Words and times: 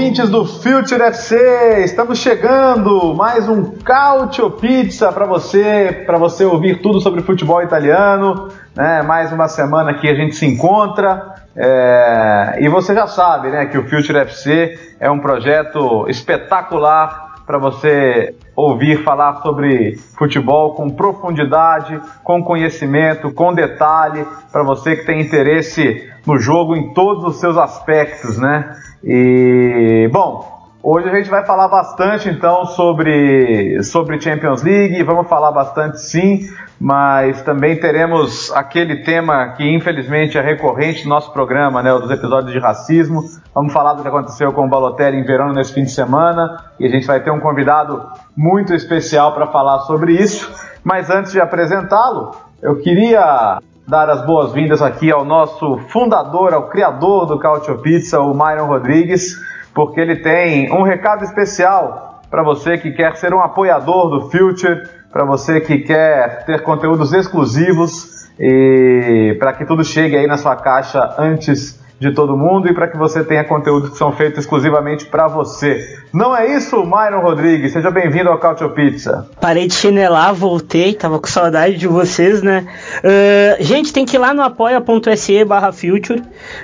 Ouvintes 0.00 0.30
do 0.30 0.46
Future 0.46 1.02
FC, 1.02 1.84
estamos 1.84 2.18
chegando 2.18 3.14
mais 3.14 3.46
um 3.46 3.70
Cautio 3.84 4.50
Pizza 4.52 5.12
para 5.12 5.26
você, 5.26 6.04
para 6.06 6.16
você 6.16 6.42
ouvir 6.42 6.80
tudo 6.80 7.02
sobre 7.02 7.20
futebol 7.20 7.62
italiano, 7.62 8.48
né? 8.74 9.02
Mais 9.02 9.30
uma 9.30 9.46
semana 9.46 9.92
que 9.92 10.08
a 10.08 10.14
gente 10.14 10.36
se 10.36 10.46
encontra 10.46 11.34
é... 11.54 12.56
e 12.60 12.68
você 12.70 12.94
já 12.94 13.06
sabe, 13.06 13.50
né, 13.50 13.66
que 13.66 13.76
o 13.76 13.86
Future 13.86 14.20
FC 14.20 14.78
é 14.98 15.10
um 15.10 15.18
projeto 15.18 16.08
espetacular 16.08 17.42
para 17.46 17.58
você 17.58 18.34
ouvir 18.56 19.04
falar 19.04 19.42
sobre 19.42 19.98
futebol 20.16 20.76
com 20.76 20.88
profundidade, 20.88 22.00
com 22.24 22.42
conhecimento, 22.42 23.34
com 23.34 23.52
detalhe, 23.52 24.26
para 24.50 24.62
você 24.62 24.96
que 24.96 25.04
tem 25.04 25.20
interesse 25.20 26.08
no 26.26 26.38
jogo 26.38 26.74
em 26.74 26.94
todos 26.94 27.24
os 27.24 27.40
seus 27.40 27.58
aspectos, 27.58 28.38
né? 28.38 28.74
E, 29.02 30.08
bom, 30.12 30.60
Hoje 30.82 31.10
a 31.10 31.14
gente 31.14 31.28
vai 31.28 31.44
falar 31.44 31.68
bastante 31.68 32.30
então 32.30 32.64
sobre, 32.64 33.82
sobre 33.82 34.18
Champions 34.18 34.62
League, 34.62 35.02
vamos 35.02 35.28
falar 35.28 35.52
bastante 35.52 36.00
sim, 36.00 36.48
mas 36.80 37.42
também 37.42 37.78
teremos 37.78 38.50
aquele 38.52 39.04
tema 39.04 39.48
que 39.48 39.62
infelizmente 39.62 40.38
é 40.38 40.40
recorrente 40.40 41.04
no 41.04 41.10
nosso 41.10 41.34
programa, 41.34 41.82
né, 41.82 41.92
dos 41.92 42.10
episódios 42.10 42.50
de 42.50 42.58
racismo. 42.58 43.22
Vamos 43.54 43.74
falar 43.74 43.92
do 43.92 44.00
que 44.00 44.08
aconteceu 44.08 44.54
com 44.54 44.64
o 44.64 44.70
Balotelli 44.70 45.18
em 45.18 45.22
Verona 45.22 45.52
nesse 45.52 45.74
fim 45.74 45.84
de 45.84 45.90
semana 45.90 46.64
e 46.80 46.86
a 46.86 46.88
gente 46.88 47.06
vai 47.06 47.20
ter 47.20 47.30
um 47.30 47.40
convidado 47.40 48.02
muito 48.34 48.72
especial 48.72 49.34
para 49.34 49.48
falar 49.48 49.80
sobre 49.80 50.14
isso. 50.14 50.50
Mas 50.82 51.10
antes 51.10 51.30
de 51.30 51.42
apresentá-lo, 51.42 52.34
eu 52.62 52.76
queria 52.76 53.58
dar 53.90 54.08
as 54.08 54.24
boas-vindas 54.24 54.80
aqui 54.80 55.10
ao 55.10 55.24
nosso 55.24 55.78
fundador, 55.88 56.54
ao 56.54 56.68
criador 56.68 57.26
do 57.26 57.40
Cautio 57.40 57.76
Pizza, 57.78 58.20
o 58.20 58.32
Myron 58.32 58.66
Rodrigues, 58.66 59.36
porque 59.74 60.00
ele 60.00 60.14
tem 60.16 60.72
um 60.72 60.84
recado 60.84 61.24
especial 61.24 62.20
para 62.30 62.44
você 62.44 62.78
que 62.78 62.92
quer 62.92 63.16
ser 63.16 63.34
um 63.34 63.40
apoiador 63.40 64.08
do 64.08 64.30
Future, 64.30 64.88
para 65.10 65.24
você 65.24 65.60
que 65.60 65.78
quer 65.78 66.44
ter 66.44 66.62
conteúdos 66.62 67.12
exclusivos 67.12 68.30
e 68.38 69.36
para 69.40 69.52
que 69.54 69.64
tudo 69.64 69.82
chegue 69.82 70.16
aí 70.16 70.26
na 70.28 70.36
sua 70.36 70.54
caixa 70.54 71.16
antes 71.18 71.80
de 72.00 72.12
todo 72.12 72.34
mundo 72.34 72.66
e 72.66 72.72
para 72.72 72.88
que 72.88 72.96
você 72.96 73.22
tenha 73.22 73.44
conteúdos 73.44 73.90
que 73.90 73.98
são 73.98 74.10
feitos 74.10 74.40
exclusivamente 74.40 75.04
para 75.04 75.28
você. 75.28 75.98
Não 76.12 76.34
é 76.34 76.56
isso, 76.56 76.82
Myron 76.82 77.20
Rodrigues? 77.20 77.72
Seja 77.72 77.90
bem-vindo 77.90 78.30
ao 78.30 78.38
Cautio 78.38 78.70
Pizza. 78.70 79.28
Parei 79.38 79.66
de 79.66 79.74
chinelar, 79.74 80.34
voltei, 80.34 80.94
tava 80.94 81.18
com 81.18 81.26
saudade 81.26 81.76
de 81.76 81.86
vocês, 81.86 82.42
né? 82.42 82.66
Uh, 83.04 83.62
gente, 83.62 83.92
tem 83.92 84.06
que 84.06 84.16
ir 84.16 84.18
lá 84.18 84.32
no 84.32 84.40
apoia.se 84.40 85.44
barra 85.44 85.72
Future. 85.72 86.20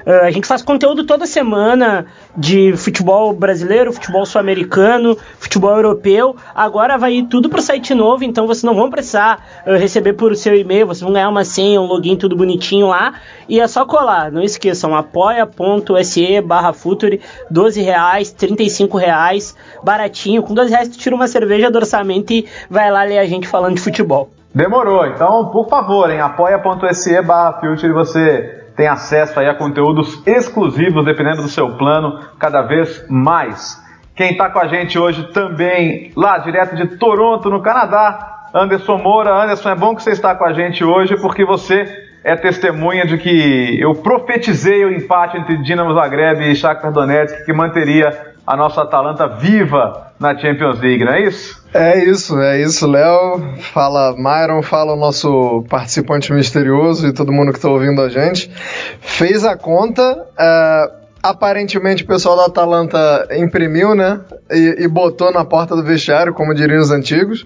Uh, 0.07 0.25
a 0.25 0.31
gente 0.31 0.47
faz 0.47 0.63
conteúdo 0.63 1.05
toda 1.05 1.27
semana 1.27 2.07
de 2.37 2.77
futebol 2.77 3.33
brasileiro, 3.33 3.93
futebol 3.93 4.27
sul-americano, 4.27 5.17
futebol 5.39 5.75
europeu. 5.75 6.37
Agora 6.55 6.99
vai 6.99 7.15
ir 7.15 7.25
tudo 7.25 7.49
pro 7.49 7.63
site 7.63 7.95
novo, 7.95 8.25
então 8.25 8.47
vocês 8.47 8.65
não 8.65 8.75
vão 8.75 8.91
precisar 8.91 9.43
uh, 9.67 9.73
receber 9.73 10.13
por 10.13 10.37
seu 10.37 10.55
e-mail, 10.55 10.87
vocês 10.87 11.03
vão 11.03 11.13
ganhar 11.13 11.29
uma 11.29 11.45
senha, 11.45 11.81
um 11.81 11.87
login 11.87 12.17
tudo 12.17 12.37
bonitinho 12.37 12.89
lá. 12.89 13.15
E 13.49 13.61
é 13.61 13.67
só 13.67 13.85
colar, 13.85 14.31
não 14.31 14.43
esqueçam, 14.43 14.95
apoia 14.95 15.45
apoia.se 15.45 16.41
barra 16.41 16.73
Futuri, 16.73 17.21
12 17.51 17.81
reais, 17.81 18.31
35 18.33 18.99
reais, 18.99 19.57
baratinho. 19.83 20.43
Com 20.43 20.53
12 20.53 20.71
reais 20.71 20.89
tu 20.89 20.99
tira 20.99 21.15
uma 21.15 21.29
cerveja 21.29 21.71
do 21.71 21.77
orçamento 21.77 22.33
e 22.33 22.47
vai 22.69 22.91
lá 22.91 23.03
ler 23.05 23.19
a 23.19 23.27
gente 23.27 23.49
falando 23.49 23.77
de 23.77 23.81
futebol. 23.81 24.31
Demorou, 24.55 25.07
então 25.07 25.51
por 25.51 25.69
favor, 25.69 26.11
em 26.11 26.21
apoia.se 26.21 27.23
barra 27.23 27.61
Futuri 27.61 27.93
você 27.93 28.66
tem 28.77 28.87
acesso 28.87 29.41
aí 29.41 29.49
a 29.49 29.55
conteúdos 29.55 30.23
exclusivos, 30.27 31.05
dependendo 31.05 31.43
do 31.43 31.49
seu 31.49 31.77
plano, 31.77 32.21
cada 32.39 32.63
vez 32.63 33.07
mais. 33.09 33.83
Quem 34.15 34.33
está 34.33 34.51
com 34.51 34.59
a 34.59 34.67
gente 34.67 34.99
hoje 34.99 35.25
também, 35.33 36.13
lá 36.15 36.39
direto 36.39 36.77
de 36.77 36.97
Toronto, 36.97 37.51
no 37.51 37.63
Canadá, 37.63 38.49
Anderson 38.55 38.99
Moura. 38.99 39.43
Anderson, 39.43 39.71
é 39.71 39.75
bom 39.75 39.95
que 39.95 40.03
você 40.03 40.11
está 40.11 40.35
com 40.35 40.45
a 40.45 40.53
gente 40.53 40.85
hoje, 40.85 41.17
porque 41.17 41.45
você 41.45 41.85
é 42.23 42.35
testemunha 42.37 43.07
de 43.07 43.19
que 43.19 43.81
eu 43.81 43.95
profetizei 43.95 44.85
o 44.85 44.93
empate 44.93 45.39
entre 45.39 45.63
Dinamo 45.63 45.95
Zagreb 45.95 46.43
e 46.43 46.57
Shakhtar 46.57 46.93
Donetsk 46.93 47.45
que 47.45 47.53
manteria 47.53 48.36
a 48.47 48.57
nossa 48.57 48.83
Atalanta 48.83 49.27
viva 49.27 50.13
na 50.19 50.37
Champions 50.37 50.81
League, 50.81 51.05
não 51.05 51.13
é 51.13 51.23
isso? 51.23 51.65
É 51.75 52.05
isso, 52.05 52.39
é 52.39 52.61
isso, 52.61 52.87
Léo. 52.87 53.57
Fala 53.73 54.15
Myron, 54.17 54.63
fala 54.63 54.95
o 54.95 54.97
nosso 54.97 55.65
participante 55.69 56.33
misterioso 56.33 57.07
e 57.07 57.13
todo 57.13 57.33
mundo 57.33 57.53
que 57.53 57.59
está 57.59 57.69
ouvindo 57.69 58.01
a 58.01 58.09
gente. 58.09 58.51
Fez 59.01 59.45
a 59.45 59.57
conta. 59.57 60.27
Uh 60.39 61.07
aparentemente 61.29 62.05
o 62.05 62.07
pessoal 62.07 62.37
da 62.37 62.47
Atalanta 62.47 63.27
imprimiu, 63.33 63.95
né? 63.95 64.21
E, 64.51 64.85
e, 64.85 64.89
botou 64.89 65.33
na 65.33 65.45
porta 65.45 65.75
do 65.75 65.83
vestiário, 65.83 66.33
como 66.33 66.55
diriam 66.55 66.81
os 66.81 66.91
antigos. 66.91 67.45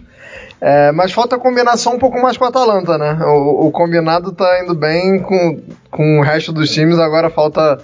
É, 0.60 0.92
mas 0.92 1.12
falta 1.12 1.38
combinação 1.38 1.94
um 1.94 1.98
pouco 1.98 2.20
mais 2.20 2.36
com 2.36 2.44
a 2.44 2.48
Atalanta, 2.48 2.98
né? 2.98 3.18
O, 3.24 3.68
o, 3.68 3.70
combinado 3.70 4.32
tá 4.32 4.62
indo 4.62 4.74
bem 4.74 5.20
com, 5.20 5.58
com 5.90 6.18
o 6.18 6.22
resto 6.22 6.52
dos 6.52 6.70
times, 6.70 6.98
agora 6.98 7.30
falta 7.30 7.78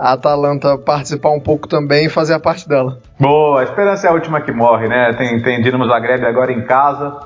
a 0.00 0.12
Atalanta 0.12 0.78
participar 0.78 1.28
um 1.30 1.38
pouco 1.38 1.68
também 1.68 2.06
e 2.06 2.08
fazer 2.08 2.32
a 2.32 2.40
parte 2.40 2.66
dela. 2.66 2.96
Boa, 3.18 3.60
a 3.60 3.64
esperança 3.64 4.06
é 4.06 4.10
a 4.10 4.14
última 4.14 4.40
que 4.40 4.50
morre, 4.50 4.88
né? 4.88 5.12
Tem, 5.12 5.38
tem 5.42 5.60
Dinamo 5.60 5.86
Zagreb 5.86 6.24
agora 6.24 6.50
em 6.50 6.62
casa 6.62 7.18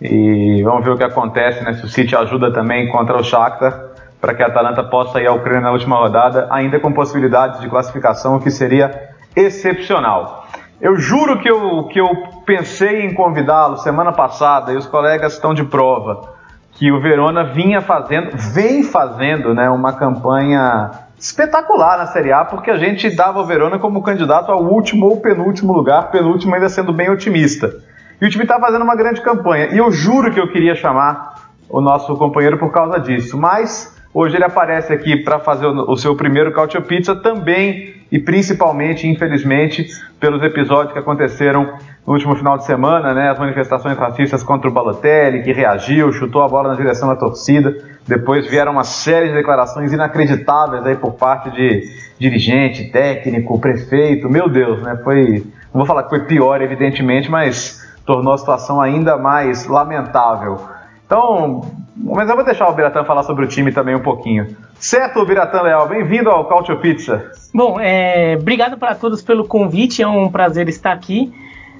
e 0.00 0.62
vamos 0.62 0.82
ver 0.82 0.92
o 0.92 0.96
que 0.96 1.04
acontece, 1.04 1.62
né? 1.62 1.74
Se 1.74 1.84
o 1.84 1.88
City 1.88 2.16
ajuda 2.16 2.50
também 2.50 2.88
contra 2.88 3.18
o 3.18 3.22
Shakhtar 3.22 3.90
para 4.18 4.32
que 4.34 4.42
a 4.42 4.46
Atalanta 4.46 4.82
possa 4.82 5.20
ir 5.20 5.26
à 5.26 5.32
Ucrânia 5.32 5.60
na 5.60 5.72
última 5.72 5.96
rodada, 5.96 6.46
ainda 6.50 6.80
com 6.80 6.90
possibilidades 6.90 7.60
de 7.60 7.68
classificação, 7.68 8.36
o 8.36 8.40
que 8.40 8.50
seria 8.50 9.10
excepcional. 9.36 10.46
Eu 10.80 10.96
juro 10.96 11.38
que 11.38 11.50
eu, 11.50 11.84
que 11.84 12.00
eu 12.00 12.08
pensei 12.46 13.04
em 13.04 13.12
convidá-lo 13.12 13.76
semana 13.76 14.10
passada 14.10 14.72
e 14.72 14.76
os 14.76 14.86
colegas 14.86 15.34
estão 15.34 15.52
de 15.52 15.64
prova 15.64 16.32
que 16.72 16.90
o 16.90 17.00
Verona 17.00 17.44
vinha 17.44 17.80
fazendo, 17.80 18.30
vem 18.34 18.82
fazendo, 18.82 19.54
né, 19.54 19.68
uma 19.68 19.92
campanha 19.92 20.90
espetacular 21.22 21.96
na 21.96 22.06
Série 22.06 22.32
A, 22.32 22.44
porque 22.44 22.68
a 22.68 22.76
gente 22.76 23.08
dava 23.08 23.40
o 23.40 23.46
Verona 23.46 23.78
como 23.78 24.02
candidato 24.02 24.50
ao 24.50 24.64
último 24.64 25.06
ou 25.06 25.20
penúltimo 25.20 25.72
lugar, 25.72 26.10
penúltimo 26.10 26.52
ainda 26.52 26.68
sendo 26.68 26.92
bem 26.92 27.08
otimista. 27.08 27.72
E 28.20 28.26
o 28.26 28.28
time 28.28 28.42
está 28.42 28.58
fazendo 28.58 28.82
uma 28.82 28.96
grande 28.96 29.20
campanha. 29.20 29.68
E 29.72 29.78
eu 29.78 29.90
juro 29.92 30.32
que 30.32 30.40
eu 30.40 30.50
queria 30.50 30.74
chamar 30.74 31.50
o 31.68 31.80
nosso 31.80 32.16
companheiro 32.16 32.58
por 32.58 32.72
causa 32.72 32.98
disso, 32.98 33.38
mas 33.38 33.92
Hoje 34.14 34.36
ele 34.36 34.44
aparece 34.44 34.92
aqui 34.92 35.16
para 35.16 35.38
fazer 35.38 35.66
o 35.66 35.96
seu 35.96 36.14
primeiro 36.14 36.52
Cautio 36.52 36.82
Pizza 36.82 37.16
também 37.16 37.91
e 38.12 38.18
principalmente, 38.18 39.08
infelizmente, 39.08 39.88
pelos 40.20 40.42
episódios 40.42 40.92
que 40.92 40.98
aconteceram 40.98 41.78
no 42.06 42.12
último 42.12 42.36
final 42.36 42.58
de 42.58 42.66
semana, 42.66 43.14
né, 43.14 43.30
as 43.30 43.38
manifestações 43.38 43.96
racistas 43.96 44.42
contra 44.42 44.68
o 44.68 44.72
Balotelli, 44.72 45.42
que 45.42 45.50
reagiu, 45.50 46.12
chutou 46.12 46.42
a 46.42 46.48
bola 46.48 46.68
na 46.68 46.74
direção 46.74 47.08
da 47.08 47.16
torcida. 47.16 47.74
Depois 48.06 48.46
vieram 48.46 48.72
uma 48.72 48.84
série 48.84 49.28
de 49.28 49.34
declarações 49.34 49.94
inacreditáveis 49.94 50.84
aí 50.84 50.94
por 50.94 51.14
parte 51.14 51.50
de 51.52 51.88
dirigente, 52.18 52.90
técnico, 52.90 53.58
prefeito. 53.58 54.28
Meu 54.28 54.46
Deus, 54.46 54.82
né? 54.82 55.00
Foi, 55.02 55.46
não 55.72 55.78
vou 55.78 55.86
falar 55.86 56.02
que 56.02 56.10
foi 56.10 56.20
pior, 56.20 56.60
evidentemente, 56.60 57.30
mas 57.30 57.80
tornou 58.04 58.34
a 58.34 58.38
situação 58.38 58.78
ainda 58.78 59.16
mais 59.16 59.66
lamentável. 59.66 60.60
Então, 61.06 61.62
mas 61.96 62.28
eu 62.28 62.34
vou 62.34 62.44
deixar 62.44 62.68
o 62.68 62.72
Biratã 62.72 63.04
falar 63.04 63.22
sobre 63.22 63.44
o 63.44 63.48
time 63.48 63.70
também 63.70 63.94
um 63.94 64.02
pouquinho. 64.02 64.56
Certo, 64.78 65.24
Biratã 65.24 65.62
Leal, 65.62 65.88
bem-vindo 65.88 66.30
ao 66.30 66.46
Cautio 66.46 66.78
Pizza. 66.78 67.30
Bom, 67.54 67.78
é, 67.78 68.36
obrigado 68.40 68.78
para 68.78 68.94
todos 68.94 69.22
pelo 69.22 69.46
convite, 69.46 70.02
é 70.02 70.08
um 70.08 70.30
prazer 70.30 70.68
estar 70.68 70.92
aqui. 70.92 71.32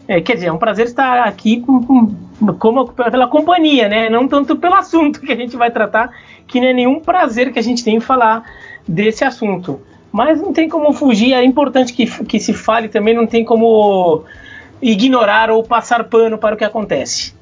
É, 0.06 0.20
quer 0.20 0.34
dizer, 0.34 0.48
é 0.48 0.52
um 0.52 0.58
prazer 0.58 0.86
estar 0.86 1.20
aqui 1.26 1.60
com, 1.60 1.82
com, 1.82 2.54
como, 2.58 2.88
pela 2.88 3.26
companhia, 3.28 3.88
né? 3.88 4.10
Não 4.10 4.26
tanto 4.26 4.56
pelo 4.56 4.74
assunto 4.74 5.20
que 5.20 5.32
a 5.32 5.36
gente 5.36 5.56
vai 5.56 5.70
tratar, 5.70 6.10
que 6.46 6.60
não 6.60 6.68
é 6.68 6.72
nenhum 6.72 7.00
prazer 7.00 7.52
que 7.52 7.58
a 7.58 7.62
gente 7.62 7.84
tem 7.84 7.96
em 7.96 8.00
falar 8.00 8.42
desse 8.86 9.24
assunto. 9.24 9.80
Mas 10.10 10.40
não 10.40 10.52
tem 10.52 10.68
como 10.68 10.92
fugir, 10.92 11.32
é 11.32 11.42
importante 11.42 11.92
que, 11.92 12.06
que 12.24 12.38
se 12.38 12.52
fale 12.52 12.88
também, 12.88 13.14
não 13.14 13.26
tem 13.26 13.44
como 13.44 14.24
ignorar 14.82 15.50
ou 15.50 15.62
passar 15.62 16.04
pano 16.04 16.36
para 16.36 16.54
o 16.54 16.58
que 16.58 16.64
acontece. 16.64 17.34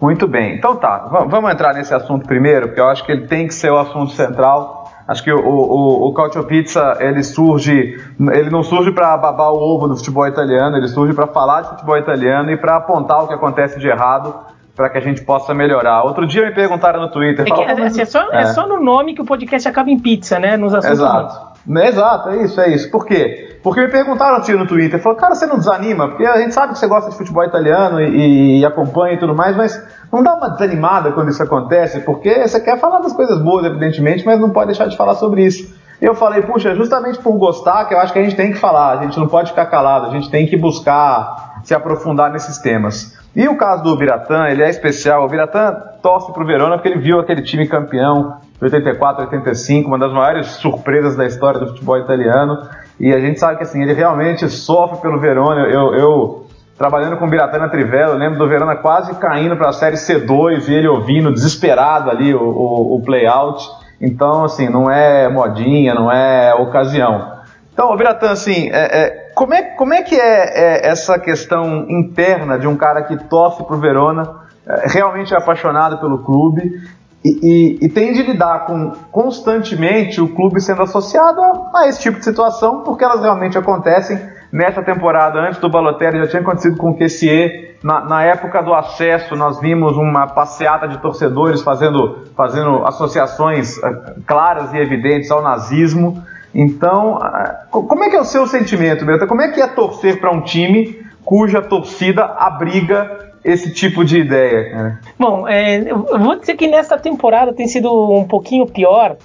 Muito 0.00 0.26
bem. 0.28 0.56
Então 0.56 0.76
tá, 0.76 1.08
vamos 1.26 1.50
entrar 1.50 1.74
nesse 1.74 1.94
assunto 1.94 2.26
primeiro, 2.26 2.68
porque 2.68 2.80
eu 2.80 2.88
acho 2.88 3.04
que 3.04 3.12
ele 3.12 3.26
tem 3.26 3.46
que 3.46 3.54
ser 3.54 3.70
o 3.70 3.78
assunto 3.78 4.12
central 4.12 4.86
Acho 5.06 5.22
que 5.22 5.32
o, 5.32 5.38
o, 5.38 6.08
o 6.08 6.14
Cautio 6.14 6.42
Pizza 6.44 6.96
ele 6.98 7.22
surge, 7.22 7.96
ele 8.18 8.50
não 8.50 8.64
surge 8.64 8.90
para 8.90 9.16
babar 9.16 9.52
o 9.52 9.56
ovo 9.56 9.86
do 9.86 9.96
futebol 9.96 10.26
italiano, 10.26 10.76
ele 10.76 10.88
surge 10.88 11.14
para 11.14 11.28
falar 11.28 11.60
de 11.60 11.68
futebol 11.70 11.96
italiano 11.96 12.50
e 12.50 12.56
para 12.56 12.76
apontar 12.76 13.22
o 13.22 13.28
que 13.28 13.34
acontece 13.34 13.78
de 13.78 13.86
errado 13.86 14.34
para 14.74 14.90
que 14.90 14.98
a 14.98 15.00
gente 15.00 15.22
possa 15.22 15.54
melhorar. 15.54 16.02
Outro 16.02 16.26
dia 16.26 16.44
me 16.44 16.52
perguntaram 16.52 17.00
no 17.00 17.08
Twitter. 17.08 17.46
É, 17.46 17.50
que, 17.50 17.82
assim, 17.82 18.00
é, 18.00 18.04
só, 18.04 18.32
é. 18.32 18.42
é, 18.42 18.46
só, 18.46 18.66
no 18.66 18.80
nome 18.80 19.14
que 19.14 19.22
o 19.22 19.24
podcast 19.24 19.66
acaba 19.68 19.90
em 19.90 19.98
pizza, 19.98 20.40
né? 20.40 20.56
Nos 20.56 20.74
assuntos. 20.74 20.98
Exato. 20.98 21.56
Exato, 21.68 22.28
é 22.30 22.42
isso, 22.44 22.60
é 22.60 22.74
isso. 22.74 22.90
Por 22.90 23.06
quê? 23.06 23.55
Porque 23.66 23.80
me 23.80 23.88
perguntaram 23.88 24.36
assim 24.36 24.52
no 24.52 24.64
Twitter, 24.64 25.02
falaram, 25.02 25.20
cara, 25.20 25.34
você 25.34 25.44
não 25.44 25.58
desanima? 25.58 26.06
Porque 26.06 26.24
a 26.24 26.38
gente 26.38 26.54
sabe 26.54 26.72
que 26.72 26.78
você 26.78 26.86
gosta 26.86 27.10
de 27.10 27.16
futebol 27.16 27.42
italiano 27.42 28.00
e, 28.00 28.60
e, 28.60 28.64
acompanha 28.64 29.14
e 29.14 29.18
tudo 29.18 29.34
mais, 29.34 29.56
mas 29.56 29.84
não 30.12 30.22
dá 30.22 30.36
uma 30.36 30.50
desanimada 30.50 31.10
quando 31.10 31.30
isso 31.30 31.42
acontece, 31.42 31.98
porque 32.02 32.46
você 32.46 32.60
quer 32.60 32.78
falar 32.78 33.00
das 33.00 33.12
coisas 33.12 33.42
boas, 33.42 33.66
evidentemente, 33.66 34.24
mas 34.24 34.38
não 34.38 34.50
pode 34.50 34.66
deixar 34.66 34.86
de 34.86 34.96
falar 34.96 35.16
sobre 35.16 35.44
isso. 35.44 35.74
Eu 36.00 36.14
falei, 36.14 36.42
puxa, 36.42 36.76
justamente 36.76 37.18
por 37.18 37.32
gostar 37.38 37.86
que 37.86 37.94
eu 37.94 37.98
acho 37.98 38.12
que 38.12 38.20
a 38.20 38.22
gente 38.22 38.36
tem 38.36 38.52
que 38.52 38.58
falar, 38.58 39.00
a 39.00 39.02
gente 39.02 39.18
não 39.18 39.26
pode 39.26 39.50
ficar 39.50 39.66
calado, 39.66 40.06
a 40.06 40.10
gente 40.10 40.30
tem 40.30 40.46
que 40.46 40.56
buscar 40.56 41.60
se 41.64 41.74
aprofundar 41.74 42.30
nesses 42.30 42.58
temas. 42.58 43.18
E 43.34 43.48
o 43.48 43.56
caso 43.56 43.82
do 43.82 43.96
Biratã, 43.96 44.46
ele 44.46 44.62
é 44.62 44.70
especial. 44.70 45.24
O 45.24 45.28
Biratã 45.28 45.74
torce 46.00 46.32
pro 46.32 46.46
Verona 46.46 46.76
porque 46.76 46.88
ele 46.88 47.00
viu 47.00 47.18
aquele 47.18 47.42
time 47.42 47.66
campeão 47.66 48.36
de 48.58 48.64
84, 48.64 49.24
85, 49.24 49.88
uma 49.88 49.98
das 49.98 50.12
maiores 50.12 50.46
surpresas 50.46 51.16
da 51.16 51.26
história 51.26 51.58
do 51.58 51.66
futebol 51.66 51.98
italiano. 51.98 52.56
E 52.98 53.12
a 53.12 53.20
gente 53.20 53.38
sabe 53.38 53.58
que 53.58 53.62
assim, 53.62 53.82
ele 53.82 53.92
realmente 53.92 54.48
sofre 54.48 54.98
pelo 55.00 55.20
Verona. 55.20 55.62
Eu, 55.68 55.94
eu 55.94 56.46
trabalhando 56.78 57.16
com 57.16 57.26
o 57.26 57.28
Biratã 57.28 57.58
na 57.58 57.68
Trivela, 57.68 58.14
eu 58.14 58.18
lembro 58.18 58.38
do 58.38 58.48
Verona 58.48 58.76
quase 58.76 59.14
caindo 59.16 59.56
para 59.56 59.70
a 59.70 59.72
série 59.72 59.96
C2 59.96 60.68
e 60.68 60.74
ele 60.74 60.88
ouvindo 60.88 61.32
desesperado 61.32 62.10
ali 62.10 62.34
o, 62.34 62.42
o, 62.42 62.96
o 62.96 63.02
play-out. 63.02 63.66
Então, 64.00 64.44
assim, 64.44 64.68
não 64.68 64.90
é 64.90 65.28
modinha, 65.28 65.94
não 65.94 66.10
é 66.10 66.54
ocasião. 66.54 67.36
Então, 67.72 67.94
Biratã, 67.96 68.30
assim, 68.30 68.70
é, 68.70 69.00
é, 69.00 69.10
como, 69.34 69.52
é, 69.52 69.62
como 69.62 69.92
é 69.92 70.02
que 70.02 70.14
é, 70.14 70.86
é, 70.86 70.88
essa 70.88 71.18
questão 71.18 71.86
interna 71.88 72.58
de 72.58 72.66
um 72.66 72.76
cara 72.76 73.02
que 73.02 73.16
torce 73.24 73.62
pro 73.64 73.78
Verona, 73.78 74.46
é, 74.66 74.88
realmente 74.88 75.34
é 75.34 75.36
apaixonado 75.36 75.98
pelo 75.98 76.24
clube 76.24 76.80
e, 77.26 77.38
e, 77.42 77.86
e, 77.86 77.88
tem 77.88 78.12
de 78.12 78.22
lidar 78.22 78.66
com 78.66 78.92
constantemente 79.10 80.20
o 80.20 80.28
clube 80.28 80.60
sendo 80.60 80.82
associado 80.82 81.42
a, 81.42 81.70
a, 81.74 81.88
esse 81.88 82.00
tipo 82.00 82.18
de 82.18 82.24
situação, 82.24 82.82
porque 82.82 83.02
elas 83.02 83.20
realmente 83.20 83.58
acontecem. 83.58 84.16
Nessa 84.52 84.80
temporada, 84.80 85.40
antes 85.40 85.58
do 85.58 85.68
Balotelli, 85.68 86.18
já 86.20 86.28
tinha 86.28 86.42
acontecido 86.42 86.76
com 86.76 86.90
o 86.90 86.96
Kessier. 86.96 87.74
Na, 87.82 88.04
na, 88.04 88.22
época 88.22 88.62
do 88.62 88.72
acesso, 88.72 89.34
nós 89.34 89.60
vimos 89.60 89.96
uma 89.96 90.28
passeata 90.28 90.86
de 90.86 90.98
torcedores 90.98 91.62
fazendo, 91.62 92.24
fazendo 92.36 92.86
associações 92.86 93.76
uh, 93.78 94.22
claras 94.24 94.72
e 94.72 94.78
evidentes 94.78 95.32
ao 95.32 95.42
nazismo. 95.42 96.22
Então, 96.54 97.18
uh, 97.18 97.82
como 97.82 98.04
é 98.04 98.08
que 98.08 98.16
é 98.16 98.20
o 98.20 98.24
seu 98.24 98.46
sentimento, 98.46 99.04
Berta? 99.04 99.26
Como 99.26 99.42
é 99.42 99.48
que 99.48 99.60
é 99.60 99.66
torcer 99.66 100.20
para 100.20 100.32
um 100.32 100.40
time 100.40 101.04
cuja 101.24 101.60
torcida 101.60 102.24
abriga 102.24 103.25
esse 103.46 103.72
tipo 103.72 104.04
de 104.04 104.18
ideia, 104.18 104.70
cara? 104.70 105.00
Bom, 105.16 105.46
é, 105.46 105.78
eu 105.88 106.18
vou 106.18 106.36
dizer 106.36 106.56
que 106.56 106.66
nesta 106.66 106.98
temporada 106.98 107.52
tem 107.52 107.68
sido 107.68 107.88
um 108.12 108.24
pouquinho 108.24 108.66
pior, 108.66 109.16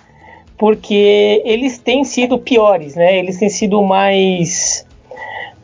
porque 0.59 1.41
eles 1.43 1.79
têm 1.79 2.03
sido 2.03 2.37
piores, 2.37 2.95
né? 2.95 3.17
Eles 3.17 3.39
têm 3.39 3.49
sido 3.49 3.81
mais. 3.81 4.85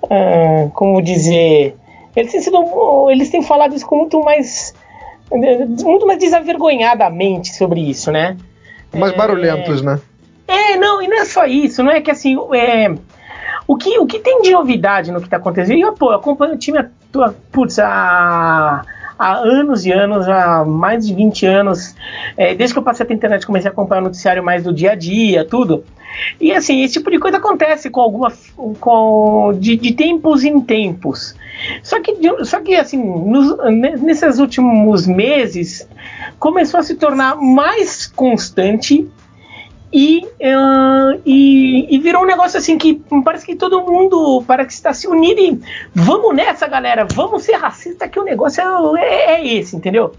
Uh, 0.03 0.71
como 0.71 1.01
dizer. 1.03 1.75
Eles 2.15 2.31
têm 2.31 2.41
sido. 2.41 2.57
Eles 3.11 3.29
têm 3.29 3.43
falado 3.43 3.75
isso 3.75 3.85
com 3.85 3.97
muito 3.97 4.19
mais. 4.21 4.73
Muito 5.29 6.07
mais 6.07 6.17
desavergonhadamente 6.17 7.53
sobre 7.53 7.81
isso, 7.81 8.11
né? 8.11 8.37
Mais 8.95 9.13
é, 9.13 9.15
barulhentos, 9.15 9.83
né? 9.83 9.99
É, 10.47 10.77
não, 10.77 11.01
e 11.01 11.07
não 11.07 11.17
é 11.17 11.25
só 11.25 11.45
isso, 11.45 11.83
não 11.83 11.91
é 11.91 12.01
que 12.01 12.09
assim. 12.09 12.35
É, 12.55 12.95
o 13.67 13.75
que, 13.75 13.99
o 13.99 14.07
que 14.07 14.17
tem 14.17 14.41
de 14.41 14.51
novidade 14.51 15.11
no 15.11 15.19
que 15.19 15.27
está 15.27 15.37
acontecendo? 15.37 15.77
E 15.77 15.81
eu, 15.81 15.93
pô, 15.93 16.11
eu 16.11 16.15
acompanho 16.15 16.55
o 16.55 16.57
time 16.57 16.79
putz, 17.51 17.79
há, 17.79 18.83
há 19.17 19.33
anos 19.37 19.85
e 19.85 19.91
anos, 19.91 20.27
há 20.27 20.63
mais 20.65 21.05
de 21.05 21.13
20 21.13 21.45
anos, 21.45 21.95
é, 22.35 22.53
desde 22.55 22.73
que 22.73 22.79
eu 22.79 22.83
passei 22.83 23.05
a 23.09 23.13
internet, 23.13 23.45
comecei 23.45 23.69
a 23.69 23.71
acompanhar 23.71 24.01
o 24.01 24.05
noticiário 24.05 24.43
mais 24.43 24.63
do 24.63 24.73
dia 24.73 24.91
a 24.91 24.95
dia, 24.95 25.45
tudo. 25.45 25.83
E 26.39 26.51
assim, 26.51 26.83
esse 26.83 26.93
tipo 26.93 27.11
de 27.11 27.19
coisa 27.19 27.37
acontece 27.37 27.89
com 27.89 28.01
alguma. 28.01 28.31
Com, 28.79 29.53
de, 29.59 29.75
de 29.75 29.93
tempos 29.93 30.43
em 30.43 30.59
tempos. 30.59 31.35
Só 31.83 31.99
que, 31.99 32.15
só 32.43 32.59
que 32.59 32.75
assim, 32.75 32.97
nos, 32.97 33.55
nesses 34.01 34.39
últimos 34.39 35.07
meses, 35.07 35.87
começou 36.39 36.79
a 36.79 36.83
se 36.83 36.95
tornar 36.95 37.35
mais 37.35 38.07
constante 38.07 39.07
e, 39.91 40.25
uh, 40.25 41.21
e, 41.25 41.95
e, 41.95 41.97
virou 41.99 42.23
um 42.23 42.25
negócio 42.25 42.59
assim 42.59 42.77
que 42.77 43.01
parece 43.23 43.45
que 43.45 43.55
todo 43.55 43.85
mundo 43.85 44.43
parece 44.45 44.67
que 44.67 44.73
está 44.73 44.93
se 44.93 45.07
unindo 45.07 45.39
e 45.39 45.61
vamos 45.95 46.35
nessa, 46.35 46.67
galera, 46.67 47.07
vamos 47.13 47.43
ser 47.43 47.53
racista 47.53 48.07
que 48.07 48.19
o 48.19 48.23
negócio 48.23 48.61
é, 48.97 49.01
é, 49.01 49.31
é 49.35 49.47
esse, 49.47 49.75
entendeu? 49.77 50.13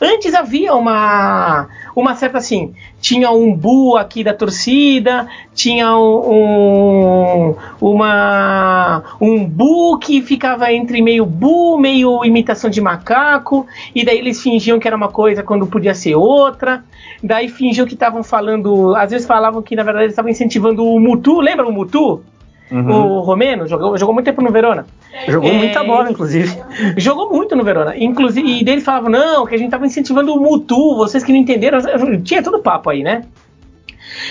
Antes 0.00 0.32
havia 0.32 0.74
uma, 0.74 1.68
uma 1.94 2.14
certa 2.14 2.38
assim, 2.38 2.72
tinha 3.00 3.32
um 3.32 3.52
bu 3.52 3.96
aqui 3.96 4.22
da 4.22 4.32
torcida, 4.32 5.26
tinha 5.52 5.96
um, 5.96 7.50
um, 7.50 7.56
uma, 7.80 9.02
um 9.20 9.44
bu 9.44 9.98
que 9.98 10.22
ficava 10.22 10.72
entre 10.72 11.02
meio 11.02 11.26
bu, 11.26 11.76
meio 11.78 12.24
imitação 12.24 12.70
de 12.70 12.80
macaco, 12.80 13.66
e 13.92 14.04
daí 14.04 14.18
eles 14.18 14.40
fingiam 14.40 14.78
que 14.78 14.86
era 14.86 14.96
uma 14.96 15.08
coisa 15.08 15.42
quando 15.42 15.66
podia 15.66 15.94
ser 15.94 16.14
outra, 16.14 16.84
daí 17.22 17.48
fingiam 17.48 17.86
que 17.86 17.94
estavam 17.94 18.22
falando, 18.22 18.94
às 19.08 19.12
vezes 19.12 19.26
falavam 19.26 19.62
que 19.62 19.74
na 19.74 19.82
verdade 19.82 20.04
eles 20.04 20.12
estavam 20.12 20.30
incentivando 20.30 20.84
o 20.84 21.00
Mutu, 21.00 21.40
lembra 21.40 21.66
o 21.66 21.72
Mutu? 21.72 22.22
Uhum. 22.70 22.90
O 22.90 23.20
Romeno 23.20 23.66
jogou, 23.66 23.96
jogou 23.96 24.14
muito 24.14 24.26
tempo 24.26 24.42
no 24.42 24.52
Verona. 24.52 24.84
Jogou 25.26 25.48
é, 25.48 25.54
muita 25.54 25.82
bola, 25.82 26.10
inclusive. 26.10 26.54
Jogou 26.98 27.32
muito 27.32 27.56
no 27.56 27.64
Verona. 27.64 27.96
Inclusive, 27.96 28.60
e 28.60 28.62
dele 28.62 28.82
falava, 28.82 29.08
não, 29.08 29.46
que 29.46 29.54
a 29.54 29.58
gente 29.58 29.70
tava 29.70 29.86
incentivando 29.86 30.34
o 30.34 30.38
Mutu, 30.38 30.94
vocês 30.96 31.24
que 31.24 31.32
não 31.32 31.38
entenderam. 31.38 31.78
Tinha 32.22 32.42
todo 32.42 32.62
papo 32.62 32.90
aí, 32.90 33.02
né? 33.02 33.22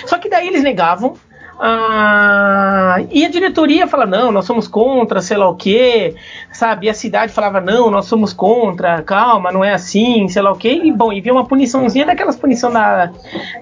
Só 0.06 0.18
que 0.18 0.28
daí 0.28 0.46
eles 0.46 0.62
negavam. 0.62 1.14
Ah, 1.60 2.98
e 3.10 3.24
a 3.24 3.28
diretoria 3.28 3.88
fala, 3.88 4.06
não, 4.06 4.30
nós 4.30 4.44
somos 4.44 4.68
contra, 4.68 5.20
sei 5.20 5.36
lá 5.36 5.48
o 5.48 5.56
quê, 5.56 6.14
sabe? 6.58 6.86
E 6.86 6.90
a 6.90 6.94
cidade 6.94 7.32
falava, 7.32 7.60
não, 7.60 7.88
nós 7.88 8.06
somos 8.06 8.32
contra, 8.32 9.00
calma, 9.02 9.52
não 9.52 9.64
é 9.64 9.72
assim, 9.72 10.26
sei 10.26 10.42
lá 10.42 10.50
o 10.50 10.56
quê. 10.56 10.80
E 10.84 10.92
bom, 10.92 11.12
e 11.12 11.20
viu 11.20 11.34
uma 11.34 11.46
puniçãozinha 11.46 12.04
daquelas 12.04 12.34
punição 12.34 12.72
da, 12.72 13.12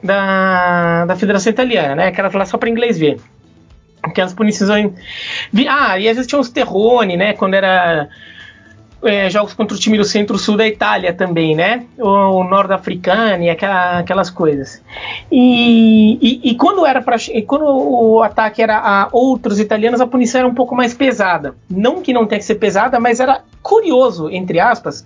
da, 0.02 1.04
da 1.04 1.14
Federação 1.14 1.52
Italiana, 1.52 1.94
né? 1.94 2.06
Aquelas 2.06 2.32
lá 2.32 2.46
só 2.46 2.56
para 2.56 2.70
inglês 2.70 2.98
ver. 2.98 3.20
Aquelas 4.02 4.32
punições. 4.32 4.92
Ah, 5.68 5.98
e 5.98 6.08
às 6.08 6.16
vezes 6.16 6.26
tinha 6.26 6.40
uns 6.40 6.48
terrone, 6.48 7.18
né? 7.18 7.34
Quando 7.34 7.52
era. 7.52 8.08
É, 9.04 9.28
jogos 9.28 9.52
contra 9.52 9.76
o 9.76 9.78
time 9.78 9.98
do 9.98 10.04
centro-sul 10.04 10.56
da 10.56 10.66
Itália 10.66 11.12
também, 11.12 11.54
né? 11.54 11.84
O, 11.98 12.08
o 12.08 12.44
nord-africano 12.44 13.44
e 13.44 13.50
aquela, 13.50 13.98
aquelas 13.98 14.30
coisas. 14.30 14.82
E, 15.30 16.18
e, 16.20 16.50
e 16.50 16.54
quando 16.54 16.84
era 16.84 17.02
para 17.02 17.16
quando 17.46 17.64
o 17.66 18.22
ataque 18.22 18.62
era 18.62 18.78
a 18.78 19.08
outros 19.12 19.60
italianos, 19.60 20.00
a 20.00 20.06
punição 20.06 20.40
era 20.40 20.48
um 20.48 20.54
pouco 20.54 20.74
mais 20.74 20.94
pesada. 20.94 21.54
Não 21.68 22.00
que 22.00 22.12
não 22.12 22.26
tenha 22.26 22.38
que 22.38 22.44
ser 22.44 22.56
pesada, 22.56 22.98
mas 22.98 23.20
era 23.20 23.42
curioso, 23.62 24.30
entre 24.30 24.58
aspas, 24.60 25.04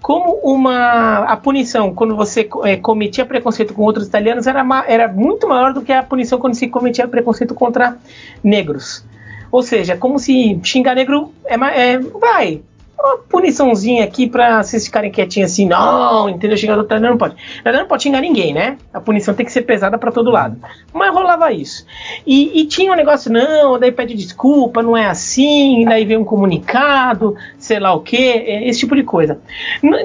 como 0.00 0.38
uma 0.42 1.24
a 1.24 1.36
punição 1.36 1.92
quando 1.94 2.14
você 2.14 2.48
é, 2.64 2.76
cometia 2.76 3.26
preconceito 3.26 3.74
com 3.74 3.82
outros 3.82 4.06
italianos 4.06 4.46
era, 4.46 4.64
era 4.86 5.08
muito 5.08 5.48
maior 5.48 5.72
do 5.72 5.82
que 5.82 5.92
a 5.92 6.02
punição 6.02 6.38
quando 6.38 6.54
se 6.54 6.68
cometia 6.68 7.08
preconceito 7.08 7.54
contra 7.54 7.96
negros. 8.42 9.04
Ou 9.50 9.62
seja, 9.62 9.96
como 9.96 10.18
se 10.18 10.60
xingar 10.62 10.94
negro 10.94 11.32
é, 11.44 11.54
é 11.54 11.98
vai, 11.98 12.62
uma 12.98 13.18
puniçãozinha 13.18 14.04
aqui 14.04 14.28
pra 14.28 14.62
vocês 14.62 14.86
ficarem 14.86 15.10
quietinhos 15.10 15.52
assim, 15.52 15.66
não, 15.66 16.28
entendeu? 16.28 16.56
Xingar 16.56 16.76
do 16.76 16.82
italiano 16.82 17.10
não 17.10 17.18
pode. 17.18 17.34
O 17.34 17.72
não 17.72 17.86
pode 17.86 18.02
xingar 18.02 18.20
ninguém, 18.20 18.52
né? 18.52 18.78
A 18.92 19.00
punição 19.00 19.34
tem 19.34 19.44
que 19.44 19.52
ser 19.52 19.62
pesada 19.62 19.98
para 19.98 20.10
todo 20.10 20.30
lado. 20.30 20.56
Mas 20.92 21.12
rolava 21.12 21.52
isso. 21.52 21.86
E, 22.26 22.60
e, 22.60 22.66
tinha 22.66 22.92
um 22.92 22.96
negócio, 22.96 23.30
não, 23.30 23.78
daí 23.78 23.92
pede 23.92 24.14
desculpa, 24.14 24.82
não 24.82 24.96
é 24.96 25.06
assim, 25.06 25.84
daí 25.84 26.04
vem 26.04 26.16
um 26.16 26.24
comunicado, 26.24 27.36
sei 27.66 27.80
lá 27.80 27.92
o 27.92 28.00
que, 28.00 28.16
é, 28.16 28.68
esse 28.68 28.80
tipo 28.80 28.94
de 28.94 29.02
coisa. 29.02 29.40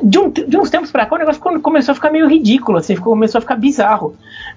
De, 0.03 0.19
um, 0.19 0.29
de 0.29 0.57
uns 0.57 0.69
tempos 0.69 0.91
pra 0.91 1.05
cá, 1.05 1.15
o 1.15 1.19
negócio 1.19 1.41
começou 1.61 1.91
a 1.91 1.95
ficar 1.95 2.11
meio 2.11 2.27
ridículo, 2.27 2.79
assim, 2.79 2.95
começou 2.95 3.37
a 3.37 3.41
ficar 3.41 3.55
bizarro. 3.55 4.15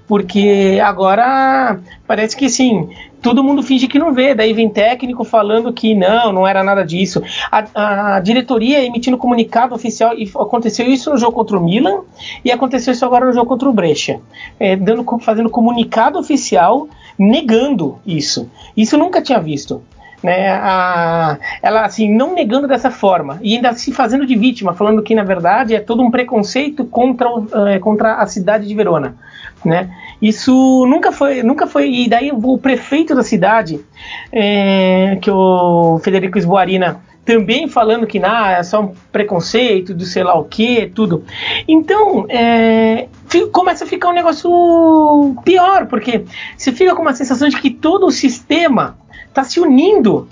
Porque 0.09 0.81
agora 0.83 1.79
parece 2.07 2.37
que, 2.37 2.47
assim, 2.47 2.89
todo 3.21 3.45
mundo 3.45 3.63
finge 3.63 3.87
que 3.87 3.99
não 3.99 4.13
vê. 4.13 4.35
Daí 4.35 4.53
vem 4.53 4.69
técnico 4.69 5.23
falando 5.23 5.73
que 5.73 5.95
não, 5.95 6.33
não 6.33 6.47
era 6.47 6.65
nada 6.65 6.83
disso. 6.83 7.23
A, 7.51 8.17
a 8.17 8.21
diretoria 8.21 8.83
emitindo 8.83 9.19
comunicado 9.19 9.75
oficial, 9.75 10.17
e 10.17 10.31
aconteceu 10.35 10.87
isso 10.87 11.11
no 11.11 11.19
jogo 11.19 11.33
contra 11.33 11.59
o 11.59 11.65
Milan 11.65 12.01
e 12.45 12.51
aconteceu 12.51 12.93
isso 12.93 13.05
agora 13.05 13.27
no 13.27 13.33
jogo 13.33 13.47
contra 13.47 13.69
o 13.69 13.73
Brescia, 13.73 14.21
é, 14.59 14.77
dando, 14.77 15.05
fazendo 15.21 15.51
comunicado 15.51 16.19
oficial 16.19 16.89
negando 17.19 17.99
isso. 18.07 18.51
Isso 18.77 18.97
nunca 18.97 19.23
tinha 19.23 19.39
visto. 19.39 19.83
Né, 20.25 20.53
a, 20.53 21.39
ela 21.61 21.85
assim 21.85 22.11
não 22.11 22.35
negando 22.35 22.67
dessa 22.67 22.91
forma 22.91 23.39
e 23.43 23.57
ainda 23.57 23.75
se 23.75 23.93
fazendo 23.93 24.25
de 24.25 24.35
vítima, 24.35 24.73
falando 24.73 25.03
que 25.03 25.15
na 25.15 25.23
verdade 25.23 25.75
é 25.75 25.81
todo 25.81 26.03
um 26.03 26.11
preconceito 26.11 26.87
contra, 26.87 27.29
é, 27.69 27.79
contra 27.79 28.15
a 28.15 28.27
cidade 28.27 28.67
de 28.67 28.75
Verona, 28.75 29.17
né? 29.63 29.91
Isso 30.23 30.87
nunca 30.89 31.13
foi, 31.13 31.43
nunca 31.43 31.67
foi 31.67 31.91
e 31.91 32.09
daí 32.09 32.33
o 32.33 32.57
prefeito 32.57 33.15
da 33.15 33.23
cidade, 33.23 33.85
é, 34.33 35.19
que 35.21 35.31
o 35.31 36.01
Federico 36.03 36.39
Esboarina 36.39 37.03
também 37.23 37.69
falando 37.69 38.07
que 38.07 38.19
nah, 38.19 38.53
é 38.53 38.63
só 38.63 38.81
um 38.81 38.95
preconceito 39.13 39.93
do 39.93 40.05
sei 40.05 40.25
lá 40.25 40.35
o 40.39 40.45
que, 40.45 40.91
tudo. 40.95 41.25
Então, 41.69 42.27
é, 42.29 43.09
começa 43.53 43.85
a 43.85 43.87
ficar 43.87 44.11
um 44.11 44.15
negócio 44.15 45.37
pior, 45.45 45.87
porque 45.87 46.25
você 46.57 46.73
fica 46.73 46.95
com 46.95 47.03
uma 47.03 47.15
sensação 47.15 47.49
de 47.49 47.59
que 47.59 47.71
todo 47.71 48.07
o 48.07 48.11
sistema 48.11 48.97
está 49.35 49.43
se 49.43 49.59
unindo 49.59 50.29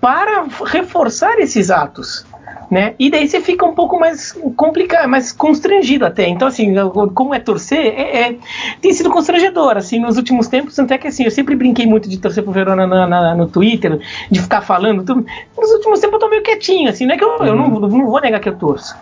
para 0.00 0.44
reforçar 0.66 1.38
esses 1.38 1.70
atos 1.70 2.26
né? 2.70 2.94
E 2.98 3.10
daí 3.10 3.28
você 3.28 3.40
fica 3.40 3.64
um 3.64 3.74
pouco 3.74 3.98
mais 3.98 4.32
complicado, 4.56 5.08
mais 5.08 5.32
constrangido 5.32 6.06
até. 6.06 6.28
Então, 6.28 6.48
assim, 6.48 6.74
como 7.14 7.34
é 7.34 7.38
torcer, 7.38 7.78
é, 7.78 8.28
é, 8.28 8.36
tem 8.80 8.92
sido 8.92 9.10
constrangedor, 9.10 9.76
assim, 9.76 9.98
nos 9.98 10.16
últimos 10.16 10.48
tempos, 10.48 10.78
até 10.78 10.98
que 10.98 11.08
assim, 11.08 11.24
eu 11.24 11.30
sempre 11.30 11.54
brinquei 11.54 11.86
muito 11.86 12.08
de 12.08 12.18
torcer 12.18 12.42
pro 12.42 12.52
Verona 12.52 12.86
na, 12.86 13.06
na, 13.06 13.34
no 13.34 13.46
Twitter, 13.46 14.00
de 14.30 14.40
ficar 14.40 14.60
falando 14.62 15.04
tudo. 15.04 15.26
Nos 15.56 15.70
últimos 15.72 16.00
tempos 16.00 16.14
eu 16.14 16.20
tô 16.20 16.28
meio 16.28 16.42
quietinho, 16.42 16.88
assim, 16.88 17.06
não 17.06 17.14
é 17.14 17.18
que 17.18 17.24
eu, 17.24 17.36
eu 17.38 17.54
não, 17.54 17.68
não 17.68 18.06
vou 18.06 18.20
negar 18.20 18.40
que 18.40 18.48
eu 18.48 18.56
torço. 18.56 18.96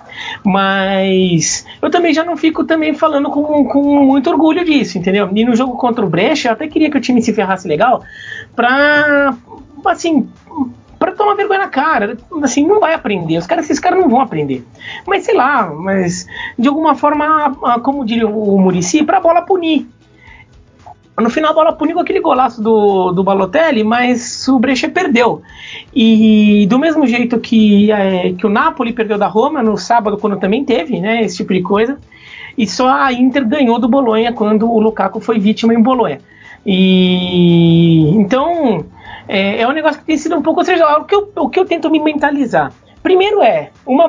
Mas 0.44 1.66
eu 1.80 1.90
também 1.90 2.12
já 2.12 2.24
não 2.24 2.36
fico 2.36 2.64
também 2.64 2.94
falando 2.94 3.30
com, 3.30 3.64
com 3.64 4.04
muito 4.04 4.30
orgulho 4.30 4.64
disso, 4.64 4.98
entendeu? 4.98 5.28
E 5.32 5.44
no 5.44 5.54
jogo 5.54 5.76
contra 5.76 6.04
o 6.04 6.08
Brecha, 6.08 6.48
eu 6.48 6.52
até 6.52 6.66
queria 6.66 6.90
que 6.90 6.98
o 6.98 7.00
time 7.00 7.22
se 7.22 7.32
ferrasse 7.32 7.66
legal 7.66 8.02
pra, 8.54 9.34
assim, 9.86 10.28
para 11.00 11.12
tomar 11.12 11.34
vergonha 11.34 11.60
na 11.60 11.68
cara. 11.68 12.18
Assim, 12.42 12.66
não 12.66 12.78
vai 12.78 12.92
aprender. 12.92 13.38
Os 13.38 13.46
caras, 13.46 13.64
esses 13.64 13.80
caras 13.80 13.98
não 13.98 14.08
vão 14.08 14.20
aprender. 14.20 14.62
Mas 15.06 15.24
sei 15.24 15.34
lá, 15.34 15.72
mas 15.74 16.26
de 16.58 16.68
alguma 16.68 16.94
forma, 16.94 17.56
como 17.82 18.04
diria 18.04 18.28
o 18.28 18.58
Murici, 18.58 19.02
para 19.02 19.16
a 19.16 19.20
bola 19.20 19.40
punir. 19.40 19.88
No 21.18 21.28
final 21.28 21.50
a 21.50 21.54
bola 21.54 21.72
puniu 21.72 21.96
com 21.96 22.02
aquele 22.02 22.20
golaço 22.20 22.62
do, 22.62 23.12
do 23.12 23.24
Balotelli, 23.24 23.82
mas 23.82 24.46
o 24.48 24.58
Brescia 24.58 24.90
perdeu. 24.90 25.42
E 25.94 26.66
do 26.68 26.78
mesmo 26.78 27.06
jeito 27.06 27.38
que, 27.40 27.90
é, 27.90 28.32
que 28.32 28.46
o 28.46 28.50
Napoli 28.50 28.92
perdeu 28.92 29.18
da 29.18 29.26
Roma 29.26 29.62
no 29.62 29.76
sábado, 29.76 30.18
quando 30.18 30.38
também 30.38 30.64
teve 30.64 31.00
né, 31.00 31.22
esse 31.22 31.38
tipo 31.38 31.52
de 31.52 31.62
coisa, 31.62 31.98
e 32.56 32.66
só 32.66 32.88
a 32.88 33.12
Inter 33.12 33.46
ganhou 33.46 33.78
do 33.78 33.88
Bolonha 33.88 34.32
quando 34.32 34.70
o 34.70 34.78
Lukaku 34.78 35.20
foi 35.20 35.38
vítima 35.38 35.74
em 35.74 35.82
Bolonha. 35.82 36.20
E 36.64 38.10
então 38.16 38.84
é, 39.30 39.60
é 39.60 39.68
um 39.68 39.70
negócio 39.70 40.00
que 40.00 40.06
tem 40.06 40.16
sido 40.16 40.36
um 40.36 40.42
pouco. 40.42 40.58
Ou 40.58 40.66
seja, 40.66 40.84
o 40.98 41.04
que 41.04 41.14
eu, 41.14 41.30
o 41.36 41.48
que 41.48 41.60
eu 41.60 41.64
tento 41.64 41.88
me 41.88 42.00
mentalizar. 42.00 42.72
Primeiro 43.00 43.40
é 43.42 43.70
uma 43.86 44.08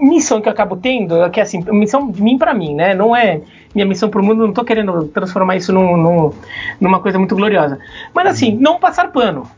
missão 0.00 0.40
que 0.40 0.48
eu 0.48 0.52
acabo 0.52 0.76
tendo, 0.76 1.30
que 1.30 1.38
é 1.38 1.42
assim, 1.42 1.62
missão 1.70 2.10
de 2.10 2.20
mim 2.20 2.38
para 2.38 2.54
mim, 2.54 2.74
né? 2.74 2.94
Não 2.94 3.14
é 3.14 3.42
minha 3.74 3.86
missão 3.86 4.08
pro 4.08 4.24
mundo, 4.24 4.46
não 4.46 4.52
tô 4.52 4.64
querendo 4.64 5.04
transformar 5.08 5.56
isso 5.56 5.72
num, 5.72 5.96
num, 5.96 6.32
numa 6.80 6.98
coisa 6.98 7.18
muito 7.18 7.36
gloriosa. 7.36 7.78
Mas 8.14 8.26
assim, 8.26 8.56
não 8.56 8.80
passar 8.80 9.12
pano. 9.12 9.48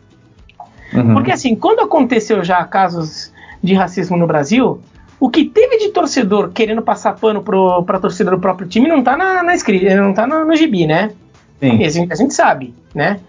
Uhum. 0.93 1.15
Porque 1.15 1.31
assim, 1.31 1.55
quando 1.55 1.81
aconteceu 1.81 2.43
já 2.43 2.63
casos 2.65 3.33
de 3.63 3.73
racismo 3.75 4.17
no 4.17 4.27
Brasil, 4.27 4.81
o 5.21 5.31
que 5.31 5.45
teve 5.45 5.79
de 5.79 5.89
torcedor 5.91 6.51
querendo 6.51 6.83
passar 6.83 7.15
pano 7.15 7.43
pro, 7.43 7.85
pra 7.85 8.01
torcida 8.01 8.33
do 8.33 8.39
próprio 8.39 8.69
time 8.69 8.89
não 8.89 9.03
tá 9.03 9.17
na, 9.17 9.43
na 9.45 9.55
escrita, 9.55 9.95
não 9.97 10.13
tá 10.13 10.27
no, 10.27 10.45
no 10.45 10.57
gibi, 10.57 10.87
né? 10.87 11.13
Sim. 11.61 11.85
A 11.85 11.89
gente, 11.89 12.13
a 12.13 12.17
gente 12.17 12.35
sabe, 12.35 12.75
né? 12.95 13.21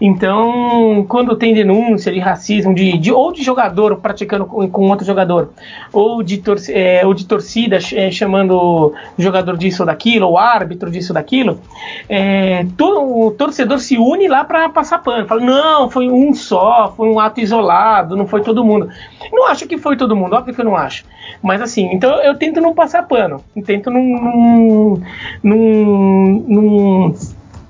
Então, 0.00 1.04
quando 1.08 1.36
tem 1.36 1.54
denúncia 1.54 2.12
de 2.12 2.18
racismo, 2.18 2.74
de, 2.74 2.96
de 2.98 3.12
ou 3.12 3.32
de 3.32 3.42
jogador 3.42 3.96
praticando 3.96 4.46
com, 4.46 4.68
com 4.68 4.88
outro 4.88 5.04
jogador, 5.04 5.50
ou 5.92 6.22
de, 6.22 6.42
é, 6.70 7.04
ou 7.04 7.12
de 7.12 7.26
torcida 7.26 7.78
é, 7.92 8.10
chamando 8.10 8.94
jogador 9.18 9.56
disso 9.56 9.82
ou 9.82 9.86
daquilo, 9.86 10.26
ou 10.26 10.38
árbitro 10.38 10.90
disso 10.90 11.12
ou 11.12 11.14
daquilo, 11.14 11.60
é, 12.08 12.64
o 12.78 13.30
torcedor 13.32 13.78
se 13.80 13.98
une 13.98 14.28
lá 14.28 14.44
para 14.44 14.68
passar 14.68 14.98
pano. 14.98 15.26
Fala, 15.26 15.40
não, 15.40 15.90
foi 15.90 16.08
um 16.08 16.32
só, 16.34 16.92
foi 16.96 17.08
um 17.08 17.20
ato 17.20 17.40
isolado, 17.40 18.16
não 18.16 18.26
foi 18.26 18.42
todo 18.42 18.64
mundo. 18.64 18.88
Não 19.32 19.48
acho 19.48 19.66
que 19.66 19.78
foi 19.78 19.96
todo 19.96 20.16
mundo, 20.16 20.34
óbvio 20.34 20.54
que 20.54 20.60
eu 20.60 20.64
não 20.64 20.76
acho. 20.76 21.04
Mas 21.42 21.60
assim, 21.60 21.90
então 21.92 22.10
eu 22.22 22.36
tento 22.36 22.60
não 22.60 22.74
passar 22.74 23.06
pano, 23.06 23.42
tento 23.64 23.90
não, 23.90 24.02
não, 24.02 25.02
não, 25.42 26.44
não 26.48 27.14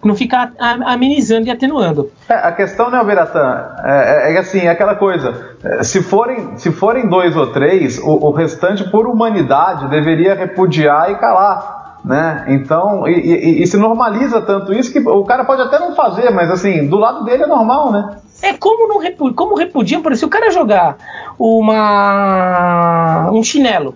não 0.09 0.15
ficar 0.15 0.53
amenizando 0.59 1.47
e 1.47 1.51
atenuando. 1.51 2.11
É, 2.29 2.35
a 2.35 2.53
questão, 2.53 2.91
né, 2.91 2.99
Alberatã, 2.99 3.69
é, 3.85 4.33
é, 4.33 4.35
é 4.35 4.39
assim, 4.39 4.61
é 4.61 4.71
aquela 4.71 4.95
coisa, 4.95 5.57
é, 5.63 5.83
se 5.83 6.03
forem, 6.03 6.57
se 6.57 6.71
forem 6.71 7.09
dois 7.09 7.37
ou 7.37 7.49
três, 7.49 7.99
o, 7.99 8.27
o 8.27 8.31
restante, 8.31 8.89
por 8.91 9.07
humanidade, 9.07 9.89
deveria 9.89 10.35
repudiar 10.35 11.11
e 11.11 11.17
calar. 11.17 11.81
Né? 12.03 12.47
Então, 12.49 13.07
e, 13.07 13.13
e, 13.13 13.63
e, 13.63 13.67
se 13.67 13.77
normaliza 13.77 14.41
tanto 14.41 14.73
isso 14.73 14.91
que 14.91 15.01
o 15.01 15.23
cara 15.23 15.45
pode 15.45 15.61
até 15.61 15.79
não 15.79 15.95
fazer, 15.95 16.31
mas 16.31 16.51
assim, 16.51 16.89
do 16.89 16.97
lado 16.97 17.25
dele 17.25 17.43
é 17.43 17.47
normal, 17.47 17.93
né? 17.93 18.17
É 18.41 18.55
como 18.55 18.89
não 18.89 18.99
repudia, 18.99 19.37
como 19.37 19.55
repudia, 19.55 20.01
por 20.01 20.11
exemplo, 20.11 20.17
se 20.17 20.25
o 20.25 20.31
cara 20.31 20.51
jogar 20.51 20.97
uma 21.39 23.31
um 23.31 23.43
chinelo 23.43 23.95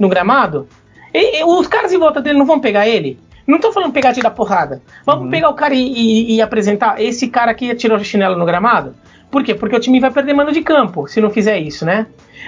no 0.00 0.08
gramado, 0.08 0.66
e, 1.14 1.44
os 1.44 1.68
caras 1.68 1.92
em 1.92 1.98
volta 1.98 2.20
dele 2.20 2.40
não 2.40 2.44
vão 2.44 2.58
pegar 2.58 2.88
ele? 2.88 3.20
Não 3.46 3.58
tô 3.58 3.72
falando 3.72 3.92
pegar 3.92 4.16
e 4.16 4.20
dar 4.20 4.30
porrada. 4.30 4.82
Vamos 5.04 5.24
uhum. 5.24 5.30
pegar 5.30 5.50
o 5.50 5.54
cara 5.54 5.74
e, 5.74 5.80
e, 5.80 6.36
e, 6.36 6.42
apresentar 6.42 7.00
esse 7.00 7.28
cara 7.28 7.50
aqui 7.50 7.70
atirou 7.70 7.98
o 7.98 8.04
chinelo 8.04 8.38
no 8.38 8.46
gramado? 8.46 8.94
Por 9.30 9.42
quê? 9.42 9.54
Porque 9.54 9.76
o 9.76 9.80
time 9.80 10.00
vai 10.00 10.10
perder 10.10 10.32
mano 10.32 10.52
de 10.52 10.62
campo 10.62 11.06
se 11.06 11.20
não 11.20 11.30
fizer 11.30 11.58
isso, 11.58 11.84
né? 11.84 12.06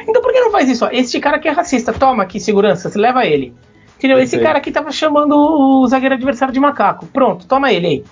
Então 0.09 0.23
por 0.23 0.33
que 0.33 0.41
não 0.41 0.50
faz 0.50 0.69
isso? 0.69 0.85
Ó, 0.85 0.88
esse 0.91 1.19
cara 1.21 1.37
aqui 1.37 1.49
é 1.49 1.50
racista, 1.50 1.93
toma 1.93 2.23
aqui 2.23 2.41
segurança, 2.41 2.91
leva 2.99 3.26
ele. 3.26 3.55
Entendeu? 3.99 4.19
Esse 4.19 4.38
cara 4.38 4.59
aqui 4.59 4.71
tava 4.71 4.93
chamando 4.93 5.35
o 5.35 5.87
zagueiro 5.88 6.15
adversário 6.15 6.53
de 6.53 6.61
macaco. 6.61 7.07
Pronto, 7.07 7.47
toma 7.47 7.73
ele 7.73 7.87
aí. 7.87 8.05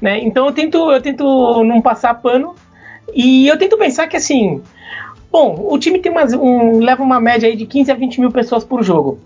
Né? 0.00 0.20
Então 0.20 0.46
eu 0.46 0.52
tento, 0.52 0.92
eu 0.92 1.02
tento 1.02 1.64
não 1.64 1.82
passar 1.82 2.14
pano. 2.14 2.54
E 3.12 3.46
eu 3.46 3.58
tento 3.58 3.76
pensar 3.76 4.06
que 4.06 4.16
assim, 4.16 4.62
Bom, 5.34 5.66
o 5.68 5.76
time 5.80 5.98
tem 5.98 6.12
umas, 6.12 6.32
um, 6.32 6.78
leva 6.78 7.02
uma 7.02 7.18
média 7.18 7.48
aí 7.48 7.56
de 7.56 7.66
15 7.66 7.90
a 7.90 7.94
20 7.96 8.20
mil 8.20 8.30
pessoas 8.30 8.62
por 8.62 8.84
jogo. 8.84 9.18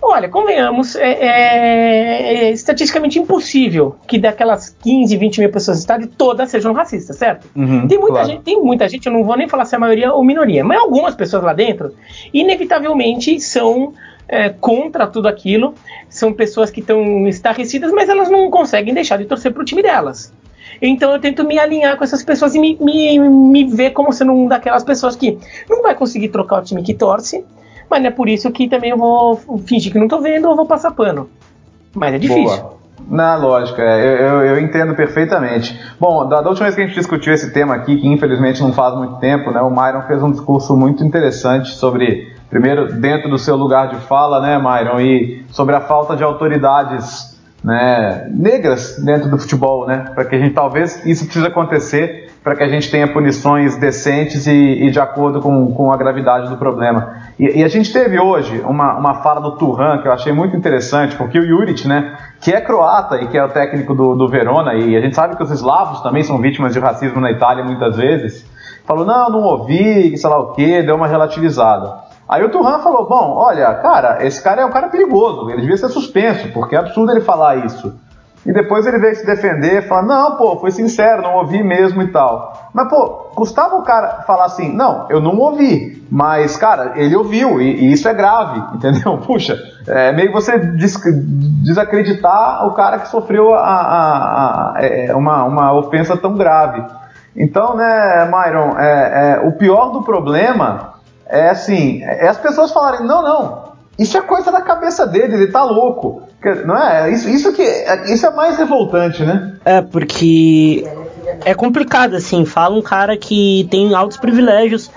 Olha, 0.00 0.28
convenhamos, 0.28 0.94
é, 0.94 1.10
é, 1.10 2.34
é 2.44 2.50
estatisticamente 2.52 3.18
impossível 3.18 3.96
que 4.06 4.20
daquelas 4.20 4.68
15, 4.68 5.16
20 5.16 5.40
mil 5.40 5.50
pessoas 5.50 5.78
no 5.78 5.80
estádio 5.80 6.06
todas 6.16 6.48
sejam 6.48 6.72
racistas, 6.72 7.16
certo? 7.16 7.48
Uhum, 7.56 7.88
tem, 7.88 7.98
muita 7.98 8.12
claro. 8.12 8.28
gente, 8.28 8.42
tem 8.42 8.62
muita 8.62 8.88
gente, 8.88 9.06
eu 9.06 9.12
não 9.12 9.24
vou 9.24 9.36
nem 9.36 9.48
falar 9.48 9.64
se 9.64 9.74
é 9.74 9.78
a 9.78 9.80
maioria 9.80 10.12
ou 10.12 10.22
minoria, 10.22 10.62
mas 10.62 10.78
algumas 10.78 11.16
pessoas 11.16 11.42
lá 11.42 11.52
dentro, 11.52 11.92
inevitavelmente, 12.32 13.40
são 13.40 13.94
é, 14.28 14.50
contra 14.50 15.08
tudo 15.08 15.26
aquilo. 15.26 15.74
São 16.08 16.32
pessoas 16.32 16.70
que 16.70 16.78
estão 16.78 17.26
estarrecidas, 17.26 17.90
mas 17.90 18.08
elas 18.08 18.30
não 18.30 18.48
conseguem 18.48 18.94
deixar 18.94 19.16
de 19.16 19.24
torcer 19.24 19.52
para 19.52 19.62
o 19.62 19.64
time 19.64 19.82
delas. 19.82 20.32
Então 20.80 21.12
eu 21.12 21.20
tento 21.20 21.44
me 21.44 21.58
alinhar 21.58 21.96
com 21.96 22.04
essas 22.04 22.22
pessoas 22.22 22.54
e 22.54 22.58
me, 22.58 22.76
me, 22.80 23.18
me 23.18 23.64
ver 23.64 23.90
como 23.90 24.12
sendo 24.12 24.32
um 24.32 24.46
daquelas 24.46 24.84
pessoas 24.84 25.16
que 25.16 25.38
não 25.68 25.82
vai 25.82 25.94
conseguir 25.94 26.28
trocar 26.28 26.60
o 26.60 26.64
time 26.64 26.82
que 26.82 26.94
torce, 26.94 27.44
mas 27.90 28.00
não 28.00 28.08
é 28.08 28.12
por 28.12 28.28
isso 28.28 28.50
que 28.50 28.68
também 28.68 28.90
eu 28.90 28.98
vou 28.98 29.36
fingir 29.66 29.92
que 29.92 29.98
não 29.98 30.08
tô 30.08 30.20
vendo 30.20 30.48
ou 30.48 30.56
vou 30.56 30.66
passar 30.66 30.92
pano. 30.92 31.28
Mas 31.94 32.14
é 32.14 32.18
difícil. 32.18 32.44
Boa. 32.44 32.78
Na 33.08 33.36
lógica, 33.36 33.80
é, 33.80 34.04
eu, 34.04 34.26
eu, 34.26 34.44
eu, 34.44 34.60
entendo 34.60 34.94
perfeitamente. 34.94 35.78
Bom, 35.98 36.28
da, 36.28 36.42
da, 36.42 36.48
última 36.50 36.64
vez 36.64 36.74
que 36.74 36.82
a 36.82 36.86
gente 36.86 36.94
discutiu 36.94 37.32
esse 37.32 37.52
tema 37.54 37.74
aqui, 37.74 37.96
que 37.96 38.06
infelizmente 38.06 38.60
não 38.60 38.72
faz 38.72 38.94
muito 38.96 39.16
tempo, 39.16 39.50
né, 39.50 39.62
o 39.62 39.70
Myron 39.70 40.02
fez 40.02 40.22
um 40.22 40.30
discurso 40.30 40.76
muito 40.76 41.02
interessante 41.02 41.70
sobre, 41.70 42.34
primeiro, 42.50 42.92
dentro 43.00 43.30
do 43.30 43.38
seu 43.38 43.56
lugar 43.56 43.88
de 43.88 43.96
fala, 44.06 44.40
né, 44.40 44.58
Myron, 44.58 45.00
e 45.00 45.42
sobre 45.48 45.74
a 45.74 45.80
falta 45.80 46.14
de 46.14 46.22
autoridades 46.22 47.37
né, 47.68 48.26
negras 48.30 48.96
dentro 49.04 49.28
do 49.28 49.36
futebol, 49.36 49.86
né? 49.86 50.06
Para 50.14 50.24
que 50.24 50.34
a 50.34 50.38
gente 50.38 50.54
talvez 50.54 51.04
isso 51.04 51.24
precisa 51.24 51.48
acontecer 51.48 52.32
para 52.42 52.56
que 52.56 52.62
a 52.62 52.68
gente 52.68 52.90
tenha 52.90 53.06
punições 53.12 53.76
decentes 53.76 54.46
e, 54.46 54.52
e 54.52 54.90
de 54.90 54.98
acordo 54.98 55.38
com, 55.42 55.70
com, 55.74 55.92
a 55.92 55.96
gravidade 55.98 56.48
do 56.48 56.56
problema. 56.56 57.16
E, 57.38 57.60
e, 57.60 57.64
a 57.64 57.68
gente 57.68 57.92
teve 57.92 58.18
hoje 58.18 58.62
uma, 58.64 58.96
uma 58.96 59.14
fala 59.16 59.38
do 59.38 59.56
Turhan 59.58 59.98
que 59.98 60.08
eu 60.08 60.12
achei 60.12 60.32
muito 60.32 60.56
interessante, 60.56 61.14
porque 61.14 61.38
o 61.38 61.46
Juric, 61.46 61.86
né, 61.86 62.16
que 62.40 62.50
é 62.50 62.58
croata 62.58 63.20
e 63.20 63.26
que 63.26 63.36
é 63.36 63.44
o 63.44 63.50
técnico 63.50 63.94
do, 63.94 64.14
do 64.14 64.28
Verona, 64.28 64.72
e 64.72 64.96
a 64.96 65.00
gente 65.02 65.14
sabe 65.14 65.36
que 65.36 65.42
os 65.42 65.50
eslavos 65.50 66.00
também 66.00 66.22
são 66.22 66.38
vítimas 66.38 66.72
de 66.72 66.78
racismo 66.78 67.20
na 67.20 67.30
Itália 67.30 67.62
muitas 67.62 67.98
vezes, 67.98 68.46
falou, 68.86 69.04
não, 69.04 69.28
não 69.28 69.42
ouvi, 69.42 70.16
sei 70.16 70.30
lá 70.30 70.38
o 70.38 70.52
que, 70.52 70.82
deu 70.82 70.94
uma 70.94 71.06
relativizada. 71.06 72.07
Aí 72.28 72.44
o 72.44 72.50
Turhan 72.50 72.80
falou: 72.80 73.08
Bom, 73.08 73.34
olha, 73.36 73.72
cara, 73.74 74.24
esse 74.24 74.42
cara 74.42 74.62
é 74.62 74.66
um 74.66 74.70
cara 74.70 74.88
perigoso, 74.88 75.48
ele 75.50 75.62
devia 75.62 75.76
ser 75.76 75.88
suspenso, 75.88 76.52
porque 76.52 76.76
é 76.76 76.78
absurdo 76.78 77.12
ele 77.12 77.22
falar 77.22 77.64
isso. 77.64 77.98
E 78.46 78.52
depois 78.52 78.86
ele 78.86 78.98
veio 78.98 79.16
se 79.16 79.26
defender, 79.26 79.88
falar: 79.88 80.02
Não, 80.02 80.36
pô, 80.36 80.56
foi 80.56 80.70
sincero, 80.70 81.22
não 81.22 81.36
ouvi 81.36 81.62
mesmo 81.62 82.02
e 82.02 82.08
tal. 82.08 82.70
Mas, 82.72 82.88
pô, 82.88 83.06
custava 83.34 83.76
o 83.76 83.82
cara 83.82 84.22
falar 84.26 84.44
assim: 84.44 84.74
Não, 84.74 85.06
eu 85.08 85.20
não 85.20 85.38
ouvi, 85.38 86.06
mas, 86.10 86.56
cara, 86.56 86.92
ele 86.96 87.16
ouviu, 87.16 87.60
e, 87.60 87.64
e 87.64 87.92
isso 87.92 88.08
é 88.08 88.14
grave, 88.14 88.62
entendeu? 88.76 89.18
Puxa, 89.18 89.58
é 89.86 90.12
meio 90.12 90.30
você 90.30 90.58
des 90.58 90.98
desacreditar 91.62 92.66
o 92.66 92.74
cara 92.74 92.98
que 92.98 93.08
sofreu 93.08 93.54
a, 93.54 93.60
a, 93.60 93.72
a, 93.72 94.72
a, 94.76 94.84
é, 94.84 95.14
uma, 95.14 95.44
uma 95.44 95.72
ofensa 95.72 96.16
tão 96.16 96.34
grave. 96.34 96.84
Então, 97.36 97.76
né, 97.76 98.28
Myron, 98.30 98.78
é, 98.78 99.34
é, 99.34 99.46
o 99.46 99.52
pior 99.52 99.92
do 99.92 100.02
problema 100.02 100.97
é 101.28 101.50
assim, 101.50 102.02
é 102.02 102.28
as 102.28 102.38
pessoas 102.38 102.72
falarem, 102.72 103.06
não, 103.06 103.22
não, 103.22 103.68
isso 103.98 104.16
é 104.16 104.20
coisa 104.20 104.52
da 104.52 104.60
cabeça 104.60 105.06
dele, 105.06 105.34
ele 105.34 105.48
tá 105.48 105.64
louco. 105.64 106.22
Não 106.64 106.76
é? 106.76 107.10
Isso, 107.10 107.28
isso, 107.28 107.52
que, 107.52 107.64
isso 108.06 108.24
é 108.24 108.30
mais 108.30 108.56
revoltante, 108.56 109.24
né? 109.24 109.56
É, 109.64 109.82
porque 109.82 110.86
é 111.44 111.54
complicado, 111.54 112.14
assim. 112.14 112.44
Fala 112.44 112.76
um 112.76 112.82
cara 112.82 113.16
que 113.16 113.66
tem 113.70 113.94
altos 113.94 114.16
privilégios, 114.16 114.90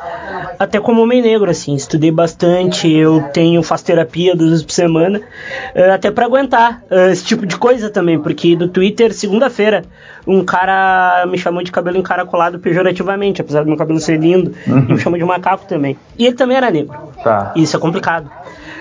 até 0.58 0.80
como 0.80 1.02
homem 1.02 1.22
negro, 1.22 1.50
assim. 1.50 1.76
Estudei 1.76 2.12
bastante, 2.12 2.92
eu 2.92 3.24
tenho, 3.34 3.62
faço 3.64 3.86
terapia 3.86 4.36
duas 4.36 4.50
vezes 4.50 4.66
por 4.66 4.74
semana, 4.74 5.20
uh, 5.20 5.92
até 5.94 6.12
para 6.12 6.26
aguentar 6.26 6.84
uh, 6.90 7.12
esse 7.12 7.24
tipo 7.24 7.46
de 7.46 7.58
coisa 7.58 7.90
também, 7.90 8.20
porque 8.20 8.56
no 8.56 8.68
Twitter, 8.68 9.14
segunda-feira, 9.14 9.84
um 10.26 10.44
cara 10.44 11.26
me 11.28 11.38
chamou 11.38 11.64
de 11.64 11.72
cabelo 11.72 11.98
encaracolado 11.98 12.60
pejorativamente, 12.60 13.42
apesar 13.42 13.62
do 13.62 13.68
meu 13.68 13.78
cabelo 13.78 14.00
ser 14.00 14.20
lindo, 14.20 14.54
uhum. 14.68 14.86
e 14.90 14.94
me 14.94 15.00
chamou 15.00 15.18
de 15.18 15.26
macaco 15.26 15.66
também. 15.66 15.98
E 16.18 16.26
ele 16.26 16.36
também 16.36 16.58
era 16.58 16.70
negro. 16.70 16.98
Tá. 17.24 17.52
Isso 17.56 17.76
é 17.76 17.80
complicado. 17.80 18.30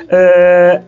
Uh, 0.07 0.83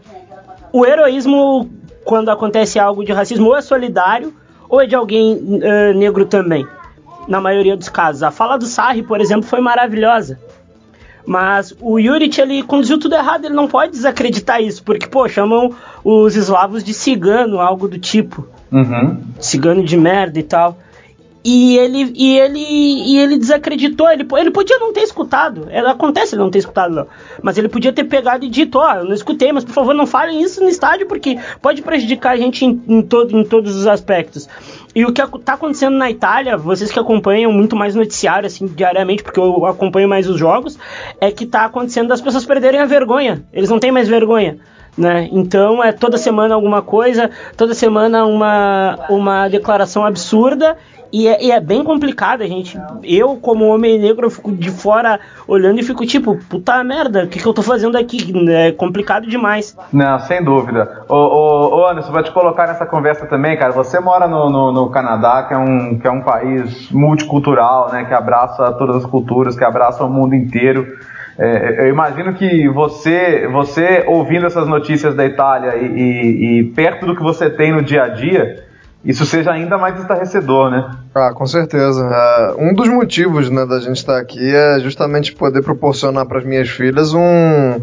o 0.72 0.86
heroísmo, 0.86 1.70
quando 2.04 2.30
acontece 2.30 2.78
algo 2.78 3.04
de 3.04 3.12
racismo, 3.12 3.48
ou 3.48 3.56
é 3.56 3.62
solidário, 3.62 4.34
ou 4.72 4.80
é 4.80 4.86
de 4.86 4.96
alguém 4.96 5.34
uh, 5.34 5.94
negro 5.94 6.24
também, 6.24 6.66
na 7.28 7.42
maioria 7.42 7.76
dos 7.76 7.90
casos. 7.90 8.22
A 8.22 8.30
fala 8.30 8.56
do 8.56 8.64
Sarri, 8.64 9.02
por 9.02 9.20
exemplo, 9.20 9.42
foi 9.42 9.60
maravilhosa. 9.60 10.40
Mas 11.26 11.74
o 11.78 12.00
Juric, 12.00 12.40
ele 12.40 12.62
conduziu 12.62 12.98
tudo 12.98 13.14
errado, 13.14 13.44
ele 13.44 13.54
não 13.54 13.68
pode 13.68 13.92
desacreditar 13.92 14.62
isso, 14.62 14.82
porque, 14.82 15.06
pô, 15.06 15.28
chamam 15.28 15.74
os 16.02 16.34
eslavos 16.36 16.82
de 16.82 16.94
cigano, 16.94 17.60
algo 17.60 17.86
do 17.86 17.98
tipo. 17.98 18.48
Uhum. 18.72 19.20
Cigano 19.38 19.84
de 19.84 19.94
merda 19.94 20.38
e 20.38 20.42
tal. 20.42 20.78
E 21.44 21.76
ele, 21.76 22.12
e 22.14 22.38
ele, 22.38 22.60
e 22.60 23.18
ele 23.18 23.36
desacreditou. 23.36 24.08
Ele, 24.08 24.26
ele 24.36 24.50
podia 24.50 24.78
não 24.78 24.92
ter 24.92 25.00
escutado. 25.00 25.66
Acontece 25.88 26.34
ele 26.34 26.42
não 26.42 26.50
ter 26.50 26.60
escutado, 26.60 26.94
não. 26.94 27.06
Mas 27.42 27.58
ele 27.58 27.68
podia 27.68 27.92
ter 27.92 28.04
pegado 28.04 28.44
e 28.44 28.48
dito: 28.48 28.78
Ó, 28.78 28.88
oh, 28.88 28.98
eu 28.98 29.04
não 29.04 29.12
escutei, 29.12 29.50
mas 29.52 29.64
por 29.64 29.72
favor 29.72 29.92
não 29.92 30.06
falem 30.06 30.40
isso 30.40 30.60
no 30.60 30.68
estádio, 30.68 31.06
porque 31.06 31.36
pode 31.60 31.82
prejudicar 31.82 32.34
a 32.34 32.36
gente 32.36 32.64
em, 32.64 32.80
em, 32.86 33.02
todo, 33.02 33.36
em 33.36 33.44
todos 33.44 33.74
os 33.74 33.86
aspectos. 33.88 34.48
E 34.94 35.04
o 35.04 35.12
que 35.12 35.20
está 35.20 35.54
acontecendo 35.54 35.96
na 35.96 36.10
Itália, 36.10 36.56
vocês 36.56 36.92
que 36.92 36.98
acompanham 36.98 37.50
muito 37.50 37.74
mais 37.74 37.94
noticiário, 37.94 38.46
assim, 38.46 38.66
diariamente, 38.66 39.22
porque 39.22 39.40
eu 39.40 39.64
acompanho 39.66 40.08
mais 40.08 40.28
os 40.28 40.38
jogos, 40.38 40.78
é 41.20 41.30
que 41.32 41.44
está 41.44 41.64
acontecendo 41.64 42.08
das 42.08 42.20
pessoas 42.20 42.44
perderem 42.44 42.80
a 42.80 42.84
vergonha. 42.84 43.42
Eles 43.52 43.70
não 43.70 43.80
têm 43.80 43.90
mais 43.90 44.06
vergonha. 44.06 44.58
Né? 44.96 45.30
Então 45.32 45.82
é 45.82 45.90
toda 45.90 46.18
semana 46.18 46.54
alguma 46.54 46.82
coisa, 46.82 47.30
toda 47.56 47.72
semana 47.72 48.26
uma, 48.26 48.98
uma 49.08 49.48
declaração 49.48 50.04
absurda 50.04 50.76
e 51.12 51.28
é, 51.28 51.44
e 51.44 51.52
é, 51.52 51.60
bem 51.60 51.84
complicado, 51.84 52.42
a 52.42 52.46
gente. 52.46 52.80
Eu, 53.04 53.36
como 53.36 53.66
homem 53.66 53.98
negro, 53.98 54.30
fico 54.30 54.50
de 54.50 54.70
fora 54.70 55.20
olhando 55.46 55.78
e 55.78 55.82
fico 55.82 56.06
tipo, 56.06 56.38
puta 56.48 56.82
merda, 56.82 57.24
o 57.24 57.28
que, 57.28 57.38
que 57.38 57.46
eu 57.46 57.52
tô 57.52 57.62
fazendo 57.62 57.98
aqui? 57.98 58.32
É 58.48 58.72
complicado 58.72 59.26
demais. 59.26 59.76
Não, 59.92 60.18
sem 60.20 60.42
dúvida. 60.42 61.04
Ô, 61.08 61.14
ô, 61.14 61.80
ô 61.80 61.88
Anderson, 61.88 62.12
vou 62.12 62.22
te 62.22 62.32
colocar 62.32 62.66
nessa 62.66 62.86
conversa 62.86 63.26
também, 63.26 63.58
cara. 63.58 63.72
Você 63.72 64.00
mora 64.00 64.26
no, 64.26 64.48
no, 64.48 64.72
no, 64.72 64.90
Canadá, 64.90 65.42
que 65.42 65.52
é, 65.52 65.58
um, 65.58 65.98
que 65.98 66.06
é 66.06 66.10
um 66.10 66.22
país 66.22 66.90
multicultural, 66.90 67.92
né? 67.92 68.04
Que 68.04 68.14
abraça 68.14 68.72
todas 68.72 68.96
as 68.96 69.04
culturas, 69.04 69.54
que 69.54 69.64
abraça 69.64 70.02
o 70.02 70.10
mundo 70.10 70.34
inteiro. 70.34 70.86
É, 71.38 71.84
eu 71.84 71.88
imagino 71.88 72.32
que 72.34 72.68
você, 72.68 73.46
você 73.48 74.04
ouvindo 74.06 74.46
essas 74.46 74.66
notícias 74.66 75.14
da 75.14 75.26
Itália 75.26 75.76
e, 75.76 75.86
e, 75.86 76.60
e 76.60 76.64
perto 76.72 77.04
do 77.04 77.14
que 77.14 77.22
você 77.22 77.50
tem 77.50 77.70
no 77.72 77.82
dia 77.82 78.04
a 78.04 78.08
dia 78.08 78.71
isso 79.04 79.26
seja 79.26 79.50
ainda 79.50 79.76
mais 79.76 79.98
estarrecedor, 79.98 80.70
né? 80.70 80.90
Ah, 81.14 81.32
com 81.32 81.46
certeza. 81.46 82.04
Uh, 82.04 82.64
um 82.64 82.72
dos 82.72 82.88
motivos 82.88 83.50
né, 83.50 83.66
da 83.66 83.80
gente 83.80 83.96
estar 83.96 84.18
aqui 84.18 84.54
é 84.54 84.78
justamente 84.78 85.34
poder 85.34 85.62
proporcionar 85.62 86.24
para 86.26 86.38
as 86.38 86.44
minhas 86.44 86.68
filhas 86.68 87.12
um, 87.12 87.80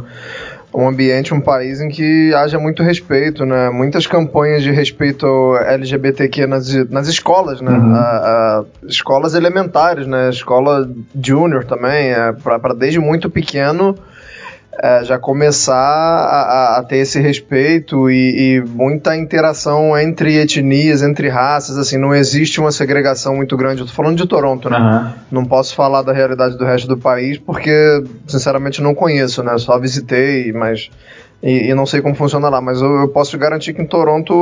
um 0.73 0.87
ambiente, 0.87 1.33
um 1.33 1.41
país 1.41 1.81
em 1.81 1.89
que 1.89 2.33
haja 2.33 2.57
muito 2.57 2.83
respeito, 2.83 3.45
né? 3.45 3.69
Muitas 3.69 4.07
campanhas 4.07 4.63
de 4.63 4.71
respeito 4.71 5.25
ao 5.25 5.57
LGBTQ 5.57 6.47
nas, 6.47 6.73
nas 6.89 7.07
escolas, 7.09 7.59
né? 7.59 7.71
Uhum. 7.71 7.95
A, 7.95 7.99
a, 7.99 8.63
escolas 8.87 9.33
elementares, 9.33 10.07
né? 10.07 10.29
Escola 10.29 10.89
junior 11.21 11.65
também, 11.65 12.11
é, 12.11 12.31
para 12.31 12.73
desde 12.73 12.99
muito 12.99 13.29
pequeno 13.29 13.93
é, 14.81 15.03
já 15.03 15.19
começar 15.19 15.75
a, 15.75 16.77
a, 16.77 16.83
ter 16.83 16.97
esse 16.97 17.19
respeito 17.19 18.09
e, 18.09 18.55
e, 18.57 18.61
muita 18.61 19.15
interação 19.15 19.97
entre 19.97 20.37
etnias, 20.37 21.01
entre 21.01 21.27
raças, 21.27 21.77
assim, 21.77 21.97
não 21.97 22.15
existe 22.15 22.59
uma 22.61 22.71
segregação 22.71 23.35
muito 23.35 23.57
grande. 23.57 23.81
Eu 23.81 23.87
tô 23.87 23.93
falando 23.93 24.17
de 24.17 24.25
Toronto, 24.25 24.69
né? 24.69 24.77
Uhum. 24.79 25.39
Não 25.39 25.45
posso 25.45 25.75
falar 25.75 26.01
da 26.01 26.13
realidade 26.13 26.57
do 26.57 26.63
resto 26.63 26.87
do 26.87 26.97
país 26.97 27.37
porque, 27.37 28.03
sinceramente, 28.25 28.81
não 28.81 28.95
conheço, 28.95 29.43
né? 29.43 29.57
Só 29.57 29.77
visitei, 29.77 30.53
mas 30.53 30.89
e, 31.43 31.69
e 31.69 31.73
não 31.73 31.85
sei 31.85 32.01
como 32.01 32.15
funciona 32.15 32.47
lá, 32.49 32.61
mas 32.61 32.81
eu, 32.81 33.01
eu 33.01 33.07
posso 33.09 33.37
garantir 33.37 33.73
que 33.73 33.81
em 33.81 33.85
Toronto 33.85 34.33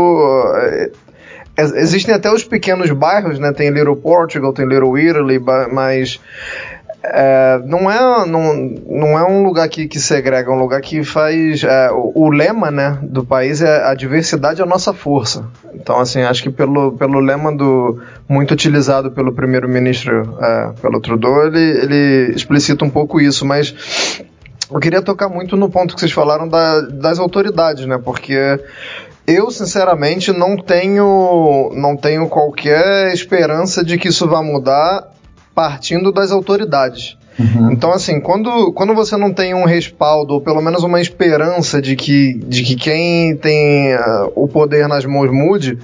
é, 0.56 0.91
existem 1.58 2.13
até 2.13 2.32
os 2.32 2.43
pequenos 2.43 2.91
bairros, 2.91 3.39
né? 3.39 3.52
Tem 3.52 3.71
Little 3.71 3.95
Portugal, 3.95 4.54
tem 4.54 4.67
Little 4.67 4.97
Italy, 4.97 5.39
mas 5.71 6.19
é, 7.04 7.60
não, 7.66 7.90
é, 7.90 8.26
não, 8.26 8.56
não 8.88 9.20
é 9.20 9.24
um 9.24 9.44
lugar 9.44 9.70
que, 9.70 9.88
que 9.88 10.00
segrega, 10.00 10.52
é 10.52 10.54
um 10.54 10.60
lugar 10.60 10.82
que 10.82 11.04
faz. 11.04 11.64
É, 11.64 11.92
o, 11.92 12.12
o, 12.16 12.30
lema 12.30 12.72
né, 12.72 12.98
do 13.04 13.24
país 13.24 13.62
é 13.62 13.84
a 13.86 13.94
diversidade 13.94 14.62
é 14.62 14.64
a 14.64 14.68
nossa 14.68 14.94
força. 14.94 15.46
Então, 15.74 16.00
assim, 16.00 16.22
acho 16.22 16.42
que 16.44 16.50
pelo, 16.50 16.94
pelo 16.94 17.20
lema 17.20 17.56
do 17.56 18.02
muito 18.28 18.54
utilizado 18.54 19.12
pelo 19.12 19.32
primeiro-ministro, 19.32 20.38
é, 20.42 20.72
pelo 20.82 21.00
Trudeau, 21.00 21.48
ele, 21.48 21.60
ele 21.60 22.34
explicita 22.36 22.84
um 22.84 22.90
pouco 22.90 23.22
isso, 23.22 23.46
mas 23.46 24.22
eu 24.70 24.80
queria 24.80 25.02
tocar 25.02 25.30
muito 25.30 25.56
no 25.56 25.70
ponto 25.70 25.94
que 25.94 26.00
vocês 26.00 26.12
falaram 26.12 26.48
da, 26.48 26.82
das 26.82 27.20
autoridades, 27.20 27.86
né? 27.86 28.00
Porque 28.04 28.60
eu, 29.26 29.52
sinceramente, 29.52 30.32
não 30.32 30.58
tenho, 30.58 31.72
não 31.76 31.96
tenho 31.96 32.28
qualquer 32.28 33.14
esperança 33.14 33.84
de 33.84 33.98
que 33.98 34.08
isso 34.08 34.28
vá 34.28 34.42
mudar 34.42 35.08
partindo 35.58 36.12
das 36.12 36.32
autoridades. 36.32 37.17
Uhum. 37.39 37.72
Então, 37.72 37.91
assim, 37.91 38.20
quando, 38.20 38.72
quando 38.74 38.93
você 38.93 39.17
não 39.17 39.34
tem 39.34 39.56
um 39.56 39.65
respaldo, 39.65 40.36
ou 40.36 40.41
pelo 40.41 40.62
menos 40.62 40.84
uma 40.84 41.02
esperança 41.02 41.82
de 41.82 41.96
que, 41.96 42.36
de 42.46 42.62
que 42.62 42.76
quem 42.76 43.36
tem 43.36 43.96
uh, 43.96 44.32
o 44.36 44.48
poder 44.48 44.88
nas 44.88 45.04
mãos 45.04 45.32
mude, 45.32 45.80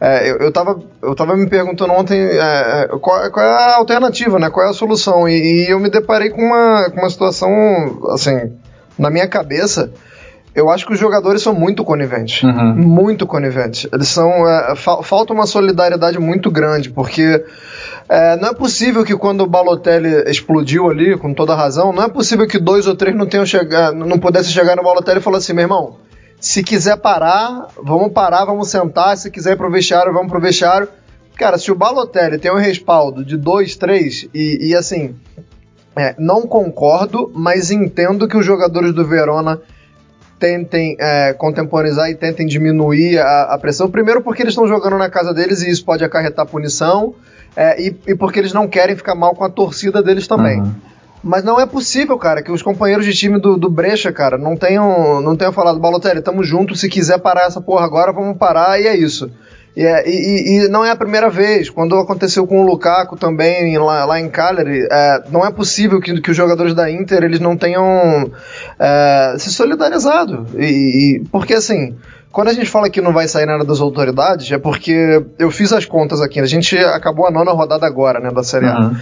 é, 0.00 0.30
eu, 0.30 0.36
eu, 0.38 0.50
tava, 0.50 0.80
eu 1.02 1.14
tava 1.14 1.36
me 1.36 1.46
perguntando 1.46 1.92
ontem 1.92 2.18
é, 2.18 2.88
qual, 3.02 3.30
qual, 3.30 3.44
é 3.44 3.50
a 3.50 3.76
alternativa, 3.76 4.38
né? 4.38 4.48
Qual 4.48 4.64
é 4.64 4.70
a 4.70 4.72
solução? 4.72 5.28
E, 5.28 5.34
e, 5.66 5.70
eu 5.70 5.78
me 5.78 5.90
deparei 5.90 6.30
com 6.30 6.40
uma, 6.40 6.88
com 6.88 7.00
uma 7.00 7.10
situação, 7.10 7.50
assim, 8.08 8.50
na 8.98 9.10
minha 9.10 9.28
cabeça, 9.28 9.92
eu 10.54 10.70
acho 10.70 10.86
que 10.86 10.94
os 10.94 10.98
jogadores 10.98 11.42
são 11.42 11.52
muito 11.52 11.84
coniventes. 11.84 12.42
Uhum. 12.42 12.74
Muito 12.76 13.26
coniventes. 13.26 13.86
Eles 13.92 14.08
são. 14.08 14.48
É, 14.48 14.74
fa 14.74 15.02
falta 15.02 15.34
uma 15.34 15.46
solidariedade 15.46 16.18
muito 16.18 16.50
grande, 16.50 16.88
porque 16.88 17.44
é, 18.08 18.36
não 18.36 18.48
é 18.48 18.54
possível 18.54 19.04
que 19.04 19.16
quando 19.16 19.42
o 19.42 19.46
Balotelli 19.46 20.30
explodiu 20.30 20.88
ali, 20.88 21.16
com 21.18 21.34
toda 21.34 21.54
razão, 21.54 21.92
não 21.92 22.02
é 22.02 22.08
possível 22.08 22.46
que 22.46 22.58
dois 22.58 22.86
ou 22.86 22.96
três 22.96 23.14
não 23.14 23.26
tenham 23.26 23.44
chegado, 23.44 23.94
não 23.94 24.18
pudessem 24.18 24.52
chegar 24.52 24.74
no 24.76 24.82
Balotelli 24.82 25.18
e 25.18 25.22
falar 25.22 25.38
assim, 25.38 25.52
meu 25.52 25.64
irmão, 25.64 25.96
se 26.40 26.62
quiser 26.62 26.96
parar, 26.96 27.68
vamos 27.76 28.12
parar, 28.12 28.46
vamos 28.46 28.70
sentar, 28.70 29.16
se 29.16 29.30
quiser 29.30 29.52
ir 29.52 29.56
pro 29.56 29.70
vestiário, 29.70 30.12
vamos 30.12 30.30
pro 30.30 30.40
vestiário. 30.40 30.88
Cara, 31.36 31.58
se 31.58 31.70
o 31.70 31.74
Balotelli 31.74 32.38
tem 32.38 32.50
um 32.50 32.56
respaldo 32.56 33.24
de 33.24 33.36
dois, 33.36 33.76
três, 33.76 34.26
e, 34.32 34.68
e 34.68 34.74
assim, 34.74 35.14
é, 35.94 36.14
não 36.18 36.46
concordo, 36.46 37.30
mas 37.34 37.70
entendo 37.70 38.26
que 38.26 38.36
os 38.36 38.46
jogadores 38.46 38.94
do 38.94 39.04
Verona 39.04 39.60
tentem 40.38 40.96
é, 40.98 41.34
contemporizar 41.34 42.08
e 42.08 42.14
tentem 42.14 42.46
diminuir 42.46 43.18
a, 43.18 43.54
a, 43.54 43.58
pressão. 43.58 43.90
Primeiro 43.90 44.22
porque 44.22 44.42
eles 44.42 44.52
estão 44.52 44.66
jogando 44.66 44.96
na 44.96 45.10
casa 45.10 45.34
deles 45.34 45.62
e 45.62 45.70
isso 45.70 45.84
pode 45.84 46.04
acarretar 46.04 46.46
punição 46.46 47.14
é, 47.58 47.82
e, 47.82 47.96
e, 48.06 48.14
porque 48.14 48.38
eles 48.38 48.52
não 48.52 48.68
querem 48.68 48.94
ficar 48.94 49.16
mal 49.16 49.34
com 49.34 49.42
a 49.42 49.50
torcida 49.50 50.00
deles 50.00 50.28
também. 50.28 50.60
Uhum. 50.60 50.72
Mas 51.24 51.42
não 51.42 51.60
é 51.60 51.66
possível, 51.66 52.16
cara, 52.16 52.40
que 52.40 52.52
os 52.52 52.62
companheiros 52.62 53.04
de 53.04 53.12
time 53.12 53.40
do, 53.40 53.56
do 53.56 53.68
Brecha, 53.68 54.12
cara, 54.12 54.38
não 54.38 54.56
tenham, 54.56 55.20
não 55.20 55.36
tenham 55.36 55.52
falado, 55.52 55.80
Balotelli, 55.80 56.22
tamo 56.22 56.44
junto, 56.44 56.76
se 56.76 56.88
quiser 56.88 57.18
parar 57.18 57.46
essa 57.46 57.60
porra 57.60 57.84
agora, 57.84 58.12
vamos 58.12 58.38
parar, 58.38 58.80
e 58.80 58.86
é 58.86 58.96
isso. 58.96 59.28
E, 59.76 59.84
é, 59.84 60.08
e, 60.08 60.66
e, 60.66 60.68
não 60.68 60.84
é 60.84 60.92
a 60.92 60.96
primeira 60.96 61.28
vez. 61.28 61.68
Quando 61.68 61.96
aconteceu 61.96 62.46
com 62.46 62.62
o 62.62 62.66
Lukaku 62.66 63.16
também 63.16 63.76
lá, 63.76 64.04
lá 64.04 64.20
em 64.20 64.28
Cagliari, 64.28 64.86
é, 64.90 65.24
não 65.28 65.44
é 65.44 65.50
possível 65.50 66.00
que, 66.00 66.20
que, 66.20 66.30
os 66.30 66.36
jogadores 66.36 66.74
da 66.74 66.88
Inter 66.88 67.24
eles 67.24 67.40
não 67.40 67.56
tenham 67.56 68.30
é, 68.78 69.34
se 69.36 69.52
solidarizado. 69.52 70.46
E, 70.56 71.22
porque 71.32 71.54
assim, 71.54 71.96
quando 72.38 72.50
a 72.50 72.52
gente 72.52 72.70
fala 72.70 72.88
que 72.88 73.00
não 73.00 73.12
vai 73.12 73.26
sair 73.26 73.46
nada 73.46 73.64
das 73.64 73.80
autoridades, 73.80 74.52
é 74.52 74.58
porque 74.58 75.24
eu 75.40 75.50
fiz 75.50 75.72
as 75.72 75.84
contas 75.84 76.20
aqui. 76.20 76.38
A 76.38 76.46
gente 76.46 76.78
acabou 76.78 77.26
a 77.26 77.32
nona 77.32 77.50
rodada 77.50 77.84
agora, 77.84 78.20
né, 78.20 78.30
da 78.30 78.44
Série 78.44 78.66
A. 78.66 78.78
Uhum. 78.78 78.96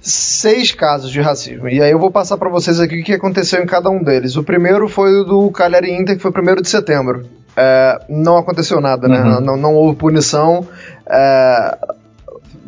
Seis 0.00 0.70
casos 0.70 1.10
de 1.10 1.20
racismo. 1.20 1.68
E 1.68 1.82
aí 1.82 1.90
eu 1.90 1.98
vou 1.98 2.12
passar 2.12 2.38
para 2.38 2.48
vocês 2.48 2.78
aqui 2.78 3.00
o 3.00 3.02
que 3.02 3.14
aconteceu 3.14 3.60
em 3.60 3.66
cada 3.66 3.90
um 3.90 4.04
deles. 4.04 4.36
O 4.36 4.44
primeiro 4.44 4.88
foi 4.88 5.10
o 5.16 5.24
do 5.24 5.50
Cagliari 5.50 5.90
Inter, 5.90 6.14
que 6.14 6.22
foi 6.22 6.30
primeiro 6.30 6.62
de 6.62 6.68
setembro. 6.68 7.26
É, 7.56 8.02
não 8.08 8.36
aconteceu 8.36 8.80
nada, 8.80 9.08
né? 9.08 9.20
Uhum. 9.20 9.40
Não, 9.40 9.56
não 9.56 9.74
houve 9.74 9.96
punição. 9.96 10.64
É, 11.08 11.76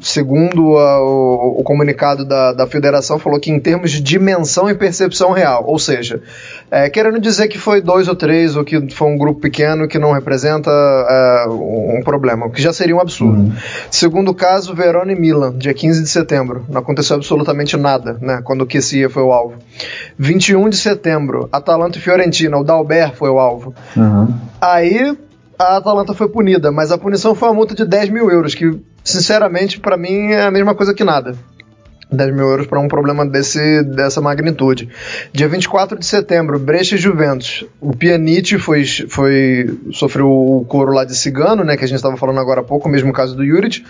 segundo 0.03 0.77
a, 0.77 1.01
o, 1.01 1.61
o, 1.61 1.63
comunicado 1.63 2.25
da, 2.25 2.53
da 2.53 2.67
federação, 2.67 3.19
falou 3.19 3.39
que 3.39 3.51
em 3.51 3.61
termos 3.61 3.91
de 3.91 4.01
dimensão 4.01 4.69
e 4.69 4.75
percepção 4.75 5.31
real, 5.31 5.65
ou 5.67 5.79
seja, 5.79 6.21
é, 6.71 6.91
querendo 6.91 7.21
dizer 7.21 7.49
que 7.49 7.59
foi 7.59 7.81
dois 7.81 8.09
ou 8.09 8.17
três, 8.17 8.57
ou 8.57 8.65
que 8.65 8.91
foi 8.91 9.09
um 9.09 9.17
grupo 9.17 9.41
pequeno 9.41 9.87
que 9.87 9.99
não 9.99 10.13
representa 10.13 10.71
é, 10.71 11.47
um 11.49 12.03
problema, 12.05 12.47
o 12.47 12.51
que 12.51 12.61
já 12.61 12.73
seria 12.73 12.97
um 12.97 13.01
absurdo. 13.01 13.39
Uhum. 13.39 13.53
Segundo 13.91 14.35
caso, 14.35 14.75
Verona 14.75 15.13
e 15.13 15.19
Milan, 15.19 15.57
dia 15.57 15.73
15 15.73 16.03
de 16.03 16.09
setembro, 16.09 16.67
não 16.69 16.81
aconteceu 16.81 17.17
absolutamente 17.17 17.77
nada, 17.77 18.19
né, 18.21 18.41
quando 18.43 18.63
o 18.63 18.67
Kessia 18.67 19.09
foi 19.09 19.23
o 19.23 19.33
alvo. 19.33 19.55
21 20.19 20.69
de 20.69 20.77
setembro, 20.77 21.49
Atalanta 21.53 21.99
e 21.99 22.01
Fiorentina, 22.01 22.59
o 22.59 22.65
Dalber 22.65 23.15
foi 23.15 23.31
o 23.31 23.39
alvo. 23.39 23.73
Uhum. 23.97 24.35
Aí 24.61 25.17
a 25.59 25.77
Atalanta 25.77 26.13
foi 26.15 26.29
punida, 26.29 26.73
mas 26.73 26.91
a 26.91 26.99
punição 26.99 27.35
foi 27.35 27.49
uma 27.49 27.55
multa 27.55 27.75
de 27.75 27.85
10 27.85 28.11
mil 28.11 28.31
euros, 28.31 28.55
que, 28.55 28.81
sinceramente, 29.05 29.81
para 29.81 29.97
mim 29.97 30.33
é 30.33 30.43
a 30.43 30.51
mesma 30.51 30.75
coisa 30.75 30.95
que 30.95 31.05
nada. 31.05 31.37
10 32.13 32.35
mil 32.35 32.47
euros 32.47 32.67
para 32.67 32.79
um 32.79 32.89
problema 32.89 33.25
desse, 33.27 33.83
dessa 33.85 34.21
magnitude. 34.21 34.89
Dia 35.33 35.49
24 35.49 35.99
de 35.99 36.05
setembro, 36.05 36.59
Brecha 36.59 36.95
e 36.95 36.99
Juventus. 36.99 37.65
O 37.81 37.97
Pjanic 37.97 38.59
foi, 38.59 38.85
foi, 38.85 39.79
sofreu 39.93 40.29
o 40.29 40.65
couro 40.67 40.93
lá 40.93 41.05
de 41.05 41.17
cigano, 41.17 41.65
né, 41.65 41.77
que 41.77 41.85
a 41.85 41.89
gente 41.89 41.97
estava 41.97 42.17
falando 42.17 42.39
agora 42.39 42.61
há 42.61 42.65
pouco, 42.65 42.89
o 42.89 42.93
mesmo 42.93 43.13
caso 43.13 43.35
do 43.35 43.45
Juric. 43.45 43.85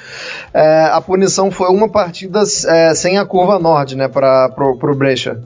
É, 0.55 0.85
a 0.93 1.01
punição 1.01 1.51
foi 1.51 1.69
uma 1.69 1.89
partida 1.89 2.43
é, 2.69 2.95
sem 2.95 3.19
a 3.19 3.25
curva 3.25 3.59
norte 3.59 3.97
né, 3.97 4.09
para 4.09 4.55
o 4.59 4.95
Brecha. 4.95 5.43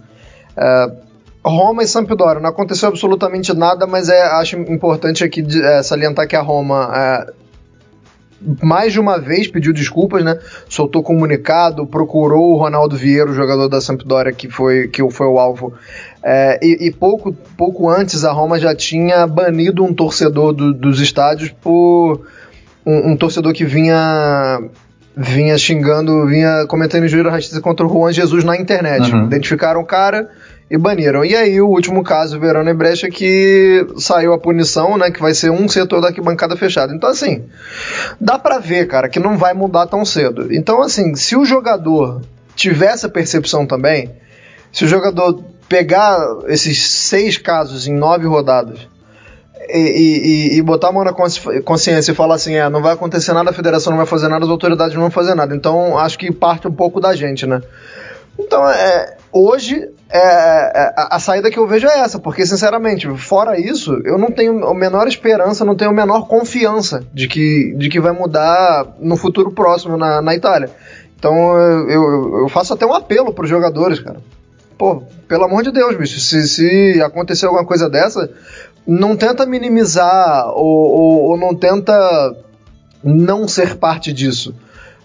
É, 0.56 1.06
Roma 1.44 1.84
e 1.84 1.86
Sampdoria, 1.86 2.40
não 2.40 2.50
aconteceu 2.50 2.88
absolutamente 2.88 3.54
nada, 3.54 3.86
mas 3.86 4.08
é, 4.08 4.20
acho 4.22 4.56
importante 4.56 5.22
aqui 5.22 5.46
é, 5.62 5.82
salientar 5.82 6.26
que 6.26 6.34
a 6.34 6.42
Roma 6.42 6.90
é, 6.92 7.32
mais 8.62 8.92
de 8.92 9.00
uma 9.00 9.18
vez 9.18 9.48
pediu 9.48 9.72
desculpas, 9.72 10.24
né? 10.24 10.38
Soltou 10.68 11.02
comunicado, 11.02 11.86
procurou 11.86 12.52
o 12.52 12.56
Ronaldo 12.56 12.96
Vieira, 12.96 13.30
o 13.30 13.34
jogador 13.34 13.68
da 13.68 13.80
Sampdoria 13.80 14.32
que 14.32 14.48
foi, 14.48 14.88
que 14.88 15.08
foi 15.10 15.26
o 15.26 15.38
alvo. 15.38 15.72
É, 16.22 16.58
e, 16.62 16.88
e 16.88 16.90
pouco, 16.90 17.32
pouco 17.56 17.88
antes 17.88 18.24
a 18.24 18.32
Roma 18.32 18.58
já 18.58 18.74
tinha 18.74 19.26
banido 19.26 19.84
um 19.84 19.94
torcedor 19.94 20.52
do, 20.52 20.72
dos 20.72 21.00
estádios 21.00 21.50
por 21.50 22.26
um, 22.84 23.12
um 23.12 23.16
torcedor 23.16 23.52
que 23.52 23.64
vinha 23.64 24.60
vinha 25.16 25.56
xingando, 25.56 26.26
vinha 26.26 26.66
cometendo 26.66 27.06
injúria 27.06 27.30
racista 27.30 27.58
contra 27.62 27.86
o 27.86 27.88
Juan 27.88 28.12
Jesus 28.12 28.44
na 28.44 28.54
internet. 28.54 29.10
Uhum. 29.10 29.24
Identificaram 29.24 29.80
o 29.80 29.86
cara 29.86 30.28
e 30.70 30.76
baniram. 30.76 31.24
E 31.24 31.34
aí 31.34 31.60
o 31.60 31.68
último 31.68 32.02
caso, 32.02 32.40
Verona 32.40 32.70
e 32.70 32.74
Brecha, 32.74 33.08
que 33.08 33.86
saiu 33.98 34.32
a 34.32 34.38
punição, 34.38 34.98
né, 34.98 35.10
que 35.10 35.20
vai 35.20 35.34
ser 35.34 35.50
um 35.50 35.68
setor 35.68 36.00
da 36.00 36.08
arquibancada 36.08 36.56
fechada. 36.56 36.94
Então 36.94 37.08
assim, 37.08 37.44
dá 38.20 38.38
para 38.38 38.58
ver, 38.58 38.86
cara, 38.86 39.08
que 39.08 39.20
não 39.20 39.36
vai 39.36 39.54
mudar 39.54 39.86
tão 39.86 40.04
cedo. 40.04 40.52
Então 40.52 40.82
assim, 40.82 41.14
se 41.14 41.36
o 41.36 41.44
jogador 41.44 42.20
tiver 42.54 42.86
essa 42.86 43.08
percepção 43.08 43.66
também, 43.66 44.10
se 44.72 44.84
o 44.84 44.88
jogador 44.88 45.44
pegar 45.68 46.18
esses 46.48 46.90
seis 46.90 47.36
casos 47.36 47.86
em 47.86 47.94
nove 47.94 48.26
rodadas 48.26 48.78
e, 49.68 50.52
e, 50.54 50.58
e, 50.58 50.62
botar 50.62 50.88
a 50.88 50.92
mão 50.92 51.04
na 51.04 51.12
consciência 51.12 52.12
e 52.12 52.14
falar 52.14 52.36
assim, 52.36 52.54
é, 52.54 52.68
não 52.68 52.82
vai 52.82 52.92
acontecer 52.92 53.32
nada, 53.32 53.50
a 53.50 53.52
federação 53.52 53.90
não 53.90 53.96
vai 53.96 54.06
fazer 54.06 54.28
nada, 54.28 54.44
as 54.44 54.50
autoridades 54.50 54.94
não 54.94 55.02
vão 55.02 55.10
fazer 55.10 55.34
nada. 55.34 55.54
Então, 55.54 55.98
acho 55.98 56.18
que 56.18 56.30
parte 56.30 56.68
um 56.68 56.72
pouco 56.72 57.00
da 57.00 57.14
gente, 57.14 57.46
né? 57.46 57.60
Então, 58.38 58.68
é, 58.68 59.16
hoje, 59.36 59.88
é, 60.08 60.18
é, 60.18 60.94
a, 60.96 61.16
a, 61.16 61.18
saída 61.18 61.50
que 61.50 61.58
eu 61.58 61.66
vejo 61.66 61.86
é 61.86 62.00
essa, 62.00 62.18
porque, 62.18 62.46
sinceramente, 62.46 63.08
fora 63.16 63.58
isso, 63.58 63.92
eu 64.04 64.16
não 64.16 64.30
tenho 64.30 64.64
a 64.66 64.74
menor 64.74 65.06
esperança, 65.06 65.64
não 65.64 65.76
tenho 65.76 65.90
a 65.90 65.94
menor 65.94 66.26
confiança 66.26 67.04
de 67.12 67.28
que, 67.28 67.74
de 67.76 67.88
que 67.88 68.00
vai 68.00 68.12
mudar 68.12 68.96
no 68.98 69.16
futuro 69.16 69.50
próximo 69.50 69.96
na, 69.96 70.22
na 70.22 70.34
Itália. 70.34 70.70
Então, 71.18 71.34
eu, 71.88 72.40
eu, 72.40 72.48
faço 72.48 72.74
até 72.74 72.86
um 72.86 72.94
apelo 72.94 73.32
para 73.32 73.44
os 73.44 73.50
jogadores, 73.50 74.00
cara. 74.00 74.18
Pô, 74.78 75.02
pelo 75.26 75.44
amor 75.44 75.62
de 75.62 75.70
Deus, 75.70 75.96
bicho, 75.96 76.20
se, 76.20 76.46
se 76.46 77.02
acontecer 77.02 77.46
alguma 77.46 77.64
coisa 77.64 77.88
dessa, 77.88 78.30
não 78.86 79.16
tenta 79.16 79.46
minimizar 79.46 80.48
ou, 80.50 80.64
ou, 80.64 81.22
ou 81.30 81.36
não 81.38 81.54
tenta 81.54 82.36
não 83.02 83.48
ser 83.48 83.76
parte 83.76 84.12
disso. 84.12 84.54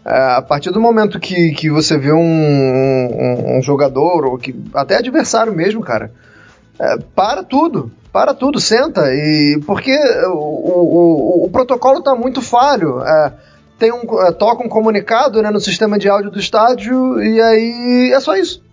É, 0.05 0.35
a 0.37 0.41
partir 0.41 0.71
do 0.71 0.81
momento 0.81 1.19
que, 1.19 1.51
que 1.51 1.69
você 1.69 1.97
vê 1.97 2.11
um, 2.11 2.17
um, 2.19 3.57
um 3.57 3.61
jogador, 3.61 4.25
ou 4.25 4.37
que 4.37 4.55
até 4.73 4.97
adversário 4.97 5.53
mesmo, 5.53 5.81
cara, 5.81 6.11
é, 6.79 6.97
para 7.15 7.43
tudo, 7.43 7.91
para 8.11 8.33
tudo, 8.33 8.59
senta. 8.59 9.13
e 9.13 9.61
Porque 9.65 9.95
o, 10.25 11.43
o, 11.43 11.45
o, 11.45 11.49
protocolo 11.51 11.99
está 11.99 12.15
muito 12.15 12.41
falho. 12.41 13.01
É, 13.01 13.33
tem 13.77 13.91
um, 13.91 14.01
é, 14.21 14.31
toca 14.31 14.63
um 14.63 14.69
comunicado 14.69 15.41
né, 15.41 15.51
no 15.51 15.59
sistema 15.59 15.99
de 15.99 16.09
áudio 16.09 16.31
do 16.31 16.39
estádio 16.39 17.21
e 17.21 17.39
aí 17.39 18.11
é 18.13 18.19
só 18.19 18.35
isso. 18.35 18.63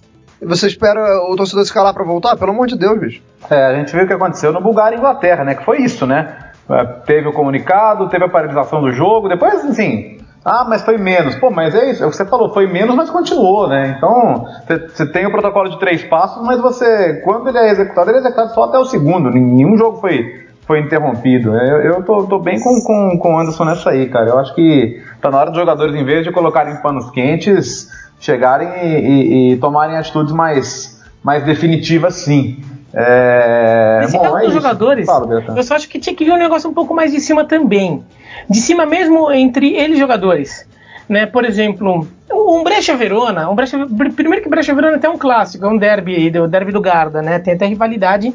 Você 0.40 0.68
espera 0.68 1.00
o 1.28 1.36
torcedor 1.36 1.64
se 1.64 1.72
calar 1.72 1.92
para 1.92 2.04
voltar? 2.04 2.36
Pelo 2.36 2.52
amor 2.52 2.68
de 2.68 2.76
Deus, 2.76 2.98
bicho. 2.98 3.22
É, 3.50 3.66
a 3.66 3.74
gente 3.74 3.92
viu 3.92 4.04
o 4.04 4.06
que 4.06 4.12
aconteceu 4.12 4.52
no 4.52 4.60
Bulgária 4.60 4.94
e 4.94 4.98
Inglaterra, 4.98 5.44
né? 5.44 5.54
Que 5.54 5.64
foi 5.64 5.82
isso, 5.82 6.06
né? 6.06 6.52
É, 6.70 6.84
teve 6.84 7.28
o 7.28 7.32
comunicado, 7.32 8.08
teve 8.08 8.24
a 8.24 8.28
paralisação 8.28 8.80
do 8.80 8.92
jogo, 8.92 9.28
depois, 9.28 9.64
assim, 9.64 10.17
ah, 10.44 10.64
mas 10.68 10.82
foi 10.82 10.96
menos. 10.96 11.34
Pô, 11.36 11.50
mas 11.50 11.74
é 11.74 11.90
isso, 11.90 12.02
é 12.02 12.06
o 12.06 12.10
que 12.10 12.16
você 12.16 12.24
falou, 12.24 12.52
foi 12.52 12.66
menos, 12.66 12.94
mas 12.94 13.10
continuou, 13.10 13.68
né? 13.68 13.94
Então, 13.96 14.46
você 14.88 15.06
tem 15.10 15.26
o 15.26 15.30
protocolo 15.30 15.68
de 15.68 15.78
três 15.78 16.02
passos, 16.04 16.44
mas 16.44 16.60
você, 16.60 17.20
quando 17.24 17.48
ele 17.48 17.58
é 17.58 17.70
executado, 17.70 18.10
ele 18.10 18.18
é 18.18 18.20
executado 18.20 18.54
só 18.54 18.64
até 18.64 18.78
o 18.78 18.84
segundo. 18.84 19.30
Nenhum 19.30 19.76
jogo 19.76 19.98
foi, 19.98 20.46
foi 20.66 20.80
interrompido. 20.80 21.54
Eu, 21.56 21.78
eu 21.80 22.02
tô, 22.02 22.24
tô, 22.24 22.38
bem 22.38 22.60
com, 22.60 22.80
com, 22.82 23.18
com 23.18 23.34
o 23.34 23.38
Anderson 23.38 23.64
nessa 23.64 23.90
aí, 23.90 24.08
cara. 24.08 24.30
Eu 24.30 24.38
acho 24.38 24.54
que 24.54 25.02
tá 25.20 25.30
na 25.30 25.38
hora 25.38 25.50
dos 25.50 25.58
jogadores, 25.58 25.94
em 25.94 26.04
vez 26.04 26.24
de 26.24 26.32
colocarem 26.32 26.76
panos 26.76 27.10
quentes, 27.10 27.88
chegarem 28.20 28.68
e, 28.82 28.98
e, 28.98 29.52
e 29.52 29.56
tomarem 29.58 29.96
atitudes 29.96 30.32
mais, 30.32 31.02
mais 31.22 31.44
definitivas, 31.44 32.14
sim. 32.14 32.62
É... 32.94 33.98
Nesse 34.02 34.16
bom, 34.16 34.22
caso 34.22 34.36
é 34.36 34.40
dos 34.40 34.48
isso. 34.48 34.56
jogadores, 34.56 35.06
Fala, 35.06 35.44
eu 35.56 35.62
só 35.62 35.74
acho 35.74 35.88
que 35.88 35.98
tinha 35.98 36.14
que 36.14 36.24
vir 36.24 36.32
um 36.32 36.38
negócio 36.38 36.70
um 36.70 36.74
pouco 36.74 36.94
mais 36.94 37.12
de 37.12 37.20
cima 37.20 37.44
também. 37.44 38.02
De 38.48 38.58
cima 38.58 38.86
mesmo 38.86 39.30
entre 39.30 39.74
eles 39.74 39.98
jogadores. 39.98 40.66
Né? 41.08 41.26
Por 41.26 41.44
exemplo, 41.44 42.06
um 42.30 42.62
Brecha 42.62 42.96
Verona, 42.96 43.48
um 43.50 43.54
Brecha, 43.54 43.78
primeiro 44.14 44.42
que 44.42 44.48
Brecha 44.48 44.74
Verona 44.74 44.98
tem 44.98 45.08
um 45.08 45.18
clássico, 45.18 45.64
é 45.64 45.68
um 45.68 45.76
derby, 45.76 46.38
o 46.38 46.46
derby 46.46 46.72
do 46.72 46.80
Garda, 46.80 47.22
né? 47.22 47.38
Tem 47.38 47.54
até 47.54 47.66
rivalidade 47.66 48.34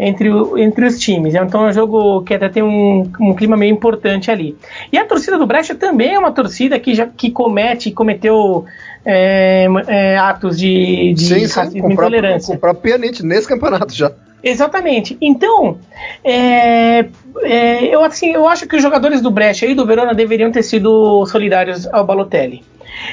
entre, 0.00 0.30
o, 0.30 0.56
entre 0.58 0.86
os 0.86 0.98
times. 0.98 1.34
Então 1.34 1.66
é 1.66 1.68
um 1.68 1.72
jogo 1.72 2.22
que 2.22 2.34
até 2.34 2.48
tem 2.48 2.62
um, 2.62 3.10
um, 3.20 3.34
clima 3.34 3.56
meio 3.56 3.72
importante 3.72 4.30
ali. 4.30 4.56
E 4.90 4.98
a 4.98 5.04
torcida 5.04 5.38
do 5.38 5.46
Brecha 5.46 5.74
também 5.74 6.14
é 6.14 6.18
uma 6.18 6.32
torcida 6.32 6.78
que 6.78 6.94
já 6.94 7.06
que 7.06 7.30
comete, 7.30 7.90
cometeu 7.90 8.64
é, 9.04 9.66
é, 9.86 10.18
atos 10.18 10.58
de, 10.58 11.14
de 11.14 11.24
sim, 11.24 11.46
racismo 11.46 11.90
e 11.90 11.92
intolerância. 11.92 12.52
Com 12.52 12.56
o 12.56 12.60
próprio 12.60 12.82
Pianite, 12.82 13.24
nesse 13.24 13.48
campeonato 13.48 13.94
já. 13.94 14.12
Exatamente. 14.42 15.16
Então, 15.20 15.78
é, 16.24 17.06
é, 17.42 17.94
eu, 17.94 18.02
assim, 18.02 18.32
eu 18.32 18.48
acho 18.48 18.66
que 18.66 18.76
os 18.76 18.82
jogadores 18.82 19.20
do 19.20 19.30
Brecha 19.30 19.66
e 19.66 19.74
do 19.74 19.86
Verona 19.86 20.14
deveriam 20.14 20.50
ter 20.50 20.62
sido 20.62 21.24
solidários 21.26 21.86
ao 21.86 22.04
Balotelli. 22.04 22.62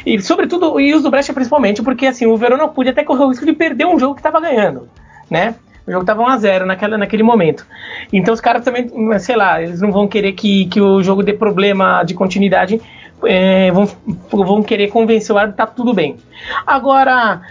E, 0.05 0.19
sobretudo, 0.21 0.79
e 0.79 0.93
os 0.93 1.03
do 1.03 1.11
Brecha 1.11 1.33
principalmente, 1.33 1.81
porque 1.81 2.07
assim, 2.07 2.25
o 2.25 2.37
Verona 2.37 2.67
podia 2.67 2.91
até 2.91 3.03
correr 3.03 3.23
o 3.23 3.29
risco 3.29 3.45
de 3.45 3.53
perder 3.53 3.85
um 3.85 3.99
jogo 3.99 4.15
que 4.15 4.19
estava 4.21 4.39
ganhando, 4.39 4.87
né? 5.29 5.55
O 5.85 5.91
jogo 5.91 6.03
estava 6.03 6.23
1x0 6.23 6.65
naquela, 6.65 6.97
naquele 6.97 7.23
momento. 7.23 7.65
Então 8.11 8.33
os 8.33 8.41
caras 8.41 8.63
também, 8.63 8.89
sei 9.19 9.37
lá, 9.37 9.61
eles 9.61 9.79
não 9.79 9.91
vão 9.91 10.07
querer 10.07 10.33
que, 10.33 10.65
que 10.65 10.81
o 10.81 11.01
jogo 11.01 11.23
dê 11.23 11.31
problema 11.31 12.03
de 12.03 12.13
continuidade 12.13 12.81
é, 13.23 13.71
vão, 13.71 13.87
vão 14.31 14.63
querer 14.63 14.89
convencer 14.89 15.35
o 15.35 15.37
árbitro, 15.37 15.57
tá 15.57 15.67
tudo 15.67 15.93
bem. 15.93 16.17
Agora, 16.65 17.41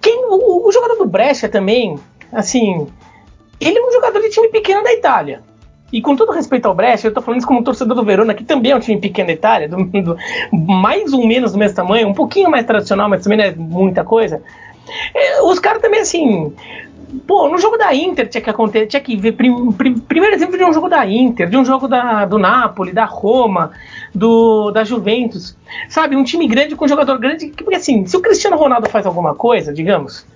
quem, 0.00 0.24
o, 0.26 0.66
o, 0.66 0.72
jogador 0.72 0.96
do 0.96 1.06
Brescia 1.06 1.48
também, 1.48 1.98
assim, 2.32 2.86
ele 3.60 3.78
é 3.78 3.86
um 3.86 3.92
jogador 3.92 4.20
de 4.20 4.30
time 4.30 4.48
pequeno 4.48 4.82
da 4.82 4.92
Itália. 4.92 5.42
E 5.92 6.00
com 6.00 6.14
todo 6.14 6.32
respeito 6.32 6.66
ao 6.66 6.74
Brescia, 6.74 7.08
eu 7.08 7.14
tô 7.14 7.20
falando 7.20 7.40
isso 7.40 7.48
como 7.48 7.64
torcedor 7.64 7.96
do 7.96 8.04
Verona, 8.04 8.32
que 8.32 8.44
também 8.44 8.72
é 8.72 8.76
um 8.76 8.80
time 8.80 9.00
pequeno 9.00 9.26
da 9.26 9.32
Itália, 9.32 9.68
do, 9.68 9.84
do, 9.84 10.16
mais 10.52 11.12
ou 11.12 11.26
menos 11.26 11.52
do 11.52 11.58
mesmo 11.58 11.76
tamanho, 11.76 12.08
um 12.08 12.14
pouquinho 12.14 12.50
mais 12.50 12.64
tradicional, 12.64 13.08
mas 13.08 13.24
também 13.24 13.38
não 13.38 13.44
é 13.44 13.54
muita 13.54 14.04
coisa. 14.04 14.40
É, 15.14 15.42
os 15.42 15.58
caras 15.58 15.82
também, 15.82 16.00
assim, 16.00 16.54
Pô, 17.26 17.48
no 17.48 17.58
jogo 17.58 17.76
da 17.76 17.94
Inter 17.94 18.28
tinha 18.28 18.40
que 18.40 18.50
acontecer, 18.50 18.86
tinha 18.86 19.00
que 19.00 19.16
ver 19.16 19.32
prim, 19.32 19.72
prim, 19.72 19.98
primeiro 19.98 20.34
exemplo 20.34 20.56
de 20.56 20.64
um 20.64 20.72
jogo 20.72 20.88
da 20.88 21.06
Inter, 21.06 21.48
de 21.48 21.56
um 21.56 21.64
jogo 21.64 21.88
da, 21.88 22.24
do 22.24 22.38
Napoli, 22.38 22.92
da 22.92 23.04
Roma, 23.04 23.72
do 24.14 24.70
da 24.70 24.84
Juventus. 24.84 25.56
Sabe, 25.88 26.16
um 26.16 26.22
time 26.22 26.46
grande 26.46 26.76
com 26.76 26.84
um 26.84 26.88
jogador 26.88 27.18
grande, 27.18 27.48
porque 27.48 27.74
assim, 27.74 28.06
se 28.06 28.16
o 28.16 28.20
Cristiano 28.20 28.56
Ronaldo 28.56 28.88
faz 28.88 29.06
alguma 29.06 29.34
coisa, 29.34 29.72
digamos, 29.72 30.26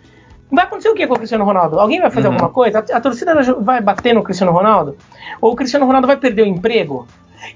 vai 0.50 0.64
acontecer 0.64 0.88
o 0.88 0.94
que 0.94 1.06
com 1.06 1.14
o 1.14 1.18
Cristiano 1.18 1.44
Ronaldo? 1.44 1.78
Alguém 1.78 2.00
vai 2.00 2.10
fazer 2.10 2.28
uhum. 2.28 2.34
alguma 2.34 2.50
coisa? 2.50 2.78
A, 2.78 2.96
a 2.96 3.00
torcida 3.00 3.34
vai 3.60 3.80
bater 3.80 4.14
no 4.14 4.22
Cristiano 4.22 4.52
Ronaldo? 4.52 4.96
Ou 5.40 5.52
o 5.52 5.56
Cristiano 5.56 5.86
Ronaldo 5.86 6.06
vai 6.06 6.16
perder 6.16 6.42
o 6.42 6.46
emprego? 6.46 7.06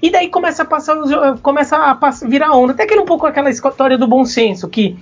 E 0.01 0.09
daí 0.11 0.29
começa 0.29 0.63
a 0.63 0.65
passar, 0.65 0.95
começa 1.41 1.75
a 1.75 2.11
virar 2.27 2.53
onda. 2.53 2.73
Até 2.73 2.85
que 2.85 2.97
um 2.97 3.05
pouco 3.05 3.25
aquela 3.25 3.49
história 3.49 3.97
do 3.97 4.07
bom 4.07 4.23
senso, 4.23 4.67
que 4.69 4.97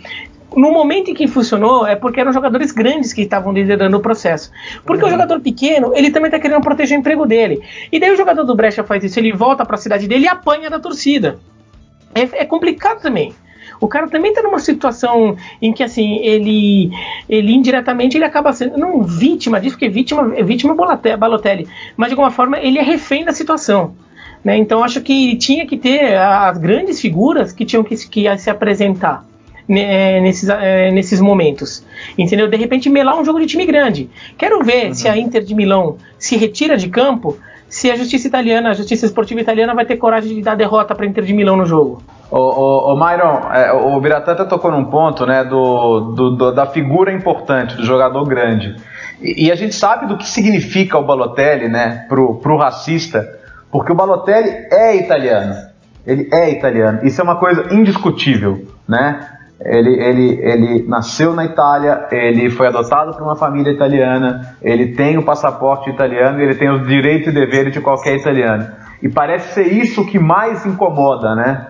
no 0.55 0.71
momento 0.71 1.11
em 1.11 1.13
que 1.13 1.27
funcionou, 1.27 1.85
é 1.85 1.95
porque 1.95 2.19
eram 2.19 2.31
jogadores 2.31 2.71
grandes 2.71 3.13
que 3.13 3.21
estavam 3.21 3.51
liderando 3.51 3.97
o 3.97 3.99
processo. 3.99 4.51
Porque 4.85 5.03
uhum. 5.03 5.09
o 5.09 5.11
jogador 5.11 5.39
pequeno, 5.39 5.91
ele 5.95 6.11
também 6.11 6.27
está 6.27 6.39
querendo 6.39 6.61
proteger 6.61 6.97
o 6.97 6.99
emprego 6.99 7.25
dele. 7.25 7.61
E 7.91 7.99
daí 7.99 8.11
o 8.11 8.17
jogador 8.17 8.43
do 8.43 8.55
Brecha 8.55 8.83
faz 8.83 9.03
isso, 9.03 9.19
ele 9.19 9.33
volta 9.33 9.65
para 9.65 9.75
a 9.75 9.79
cidade 9.79 10.07
dele 10.07 10.25
e 10.25 10.27
apanha 10.27 10.69
da 10.69 10.79
torcida. 10.79 11.39
é, 12.15 12.43
é 12.43 12.45
complicado 12.45 13.01
também. 13.01 13.33
O 13.79 13.87
cara 13.87 14.07
também 14.07 14.31
está 14.31 14.41
numa 14.41 14.59
situação 14.59 15.35
em 15.61 15.71
que 15.71 15.83
assim 15.83 16.17
ele 16.17 16.89
ele 17.29 17.53
indiretamente 17.53 18.17
ele 18.17 18.25
acaba 18.25 18.51
sendo 18.53 18.77
não 18.77 19.03
vítima 19.03 19.59
disso, 19.59 19.75
porque 19.75 19.89
vítima 19.89 20.33
é 20.35 20.43
vítima 20.43 20.75
Balotelli, 20.75 21.67
mas 21.95 22.09
de 22.09 22.13
alguma 22.13 22.31
forma 22.31 22.57
ele 22.59 22.79
é 22.79 22.81
refém 22.81 23.23
da 23.23 23.31
situação. 23.31 23.95
Né? 24.43 24.57
Então 24.57 24.83
acho 24.83 25.01
que 25.01 25.35
tinha 25.35 25.65
que 25.65 25.77
ter 25.77 26.17
as 26.17 26.57
grandes 26.57 26.99
figuras 26.99 27.51
que 27.51 27.65
tinham 27.65 27.83
que, 27.83 27.95
que 28.07 28.37
se 28.37 28.49
apresentar 28.49 29.23
né, 29.67 30.21
nesses, 30.21 30.47
é, 30.49 30.91
nesses 30.91 31.19
momentos. 31.19 31.83
Entendeu? 32.17 32.47
De 32.47 32.57
repente 32.57 32.89
melar 32.89 33.19
um 33.19 33.25
jogo 33.25 33.39
de 33.39 33.45
time 33.45 33.65
grande. 33.65 34.09
Quero 34.37 34.63
ver 34.63 34.87
uhum. 34.87 34.93
se 34.93 35.07
a 35.07 35.17
Inter 35.17 35.43
de 35.43 35.53
Milão 35.53 35.97
se 36.17 36.37
retira 36.37 36.77
de 36.77 36.89
campo, 36.89 37.37
se 37.69 37.91
a 37.91 37.97
justiça 37.97 38.27
italiana, 38.27 38.69
a 38.69 38.73
justiça 38.73 39.05
esportiva 39.05 39.41
italiana 39.41 39.75
vai 39.75 39.85
ter 39.85 39.97
coragem 39.97 40.35
de 40.35 40.41
dar 40.41 40.55
derrota 40.55 40.95
para 40.95 41.05
a 41.05 41.07
Inter 41.07 41.23
de 41.23 41.33
Milão 41.33 41.57
no 41.57 41.65
jogo. 41.65 42.01
O, 42.31 42.37
o, 42.37 42.93
o 42.93 42.95
Myron, 42.95 43.51
é, 43.53 43.71
o 43.71 43.99
Biratata 43.99 44.45
tocou 44.45 44.71
num 44.71 44.85
ponto 44.85 45.25
né, 45.25 45.43
do, 45.43 45.99
do, 46.11 46.31
do, 46.31 46.51
da 46.51 46.65
figura 46.65 47.11
importante, 47.11 47.75
do 47.75 47.83
jogador 47.83 48.25
grande. 48.25 48.75
E, 49.21 49.47
e, 49.47 49.51
a 49.51 49.55
gente 49.55 49.75
sabe 49.75 50.07
do 50.07 50.17
que 50.17 50.27
significa 50.27 50.97
o 50.97 51.03
Balotelli 51.03 51.67
né, 51.67 52.05
pro, 52.07 52.35
pro 52.35 52.57
racista, 52.57 53.27
porque 53.71 53.91
o 53.91 53.95
Balotelli 53.95 54.49
é 54.71 54.95
italiano. 54.95 55.55
Ele 56.05 56.29
é 56.31 56.51
italiano. 56.51 56.99
Isso 57.03 57.19
é 57.19 57.23
uma 57.23 57.35
coisa 57.35 57.73
indiscutível, 57.73 58.65
né? 58.87 59.36
Ele, 59.59 59.99
ele, 59.99 60.39
ele 60.41 60.87
nasceu 60.87 61.33
na 61.33 61.43
Itália, 61.45 62.07
ele 62.11 62.49
foi 62.49 62.67
adotado 62.67 63.13
por 63.13 63.23
uma 63.23 63.35
família 63.35 63.71
italiana, 63.71 64.55
ele 64.61 64.93
tem 64.93 65.17
o 65.17 65.23
passaporte 65.23 65.89
italiano 65.89 66.39
e 66.39 66.43
ele 66.43 66.55
tem 66.55 66.69
os 66.69 66.87
direitos 66.87 67.29
e 67.29 67.31
deveres 67.31 67.73
de 67.73 67.81
qualquer 67.81 68.15
italiano. 68.15 68.67
E 69.01 69.09
parece 69.09 69.53
ser 69.53 69.67
isso 69.67 70.05
que 70.05 70.17
mais 70.17 70.65
incomoda, 70.65 71.35
né? 71.35 71.67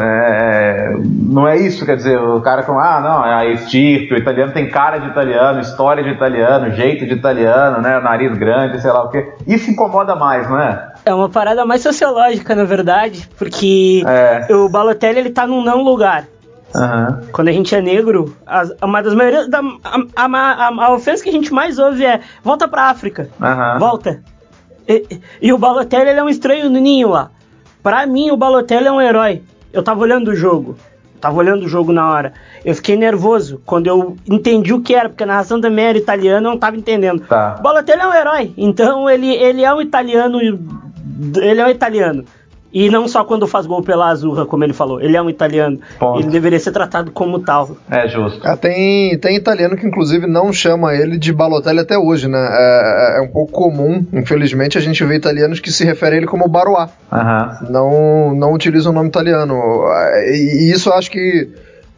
É, 0.00 0.94
não 0.98 1.46
é 1.46 1.56
isso, 1.56 1.84
quer 1.84 1.96
dizer, 1.96 2.18
o 2.18 2.40
cara 2.40 2.62
com, 2.62 2.78
ah, 2.78 3.00
não, 3.00 3.26
é 3.26 3.34
a 3.34 3.46
estirpe, 3.46 4.14
o 4.14 4.16
italiano 4.16 4.52
tem 4.52 4.68
cara 4.68 4.98
de 4.98 5.08
italiano, 5.08 5.60
história 5.60 6.02
de 6.02 6.10
italiano, 6.10 6.70
jeito 6.70 7.06
de 7.06 7.12
italiano, 7.12 7.80
né? 7.80 8.00
Nariz 8.00 8.36
grande, 8.38 8.80
sei 8.80 8.90
lá 8.90 9.04
o 9.04 9.10
quê. 9.10 9.32
Isso 9.46 9.70
incomoda 9.70 10.14
mais, 10.14 10.48
não 10.48 10.58
é? 10.58 10.92
É 11.04 11.14
uma 11.14 11.28
parada 11.28 11.64
mais 11.66 11.82
sociológica, 11.82 12.54
na 12.54 12.64
verdade, 12.64 13.28
porque 13.38 14.02
é. 14.06 14.54
o 14.54 14.68
Balotelli 14.68 15.18
ele 15.18 15.30
tá 15.30 15.46
num 15.46 15.62
não 15.62 15.82
lugar. 15.82 16.24
Uhum. 16.74 17.28
Quando 17.32 17.48
a 17.48 17.52
gente 17.52 17.74
é 17.74 17.82
negro, 17.82 18.36
a, 18.46 18.62
uma 18.82 19.02
das 19.02 19.14
maiores. 19.14 19.48
Da, 19.48 19.60
a, 19.84 20.24
a, 20.24 20.68
a, 20.86 20.94
ofensa 20.94 21.22
que 21.22 21.28
a 21.28 21.32
gente 21.32 21.52
mais 21.52 21.78
ouve 21.78 22.04
é: 22.04 22.20
volta 22.42 22.66
pra 22.66 22.84
África. 22.84 23.28
Uhum. 23.40 23.78
Volta. 23.78 24.22
E, 24.88 25.20
e, 25.40 25.52
o 25.52 25.58
Balotelli 25.58 26.10
é 26.10 26.22
um 26.22 26.28
estranho 26.28 26.70
no 26.70 26.80
ninho 26.80 27.10
lá. 27.10 27.30
Pra 27.82 28.06
mim, 28.06 28.30
o 28.30 28.36
Balotelli 28.36 28.86
é 28.86 28.92
um 28.92 29.00
herói. 29.00 29.42
Eu 29.72 29.82
tava 29.82 30.00
olhando 30.00 30.28
o 30.28 30.34
jogo. 30.34 30.76
Tava 31.20 31.36
olhando 31.36 31.64
o 31.64 31.68
jogo 31.68 31.92
na 31.92 32.10
hora. 32.10 32.32
Eu 32.64 32.74
fiquei 32.74 32.96
nervoso 32.96 33.62
quando 33.64 33.86
eu 33.86 34.16
entendi 34.28 34.72
o 34.72 34.80
que 34.80 34.92
era, 34.94 35.08
porque 35.08 35.22
a 35.22 35.26
narração 35.26 35.60
também 35.60 35.84
era 35.84 35.98
italiana, 35.98 36.48
eu 36.48 36.50
não 36.50 36.58
tava 36.58 36.76
entendendo. 36.76 37.20
Tá. 37.20 37.56
O 37.60 37.62
Balotelli 37.62 38.00
é 38.00 38.06
um 38.06 38.14
herói, 38.14 38.52
então 38.56 39.08
ele, 39.08 39.32
ele 39.32 39.62
é 39.62 39.72
um 39.72 39.80
italiano. 39.80 40.40
Ele 40.40 41.60
é 41.60 41.66
um 41.66 41.70
italiano. 41.70 42.24
E 42.72 42.88
não 42.88 43.06
só 43.06 43.24
quando 43.24 43.46
faz 43.46 43.66
gol 43.66 43.82
pela 43.82 44.08
Azurra, 44.08 44.46
como 44.46 44.64
ele 44.64 44.72
falou. 44.72 45.00
Ele 45.00 45.16
é 45.16 45.22
um 45.22 45.28
italiano. 45.28 45.78
Ponto. 45.98 46.20
Ele 46.20 46.30
deveria 46.30 46.58
ser 46.58 46.72
tratado 46.72 47.10
como 47.10 47.38
tal. 47.38 47.76
É 47.90 48.08
justo. 48.08 48.46
É, 48.46 48.56
tem, 48.56 49.18
tem 49.18 49.36
italiano 49.36 49.76
que, 49.76 49.86
inclusive, 49.86 50.26
não 50.26 50.52
chama 50.52 50.94
ele 50.94 51.18
de 51.18 51.32
Balotelli 51.32 51.80
até 51.80 51.98
hoje, 51.98 52.28
né? 52.28 52.38
É, 52.38 53.16
é, 53.16 53.18
é 53.18 53.20
um 53.20 53.28
pouco 53.28 53.52
comum, 53.52 54.04
infelizmente, 54.12 54.78
a 54.78 54.80
gente 54.80 55.04
vê 55.04 55.16
italianos 55.16 55.60
que 55.60 55.70
se 55.70 55.84
referem 55.84 56.14
a 56.14 56.18
ele 56.18 56.26
como 56.26 56.48
Baroá. 56.48 56.88
Uhum. 57.12 57.70
Não, 57.70 58.34
não 58.34 58.52
utilizam 58.52 58.92
o 58.92 58.94
nome 58.94 59.08
italiano. 59.08 59.54
E, 60.26 60.68
e 60.68 60.72
isso 60.72 60.88
eu 60.88 60.94
acho 60.94 61.10
que 61.10 61.48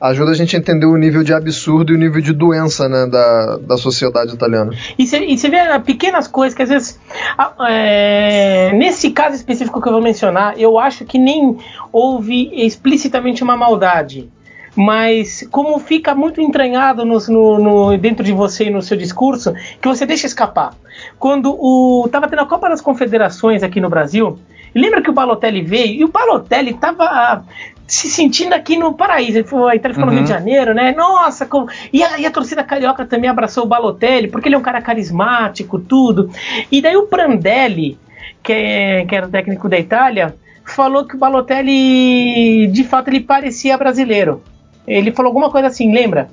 ajuda 0.09 0.33
a 0.33 0.35
gente 0.35 0.55
a 0.55 0.59
entender 0.59 0.87
o 0.87 0.97
nível 0.97 1.23
de 1.23 1.33
absurdo 1.33 1.93
e 1.93 1.97
o 1.97 1.99
nível 1.99 2.21
de 2.21 2.33
doença 2.33 2.89
né, 2.89 3.07
da, 3.07 3.57
da 3.57 3.77
sociedade 3.77 4.35
italiana. 4.35 4.73
E 4.99 5.07
você 5.07 5.49
vê 5.49 5.59
ah, 5.59 5.81
pequenas 5.81 6.29
coisas 6.29 6.55
que 6.55 6.63
às 6.63 6.69
vezes, 6.69 7.01
ah, 7.39 7.55
é, 7.69 8.73
nesse 8.75 9.11
caso 9.11 9.35
específico 9.35 9.81
que 9.81 9.89
eu 9.89 9.93
vou 9.93 10.03
mencionar, 10.03 10.59
eu 10.59 10.79
acho 10.79 11.05
que 11.05 11.19
nem 11.19 11.57
houve 11.91 12.51
explicitamente 12.53 13.43
uma 13.43 13.57
maldade. 13.57 14.31
Mas 14.77 15.47
como 15.51 15.79
fica 15.79 16.15
muito 16.15 16.41
entranhado 16.41 17.05
no, 17.05 17.19
no, 17.29 17.59
no, 17.59 17.97
dentro 17.97 18.25
de 18.25 18.33
você 18.33 18.65
e 18.65 18.71
no 18.71 18.83
seu 18.83 18.97
discurso, 18.97 19.55
que 19.81 19.87
você 19.87 20.05
deixa 20.05 20.27
escapar. 20.27 20.75
Quando 21.19 21.57
o 21.59 22.09
tava 22.11 22.29
tendo 22.29 22.43
a 22.43 22.47
Copa 22.47 22.69
das 22.69 22.81
Confederações 22.81 23.63
aqui 23.63 23.81
no 23.81 23.89
Brasil, 23.89 24.39
lembra 24.75 25.01
que 25.01 25.09
o 25.09 25.13
Balotelli 25.13 25.63
veio 25.63 26.01
e 26.01 26.05
o 26.05 26.09
Balotelli 26.09 26.75
tava 26.75 27.45
se 27.87 28.09
sentindo 28.09 28.53
aqui 28.53 28.77
no 28.77 28.95
paraíso. 28.95 29.39
Ele 29.39 29.47
foi, 29.47 29.77
então 29.77 29.91
ele 29.91 29.95
ficou 29.95 30.09
uhum. 30.09 30.15
no 30.15 30.21
Rio 30.21 30.27
de 30.27 30.33
uhum. 30.33 30.39
Janeiro, 30.39 30.75
né? 30.75 30.93
Nossa, 30.93 31.47
como... 31.47 31.69
e, 31.93 32.03
a, 32.03 32.19
e 32.19 32.27
a 32.27 32.31
torcida 32.31 32.65
carioca 32.65 33.05
também 33.05 33.29
abraçou 33.29 33.65
o 33.65 33.69
Balotelli, 33.69 34.29
porque 34.29 34.49
ele 34.49 34.55
é 34.55 34.59
um 34.59 34.63
cara 34.63 34.81
carismático, 34.81 35.79
tudo. 35.79 36.31
E 36.71 36.81
daí 36.81 36.97
o 36.97 37.07
Prandelli, 37.07 37.99
que, 38.43 38.53
é, 38.53 39.05
que 39.05 39.15
era 39.15 39.27
o 39.27 39.31
técnico 39.31 39.69
da 39.69 39.79
Itália, 39.79 40.35
falou 40.65 41.05
que 41.05 41.17
o 41.17 41.19
Balotelli, 41.19 42.67
de 42.69 42.85
fato, 42.85 43.09
ele 43.09 43.21
parecia 43.21 43.77
brasileiro. 43.77 44.43
Ele 44.87 45.13
falou 45.13 45.29
alguma 45.29 45.51
coisa 45.51 45.69
assim, 45.69 45.93
lembra? 45.93 46.29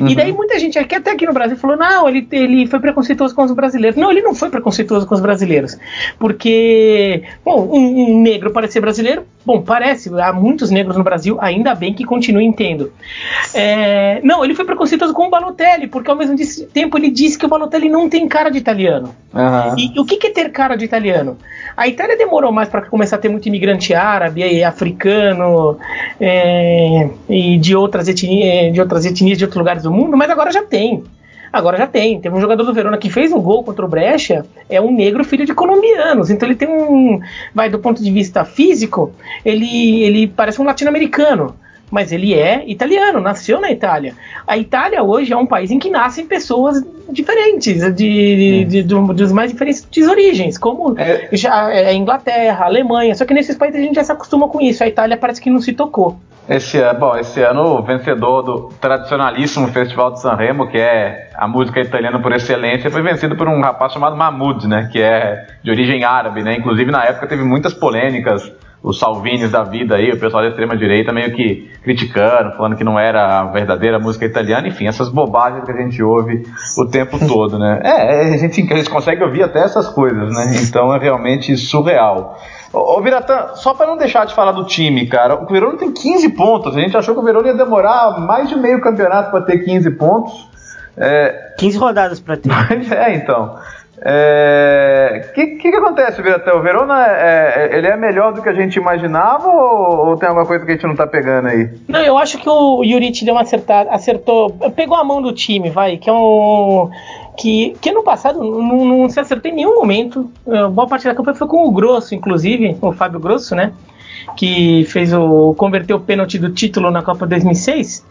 Uhum. 0.00 0.08
E 0.08 0.14
daí 0.14 0.32
muita 0.32 0.58
gente 0.58 0.78
aqui, 0.78 0.94
até 0.94 1.10
aqui 1.10 1.26
no 1.26 1.32
Brasil, 1.32 1.56
falou: 1.56 1.76
não, 1.76 2.08
ele, 2.08 2.26
ele 2.30 2.66
foi 2.66 2.80
preconceituoso 2.80 3.34
com 3.34 3.42
os 3.42 3.52
brasileiros. 3.52 3.98
Não, 4.00 4.10
ele 4.10 4.22
não 4.22 4.34
foi 4.34 4.50
preconceituoso 4.50 5.06
com 5.06 5.14
os 5.14 5.20
brasileiros. 5.20 5.76
Porque, 6.18 7.22
bom, 7.44 7.68
um, 7.72 8.16
um 8.16 8.22
negro 8.22 8.50
parecer 8.50 8.80
brasileiro, 8.80 9.24
bom, 9.44 9.62
parece, 9.62 10.10
há 10.20 10.32
muitos 10.32 10.70
negros 10.70 10.96
no 10.96 11.04
Brasil, 11.04 11.36
ainda 11.40 11.74
bem 11.74 11.92
que 11.92 12.04
continuem 12.04 12.52
tendo. 12.52 12.92
É, 13.52 14.20
não, 14.22 14.44
ele 14.44 14.54
foi 14.54 14.64
preconceituoso 14.64 15.12
com 15.12 15.26
o 15.26 15.30
Balotelli, 15.30 15.86
porque 15.86 16.10
ao 16.10 16.16
mesmo 16.16 16.36
tempo 16.72 16.98
ele 16.98 17.10
disse 17.10 17.38
que 17.38 17.46
o 17.46 17.48
Balotelli 17.48 17.88
não 17.88 18.08
tem 18.08 18.26
cara 18.28 18.50
de 18.50 18.58
italiano. 18.58 19.14
Uhum. 19.32 19.78
E 19.78 20.00
o 20.00 20.04
que, 20.04 20.16
que 20.16 20.28
é 20.28 20.30
ter 20.30 20.50
cara 20.50 20.76
de 20.76 20.84
italiano? 20.84 21.36
A 21.76 21.88
Itália 21.88 22.16
demorou 22.16 22.52
mais 22.52 22.68
para 22.68 22.82
começar 22.82 23.16
a 23.16 23.18
ter 23.18 23.28
muito 23.28 23.46
imigrante 23.46 23.92
árabe, 23.94 24.62
africano 24.62 25.76
é, 26.20 27.08
e 27.28 27.58
de 27.58 27.74
outras, 27.74 28.06
etnias, 28.06 28.72
de 28.72 28.80
outras 28.80 29.04
etnias 29.04 29.36
de 29.36 29.44
outros 29.44 29.58
lugares 29.58 29.73
do 29.82 29.92
mundo, 29.92 30.16
mas 30.16 30.30
agora 30.30 30.50
já 30.50 30.62
tem. 30.62 31.04
Agora 31.52 31.76
já 31.76 31.86
tem. 31.86 32.20
Teve 32.20 32.34
um 32.34 32.40
jogador 32.40 32.64
do 32.64 32.74
Verona 32.74 32.98
que 32.98 33.08
fez 33.08 33.32
um 33.32 33.40
gol 33.40 33.62
contra 33.62 33.84
o 33.84 33.88
Brecha, 33.88 34.44
é 34.68 34.80
um 34.80 34.92
negro 34.92 35.24
filho 35.24 35.46
de 35.46 35.54
colombianos. 35.54 36.30
Então 36.30 36.48
ele 36.48 36.56
tem 36.56 36.68
um. 36.68 37.20
Vai 37.54 37.70
do 37.70 37.78
ponto 37.78 38.02
de 38.02 38.10
vista 38.10 38.44
físico, 38.44 39.12
ele, 39.44 40.02
ele 40.02 40.26
parece 40.26 40.60
um 40.60 40.64
latino-americano 40.64 41.54
mas 41.94 42.10
ele 42.10 42.34
é 42.34 42.64
italiano, 42.66 43.20
nasceu 43.20 43.60
na 43.60 43.70
Itália. 43.70 44.14
A 44.44 44.58
Itália 44.58 45.00
hoje 45.00 45.32
é 45.32 45.36
um 45.36 45.46
país 45.46 45.70
em 45.70 45.78
que 45.78 45.88
nascem 45.88 46.26
pessoas 46.26 46.82
diferentes, 47.08 47.80
de, 47.80 47.92
de, 47.92 48.64
de, 48.64 48.82
de 48.82 48.82
dos 48.82 49.30
mais 49.30 49.52
diferentes 49.52 50.08
origens, 50.08 50.58
como 50.58 50.98
é. 50.98 51.28
já 51.30 51.72
é 51.72 51.90
a 51.90 51.94
Inglaterra, 51.94 52.64
a 52.64 52.66
Alemanha. 52.66 53.14
Só 53.14 53.24
que 53.24 53.32
nesses 53.32 53.56
países 53.56 53.80
a 53.80 53.84
gente 53.84 53.94
já 53.94 54.02
se 54.02 54.10
acostuma 54.10 54.48
com 54.48 54.60
isso. 54.60 54.82
A 54.82 54.88
Itália 54.88 55.16
parece 55.16 55.40
que 55.40 55.48
não 55.48 55.60
se 55.60 55.72
tocou. 55.72 56.18
Esse 56.48 56.78
ano, 56.78 56.98
bom, 56.98 57.16
esse 57.16 57.40
ano 57.40 57.62
o 57.78 57.82
vencedor 57.82 58.42
do 58.42 58.70
tradicionalíssimo 58.80 59.68
Festival 59.68 60.10
de 60.14 60.20
Sanremo, 60.20 60.68
que 60.68 60.78
é 60.78 61.30
a 61.36 61.46
música 61.46 61.80
italiana 61.80 62.20
por 62.20 62.32
excelência, 62.32 62.90
foi 62.90 63.02
vencido 63.02 63.36
por 63.36 63.48
um 63.48 63.60
rapaz 63.60 63.92
chamado 63.92 64.16
Mahmoud, 64.16 64.66
né, 64.66 64.90
que 64.92 65.00
é 65.00 65.46
de 65.62 65.70
origem 65.70 66.02
árabe, 66.02 66.42
né? 66.42 66.56
Inclusive 66.56 66.90
na 66.90 67.04
época 67.04 67.28
teve 67.28 67.44
muitas 67.44 67.72
polêmicas 67.72 68.52
os 68.84 68.98
Salvinis 68.98 69.50
da 69.50 69.64
vida 69.64 69.96
aí, 69.96 70.10
o 70.10 70.20
pessoal 70.20 70.42
da 70.42 70.50
extrema 70.50 70.76
direita 70.76 71.10
meio 71.10 71.34
que 71.34 71.70
criticando, 71.82 72.54
falando 72.54 72.76
que 72.76 72.84
não 72.84 72.98
era 72.98 73.40
a 73.40 73.44
verdadeira 73.44 73.98
música 73.98 74.26
italiana, 74.26 74.68
enfim, 74.68 74.86
essas 74.86 75.08
bobagens 75.08 75.64
que 75.64 75.72
a 75.72 75.76
gente 75.76 76.02
ouve 76.02 76.42
o 76.76 76.84
tempo 76.84 77.18
todo, 77.26 77.58
né? 77.58 77.80
É, 77.82 78.28
é 78.30 78.34
a 78.34 78.36
gente, 78.36 78.70
a 78.70 78.76
gente 78.76 78.90
consegue 78.90 79.24
ouvir 79.24 79.42
até 79.42 79.60
essas 79.60 79.88
coisas, 79.88 80.30
né? 80.34 80.60
Então 80.62 80.94
é 80.94 80.98
realmente 80.98 81.56
surreal. 81.56 82.38
Ô, 82.74 83.00
Viratã, 83.00 83.54
só 83.54 83.72
para 83.72 83.86
não 83.86 83.96
deixar 83.96 84.26
de 84.26 84.34
falar 84.34 84.52
do 84.52 84.66
time, 84.66 85.06
cara, 85.06 85.42
o 85.42 85.46
Verona 85.46 85.78
tem 85.78 85.90
15 85.90 86.28
pontos. 86.30 86.76
A 86.76 86.80
gente 86.80 86.94
achou 86.94 87.14
que 87.14 87.20
o 87.20 87.24
Verona 87.24 87.48
ia 87.48 87.54
demorar 87.54 88.20
mais 88.20 88.50
de 88.50 88.56
meio 88.56 88.82
campeonato 88.82 89.30
para 89.30 89.40
ter 89.40 89.60
15 89.60 89.90
pontos. 89.92 90.50
É... 90.96 91.54
15 91.58 91.78
rodadas 91.78 92.20
para 92.20 92.36
ter. 92.36 92.50
É, 92.92 93.14
então. 93.14 93.56
O 94.04 94.06
é... 94.06 95.30
que, 95.34 95.46
que, 95.56 95.70
que, 95.70 95.76
acontece, 95.76 96.20
Viratão? 96.20 96.58
O 96.58 96.62
Verona 96.62 97.06
é, 97.06 97.70
é, 97.72 97.78
ele 97.78 97.86
é 97.86 97.96
melhor 97.96 98.34
do 98.34 98.42
que 98.42 98.50
a 98.50 98.52
gente 98.52 98.76
imaginava 98.76 99.48
ou, 99.48 100.08
ou, 100.08 100.16
tem 100.18 100.28
alguma 100.28 100.46
coisa 100.46 100.62
que 100.62 100.72
a 100.72 100.74
gente 100.74 100.86
não 100.86 100.94
tá 100.94 101.06
pegando 101.06 101.48
aí? 101.48 101.70
Não, 101.88 102.00
eu 102.00 102.18
acho 102.18 102.36
que 102.36 102.46
o 102.46 102.84
Yuri 102.84 103.10
deu 103.24 103.34
uma 103.34 103.40
acertada, 103.40 103.90
acertou, 103.90 104.50
pegou 104.76 104.98
a 104.98 105.04
mão 105.04 105.22
do 105.22 105.32
time, 105.32 105.70
vai, 105.70 105.96
que 105.96 106.10
é 106.10 106.12
um. 106.12 106.90
Que, 107.36 107.76
que 107.80 107.90
ano 107.90 108.02
passado 108.02 108.38
não, 108.38 108.84
não 108.84 109.08
se 109.08 109.18
acertou 109.18 109.50
em 109.50 109.54
nenhum 109.54 109.74
momento. 109.74 110.30
Boa 110.72 110.86
parte 110.86 111.04
da 111.04 111.14
campanha 111.14 111.36
foi 111.36 111.48
com 111.48 111.66
o 111.66 111.72
Grosso, 111.72 112.14
inclusive, 112.14 112.76
o 112.80 112.92
Fábio 112.92 113.18
Grosso, 113.18 113.54
né? 113.54 113.72
Que 114.36 114.84
fez 114.86 115.12
o. 115.12 115.54
converteu 115.54 115.96
o 115.96 116.00
pênalti 116.00 116.38
do 116.38 116.50
título 116.50 116.90
na 116.90 117.02
Copa 117.02 117.26
2006. 117.26 118.04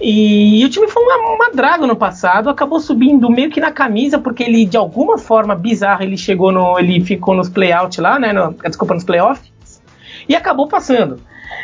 E, 0.00 0.60
e, 0.60 0.64
o 0.64 0.68
time 0.68 0.88
foi 0.88 1.02
uma, 1.02 1.34
uma 1.34 1.50
draga 1.50 1.86
no 1.86 1.96
passado, 1.96 2.48
acabou 2.48 2.80
subindo 2.80 3.30
meio 3.30 3.50
que 3.50 3.60
na 3.60 3.70
camisa, 3.70 4.18
porque 4.18 4.42
ele, 4.42 4.64
de 4.64 4.76
alguma 4.76 5.18
forma 5.18 5.54
bizarra, 5.54 6.04
ele 6.04 6.16
chegou 6.16 6.52
no. 6.52 6.78
ele 6.78 7.00
ficou 7.00 7.34
nos 7.34 7.48
playout 7.48 8.00
lá, 8.00 8.18
né? 8.18 8.32
No, 8.32 8.52
desculpa, 8.52 8.94
nos 8.94 9.04
playoffs. 9.04 9.50
E 10.28 10.36
acabou 10.36 10.68
passando. 10.68 11.20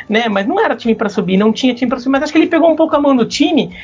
Né, 0.09 0.29
mas 0.29 0.47
não 0.47 0.59
era 0.59 0.77
time 0.77 0.95
para 0.95 1.09
subir, 1.09 1.37
não 1.37 1.53
tinha 1.53 1.75
time 1.75 1.89
para 1.89 1.99
subir, 1.99 2.13
mas 2.13 2.23
acho 2.25 2.33
que 2.33 2.39
ele 2.39 2.47
pegou 2.47 2.71
um 2.71 2.77
pouco 2.77 2.95
a 2.97 3.01
mão 3.01 3.15
do 3.15 3.25
time. 3.25 3.77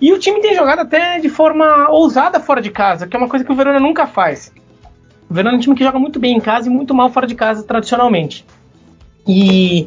E 0.00 0.12
o 0.12 0.18
time 0.18 0.40
tem 0.40 0.54
jogado 0.54 0.80
até 0.80 1.18
de 1.18 1.28
forma 1.28 1.88
ousada 1.90 2.40
fora 2.40 2.60
de 2.60 2.70
casa, 2.70 3.06
que 3.06 3.16
é 3.16 3.18
uma 3.18 3.28
coisa 3.28 3.44
que 3.44 3.52
o 3.52 3.54
Verona 3.54 3.80
nunca 3.80 4.06
faz. 4.06 4.52
O 5.28 5.34
Verona 5.34 5.54
é 5.54 5.58
um 5.58 5.60
time 5.60 5.76
que 5.76 5.84
joga 5.84 5.98
muito 5.98 6.18
bem 6.18 6.36
em 6.36 6.40
casa 6.40 6.68
e 6.68 6.70
muito 6.70 6.94
mal 6.94 7.10
fora 7.10 7.26
de 7.26 7.34
casa 7.34 7.62
tradicionalmente. 7.62 8.44
E 9.28 9.86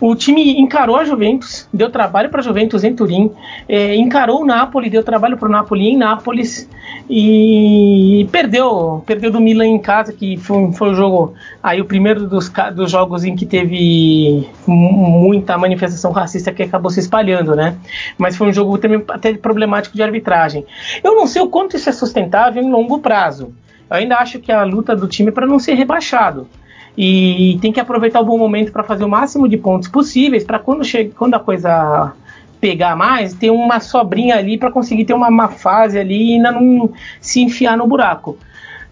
o 0.00 0.14
time 0.14 0.58
encarou 0.58 0.96
a 0.96 1.04
Juventus, 1.04 1.68
deu 1.72 1.90
trabalho 1.90 2.30
para 2.30 2.40
a 2.40 2.42
Juventus 2.42 2.84
em 2.84 2.94
Turim, 2.94 3.30
é, 3.68 3.94
encarou 3.94 4.42
o 4.42 4.46
Napoli, 4.46 4.88
deu 4.88 5.02
trabalho 5.02 5.36
para 5.36 5.48
o 5.48 5.50
Napoli 5.50 5.88
em 5.88 5.96
Nápoles 5.96 6.68
e 7.08 8.26
perdeu, 8.32 9.02
perdeu 9.06 9.30
do 9.30 9.40
Milan 9.40 9.66
em 9.66 9.78
casa, 9.78 10.12
que 10.12 10.36
foi, 10.38 10.72
foi 10.72 10.90
o 10.90 10.94
jogo, 10.94 11.34
aí 11.62 11.80
o 11.80 11.84
primeiro 11.84 12.26
dos, 12.26 12.50
dos 12.74 12.90
jogos 12.90 13.24
em 13.24 13.36
que 13.36 13.44
teve 13.44 14.48
muita 14.66 15.58
manifestação 15.58 16.10
racista 16.10 16.52
que 16.52 16.62
acabou 16.62 16.90
se 16.90 17.00
espalhando, 17.00 17.54
né? 17.54 17.76
Mas 18.16 18.36
foi 18.36 18.48
um 18.48 18.52
jogo 18.52 18.78
também 18.78 19.04
até 19.08 19.34
problemático 19.34 19.96
de 19.96 20.02
arbitragem. 20.02 20.64
Eu 21.04 21.14
não 21.14 21.26
sei 21.26 21.42
o 21.42 21.48
quanto 21.48 21.76
isso 21.76 21.88
é 21.88 21.92
sustentável 21.92 22.62
em 22.62 22.70
longo 22.70 22.98
prazo. 22.98 23.54
Eu 23.88 23.98
ainda 23.98 24.16
acho 24.16 24.40
que 24.40 24.50
a 24.50 24.64
luta 24.64 24.96
do 24.96 25.06
time 25.06 25.28
é 25.28 25.32
para 25.32 25.46
não 25.46 25.58
ser 25.58 25.74
rebaixado 25.74 26.48
e 26.96 27.58
tem 27.60 27.72
que 27.72 27.80
aproveitar 27.80 28.20
o 28.20 28.24
bom 28.24 28.38
momento 28.38 28.72
para 28.72 28.82
fazer 28.82 29.04
o 29.04 29.08
máximo 29.08 29.48
de 29.48 29.56
pontos 29.56 29.88
possíveis 29.88 30.44
para 30.44 30.58
quando 30.58 30.84
chega, 30.84 31.12
quando 31.16 31.34
a 31.34 31.40
coisa 31.40 32.12
pegar 32.60 32.96
mais, 32.96 33.34
ter 33.34 33.50
uma 33.50 33.80
sobrinha 33.80 34.36
ali 34.36 34.56
para 34.56 34.70
conseguir 34.70 35.04
ter 35.04 35.12
uma, 35.12 35.28
uma, 35.28 35.48
fase 35.48 35.98
ali 35.98 36.30
e 36.30 36.34
ainda 36.36 36.50
não 36.50 36.90
se 37.20 37.42
enfiar 37.42 37.76
no 37.76 37.86
buraco. 37.86 38.38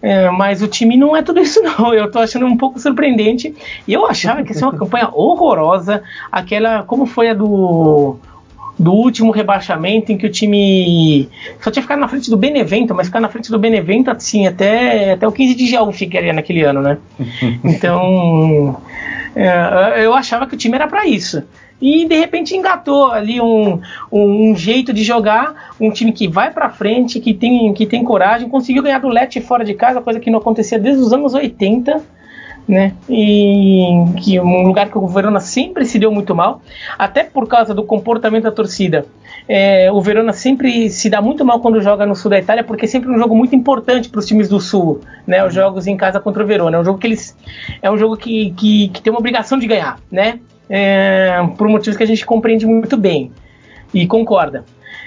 É, 0.01 0.29
mas 0.29 0.61
o 0.61 0.67
time 0.67 0.95
não 0.95 1.15
é 1.15 1.23
tudo 1.23 1.39
isso 1.39 1.61
não. 1.63 1.91
Eu 1.95 2.11
tô 2.11 2.19
achando 2.19 2.45
um 2.45 2.55
pouco 2.55 2.79
surpreendente. 2.79 3.55
E 3.87 3.93
eu 3.93 4.05
achava 4.05 4.43
que 4.43 4.51
ia 4.51 4.53
ser 4.53 4.65
uma 4.65 4.77
campanha 4.77 5.09
horrorosa, 5.11 6.03
aquela 6.31 6.83
como 6.83 7.07
foi 7.07 7.29
a 7.29 7.33
do 7.33 8.17
do 8.77 8.91
último 8.91 9.31
rebaixamento 9.31 10.11
em 10.11 10.17
que 10.17 10.25
o 10.25 10.31
time 10.31 11.29
só 11.61 11.71
tinha 11.71 11.81
ficado 11.81 11.99
na 11.99 12.07
frente 12.07 12.29
do 12.29 12.37
Benevento, 12.37 12.93
mas 12.93 13.07
ficar 13.07 13.21
na 13.21 13.29
frente 13.29 13.49
do 13.49 13.57
Benevento 13.57 14.11
assim 14.11 14.47
até, 14.47 15.13
até 15.13 15.27
o 15.27 15.31
15 15.31 15.55
de 15.55 15.67
jaú 15.67 15.91
ficaria 15.91 16.33
naquele 16.33 16.63
ano, 16.63 16.81
né? 16.81 16.97
Então 17.63 18.81
é, 19.35 20.05
eu 20.05 20.13
achava 20.13 20.45
que 20.47 20.55
o 20.55 20.57
time 20.57 20.75
era 20.75 20.87
para 20.87 21.05
isso. 21.05 21.43
E 21.81 22.05
de 22.05 22.15
repente 22.17 22.55
engatou 22.55 23.11
ali 23.11 23.41
um, 23.41 23.81
um, 24.11 24.51
um, 24.51 24.55
jeito 24.55 24.93
de 24.93 25.03
jogar, 25.03 25.73
um 25.79 25.91
time 25.91 26.13
que 26.13 26.27
vai 26.27 26.51
para 26.51 26.69
frente, 26.69 27.19
que 27.19 27.33
tem, 27.33 27.73
que 27.73 27.85
tem 27.85 28.03
coragem, 28.03 28.47
conseguiu 28.47 28.81
ganhar 28.81 28.99
do 28.99 29.09
Leti 29.09 29.41
fora 29.41 29.65
de 29.65 29.73
casa, 29.73 29.99
coisa 30.01 30.19
que 30.19 30.31
não 30.31 30.39
acontecia 30.39 30.79
desde 30.79 31.01
os 31.01 31.11
anos 31.11 31.33
80 31.33 32.01
né? 32.67 32.93
E 33.07 33.85
que 34.17 34.39
um 34.39 34.63
lugar 34.63 34.89
que 34.89 34.97
o 34.97 35.07
Verona 35.07 35.39
sempre 35.39 35.85
se 35.85 35.99
deu 35.99 36.11
muito 36.11 36.33
mal, 36.33 36.61
até 36.97 37.23
por 37.23 37.47
causa 37.47 37.73
do 37.73 37.83
comportamento 37.83 38.43
da 38.43 38.51
torcida. 38.51 39.05
É, 39.47 39.91
o 39.91 40.01
Verona 40.01 40.33
sempre 40.33 40.89
se 40.89 41.09
dá 41.09 41.21
muito 41.21 41.45
mal 41.45 41.59
quando 41.59 41.81
joga 41.81 42.05
no 42.05 42.15
sul 42.15 42.31
da 42.31 42.39
Itália, 42.39 42.63
porque 42.63 42.85
é 42.85 42.87
sempre 42.87 43.09
um 43.11 43.17
jogo 43.17 43.35
muito 43.35 43.55
importante 43.55 44.09
para 44.09 44.19
os 44.19 44.25
times 44.25 44.49
do 44.49 44.59
sul, 44.59 45.01
né? 45.27 45.45
Os 45.45 45.53
jogos 45.53 45.85
em 45.85 45.95
casa 45.95 46.19
contra 46.19 46.43
o 46.43 46.47
Verona. 46.47 46.77
É 46.77 46.79
um 46.79 46.83
jogo 46.83 46.97
que 46.97 47.07
eles 47.07 47.37
é 47.81 47.91
um 47.91 47.97
jogo 47.97 48.17
que, 48.17 48.51
que, 48.51 48.89
que 48.89 49.01
tem 49.01 49.11
uma 49.11 49.19
obrigação 49.19 49.59
de 49.59 49.67
ganhar, 49.67 49.99
né? 50.11 50.39
É, 50.67 51.47
por 51.57 51.67
motivos 51.67 51.95
que 51.95 52.03
a 52.03 52.07
gente 52.07 52.25
compreende 52.25 52.65
muito 52.65 52.97
bem 52.97 53.31
e 53.93 54.07
concorda. 54.07 54.65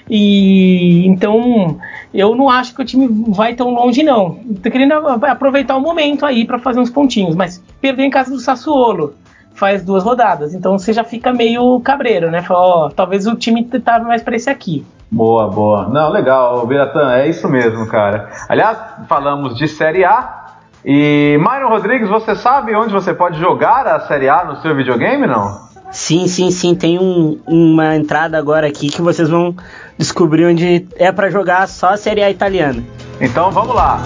E 0.09 1.07
então 1.07 1.79
eu 2.13 2.35
não 2.35 2.49
acho 2.49 2.75
que 2.75 2.83
o 2.83 2.85
time 2.85 3.09
vai 3.29 3.55
tão 3.55 3.71
longe, 3.71 4.03
não. 4.03 4.39
Tô 4.63 4.71
querendo 4.71 4.93
aproveitar 4.93 5.77
o 5.77 5.81
momento 5.81 6.25
aí 6.25 6.45
para 6.45 6.59
fazer 6.59 6.81
uns 6.81 6.91
pontinhos, 6.91 7.37
mas 7.37 7.63
perdeu 7.81 8.05
em 8.05 8.11
casa 8.11 8.31
do 8.31 8.39
Sassuolo. 8.39 9.15
Faz 9.55 9.85
duas 9.85 10.05
rodadas, 10.05 10.55
então 10.55 10.79
você 10.79 10.93
já 10.93 11.03
fica 11.03 11.33
meio 11.33 11.81
cabreiro, 11.81 12.31
né? 12.31 12.43
Fala, 12.43 12.61
ó, 12.61 12.89
talvez 12.91 13.27
o 13.27 13.35
time 13.35 13.65
tava 13.65 14.05
mais 14.05 14.23
para 14.23 14.37
esse 14.37 14.49
aqui. 14.49 14.87
Boa, 15.11 15.49
boa. 15.49 15.89
Não, 15.89 16.11
legal, 16.11 16.65
Biratan, 16.67 17.13
é 17.13 17.29
isso 17.29 17.49
mesmo, 17.49 17.87
cara. 17.89 18.29
Aliás, 18.49 18.79
falamos 19.09 19.57
de 19.57 19.67
Série 19.67 20.05
A. 20.05 20.45
E, 20.85 21.37
Myron 21.39 21.71
Rodrigues, 21.71 22.09
você 22.09 22.37
sabe 22.37 22.75
onde 22.77 22.93
você 22.93 23.13
pode 23.13 23.39
jogar 23.39 23.87
a 23.87 24.01
Série 24.01 24.29
A 24.29 24.45
no 24.45 24.57
seu 24.57 24.77
videogame, 24.77 25.27
não? 25.27 25.68
Sim, 25.91 26.27
sim, 26.29 26.51
sim. 26.51 26.75
Tem 26.75 26.99
um, 26.99 27.39
uma 27.47 27.97
entrada 27.97 28.37
agora 28.39 28.67
aqui 28.67 28.89
que 28.89 29.01
vocês 29.01 29.29
vão 29.29 29.55
descobrir 29.97 30.47
onde 30.47 30.87
é 30.97 31.11
para 31.11 31.31
jogar 31.31 31.67
só 31.69 31.91
a 31.91 31.97
Série 31.97 32.23
A 32.23 32.31
italiana. 32.31 32.83
Então 33.21 33.51
vamos 33.51 33.75
lá. 33.75 34.03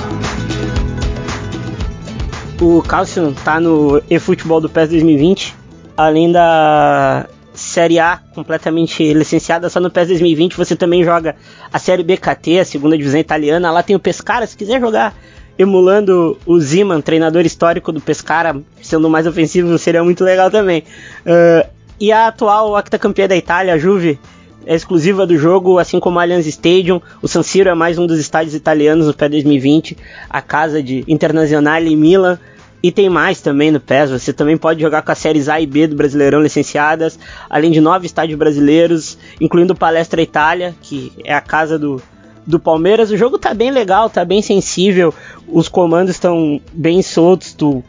O 2.60 2.80
Calcio 2.82 3.34
tá 3.44 3.58
no 3.58 4.00
eFootball 4.08 4.60
do 4.60 4.68
PES 4.68 4.90
2020, 4.90 5.56
além 5.96 6.30
da 6.30 7.26
Série 7.52 7.98
A 7.98 8.20
completamente 8.34 9.12
licenciada, 9.12 9.68
só 9.68 9.80
no 9.80 9.90
PES 9.90 10.08
2020 10.08 10.56
você 10.56 10.76
também 10.76 11.02
joga 11.02 11.34
a 11.72 11.78
Série 11.78 12.04
BKT, 12.04 12.60
a 12.60 12.64
segunda 12.64 12.96
divisão 12.96 13.18
italiana. 13.18 13.72
Lá 13.72 13.82
tem 13.82 13.96
o 13.96 14.00
Pescara, 14.00 14.46
se 14.46 14.56
quiser 14.56 14.80
jogar 14.80 15.12
emulando 15.58 16.38
o 16.46 16.58
Ziman, 16.58 17.00
treinador 17.00 17.44
histórico 17.44 17.92
do 17.92 18.00
Pescara, 18.00 18.60
sendo 18.80 19.08
mais 19.08 19.26
ofensivo, 19.26 19.76
seria 19.78 20.02
muito 20.02 20.24
legal 20.24 20.50
também. 20.50 20.84
Uh, 21.26 21.68
e 22.00 22.10
a 22.10 22.28
atual 22.28 22.76
octacampeã 22.76 23.28
da 23.28 23.36
Itália, 23.36 23.74
a 23.74 23.78
Juve, 23.78 24.18
é 24.66 24.74
exclusiva 24.74 25.26
do 25.26 25.36
jogo, 25.36 25.78
assim 25.78 25.98
como 25.98 26.18
a 26.18 26.22
Allianz 26.22 26.46
Stadium. 26.46 27.00
O 27.20 27.28
San 27.28 27.42
Siro 27.42 27.68
é 27.68 27.74
mais 27.74 27.98
um 27.98 28.06
dos 28.06 28.18
estádios 28.18 28.54
italianos 28.54 29.06
no 29.06 29.14
PES 29.14 29.30
2020, 29.30 29.96
a 30.28 30.40
casa 30.40 30.82
de 30.82 31.04
Internazionale 31.08 31.92
em 31.92 31.96
Milan. 31.96 32.38
E 32.82 32.90
tem 32.90 33.08
mais 33.08 33.40
também 33.40 33.70
no 33.70 33.78
PES, 33.78 34.10
você 34.10 34.32
também 34.32 34.56
pode 34.56 34.80
jogar 34.80 35.02
com 35.02 35.12
as 35.12 35.18
séries 35.18 35.48
A 35.48 35.60
e 35.60 35.66
B 35.66 35.86
do 35.86 35.94
Brasileirão 35.94 36.42
licenciadas, 36.42 37.16
além 37.48 37.70
de 37.70 37.80
nove 37.80 38.06
estádios 38.06 38.36
brasileiros, 38.36 39.16
incluindo 39.40 39.72
o 39.72 39.76
Palestra 39.76 40.20
Itália, 40.20 40.74
que 40.82 41.12
é 41.24 41.32
a 41.32 41.40
casa 41.40 41.78
do, 41.78 42.02
do 42.46 42.58
Palmeiras. 42.58 43.10
O 43.10 43.16
jogo 43.16 43.38
tá 43.38 43.54
bem 43.54 43.70
legal, 43.70 44.10
tá 44.10 44.24
bem 44.24 44.42
sensível, 44.42 45.14
os 45.48 45.68
comandos 45.68 46.14
estão 46.14 46.60
bem 46.72 47.02
soltos, 47.02 47.52
tu 47.52 47.84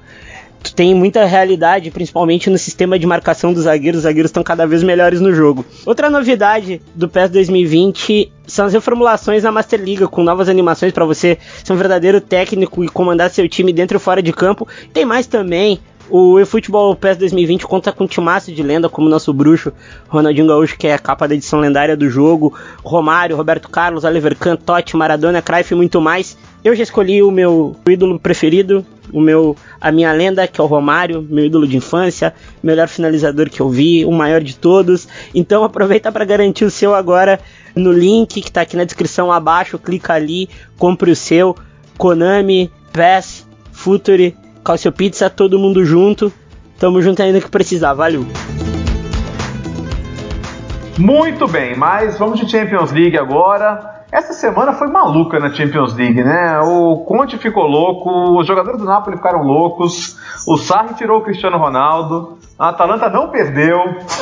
tu 0.63 0.73
tem 0.73 0.95
muita 0.95 1.25
realidade, 1.25 1.91
principalmente 1.91 2.49
no 2.49 2.57
sistema 2.57 2.97
de 2.97 3.05
marcação 3.05 3.53
dos 3.53 3.63
zagueiros. 3.63 3.99
Os 3.99 4.03
zagueiros 4.03 4.29
estão 4.29 4.41
cada 4.41 4.65
vez 4.65 4.81
melhores 4.81 5.19
no 5.19 5.33
jogo. 5.33 5.65
Outra 5.85 6.09
novidade 6.09 6.81
do 6.95 7.09
PES 7.09 7.29
2020 7.31 8.31
são 8.47 8.65
as 8.65 8.73
reformulações 8.73 9.43
na 9.43 9.51
Master 9.51 9.81
Liga, 9.81 10.07
com 10.07 10.23
novas 10.23 10.47
animações 10.47 10.93
para 10.93 11.05
você 11.05 11.37
ser 11.63 11.73
um 11.73 11.75
verdadeiro 11.75 12.21
técnico 12.21 12.83
e 12.83 12.87
comandar 12.87 13.29
seu 13.29 13.47
time 13.49 13.73
dentro 13.73 13.97
e 13.97 13.99
fora 13.99 14.21
de 14.21 14.31
campo. 14.31 14.67
Tem 14.93 15.05
mais 15.05 15.27
também. 15.27 15.79
O 16.15 16.39
eFootball 16.39 16.95
PES 16.95 17.17
2020 17.17 17.65
conta 17.65 17.91
com 17.91 18.03
um 18.03 18.07
timaço 18.07 18.51
de 18.51 18.61
lenda 18.61 18.87
como 18.87 19.09
nosso 19.09 19.33
bruxo 19.33 19.73
Ronaldinho 20.07 20.45
Gaúcho, 20.45 20.77
que 20.77 20.85
é 20.85 20.93
a 20.93 20.99
capa 20.99 21.27
da 21.27 21.33
edição 21.33 21.59
lendária 21.59 21.97
do 21.97 22.07
jogo, 22.07 22.53
Romário, 22.83 23.35
Roberto 23.35 23.67
Carlos, 23.67 24.03
Oliver 24.03 24.37
Kahn, 24.37 24.55
Totti, 24.55 24.95
Maradona, 24.95 25.41
Cruyff 25.41 25.73
e 25.73 25.75
muito 25.75 25.99
mais. 25.99 26.37
Eu 26.63 26.75
já 26.75 26.83
escolhi 26.83 27.23
o 27.23 27.31
meu 27.31 27.75
ídolo 27.89 28.19
preferido, 28.19 28.85
o 29.11 29.19
meu 29.19 29.57
a 29.81 29.91
minha 29.91 30.13
lenda, 30.13 30.47
que 30.47 30.61
é 30.61 30.63
o 30.63 30.67
Romário, 30.67 31.25
meu 31.27 31.45
ídolo 31.45 31.67
de 31.67 31.77
infância, 31.77 32.31
melhor 32.61 32.87
finalizador 32.87 33.49
que 33.49 33.59
eu 33.59 33.71
vi, 33.71 34.05
o 34.05 34.11
maior 34.11 34.39
de 34.39 34.55
todos. 34.55 35.07
Então 35.33 35.63
aproveita 35.63 36.11
para 36.11 36.25
garantir 36.25 36.63
o 36.63 36.69
seu 36.69 36.93
agora 36.93 37.39
no 37.75 37.91
link 37.91 38.39
que 38.39 38.49
está 38.49 38.61
aqui 38.61 38.77
na 38.77 38.83
descrição 38.83 39.31
abaixo, 39.31 39.79
clica 39.79 40.13
ali, 40.13 40.47
compre 40.77 41.09
o 41.09 41.15
seu. 41.15 41.55
Konami, 41.97 42.71
PES, 42.91 43.47
Futuri, 43.71 44.35
Calcio 44.63 44.91
Pizza, 44.91 45.29
todo 45.29 45.59
mundo 45.59 45.83
junto. 45.83 46.31
Tamo 46.79 47.01
junto 47.01 47.21
ainda 47.21 47.41
que 47.41 47.49
precisar, 47.49 47.93
valeu. 47.93 48.25
Muito 50.97 51.47
bem, 51.47 51.75
mas 51.75 52.17
vamos 52.17 52.39
de 52.39 52.49
Champions 52.49 52.91
League 52.91 53.17
agora. 53.17 54.05
Essa 54.11 54.31
semana 54.31 54.73
foi 54.73 54.87
maluca 54.87 55.39
na 55.39 55.49
Champions 55.49 55.95
League, 55.95 56.23
né? 56.23 56.59
O 56.59 56.97
Conte 56.99 57.37
ficou 57.39 57.63
louco, 57.63 58.39
os 58.39 58.45
jogadores 58.45 58.79
do 58.79 58.85
Napoli 58.85 59.17
ficaram 59.17 59.41
loucos, 59.41 60.15
o 60.47 60.55
Sarri 60.55 60.93
tirou 60.93 61.19
o 61.19 61.23
Cristiano 61.23 61.57
Ronaldo, 61.57 62.37
a 62.59 62.69
Atalanta 62.69 63.09
não 63.09 63.29
perdeu, 63.29 63.79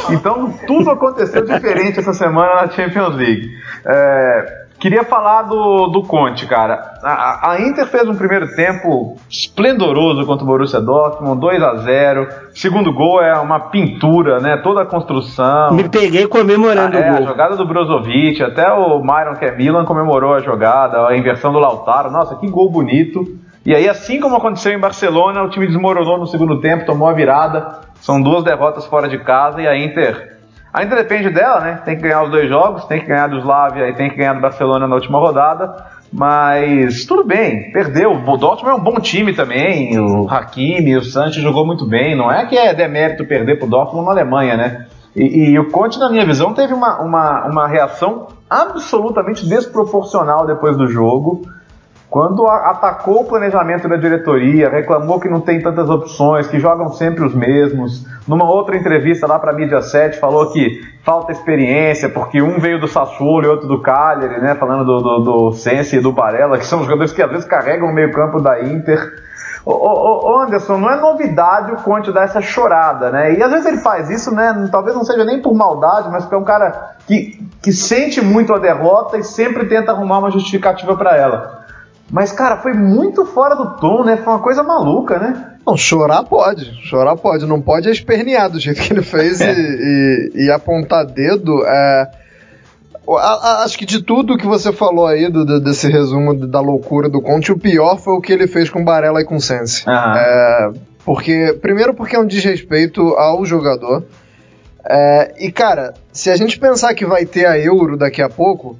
então 0.09 0.53
tudo 0.65 0.91
aconteceu 0.91 1.43
diferente 1.45 1.99
essa 1.99 2.13
semana 2.13 2.61
na 2.61 2.69
Champions 2.69 3.15
League. 3.15 3.51
É, 3.85 4.60
Queria 4.81 5.03
falar 5.03 5.43
do, 5.43 5.89
do 5.89 6.01
Conte, 6.01 6.47
cara. 6.47 6.95
A, 7.03 7.51
a, 7.51 7.61
Inter 7.61 7.85
fez 7.85 8.09
um 8.09 8.15
primeiro 8.15 8.55
tempo 8.55 9.15
esplendoroso 9.29 10.25
contra 10.25 10.43
o 10.43 10.47
Borussia 10.47 10.81
Dortmund, 10.81 11.39
2 11.39 11.61
a 11.61 11.75
0 11.75 12.27
Segundo 12.55 12.91
gol 12.91 13.21
é 13.21 13.39
uma 13.39 13.59
pintura, 13.69 14.39
né? 14.39 14.57
Toda 14.57 14.81
a 14.81 14.85
construção. 14.85 15.71
Me 15.71 15.87
peguei 15.87 16.25
comemorando 16.25 16.97
ah, 16.97 16.99
é, 16.99 17.11
o 17.11 17.13
gol. 17.13 17.23
A 17.23 17.27
jogada 17.27 17.55
do 17.55 17.63
Brozovic, 17.63 18.41
até 18.41 18.73
o 18.73 18.99
Myron, 19.03 19.35
que 19.35 19.45
é 19.45 19.55
Milan, 19.55 19.85
comemorou 19.85 20.33
a 20.33 20.39
jogada, 20.39 21.07
a 21.07 21.15
inversão 21.15 21.53
do 21.53 21.59
Lautaro. 21.59 22.09
Nossa, 22.09 22.35
que 22.37 22.49
gol 22.49 22.71
bonito. 22.71 23.23
E 23.63 23.75
aí, 23.75 23.87
assim 23.87 24.19
como 24.19 24.35
aconteceu 24.35 24.73
em 24.73 24.79
Barcelona, 24.79 25.43
o 25.43 25.49
time 25.49 25.67
desmoronou 25.67 26.17
no 26.17 26.25
segundo 26.25 26.59
tempo, 26.59 26.87
tomou 26.87 27.07
a 27.07 27.13
virada. 27.13 27.81
São 28.01 28.19
duas 28.19 28.43
derrotas 28.43 28.87
fora 28.87 29.07
de 29.07 29.19
casa 29.19 29.61
e 29.61 29.67
a 29.67 29.77
Inter 29.77 30.30
Ainda 30.73 30.95
depende 30.95 31.29
dela, 31.29 31.59
né? 31.59 31.81
Tem 31.83 31.95
que 31.95 32.03
ganhar 32.03 32.23
os 32.23 32.31
dois 32.31 32.47
jogos, 32.47 32.85
tem 32.85 33.01
que 33.01 33.07
ganhar 33.07 33.27
do 33.27 33.39
Slavia 33.39 33.89
e 33.89 33.93
tem 33.93 34.09
que 34.09 34.15
ganhar 34.15 34.33
do 34.33 34.41
Barcelona 34.41 34.87
na 34.87 34.95
última 34.95 35.19
rodada. 35.19 35.85
Mas 36.13 37.05
tudo 37.05 37.23
bem, 37.23 37.71
perdeu. 37.71 38.11
O 38.11 38.37
Dortmund 38.37 38.77
é 38.77 38.79
um 38.79 38.83
bom 38.83 38.99
time 38.99 39.33
também. 39.33 39.97
O 39.99 40.29
Hakimi, 40.29 40.97
o 40.97 41.03
Sanches 41.03 41.41
jogou 41.41 41.65
muito 41.65 41.85
bem. 41.85 42.15
Não 42.15 42.31
é 42.31 42.45
que 42.45 42.57
é 42.57 42.73
demérito 42.73 43.25
perder 43.25 43.57
pro 43.57 43.67
Dortmund 43.67 44.05
na 44.05 44.11
Alemanha, 44.11 44.57
né? 44.57 44.87
E, 45.15 45.51
e, 45.51 45.59
o 45.59 45.69
Conte, 45.69 45.99
na 45.99 46.09
minha 46.09 46.25
visão, 46.25 46.53
teve 46.53 46.73
uma, 46.73 47.01
uma, 47.01 47.47
uma 47.47 47.67
reação 47.67 48.27
absolutamente 48.49 49.45
desproporcional 49.47 50.45
depois 50.45 50.77
do 50.77 50.87
jogo. 50.87 51.41
Quando 52.11 52.45
atacou 52.45 53.21
o 53.21 53.25
planejamento 53.25 53.87
da 53.87 53.95
diretoria, 53.95 54.69
reclamou 54.69 55.17
que 55.17 55.29
não 55.29 55.39
tem 55.39 55.61
tantas 55.61 55.89
opções, 55.89 56.45
que 56.45 56.59
jogam 56.59 56.91
sempre 56.91 57.23
os 57.23 57.33
mesmos. 57.33 58.05
Numa 58.27 58.43
outra 58.43 58.75
entrevista 58.75 59.25
lá 59.25 59.39
para 59.39 59.53
a 59.53 59.55
Mídia 59.55 59.81
7, 59.81 60.19
falou 60.19 60.51
que 60.51 60.81
falta 61.05 61.31
experiência, 61.31 62.09
porque 62.09 62.41
um 62.41 62.59
veio 62.59 62.81
do 62.81 62.87
Sassuolo 62.89 63.45
e 63.45 63.47
outro 63.47 63.65
do 63.65 63.81
Cagliari, 63.81 64.41
né? 64.41 64.55
Falando 64.55 64.83
do, 64.83 64.99
do, 64.99 65.19
do 65.19 65.51
Sense 65.53 65.95
e 65.95 66.01
do 66.01 66.11
Barella, 66.11 66.57
que 66.57 66.65
são 66.65 66.83
jogadores 66.83 67.13
que 67.13 67.21
às 67.21 67.31
vezes 67.31 67.45
carregam 67.45 67.87
o 67.87 67.93
meio-campo 67.93 68.41
da 68.41 68.61
Inter. 68.61 68.99
Ô, 69.63 70.37
Anderson, 70.41 70.79
não 70.79 70.89
é 70.89 70.99
novidade 70.99 71.71
o 71.71 71.77
Conte 71.77 72.11
dar 72.11 72.23
essa 72.23 72.41
chorada, 72.41 73.09
né? 73.09 73.35
E 73.35 73.41
às 73.41 73.49
vezes 73.49 73.65
ele 73.67 73.77
faz 73.77 74.09
isso, 74.09 74.35
né? 74.35 74.67
Talvez 74.69 74.97
não 74.97 75.05
seja 75.05 75.23
nem 75.23 75.41
por 75.41 75.53
maldade, 75.53 76.09
mas 76.11 76.23
porque 76.23 76.35
é 76.35 76.37
um 76.37 76.43
cara 76.43 76.95
que, 77.07 77.39
que 77.61 77.71
sente 77.71 78.19
muito 78.19 78.53
a 78.53 78.59
derrota 78.59 79.17
e 79.17 79.23
sempre 79.23 79.65
tenta 79.67 79.93
arrumar 79.93 80.19
uma 80.19 80.31
justificativa 80.31 80.97
para 80.97 81.15
ela. 81.15 81.60
Mas, 82.11 82.33
cara, 82.33 82.57
foi 82.57 82.73
muito 82.73 83.25
fora 83.25 83.55
do 83.55 83.77
tom, 83.77 84.03
né? 84.03 84.17
Foi 84.17 84.33
uma 84.33 84.41
coisa 84.41 84.61
maluca, 84.61 85.17
né? 85.17 85.51
Não, 85.65 85.77
chorar 85.77 86.23
pode. 86.23 86.65
Chorar 86.83 87.15
pode. 87.15 87.45
Não 87.45 87.61
pode 87.61 87.87
é 87.87 87.91
espernear 87.91 88.49
do 88.49 88.59
jeito 88.59 88.81
que 88.81 88.91
ele 88.91 89.01
fez 89.01 89.39
é. 89.39 89.53
e, 89.53 90.31
e, 90.35 90.45
e, 90.45 90.51
apontar 90.51 91.05
dedo. 91.05 91.65
É... 91.65 92.11
Acho 93.63 93.77
que 93.77 93.85
de 93.85 94.01
tudo 94.03 94.37
que 94.37 94.45
você 94.45 94.71
falou 94.73 95.07
aí, 95.07 95.29
do, 95.29 95.59
desse 95.61 95.87
resumo 95.87 96.35
da 96.47 96.59
loucura 96.59 97.07
do 97.07 97.21
Conte, 97.21 97.51
o 97.51 97.57
pior 97.57 97.97
foi 97.97 98.13
o 98.13 98.21
que 98.21 98.33
ele 98.33 98.47
fez 98.47 98.69
com 98.69 98.83
Barella 98.83 99.21
e 99.21 99.25
com 99.25 99.39
Sense. 99.39 99.83
É, 99.89 100.71
porque, 101.05 101.57
primeiro 101.61 101.93
porque 101.93 102.15
é 102.15 102.19
um 102.19 102.27
desrespeito 102.27 103.01
ao 103.15 103.45
jogador. 103.45 104.03
É, 104.85 105.33
e, 105.39 105.51
cara, 105.51 105.93
se 106.11 106.29
a 106.29 106.35
gente 106.35 106.59
pensar 106.59 106.93
que 106.93 107.05
vai 107.05 107.25
ter 107.25 107.45
a 107.45 107.57
Euro 107.57 107.97
daqui 107.97 108.21
a 108.21 108.29
pouco, 108.29 108.77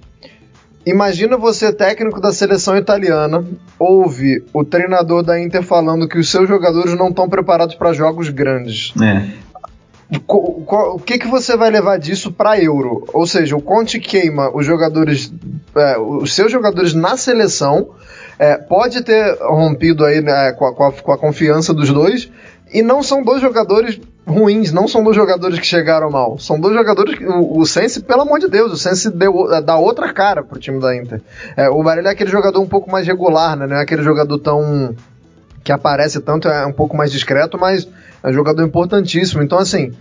Imagina 0.86 1.38
você, 1.38 1.72
técnico 1.72 2.20
da 2.20 2.34
seleção 2.34 2.76
italiana, 2.76 3.46
ouve 3.78 4.44
o 4.52 4.64
treinador 4.64 5.22
da 5.22 5.40
Inter 5.40 5.62
falando 5.62 6.08
que 6.08 6.18
os 6.18 6.30
seus 6.30 6.48
jogadores 6.48 6.98
não 6.98 7.10
estão 7.10 7.30
preparados 7.30 7.76
para 7.76 7.94
jogos 7.94 8.30
grandes. 8.30 8.92
É. 9.02 9.52
O 10.28 11.00
que, 11.00 11.18
que 11.20 11.28
você 11.28 11.56
vai 11.56 11.70
levar 11.70 11.98
disso 11.98 12.34
para 12.34 12.62
Euro? 12.62 13.06
Ou 13.14 13.26
seja, 13.26 13.56
o 13.56 13.62
Conte 13.62 13.98
queima 14.00 14.52
os 14.54 14.66
jogadores, 14.66 15.32
é, 15.74 15.98
os 15.98 16.34
seus 16.34 16.52
jogadores 16.52 16.94
na 16.94 17.16
seleção, 17.16 17.92
é, 18.38 18.58
pode 18.58 19.04
ter 19.04 19.38
rompido 19.40 20.04
aí 20.04 20.20
né, 20.20 20.52
com, 20.52 20.66
a, 20.66 20.74
com, 20.74 20.84
a, 20.84 20.92
com 20.92 21.12
a 21.14 21.18
confiança 21.18 21.74
dos 21.74 21.90
dois, 21.94 22.30
e 22.74 22.82
não 22.82 23.02
são 23.02 23.24
dois 23.24 23.42
jogadores 23.42 24.02
ruins, 24.26 24.72
não 24.72 24.88
são 24.88 25.04
dois 25.04 25.16
jogadores 25.16 25.60
que 25.60 25.66
chegaram 25.66 26.10
mal. 26.10 26.38
São 26.38 26.60
dois 26.60 26.74
jogadores 26.76 27.18
que. 27.18 27.26
O, 27.26 27.60
o 27.60 27.66
Sense, 27.66 28.02
pelo 28.02 28.22
amor 28.22 28.40
de 28.40 28.48
Deus, 28.48 28.72
o 28.72 28.78
Sense 28.78 29.10
deu, 29.10 29.54
é, 29.54 29.62
dá 29.62 29.78
outra 29.78 30.14
cara 30.14 30.44
pro 30.44 30.60
time 30.60 30.80
da 30.80 30.96
Inter. 30.96 31.22
É, 31.56 31.70
o 31.70 31.84
Barelli 31.84 32.08
é 32.08 32.12
aquele 32.12 32.30
jogador 32.30 32.60
um 32.60 32.68
pouco 32.68 32.92
mais 32.92 33.08
regular, 33.08 33.56
né? 33.56 33.68
Não 33.68 33.76
é 33.76 33.82
aquele 33.82 34.04
jogador 34.04 34.38
tão. 34.40 34.96
que 35.64 35.72
aparece 35.72 36.20
tanto, 36.22 36.48
é 36.48 36.66
um 36.66 36.74
pouco 36.74 36.96
mais 36.96 37.12
discreto, 37.12 37.58
mas 37.58 37.88
é 38.24 38.30
um 38.30 38.34
jogador 38.34 38.64
importantíssimo. 38.64 39.42
Então, 39.42 39.58
assim, 39.58 39.94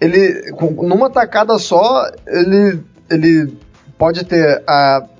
ele. 0.00 0.52
numa 0.82 1.10
tacada 1.10 1.58
só, 1.58 2.10
ele. 2.26 2.80
ele 3.10 3.56
pode 3.96 4.24
ter 4.24 4.62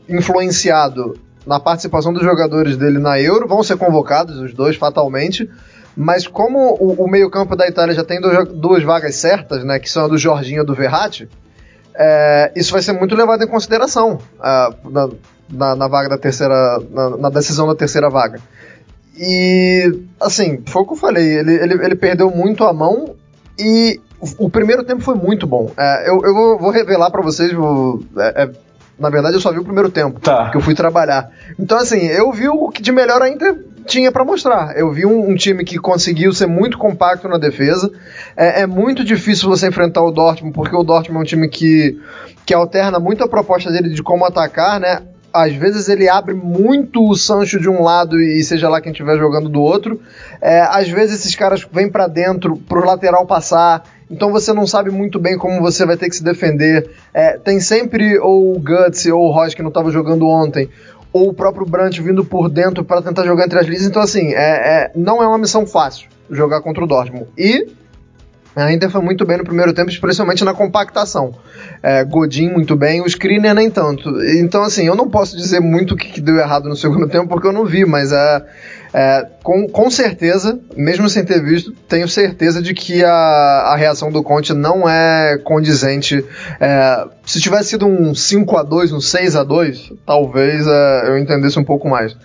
influenciado 0.09 1.18
na 1.45 1.59
participação 1.59 2.12
dos 2.12 2.22
jogadores 2.22 2.76
dele 2.76 2.99
na 2.99 3.18
Euro, 3.20 3.49
vão 3.49 3.62
ser 3.62 3.76
convocados 3.76 4.36
os 4.36 4.55
dois 4.55 4.76
fatalmente 4.76 5.51
mas 6.01 6.28
como 6.28 6.76
o, 6.78 7.05
o 7.05 7.11
meio-campo 7.11 7.57
da 7.57 7.66
Itália 7.66 7.92
já 7.92 8.05
tem 8.05 8.20
duas, 8.20 8.49
duas, 8.51 8.82
vagas 8.84 9.16
certas, 9.16 9.64
né, 9.64 9.80
que 9.80 9.90
são 9.90 10.05
a 10.05 10.09
do 10.09 10.16
Jorginho 10.16 10.62
e 10.62 10.64
do 10.64 10.72
Verratti, 10.72 11.28
é, 11.92 12.53
isso 12.55 12.70
vai 12.70 12.80
ser 12.80 12.92
muito 12.92 13.16
levado 13.16 13.42
em 13.42 13.49
consideração 13.49 14.20
uh, 14.38 14.90
na, 14.90 15.09
na, 15.51 15.74
na, 15.74 15.88
vaga 15.88 16.09
da 16.09 16.16
terceira. 16.16 16.78
Na, 16.88 17.16
na, 17.16 17.30
decisão 17.30 17.66
da 17.66 17.74
terceira 17.74 18.09
vaga. 18.09 18.38
E, 19.18 19.92
assim, 20.20 20.62
foi 20.66 20.82
o 20.82 20.86
que 20.86 20.92
eu 20.92 20.96
falei, 20.96 21.36
ele, 21.40 21.55
ele, 21.55 21.74
ele 21.84 21.96
perdeu 21.96 22.30
muito 22.30 22.62
a 22.62 22.72
mão 22.72 23.16
e 23.59 24.01
o, 24.38 24.49
primeiro 24.49 24.84
tempo 24.84 25.03
foi 25.03 25.16
muito 25.16 25.49
bom. 25.49 25.72
É, 25.76 26.09
eu, 26.09 26.20
eu 26.22 26.59
vou 26.59 26.70
revelar 26.70 27.11
para 27.11 27.22
vocês, 27.22 27.53
vou, 27.53 28.05
é, 28.16 28.44
é, 28.44 28.51
na 28.96 29.11
verdade 29.11 29.34
eu 29.34 29.40
só 29.40 29.51
vi 29.51 29.59
o 29.59 29.64
primeiro 29.64 29.90
tempo, 29.90 30.20
tá. 30.20 30.51
que 30.51 30.57
eu 30.57 30.61
fui 30.61 30.76
trabalhar. 30.76 31.28
Então, 31.59 31.76
assim, 31.76 32.07
eu 32.07 32.30
vi 32.30 32.49
o 32.49 32.68
que 32.68 32.80
de 32.80 32.92
melhor 32.92 33.20
ainda 33.20 33.59
tinha 33.89 34.12
para 34.12 34.24
mostrar. 34.24 34.76
Eu 34.76 34.93
vi 34.93 35.05
um, 35.05 35.30
um, 35.30 35.34
time 35.34 35.64
que 35.64 35.78
conseguiu 35.78 36.32
ser 36.32 36.47
muito 36.47 36.78
compacto 36.78 37.26
na 37.26 37.39
defesa. 37.39 37.91
É, 38.36 38.61
é, 38.61 38.66
muito 38.66 39.03
difícil 39.03 39.49
você 39.49 39.66
enfrentar 39.66 40.03
o 40.03 40.12
Dortmund, 40.12 40.55
porque 40.55 40.76
o 40.76 40.84
Dortmund 40.84 41.18
é 41.18 41.22
um 41.22 41.26
time 41.26 41.49
que, 41.49 41.99
que 42.47 42.55
alterna 42.55 43.01
muito 43.01 43.24
a 43.24 43.28
proposta 43.28 43.72
dele 43.72 43.89
de 43.89 44.03
como 44.03 44.24
atacar, 44.24 44.78
né? 44.78 45.03
Às 45.32 45.55
vezes 45.55 45.89
ele 45.89 46.09
abre 46.09 46.34
muito 46.34 47.07
o 47.07 47.14
Sancho 47.14 47.61
de 47.61 47.68
um 47.68 47.82
lado 47.82 48.20
e 48.20 48.43
seja 48.43 48.68
lá 48.68 48.80
quem 48.80 48.93
estiver 48.93 49.18
jogando 49.18 49.49
do 49.49 49.61
outro. 49.61 50.01
É, 50.41 50.61
às 50.61 50.89
vezes 50.89 51.20
esses 51.20 51.34
caras 51.34 51.66
vêm 51.70 51.91
para 51.91 52.07
dentro 52.07 52.57
pro 52.57 52.84
lateral 52.84 53.26
passar. 53.26 53.82
Então 54.11 54.32
você 54.32 54.55
não 54.55 54.66
sabe 54.66 54.91
muito 54.91 55.18
bem 55.18 55.36
como 55.36 55.61
você 55.61 55.84
vai 55.84 55.97
ter 55.97 56.09
que 56.09 56.16
se 56.16 56.24
defender. 56.24 56.91
É, 57.12 57.36
tem 57.36 57.61
sempre 57.61 58.18
ou 58.18 58.57
o 58.57 58.59
Guts 58.59 59.05
ou 59.07 59.20
o 59.20 59.30
Ross 59.30 59.55
que 59.55 59.62
não 59.62 59.68
estava 59.68 59.91
jogando 59.91 60.26
ontem, 60.26 60.70
ou 61.12 61.28
o 61.28 61.34
próprio 61.34 61.66
Brandt 61.66 62.00
vindo 62.02 62.24
por 62.24 62.48
dentro 62.48 62.84
para 62.84 63.02
tentar 63.02 63.24
jogar 63.24 63.44
entre 63.44 63.59
as 63.59 63.66
linhas. 63.66 63.84
Então, 63.84 64.02
assim, 64.02 64.34
é, 64.34 64.36
é, 64.36 64.92
não 64.94 65.22
é 65.22 65.26
uma 65.26 65.38
missão 65.38 65.66
fácil 65.66 66.09
jogar 66.30 66.61
contra 66.61 66.84
o 66.84 66.86
Dortmund. 66.86 67.26
E 67.36 67.68
a 68.54 68.72
Inter 68.72 68.90
foi 68.90 69.00
muito 69.00 69.24
bem 69.24 69.38
no 69.38 69.44
primeiro 69.44 69.72
tempo, 69.72 69.90
especialmente 69.90 70.44
na 70.44 70.52
compactação. 70.52 71.34
É, 71.82 72.04
Godin 72.04 72.50
muito 72.50 72.74
bem, 72.74 73.00
o 73.00 73.06
Skriniar 73.06 73.54
nem 73.54 73.70
tanto. 73.70 74.20
Então, 74.36 74.62
assim, 74.62 74.86
eu 74.86 74.96
não 74.96 75.09
posso 75.09 75.36
dizer 75.36 75.61
muito 75.61 75.94
o 75.94 75.96
que, 75.96 76.09
que 76.09 76.20
deu 76.20 76.36
errado 76.36 76.68
no 76.68 76.74
segundo 76.74 77.09
tempo, 77.09 77.28
porque 77.28 77.46
eu 77.46 77.52
não 77.52 77.64
vi, 77.64 77.84
mas 77.84 78.11
é, 78.11 78.44
é, 78.93 79.26
com, 79.43 79.68
com 79.68 79.91
certeza, 79.91 80.59
mesmo 80.76 81.09
sem 81.09 81.24
ter 81.24 81.43
visto, 81.43 81.72
tenho 81.89 82.09
certeza 82.09 82.62
de 82.62 82.72
que 82.74 83.05
a, 83.05 83.11
a 83.11 83.76
reação 83.76 84.11
do 84.11 84.22
Conte 84.22 84.55
não 84.55 84.89
é 84.89 85.39
condizente. 85.39 86.24
É, 86.61 87.07
se 87.24 87.41
tivesse 87.41 87.70
sido 87.70 87.86
um 87.86 88.14
5 88.14 88.57
a 88.57 88.62
2 88.62 88.93
um 88.93 89.01
6 89.01 89.36
a 89.36 89.45
2 89.45 89.93
talvez 90.07 90.66
é, 90.66 91.09
eu 91.09 91.18
entendesse 91.18 91.59
um 91.59 91.64
pouco 91.64 91.89
mais. 91.89 92.16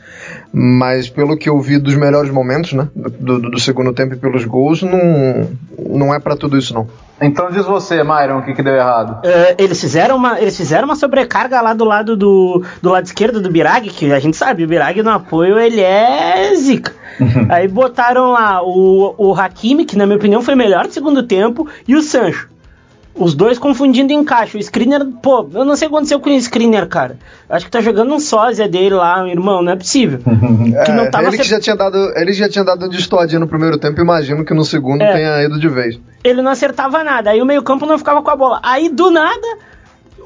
Mas 0.51 1.09
pelo 1.09 1.37
que 1.37 1.49
eu 1.49 1.59
vi 1.59 1.77
dos 1.77 1.95
melhores 1.95 2.31
momentos, 2.31 2.73
né, 2.73 2.87
do, 2.95 3.39
do, 3.39 3.51
do 3.51 3.59
segundo 3.59 3.91
tempo 3.93 4.13
e 4.13 4.17
pelos 4.17 4.45
gols, 4.45 4.83
não, 4.83 5.49
não 5.77 6.13
é 6.13 6.19
para 6.19 6.35
tudo 6.35 6.57
isso 6.57 6.73
não. 6.73 6.87
Então 7.25 7.49
diz 7.49 7.65
você, 7.65 8.03
Myron, 8.03 8.39
o 8.39 8.43
que, 8.43 8.53
que 8.53 8.61
deu 8.61 8.75
errado? 8.75 9.25
Uh, 9.25 9.55
eles, 9.57 9.79
fizeram 9.79 10.15
uma, 10.15 10.39
eles 10.39 10.55
fizeram 10.55 10.85
uma 10.85 10.95
sobrecarga 10.95 11.61
lá 11.61 11.73
do 11.73 11.85
lado 11.85 12.15
do, 12.15 12.63
do 12.81 12.89
lado 12.89 13.05
esquerdo 13.05 13.41
do 13.41 13.49
Birag, 13.49 13.89
que 13.89 14.11
a 14.11 14.19
gente 14.19 14.37
sabe, 14.37 14.63
o 14.63 14.67
Birag 14.67 15.01
no 15.01 15.11
apoio 15.11 15.57
ele 15.57 15.81
é 15.81 16.53
zica. 16.55 16.93
Uhum. 17.19 17.47
Aí 17.49 17.67
botaram 17.67 18.31
lá 18.31 18.61
o, 18.63 19.15
o 19.17 19.33
Hakimi, 19.33 19.85
que 19.85 19.97
na 19.97 20.05
minha 20.05 20.17
opinião 20.17 20.41
foi 20.41 20.55
melhor 20.55 20.85
no 20.85 20.91
segundo 20.91 21.23
tempo, 21.23 21.67
e 21.87 21.95
o 21.95 22.01
Sancho. 22.01 22.52
Os 23.15 23.35
dois 23.35 23.59
confundindo 23.59 24.11
encaixe. 24.11 24.57
O 24.57 24.63
Screener, 24.63 25.05
pô, 25.21 25.47
eu 25.53 25.63
não 25.63 25.75
sei 25.75 25.87
o 25.87 25.91
que 25.91 25.95
aconteceu 25.95 26.19
com 26.19 26.29
o 26.29 26.41
Screener, 26.41 26.87
cara. 26.87 27.17
Acho 27.47 27.65
que 27.65 27.71
tá 27.71 27.79
jogando 27.79 28.13
um 28.13 28.19
sósia 28.19 28.67
dele 28.67 28.95
lá, 28.95 29.27
irmão, 29.27 29.61
não 29.61 29.71
é 29.71 29.75
possível. 29.75 30.19
que 30.85 30.91
não 30.91 31.03
é, 31.03 31.09
tava 31.09 31.27
ele, 31.27 31.37
que 31.37 31.43
já 31.43 31.59
tinha 31.59 31.75
dado, 31.75 31.97
ele 32.15 32.33
já 32.33 32.49
tinha 32.49 32.63
dado 32.63 32.89
de 32.89 32.97
estouradinha 32.97 33.39
no 33.39 33.47
primeiro 33.47 33.77
tempo, 33.77 34.01
imagino 34.01 34.43
que 34.43 34.53
no 34.53 34.65
segundo 34.65 35.01
é, 35.01 35.13
tenha 35.13 35.43
ido 35.43 35.59
de 35.59 35.69
vez. 35.69 35.99
Ele 36.23 36.41
não 36.41 36.51
acertava 36.51 37.03
nada, 37.03 37.29
aí 37.29 37.41
o 37.41 37.45
meio-campo 37.45 37.85
não 37.85 37.97
ficava 37.97 38.21
com 38.21 38.29
a 38.31 38.35
bola. 38.35 38.59
Aí 38.63 38.89
do 38.89 39.11
nada 39.11 39.57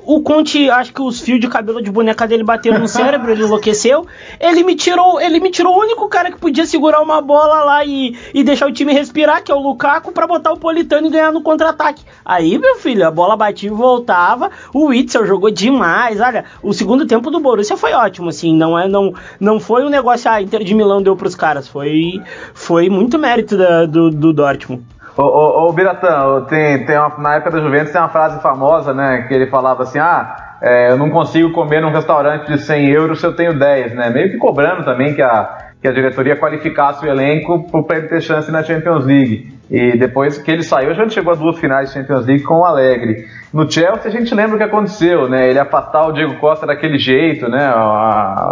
o 0.07 0.21
Conte, 0.21 0.69
acho 0.69 0.93
que 0.93 1.01
os 1.01 1.19
fios 1.19 1.37
de 1.37 1.49
cabelo 1.49 1.81
de 1.81 1.91
boneca 1.91 2.25
dele 2.25 2.41
bateram 2.41 2.79
no 2.79 2.87
cérebro, 2.87 3.29
ele 3.29 3.43
enlouqueceu. 3.43 4.07
Ele 4.39 4.63
me 4.63 4.73
tirou, 4.73 5.19
ele 5.19 5.41
me 5.41 5.51
tirou 5.51 5.75
o 5.75 5.81
único 5.81 6.07
cara 6.07 6.31
que 6.31 6.39
podia 6.39 6.65
segurar 6.65 7.01
uma 7.01 7.21
bola 7.21 7.61
lá 7.61 7.83
e, 7.83 8.17
e 8.33 8.41
deixar 8.41 8.67
o 8.67 8.71
time 8.71 8.93
respirar, 8.93 9.43
que 9.43 9.51
é 9.51 9.55
o 9.55 9.59
Lukaku, 9.59 10.13
para 10.13 10.25
botar 10.25 10.53
o 10.53 10.57
Politano 10.57 11.07
e 11.07 11.09
ganhar 11.09 11.33
no 11.33 11.41
contra-ataque. 11.41 12.05
Aí, 12.23 12.57
meu 12.57 12.77
filho, 12.77 13.05
a 13.05 13.11
bola 13.11 13.35
batia 13.35 13.69
e 13.69 13.73
voltava. 13.73 14.49
O 14.73 14.85
Witzel 14.85 15.25
jogou 15.25 15.51
demais. 15.51 16.21
Olha, 16.21 16.45
o 16.63 16.73
segundo 16.73 17.05
tempo 17.05 17.29
do 17.29 17.41
Borussia 17.41 17.75
foi 17.75 17.91
ótimo, 17.91 18.29
assim, 18.29 18.55
não 18.55 18.79
é 18.79 18.87
não 18.87 19.13
não 19.41 19.59
foi 19.59 19.83
um 19.83 19.89
negócio 19.89 20.31
a 20.31 20.35
ah, 20.35 20.41
Inter 20.41 20.63
de 20.63 20.73
Milão 20.73 21.01
deu 21.01 21.17
pros 21.17 21.35
caras, 21.35 21.67
foi 21.67 22.21
foi 22.53 22.89
muito 22.89 23.19
mérito 23.19 23.57
da, 23.57 23.85
do, 23.85 24.09
do 24.09 24.31
Dortmund. 24.31 24.83
Ô, 25.17 25.23
ô, 25.23 25.67
ô 25.67 25.73
Biratã, 25.73 26.45
tem, 26.47 26.85
tem 26.85 26.95
uma, 26.95 27.17
na 27.17 27.35
época 27.35 27.51
da 27.51 27.59
Juventus 27.59 27.91
tem 27.91 27.99
uma 27.99 28.09
frase 28.09 28.39
famosa, 28.39 28.93
né? 28.93 29.25
Que 29.27 29.33
ele 29.33 29.47
falava 29.47 29.81
assim: 29.81 29.97
ah, 29.97 30.57
é, 30.61 30.91
eu 30.91 30.97
não 30.97 31.09
consigo 31.09 31.51
comer 31.53 31.81
num 31.81 31.91
restaurante 31.91 32.45
de 32.45 32.59
100 32.59 32.91
euros 32.91 33.19
se 33.19 33.25
eu 33.25 33.35
tenho 33.35 33.57
10, 33.57 33.95
né? 33.95 34.11
Meio 34.11 34.29
que 34.29 34.37
cobrando 34.37 34.85
também 34.85 35.15
que 35.15 35.21
a, 35.23 35.69
que 35.81 35.87
a 35.87 35.91
diretoria 35.91 36.35
qualificasse 36.35 37.03
o 37.03 37.09
elenco 37.09 37.65
para 37.83 37.97
ele 37.97 38.07
ter 38.09 38.21
chance 38.21 38.51
na 38.51 38.61
Champions 38.61 39.05
League. 39.05 39.57
E 39.71 39.97
depois 39.97 40.37
que 40.37 40.51
ele 40.51 40.61
saiu, 40.61 40.91
a 40.91 40.93
gente 40.93 41.13
chegou 41.13 41.33
a 41.33 41.35
duas 41.35 41.57
finais 41.57 41.89
de 41.89 41.95
Champions 41.95 42.25
League 42.25 42.43
com 42.43 42.59
o 42.59 42.63
Alegre. 42.63 43.25
No 43.51 43.69
Chelsea 43.69 44.05
a 44.05 44.09
gente 44.09 44.33
lembra 44.35 44.55
o 44.55 44.57
que 44.57 44.63
aconteceu, 44.63 45.27
né? 45.27 45.49
Ele 45.49 45.59
afastar 45.59 46.07
o 46.07 46.13
Diego 46.13 46.35
Costa 46.35 46.67
daquele 46.67 46.99
jeito, 46.99 47.49
né? 47.49 47.73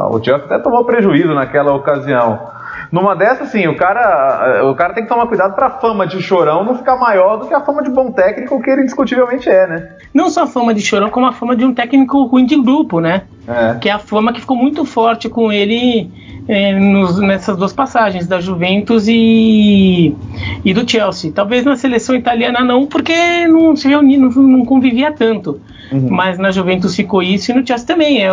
O 0.09 0.19
Chelsea 0.21 0.45
até 0.45 0.57
tomou 0.57 0.83
prejuízo 0.83 1.33
naquela 1.35 1.75
ocasião. 1.75 2.54
Numa 2.91 3.15
dessas, 3.15 3.49
sim, 3.49 3.67
o 3.67 3.75
cara, 3.75 4.63
o 4.69 4.75
cara 4.75 4.93
tem 4.93 5.03
que 5.03 5.09
tomar 5.09 5.27
cuidado 5.27 5.55
para 5.55 5.67
a 5.67 5.71
fama 5.71 6.05
de 6.05 6.21
chorão 6.21 6.63
não 6.63 6.75
ficar 6.75 6.95
maior 6.97 7.37
do 7.37 7.47
que 7.47 7.53
a 7.53 7.61
fama 7.61 7.83
de 7.83 7.89
bom 7.89 8.11
técnico 8.11 8.61
que 8.61 8.69
ele 8.69 8.81
indiscutivelmente 8.81 9.49
é, 9.49 9.67
né? 9.67 9.89
Não 10.13 10.29
só 10.29 10.43
a 10.43 10.47
fama 10.47 10.73
de 10.73 10.81
chorão, 10.81 11.09
como 11.09 11.25
a 11.25 11.31
fama 11.31 11.55
de 11.55 11.65
um 11.65 11.73
técnico 11.73 12.23
ruim 12.25 12.45
de 12.45 12.61
grupo, 12.61 12.99
né? 12.99 13.23
É. 13.47 13.75
Que 13.79 13.89
é 13.89 13.91
a 13.91 13.99
fama 13.99 14.33
que 14.33 14.41
ficou 14.41 14.57
muito 14.57 14.83
forte 14.85 15.29
com 15.29 15.51
ele 15.51 16.09
é, 16.47 16.77
nos, 16.77 17.19
nessas 17.19 17.57
duas 17.57 17.73
passagens, 17.73 18.27
da 18.27 18.39
Juventus 18.39 19.07
e, 19.07 20.15
e 20.63 20.73
do 20.73 20.89
Chelsea. 20.89 21.31
Talvez 21.31 21.63
na 21.63 21.75
seleção 21.75 22.15
italiana 22.15 22.61
não, 22.61 22.85
porque 22.85 23.47
não 23.47 23.75
se 23.75 23.87
reunia, 23.87 24.17
não, 24.17 24.29
não 24.29 24.65
convivia 24.65 25.11
tanto. 25.11 25.59
Uhum. 25.91 26.07
Mas 26.09 26.37
na 26.37 26.51
Juventus 26.51 26.95
ficou 26.95 27.21
isso 27.21 27.51
e 27.51 27.53
no 27.53 27.65
Chelsea 27.65 27.85
também. 27.85 28.23
É, 28.23 28.29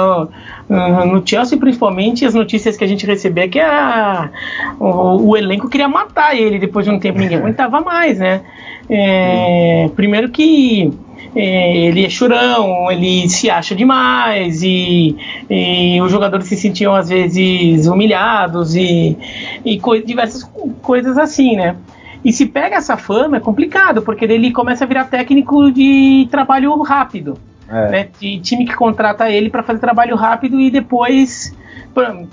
no 0.68 1.22
Chelsea, 1.24 1.58
principalmente, 1.58 2.24
as 2.24 2.34
notícias 2.34 2.76
que 2.76 2.84
a 2.84 2.86
gente 2.86 3.06
recebia 3.06 3.44
é 3.44 3.48
que 3.48 3.60
a, 3.60 4.30
o, 4.78 5.30
o, 5.30 5.36
elenco 5.36 5.68
queria 5.68 5.88
matar 5.88 6.34
ele 6.34 6.58
depois 6.58 6.84
de 6.84 6.90
um 6.90 6.98
tempo, 6.98 7.18
ninguém 7.18 7.36
aguentava 7.38 7.80
mais, 7.80 8.18
né? 8.18 8.42
É, 8.88 9.90
primeiro 9.94 10.30
que 10.30 10.92
ele 11.34 12.04
é 12.04 12.10
chorão, 12.10 12.90
ele 12.90 13.28
se 13.28 13.48
acha 13.48 13.74
demais 13.74 14.62
e, 14.62 15.16
e, 15.48 16.00
os 16.00 16.10
jogadores 16.10 16.46
se 16.46 16.56
sentiam 16.56 16.94
às 16.94 17.08
vezes 17.08 17.86
humilhados 17.86 18.76
e, 18.76 19.16
e 19.64 19.78
co 19.80 19.98
diversas 19.98 20.42
coisas 20.82 21.16
assim, 21.16 21.56
né? 21.56 21.76
E 22.24 22.32
se 22.32 22.46
pega 22.46 22.76
essa 22.76 22.96
fama 22.96 23.38
é 23.38 23.40
complicado, 23.40 24.02
porque 24.02 24.24
ele 24.24 24.52
começa 24.52 24.84
a 24.84 24.86
virar 24.86 25.06
técnico 25.06 25.72
de 25.72 26.28
trabalho 26.30 26.80
rápido. 26.82 27.36
É. 27.68 27.88
Né? 27.90 28.08
De 28.20 28.38
time 28.38 28.66
que 28.66 28.74
contrata 28.74 29.30
ele 29.30 29.48
para 29.48 29.62
fazer 29.62 29.80
trabalho 29.80 30.14
rápido 30.14 30.60
e 30.60 30.70
depois 30.70 31.56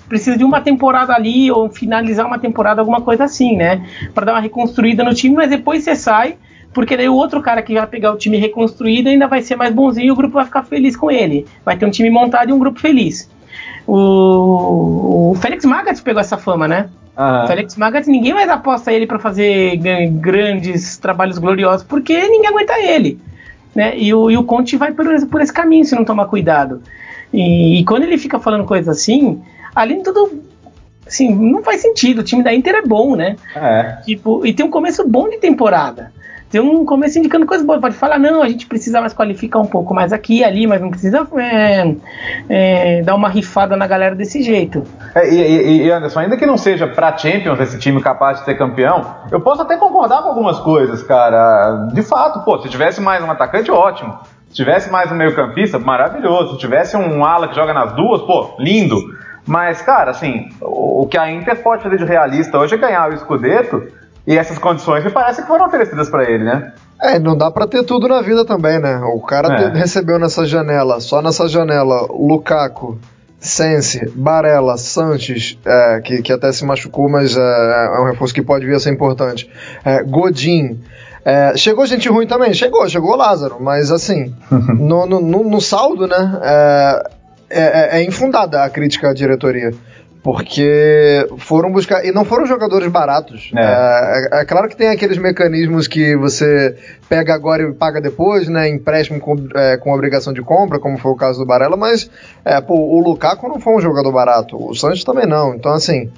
precisa 0.07 0.37
de 0.37 0.43
uma 0.43 0.61
temporada 0.61 1.13
ali 1.13 1.49
ou 1.49 1.69
finalizar 1.69 2.25
uma 2.25 2.37
temporada, 2.37 2.81
alguma 2.81 3.01
coisa 3.01 3.23
assim, 3.23 3.55
né? 3.55 3.85
Para 4.13 4.25
dar 4.25 4.33
uma 4.33 4.41
reconstruída 4.41 5.03
no 5.03 5.13
time, 5.13 5.35
mas 5.35 5.49
depois 5.49 5.83
você 5.83 5.95
sai 5.95 6.37
porque 6.73 6.95
daí 6.95 7.09
o 7.09 7.15
outro 7.15 7.41
cara 7.41 7.61
que 7.61 7.73
vai 7.73 7.87
pegar 7.87 8.13
o 8.13 8.17
time 8.17 8.37
reconstruído 8.37 9.09
ainda 9.09 9.27
vai 9.27 9.41
ser 9.41 9.55
mais 9.55 9.73
bonzinho 9.73 10.07
e 10.07 10.11
o 10.11 10.15
grupo 10.15 10.35
vai 10.35 10.45
ficar 10.45 10.63
feliz 10.63 10.95
com 10.95 11.09
ele. 11.09 11.45
Vai 11.65 11.77
ter 11.77 11.85
um 11.85 11.89
time 11.89 12.09
montado 12.09 12.49
e 12.49 12.53
um 12.53 12.59
grupo 12.59 12.79
feliz. 12.79 13.29
O, 13.87 15.31
o 15.31 15.35
Félix 15.35 15.65
Magath 15.65 16.01
pegou 16.03 16.21
essa 16.21 16.37
fama, 16.37 16.67
né? 16.67 16.89
Uhum. 17.17 17.47
Félix 17.47 17.75
Magath, 17.75 18.05
ninguém 18.05 18.33
mais 18.33 18.49
aposta 18.49 18.93
ele 18.93 19.07
para 19.07 19.17
fazer 19.17 19.77
grandes 20.13 20.97
trabalhos 20.97 21.37
gloriosos, 21.37 21.83
porque 21.83 22.15
ninguém 22.27 22.47
aguenta 22.47 22.79
ele. 22.79 23.19
Né? 23.73 23.97
E, 23.97 24.13
o, 24.13 24.29
e 24.29 24.37
o 24.37 24.43
Conte 24.43 24.77
vai 24.77 24.91
por, 24.91 25.05
por 25.27 25.41
esse 25.41 25.51
caminho 25.51 25.85
se 25.85 25.95
não 25.95 26.05
tomar 26.05 26.25
cuidado. 26.25 26.81
E, 27.33 27.79
e, 27.79 27.85
quando 27.85 28.03
ele 28.03 28.17
fica 28.17 28.39
falando 28.39 28.63
coisas 28.63 28.87
assim, 28.87 29.41
além 29.73 29.97
de 29.97 30.03
tudo, 30.03 30.43
assim, 31.05 31.33
não 31.33 31.63
faz 31.63 31.81
sentido. 31.81 32.19
O 32.19 32.23
time 32.23 32.43
da 32.43 32.53
Inter 32.53 32.75
é 32.75 32.81
bom, 32.83 33.15
né? 33.15 33.35
É. 33.55 33.97
Tipo, 34.05 34.45
e 34.45 34.53
tem 34.53 34.65
um 34.65 34.71
começo 34.71 35.07
bom 35.07 35.29
de 35.29 35.37
temporada 35.37 36.11
tem 36.49 36.59
um 36.59 36.83
começo 36.83 37.19
indicando 37.19 37.45
coisas 37.45 37.65
boas. 37.65 37.79
Pode 37.79 37.95
falar, 37.95 38.17
não, 38.17 38.41
a 38.41 38.49
gente 38.49 38.65
precisa 38.65 38.99
mais 38.99 39.13
qualificar 39.13 39.59
um 39.59 39.67
pouco 39.67 39.93
mais 39.93 40.11
aqui 40.11 40.39
e 40.39 40.43
ali, 40.43 40.65
mas 40.65 40.81
não 40.81 40.89
precisa 40.89 41.27
é, 41.37 41.95
é, 42.49 43.01
dar 43.03 43.15
uma 43.15 43.29
rifada 43.29 43.77
na 43.77 43.85
galera 43.85 44.15
desse 44.15 44.41
jeito. 44.41 44.83
É, 45.13 45.29
e, 45.31 45.83
e, 45.83 45.91
Anderson, 45.91 46.19
ainda 46.19 46.37
que 46.37 46.45
não 46.45 46.57
seja 46.57 46.87
pra 46.87 47.15
Champions 47.15 47.59
esse 47.59 47.77
time 47.77 48.01
capaz 48.01 48.39
de 48.39 48.45
ser 48.45 48.55
campeão, 48.55 49.05
eu 49.31 49.39
posso 49.39 49.61
até 49.61 49.77
concordar 49.77 50.23
com 50.23 50.29
algumas 50.29 50.59
coisas, 50.59 51.03
cara. 51.03 51.87
De 51.93 52.01
fato, 52.01 52.43
pô, 52.43 52.59
se 52.59 52.69
tivesse 52.69 52.99
mais 52.99 53.23
um 53.23 53.29
atacante, 53.29 53.69
ótimo. 53.69 54.17
Se 54.49 54.55
tivesse 54.55 54.91
mais 54.91 55.11
um 55.11 55.15
meio-campista, 55.15 55.77
maravilhoso. 55.77 56.53
Se 56.53 56.59
tivesse 56.59 56.97
um 56.97 57.23
ala 57.23 57.47
que 57.47 57.55
joga 57.55 57.73
nas 57.73 57.93
duas, 57.93 58.21
pô, 58.23 58.55
lindo. 58.57 58.97
Mas, 59.45 59.81
cara, 59.83 60.11
assim, 60.11 60.49
o 60.61 61.07
que 61.07 61.17
a 61.17 61.31
Inter 61.31 61.61
pode 61.61 61.83
fazer 61.83 61.97
de 61.97 62.05
realista 62.05 62.57
hoje 62.57 62.73
é 62.73 62.77
ganhar 62.77 63.09
o 63.09 63.17
Scudetto 63.17 63.99
e 64.29 64.37
essas 64.37 64.59
condições 64.59 65.03
me 65.03 65.09
parece 65.09 65.41
que 65.41 65.47
foram 65.47 65.65
oferecidas 65.65 66.07
para 66.07 66.29
ele, 66.29 66.43
né? 66.43 66.71
É, 67.01 67.17
não 67.17 67.35
dá 67.35 67.49
para 67.49 67.65
ter 67.65 67.83
tudo 67.83 68.07
na 68.07 68.21
vida 68.21 68.45
também, 68.45 68.77
né? 68.77 69.01
O 69.15 69.19
cara 69.21 69.51
é. 69.55 69.69
recebeu 69.75 70.19
nessa 70.19 70.45
janela, 70.45 70.99
só 70.99 71.19
nessa 71.19 71.47
janela, 71.47 72.05
Lukaku, 72.11 72.99
Sense, 73.39 74.07
Barella, 74.13 74.77
Sanches, 74.77 75.57
é, 75.65 76.01
que, 76.01 76.21
que 76.21 76.31
até 76.31 76.51
se 76.51 76.63
machucou, 76.63 77.09
mas 77.09 77.35
é, 77.35 77.39
é, 77.39 78.01
um 78.01 78.05
reforço 78.05 78.31
que 78.31 78.43
pode 78.43 78.67
vir 78.67 78.75
a 78.75 78.79
ser 78.79 78.91
importante. 78.91 79.49
É, 79.83 80.03
Godin. 80.03 80.79
É, 81.25 81.57
chegou 81.57 81.87
gente 81.87 82.07
ruim 82.07 82.27
também? 82.27 82.53
Chegou, 82.53 82.87
chegou 82.87 83.15
Lázaro, 83.15 83.57
mas 83.59 83.89
assim, 83.89 84.35
no, 84.77 85.07
no, 85.07 85.19
no, 85.19 85.43
no 85.43 85.59
saldo, 85.59 86.05
né? 86.05 86.39
É, 86.43 87.03
é, 87.49 87.99
é 87.99 88.03
infundada 88.03 88.63
a 88.63 88.69
crítica 88.69 89.09
à 89.09 89.13
diretoria. 89.13 89.71
Porque 90.21 91.27
foram 91.37 91.71
buscar. 91.71 92.05
E 92.05 92.11
não 92.11 92.25
foram 92.25 92.45
jogadores 92.45 92.91
baratos. 92.91 93.51
É. 93.55 93.61
É, 93.61 94.41
é. 94.41 94.45
claro 94.45 94.67
que 94.67 94.75
tem 94.75 94.89
aqueles 94.89 95.17
mecanismos 95.17 95.87
que 95.87 96.15
você 96.17 96.77
pega 97.07 97.33
agora 97.33 97.63
e 97.63 97.73
paga 97.73 98.01
depois, 98.01 98.49
né? 98.49 98.67
Empréstimo 98.67 99.19
com, 99.19 99.35
é, 99.55 99.77
com 99.77 99.93
obrigação 99.93 100.33
de 100.33 100.41
compra, 100.41 100.79
como 100.79 100.97
foi 100.97 101.11
o 101.11 101.15
caso 101.15 101.39
do 101.39 101.45
Barella, 101.45 101.77
mas 101.77 102.09
é, 102.43 102.59
pô, 102.59 102.75
o 102.75 102.99
Lukaku 103.01 103.47
não 103.47 103.59
foi 103.59 103.75
um 103.75 103.81
jogador 103.81 104.11
barato. 104.11 104.57
O 104.57 104.75
Santos 104.75 105.03
também 105.03 105.25
não. 105.25 105.55
Então, 105.55 105.71
assim. 105.71 106.11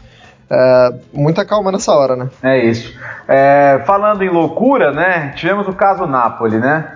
É, 0.53 0.93
muita 1.13 1.45
calma 1.45 1.71
nessa 1.71 1.93
hora, 1.93 2.13
né? 2.17 2.29
É 2.43 2.65
isso. 2.65 2.93
É, 3.25 3.81
falando 3.85 4.21
em 4.21 4.29
loucura, 4.29 4.91
né? 4.91 5.31
Tivemos 5.37 5.65
o 5.65 5.71
caso 5.71 6.05
Napoli, 6.05 6.57
né? 6.57 6.91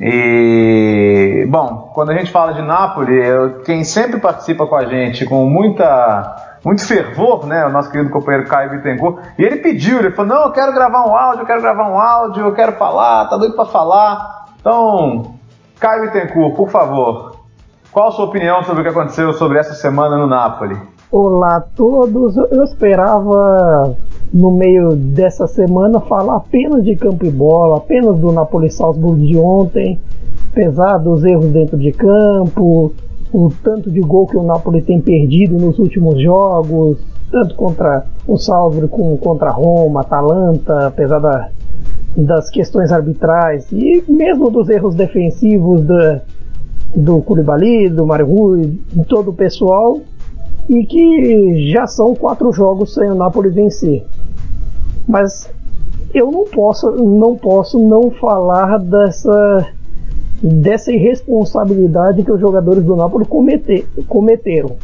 E 0.00 1.46
bom, 1.48 1.90
quando 1.94 2.10
a 2.10 2.14
gente 2.14 2.30
fala 2.30 2.52
de 2.52 2.62
Napoli, 2.62 3.16
eu, 3.16 3.60
quem 3.60 3.82
sempre 3.82 4.20
participa 4.20 4.66
com 4.66 4.76
a 4.76 4.84
gente 4.84 5.24
com 5.24 5.48
muita 5.48 6.47
muito 6.68 6.86
fervor, 6.86 7.46
né? 7.46 7.64
O 7.64 7.70
nosso 7.70 7.90
querido 7.90 8.10
companheiro 8.10 8.46
Caio 8.46 8.70
Bittencourt. 8.70 9.24
E 9.38 9.42
ele 9.42 9.56
pediu, 9.56 10.00
ele 10.00 10.10
falou: 10.10 10.34
Não, 10.34 10.44
eu 10.44 10.52
quero 10.52 10.74
gravar 10.74 11.06
um 11.06 11.16
áudio, 11.16 11.40
eu 11.40 11.46
quero 11.46 11.62
gravar 11.62 11.90
um 11.90 11.98
áudio, 11.98 12.44
eu 12.44 12.52
quero 12.52 12.72
falar, 12.72 13.26
tá 13.26 13.38
doido 13.38 13.56
para 13.56 13.64
falar. 13.64 14.44
Então, 14.60 15.34
Caio 15.80 16.02
Bittencourt, 16.02 16.54
por 16.54 16.68
favor, 16.68 17.36
qual 17.90 18.08
a 18.08 18.12
sua 18.12 18.26
opinião 18.26 18.62
sobre 18.64 18.82
o 18.82 18.84
que 18.84 18.90
aconteceu 18.90 19.32
sobre 19.32 19.58
essa 19.58 19.72
semana 19.72 20.18
no 20.18 20.26
Napoli? 20.26 20.76
Olá 21.10 21.56
a 21.56 21.60
todos, 21.62 22.36
eu 22.36 22.62
esperava 22.62 23.96
no 24.30 24.50
meio 24.50 24.94
dessa 24.94 25.46
semana 25.46 26.00
falar 26.00 26.36
apenas 26.36 26.84
de 26.84 26.94
campo 26.96 27.24
e 27.24 27.30
bola, 27.30 27.78
apenas 27.78 28.18
do 28.18 28.30
Napoli 28.30 28.70
Salzburg 28.70 29.26
de 29.26 29.38
ontem, 29.38 29.98
apesar 30.52 30.98
dos 30.98 31.24
erros 31.24 31.46
dentro 31.46 31.78
de 31.78 31.92
campo, 31.92 32.92
o 33.32 33.50
tanto 33.62 33.90
de 33.90 34.00
gol 34.00 34.26
que 34.26 34.36
o 34.36 34.42
Napoli 34.42 34.82
tem 34.82 35.00
perdido 35.00 35.56
nos 35.56 35.78
últimos 35.78 36.20
jogos, 36.22 36.98
tanto 37.30 37.54
contra 37.54 38.06
o 38.26 38.36
Salzburg 38.36 38.88
como 38.88 39.18
contra 39.18 39.50
Roma, 39.50 40.00
Atalanta, 40.00 40.86
apesar 40.86 41.18
da, 41.18 41.50
das 42.16 42.48
questões 42.50 42.90
arbitrais 42.90 43.70
e 43.70 44.02
mesmo 44.08 44.50
dos 44.50 44.68
erros 44.68 44.94
defensivos 44.94 45.82
da, 45.82 46.22
do 46.94 47.20
Koulibaly, 47.22 47.88
do 47.88 48.06
Mario 48.06 48.26
Rui, 48.26 48.80
de 48.92 49.04
todo 49.04 49.30
o 49.30 49.34
pessoal, 49.34 50.00
e 50.68 50.84
que 50.84 51.70
já 51.72 51.86
são 51.86 52.14
quatro 52.14 52.52
jogos 52.52 52.94
sem 52.94 53.10
o 53.10 53.14
Napoli 53.14 53.50
vencer. 53.50 54.04
Mas 55.06 55.50
eu 56.12 56.30
não 56.30 56.44
posso, 56.44 56.90
não 56.90 57.36
posso 57.36 57.78
não 57.78 58.10
falar 58.10 58.78
dessa 58.78 59.66
dessa 60.42 60.92
irresponsabilidade 60.92 62.22
que 62.22 62.32
os 62.32 62.40
jogadores 62.40 62.84
do 62.84 62.96
Napoli 62.96 63.24
cometer, 63.24 63.86
cometeram. 64.08 64.76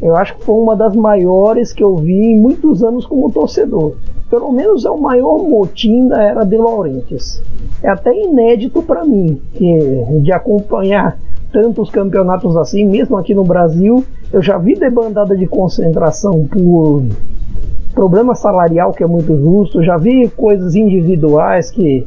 Eu 0.00 0.16
acho 0.16 0.36
que 0.36 0.44
foi 0.44 0.54
uma 0.54 0.76
das 0.76 0.94
maiores 0.94 1.72
que 1.72 1.82
eu 1.82 1.96
vi 1.96 2.32
em 2.32 2.38
muitos 2.38 2.82
anos 2.82 3.06
como 3.06 3.32
torcedor. 3.32 3.94
Pelo 4.28 4.52
menos 4.52 4.84
é 4.84 4.90
o 4.90 5.00
maior 5.00 5.38
motim 5.38 6.08
da 6.08 6.22
era 6.22 6.44
de 6.44 6.56
Laurentiis. 6.56 7.42
É 7.82 7.88
até 7.88 8.12
inédito 8.14 8.82
para 8.82 9.04
mim 9.04 9.40
que, 9.54 9.78
de 10.20 10.32
acompanhar 10.32 11.18
tantos 11.52 11.88
campeonatos 11.90 12.56
assim, 12.56 12.84
mesmo 12.84 13.16
aqui 13.16 13.34
no 13.34 13.44
Brasil. 13.44 14.04
Eu 14.32 14.42
já 14.42 14.58
vi 14.58 14.74
debandada 14.74 15.36
de 15.36 15.46
concentração 15.46 16.46
por 16.46 17.04
problema 17.94 18.34
salarial 18.34 18.92
que 18.92 19.04
é 19.04 19.06
muito 19.06 19.36
justo, 19.38 19.82
já 19.82 19.96
vi 19.96 20.28
coisas 20.28 20.74
individuais 20.74 21.70
que 21.70 22.04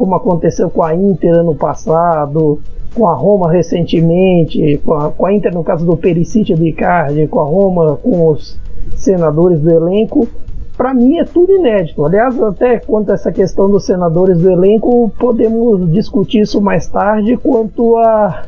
como 0.00 0.14
aconteceu 0.14 0.70
com 0.70 0.82
a 0.82 0.94
Inter 0.94 1.34
ano 1.34 1.54
passado, 1.54 2.58
com 2.94 3.06
a 3.06 3.12
Roma 3.12 3.52
recentemente, 3.52 4.80
com 4.82 4.94
a, 4.94 5.10
com 5.10 5.26
a 5.26 5.34
Inter 5.34 5.52
no 5.52 5.62
caso 5.62 5.84
do 5.84 5.94
Pericite 5.94 6.54
de 6.54 6.68
Icardi, 6.68 7.26
com 7.26 7.38
a 7.38 7.44
Roma 7.44 7.98
com 8.02 8.28
os 8.28 8.58
senadores 8.96 9.60
do 9.60 9.68
elenco. 9.68 10.26
Para 10.74 10.94
mim 10.94 11.18
é 11.18 11.24
tudo 11.24 11.54
inédito. 11.54 12.02
Aliás, 12.02 12.42
até 12.42 12.78
quanto 12.78 13.10
a 13.10 13.14
essa 13.14 13.30
questão 13.30 13.70
dos 13.70 13.84
senadores 13.84 14.38
do 14.38 14.50
elenco, 14.50 15.12
podemos 15.18 15.92
discutir 15.92 16.40
isso 16.40 16.62
mais 16.62 16.88
tarde 16.88 17.36
quanto 17.36 17.98
a 17.98 18.46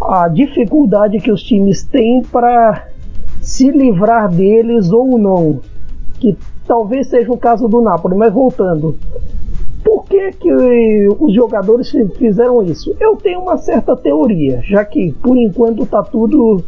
a 0.00 0.28
dificuldade 0.28 1.18
que 1.18 1.32
os 1.32 1.42
times 1.42 1.82
têm 1.82 2.22
para 2.22 2.86
se 3.40 3.72
livrar 3.72 4.28
deles 4.28 4.92
ou 4.92 5.18
não. 5.18 5.58
Que 6.20 6.38
talvez 6.64 7.08
seja 7.08 7.32
o 7.32 7.36
caso 7.36 7.66
do 7.66 7.80
Napoli, 7.80 8.14
mas 8.14 8.32
voltando. 8.32 8.96
Por 9.84 10.04
que, 10.06 10.32
que 10.32 10.52
os 11.18 11.34
jogadores 11.34 11.90
fizeram 12.16 12.62
isso? 12.62 12.96
Eu 12.98 13.16
tenho 13.16 13.40
uma 13.40 13.58
certa 13.58 13.94
teoria, 13.94 14.62
já 14.62 14.84
que 14.84 15.12
por 15.22 15.36
enquanto 15.36 15.82
está 15.82 16.02
tudo 16.02 16.64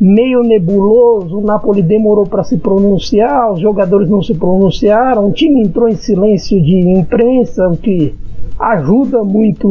meio 0.00 0.42
nebuloso, 0.42 1.38
o 1.38 1.44
Napoli 1.44 1.82
demorou 1.82 2.26
para 2.26 2.42
se 2.42 2.56
pronunciar, 2.56 3.52
os 3.52 3.60
jogadores 3.60 4.08
não 4.08 4.22
se 4.22 4.34
pronunciaram, 4.34 5.28
o 5.28 5.32
time 5.32 5.62
entrou 5.62 5.88
em 5.88 5.96
silêncio 5.96 6.60
de 6.60 6.76
imprensa, 6.90 7.68
o 7.68 7.76
que 7.76 8.14
ajuda 8.58 9.22
muito 9.22 9.70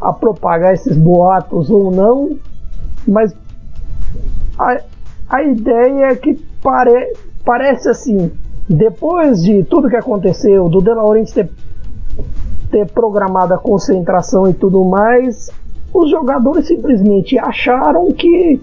a 0.00 0.12
propagar 0.12 0.74
esses 0.74 0.96
boatos 0.96 1.70
ou 1.70 1.90
não, 1.90 2.36
mas 3.06 3.34
a, 4.58 4.80
a 5.28 5.42
ideia 5.42 6.06
é 6.06 6.14
que 6.16 6.34
pare, 6.62 7.12
parece 7.44 7.88
assim, 7.88 8.30
depois 8.68 9.42
de 9.42 9.64
tudo 9.64 9.88
que 9.88 9.96
aconteceu, 9.96 10.68
do 10.68 10.80
De 10.80 10.92
Laurentiis 10.92 11.34
ter, 11.34 11.50
ter 12.70 12.86
programado 12.90 13.54
a 13.54 13.58
concentração 13.58 14.48
e 14.48 14.54
tudo 14.54 14.84
mais, 14.84 15.50
os 15.92 16.10
jogadores 16.10 16.66
simplesmente 16.66 17.38
acharam 17.38 18.12
que 18.12 18.60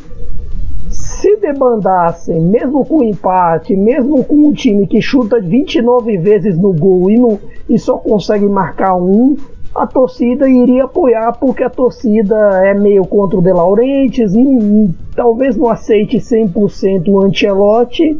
se 0.89 1.35
debandassem, 1.37 2.39
mesmo 2.39 2.85
com 2.85 3.03
empate, 3.03 3.75
mesmo 3.75 4.23
com 4.23 4.47
um 4.47 4.53
time 4.53 4.87
que 4.87 5.01
chuta 5.01 5.39
29 5.39 6.17
vezes 6.17 6.57
no 6.57 6.73
gol 6.73 7.11
e, 7.11 7.39
e 7.69 7.77
só 7.77 7.97
consegue 7.97 8.45
marcar 8.45 8.95
um, 8.95 9.35
a 9.75 9.85
torcida 9.85 10.49
iria 10.49 10.85
apoiar 10.85 11.33
porque 11.33 11.63
a 11.63 11.69
torcida 11.69 12.35
é 12.65 12.73
meio 12.73 13.05
contra 13.05 13.37
o 13.37 13.41
De 13.41 13.51
Laurentiis 13.51 14.33
e, 14.33 14.39
e 14.39 14.89
talvez 15.15 15.55
não 15.57 15.69
aceite 15.69 16.17
100% 16.17 17.09
o 17.09 17.21
Ancelotti 17.21 18.17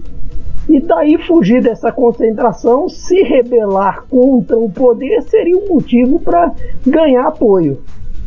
e 0.70 0.82
daí 0.82 1.18
fugir 1.18 1.62
dessa 1.62 1.92
concentração, 1.92 2.90
se 2.90 3.22
rebelar 3.24 4.06
contra 4.10 4.58
o 4.58 4.70
poder 4.70 5.22
seria 5.24 5.58
um 5.58 5.68
motivo 5.68 6.20
para 6.20 6.52
ganhar 6.86 7.28
apoio. 7.28 7.80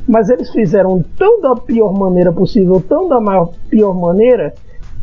Mas 0.08 0.30
eles 0.30 0.50
fizeram 0.50 1.04
tão 1.18 1.40
da 1.40 1.54
pior 1.54 1.92
maneira 1.92 2.32
possível, 2.32 2.82
tão 2.88 3.08
da 3.08 3.20
maior, 3.20 3.52
pior 3.68 3.94
maneira, 3.94 4.54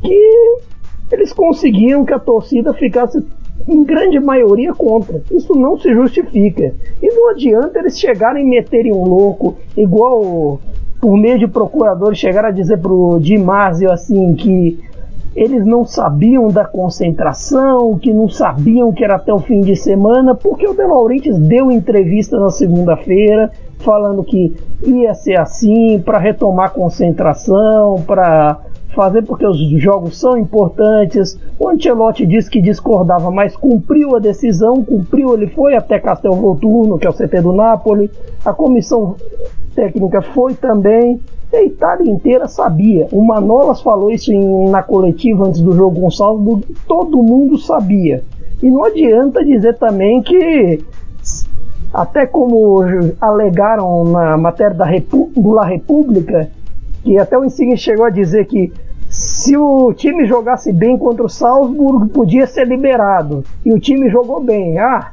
que 0.01 0.57
eles 1.11 1.31
conseguiam 1.31 2.03
que 2.03 2.13
a 2.13 2.19
torcida 2.19 2.73
ficasse 2.73 3.23
em 3.67 3.83
grande 3.83 4.19
maioria 4.19 4.73
contra. 4.73 5.21
Isso 5.31 5.53
não 5.53 5.77
se 5.77 5.93
justifica. 5.93 6.73
E 7.01 7.13
não 7.13 7.29
adianta 7.29 7.79
eles 7.79 7.99
chegarem 7.99 8.43
e 8.43 8.49
meterem 8.49 8.91
um 8.91 9.03
louco, 9.03 9.57
igual 9.75 10.59
por 10.99 11.15
meio 11.15 11.38
de 11.38 11.47
procuradores 11.47 12.17
chegaram 12.17 12.49
a 12.49 12.51
dizer 12.51 12.79
pro 12.79 13.19
Di 13.19 13.38
Marzio 13.38 13.91
assim 13.91 14.33
que 14.33 14.79
eles 15.38 15.63
não 15.63 15.85
sabiam 15.85 16.47
da 16.47 16.65
concentração, 16.65 17.95
que 17.99 18.11
não 18.11 18.27
sabiam 18.27 18.91
que 18.91 19.03
era 19.03 19.17
até 19.17 19.31
o 19.31 19.38
fim 19.38 19.61
de 19.61 19.75
semana, 19.75 20.33
porque 20.33 20.67
o 20.67 20.73
De 20.73 20.83
Laurentiis 20.83 21.38
deu 21.38 21.71
entrevista 21.71 22.39
na 22.39 22.49
segunda-feira 22.49 23.51
falando 23.77 24.23
que 24.23 24.57
ia 24.83 25.13
ser 25.13 25.39
assim 25.39 25.99
para 25.99 26.17
retomar 26.17 26.73
concentração, 26.73 28.01
para 28.07 28.57
fazer 28.95 29.21
porque 29.21 29.45
os 29.45 29.59
jogos 29.79 30.19
são 30.19 30.35
importantes. 30.35 31.39
O 31.59 31.69
Ancelotti 31.69 32.25
disse 32.25 32.49
que 32.49 32.59
discordava, 32.59 33.29
mas 33.29 33.55
cumpriu 33.55 34.15
a 34.15 34.19
decisão, 34.19 34.83
cumpriu, 34.83 35.35
ele 35.35 35.45
foi 35.45 35.75
até 35.75 35.99
Castel 35.99 36.33
Volturno, 36.33 36.97
que 36.97 37.05
é 37.05 37.09
o 37.11 37.13
CT 37.13 37.41
do 37.41 37.53
Napoli. 37.53 38.09
A 38.43 38.51
comissão 38.53 39.15
técnica 39.75 40.23
foi 40.23 40.55
também. 40.55 41.21
A 41.58 41.64
Itália 41.64 42.12
inteira 42.12 42.47
sabia. 42.47 43.08
O 43.12 43.24
Manolas 43.24 43.82
falou 43.82 44.12
isso 44.12 44.32
em, 44.32 44.70
na 44.70 44.84
coletiva 44.84 45.47
antes 45.47 45.60
do 45.60 45.72
jogo 45.74 46.01
com 46.01 46.08
o 46.08 46.12
Salzburg. 46.12 46.64
Todo 46.88 47.24
mundo 47.24 47.58
sabia. 47.58 48.24
E 48.62 48.70
não 48.70 48.84
adianta 48.84 49.43
dizer 49.43 49.76
também 49.78 50.22
que, 50.22 50.84
até 51.91 52.28
como 52.28 52.82
alegaram 53.20 54.03
na 54.03 54.38
matéria 54.38 54.76
da 54.76 54.86
Repu 54.86 55.32
do 55.36 55.51
La 55.51 55.66
República, 55.66 56.49
que 57.03 57.18
até 57.18 57.36
o 57.38 57.43
Insigne 57.43 57.76
chegou 57.76 58.05
a 58.05 58.12
dizer 58.12 58.45
que 58.45 58.72
se 59.10 59.58
o 59.58 59.91
time 59.93 60.26
jogasse 60.26 60.72
bem 60.72 60.95
contra 60.95 61.26
o 61.26 61.30
Salzburg, 61.30 62.10
podia 62.10 62.45
ser 62.45 62.68
liberado. 62.68 63.43
E 63.66 63.74
o 63.74 63.80
time 63.80 64.10
jogou 64.10 64.43
bem. 64.43 64.78
Ah, 64.78 65.12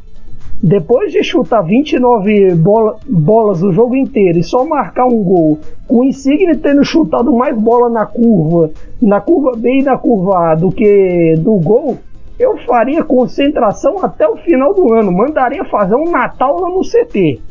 depois 0.67 1.13
de 1.13 1.23
chutar 1.23 1.61
29 1.61 2.55
bola, 2.55 2.97
bolas 3.07 3.63
o 3.63 3.71
jogo 3.71 3.95
inteiro 3.95 4.39
e 4.39 4.43
só 4.43 4.65
marcar 4.65 5.05
um 5.05 5.23
gol, 5.23 5.59
com 5.87 6.01
o 6.01 6.05
Insigne 6.05 6.57
tendo 6.57 6.83
chutado 6.83 7.31
mais 7.35 7.55
bola 7.55 7.91
na 7.91 8.07
curva, 8.07 8.71
na 9.03 9.21
curva 9.21 9.53
B 9.59 9.81
e 9.81 9.83
na 9.83 9.99
curva 9.99 10.53
A 10.53 10.55
do 10.55 10.73
que 10.73 11.35
do 11.37 11.57
gol, 11.57 11.99
eu 12.39 12.57
faria 12.65 13.05
concentração 13.05 14.03
até 14.03 14.27
o 14.27 14.37
final 14.39 14.73
do 14.73 14.95
ano. 14.95 15.13
Mandaria 15.13 15.67
fazer 15.67 15.97
um 15.97 16.11
Natal 16.11 16.59
lá 16.59 16.71
no 16.71 16.81
CT. 16.81 17.43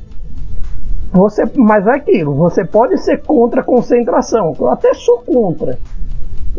Você, 1.11 1.43
mas 1.55 1.85
é 1.85 1.91
aquilo, 1.91 2.33
você 2.33 2.65
pode 2.65 2.97
ser 2.97 3.21
contra 3.21 3.61
a 3.61 3.63
concentração. 3.63 4.55
Eu 4.59 4.69
até 4.69 4.91
sou 4.95 5.19
contra. 5.19 5.77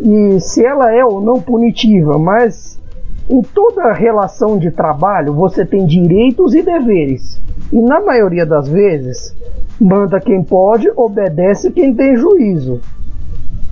E 0.01 0.39
se 0.39 0.65
ela 0.65 0.95
é 0.95 1.05
ou 1.05 1.21
não 1.21 1.41
punitiva, 1.41 2.17
mas 2.17 2.81
em 3.29 3.41
toda 3.41 3.93
relação 3.93 4.59
de 4.59 4.71
trabalho 4.71 5.33
você 5.33 5.65
tem 5.65 5.87
direitos 5.87 6.55
e 6.55 6.63
deveres. 6.63 7.41
E 7.73 7.81
na 7.81 8.01
maioria 8.01 8.45
das 8.45 8.69
vezes, 8.69 9.35
manda 9.81 10.21
quem 10.21 10.43
pode, 10.43 10.91
obedece 10.95 11.71
quem 11.71 11.95
tem 11.95 12.17
juízo. 12.17 12.81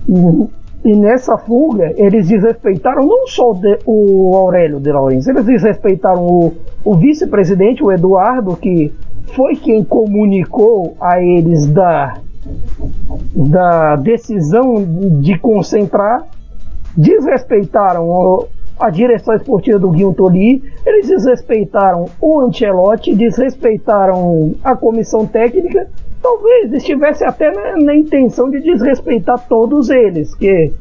E, 0.09 0.91
e 0.91 0.97
nessa 0.97 1.37
fuga, 1.37 1.93
eles 1.97 2.29
desrespeitaram 2.29 3.07
não 3.07 3.27
só 3.27 3.53
de, 3.53 3.79
o 3.87 4.35
Aurélio 4.35 4.81
de 4.81 4.91
Laurens, 4.91 5.29
eles 5.29 5.45
desrespeitaram 5.45 6.27
o, 6.27 6.53
o 6.85 6.95
vice-presidente, 6.97 7.85
o 7.85 7.93
Eduardo, 7.93 8.57
que 8.57 8.93
foi 9.35 9.55
quem 9.57 9.85
comunicou 9.85 10.97
a 11.01 11.23
eles 11.23 11.67
da, 11.67 12.19
da 13.35 13.97
decisão 13.97 14.85
de 15.21 15.39
concentrar, 15.39 16.25
desrespeitaram 16.97 18.09
a 18.83 18.91
direção 18.91 19.37
esportiva 19.37 19.79
do 19.79 19.91
Guilherme 19.91 20.17
Toli, 20.17 20.63
eles 20.85 21.07
desrespeitaram 21.07 22.07
o 22.21 22.41
Ancelotti, 22.41 23.15
desrespeitaram 23.15 24.57
a 24.65 24.75
comissão 24.75 25.25
técnica, 25.25 25.89
talvez 26.21 26.73
estivesse 26.73 27.23
até 27.23 27.53
na, 27.53 27.77
na 27.77 27.95
intenção 27.95 28.51
de 28.51 28.61
desrespeitar 28.61 29.47
todos 29.49 29.89
eles, 29.89 30.35
que 30.35 30.73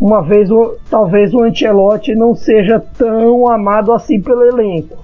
uma 0.00 0.22
vez 0.22 0.48
o, 0.48 0.76
talvez 0.88 1.34
o 1.34 1.42
Ancelotti 1.42 2.14
não 2.14 2.36
seja 2.36 2.80
tão 2.96 3.48
amado 3.48 3.92
assim 3.92 4.20
pelo 4.20 4.44
elenco. 4.44 4.96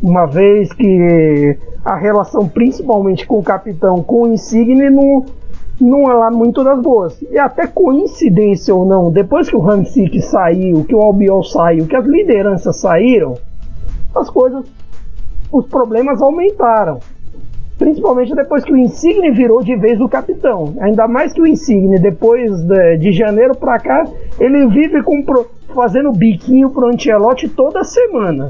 Uma 0.00 0.26
vez 0.26 0.72
que 0.72 1.58
a 1.84 1.96
relação 1.96 2.48
principalmente 2.48 3.26
com 3.26 3.40
o 3.40 3.42
capitão, 3.42 4.00
com 4.00 4.22
o 4.22 4.28
Insigne, 4.28 4.90
não, 4.90 5.26
não 5.80 6.10
é 6.10 6.14
lá 6.14 6.30
muito 6.30 6.62
das 6.62 6.80
boas. 6.80 7.20
E 7.22 7.38
até 7.38 7.66
coincidência 7.66 8.74
ou 8.74 8.84
não, 8.84 9.10
depois 9.10 9.48
que 9.48 9.56
o 9.56 9.68
Hansik 9.68 10.20
saiu, 10.22 10.84
que 10.84 10.94
o 10.94 11.00
Albiol 11.00 11.42
saiu, 11.42 11.86
que 11.86 11.96
as 11.96 12.04
lideranças 12.04 12.76
saíram, 12.76 13.34
as 14.14 14.28
coisas, 14.30 14.64
os 15.50 15.66
problemas 15.66 16.20
aumentaram. 16.20 17.00
Principalmente 17.78 18.34
depois 18.34 18.62
que 18.62 18.72
o 18.72 18.76
Insigne 18.76 19.30
virou 19.32 19.62
de 19.62 19.74
vez 19.74 20.00
o 20.00 20.08
capitão. 20.08 20.74
Ainda 20.80 21.08
mais 21.08 21.32
que 21.32 21.40
o 21.40 21.46
Insigne, 21.46 21.98
depois 21.98 22.62
de, 22.62 22.98
de 22.98 23.12
janeiro 23.12 23.56
para 23.56 23.78
cá, 23.78 24.04
ele 24.38 24.68
vive 24.68 25.02
com, 25.02 25.24
fazendo 25.74 26.12
biquinho 26.12 26.70
pro 26.70 26.86
Ancelotti 26.86 27.48
toda 27.48 27.82
semana 27.82 28.48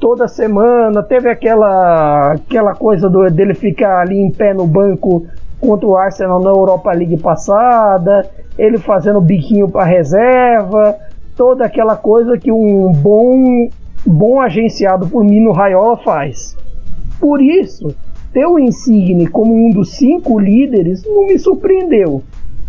toda 0.00 0.26
semana. 0.26 1.02
Teve 1.02 1.28
aquela, 1.28 2.32
aquela 2.32 2.74
coisa 2.74 3.08
do, 3.08 3.28
dele 3.30 3.54
ficar 3.54 4.00
ali 4.00 4.18
em 4.18 4.30
pé 4.30 4.54
no 4.54 4.66
banco 4.66 5.26
contra 5.60 5.86
o 5.86 5.96
Arsenal 5.96 6.40
na 6.40 6.50
Europa 6.50 6.92
League 6.92 7.18
passada, 7.18 8.28
ele 8.58 8.78
fazendo 8.78 9.20
biquinho 9.20 9.68
para 9.68 9.84
reserva, 9.84 10.96
toda 11.36 11.64
aquela 11.64 11.96
coisa 11.96 12.38
que 12.38 12.50
um 12.50 12.92
bom, 12.92 13.68
bom 14.06 14.40
agenciado 14.40 15.08
por 15.08 15.24
Mino 15.24 15.52
Raiola 15.52 15.96
faz. 15.98 16.56
Por 17.20 17.42
isso, 17.42 17.94
ter 18.32 18.46
o 18.46 18.58
Insigne 18.58 19.26
como 19.26 19.54
um 19.54 19.70
dos 19.70 19.92
cinco 19.96 20.38
líderes 20.38 21.04
não 21.04 21.26
me 21.26 21.38
surpreendeu. 21.38 22.22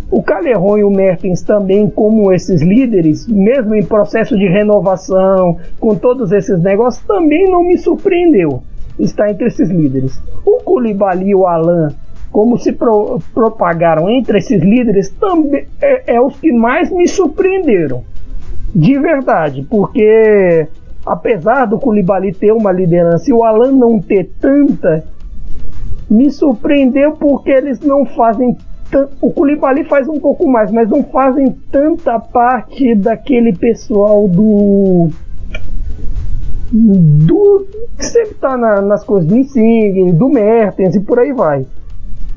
O 0.09 0.21
Calerron 0.21 0.77
e 0.77 0.83
o 0.83 0.89
Mertens 0.89 1.41
também, 1.41 1.89
como 1.89 2.33
esses 2.33 2.61
líderes, 2.61 3.25
mesmo 3.27 3.73
em 3.73 3.83
processo 3.83 4.37
de 4.37 4.45
renovação, 4.45 5.57
com 5.79 5.95
todos 5.95 6.33
esses 6.33 6.61
negócios, 6.61 7.05
também 7.05 7.49
não 7.49 7.63
me 7.63 7.77
surpreendeu 7.77 8.61
estar 8.99 9.29
entre 9.29 9.47
esses 9.47 9.69
líderes. 9.69 10.21
O 10.45 10.57
Koulibaly 10.63 11.29
e 11.29 11.35
o 11.35 11.45
Alan, 11.45 11.93
como 12.31 12.57
se 12.57 12.71
pro, 12.71 13.19
propagaram 13.33 14.09
entre 14.09 14.37
esses 14.37 14.61
líderes, 14.61 15.09
também 15.09 15.67
é, 15.81 16.15
é 16.15 16.21
os 16.21 16.39
que 16.39 16.51
mais 16.51 16.89
me 16.89 17.07
surpreenderam. 17.07 18.03
De 18.73 18.97
verdade, 18.97 19.67
porque 19.69 20.67
apesar 21.05 21.65
do 21.65 21.77
Koulibaly 21.77 22.33
ter 22.33 22.53
uma 22.53 22.71
liderança 22.71 23.29
e 23.29 23.33
o 23.33 23.43
Alan 23.43 23.73
não 23.73 23.99
ter 23.99 24.29
tanta, 24.39 25.03
me 26.09 26.31
surpreendeu 26.31 27.13
porque 27.13 27.51
eles 27.51 27.79
não 27.81 28.05
fazem 28.05 28.57
o 29.21 29.31
Koulibaly 29.31 29.85
faz 29.85 30.07
um 30.09 30.19
pouco 30.19 30.45
mais, 30.45 30.69
mas 30.69 30.89
não 30.89 31.01
fazem 31.01 31.55
tanta 31.71 32.19
parte 32.19 32.93
daquele 32.93 33.53
pessoal 33.53 34.27
do 34.27 35.09
do 36.73 37.65
que 37.97 38.05
sempre 38.05 38.31
está 38.31 38.57
na, 38.57 38.81
nas 38.81 39.03
coisas 39.03 39.29
do 39.29 39.37
Insigne, 39.37 40.11
do 40.11 40.29
Mertens 40.29 40.95
e 40.95 40.99
por 40.99 41.19
aí 41.19 41.31
vai. 41.31 41.65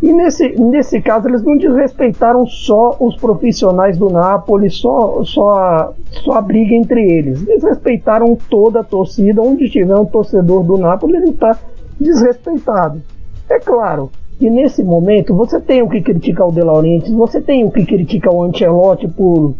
E 0.04 0.12
nesse, 0.12 0.50
nesse 0.60 1.00
caso 1.00 1.26
eles 1.26 1.42
não 1.42 1.56
desrespeitaram 1.56 2.46
só 2.46 2.94
os 3.00 3.16
profissionais 3.16 3.96
do 3.96 4.10
Napoli, 4.10 4.68
só, 4.68 5.24
só, 5.24 5.52
a, 5.52 5.92
só 6.22 6.32
a 6.32 6.42
briga 6.42 6.74
entre 6.74 7.10
eles. 7.10 7.42
Eles 7.48 7.64
respeitaram 7.64 8.36
toda 8.50 8.80
a 8.80 8.84
torcida, 8.84 9.40
onde 9.40 9.70
tiver 9.70 9.96
um 9.96 10.04
torcedor 10.04 10.62
do 10.62 10.76
Napoli, 10.76 11.16
ele 11.16 11.30
está 11.30 11.58
desrespeitado. 11.98 13.00
É 13.48 13.58
claro 13.58 14.10
que 14.38 14.50
nesse 14.50 14.84
momento 14.84 15.34
você 15.34 15.58
tem 15.58 15.80
o 15.80 15.88
que 15.88 16.02
criticar 16.02 16.48
o 16.48 16.52
De 16.52 16.60
Laurentiis, 16.60 17.14
você 17.14 17.40
tem 17.40 17.64
o 17.64 17.70
que 17.70 17.86
criticar 17.86 18.34
o 18.34 18.42
Ancelotti 18.42 19.08
por 19.08 19.54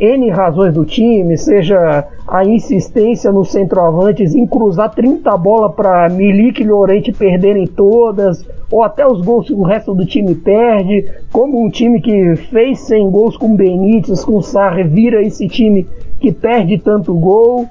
N 0.00 0.30
razões 0.30 0.72
do 0.72 0.82
time, 0.86 1.36
seja 1.36 2.08
a 2.26 2.42
insistência 2.42 3.30
nos 3.30 3.52
centroavantes 3.52 4.34
em 4.34 4.46
cruzar 4.46 4.94
30 4.94 5.36
bolas 5.36 5.74
para 5.74 6.08
Milik 6.08 6.62
e 6.62 6.66
Llorente 6.66 7.12
perderem 7.12 7.66
todas, 7.66 8.42
ou 8.70 8.82
até 8.82 9.06
os 9.06 9.20
gols 9.20 9.46
que 9.46 9.52
o 9.52 9.62
resto 9.62 9.94
do 9.94 10.06
time 10.06 10.34
perde, 10.34 11.04
como 11.30 11.62
um 11.62 11.68
time 11.68 12.00
que 12.00 12.34
fez 12.50 12.80
100 12.80 13.10
gols 13.10 13.36
com 13.36 13.54
Benítez, 13.54 14.24
com 14.24 14.40
Sarri, 14.40 14.84
vira 14.84 15.22
esse 15.22 15.46
time 15.46 15.86
que 16.18 16.32
perde 16.32 16.78
tanto 16.78 17.12
gol. 17.12 17.66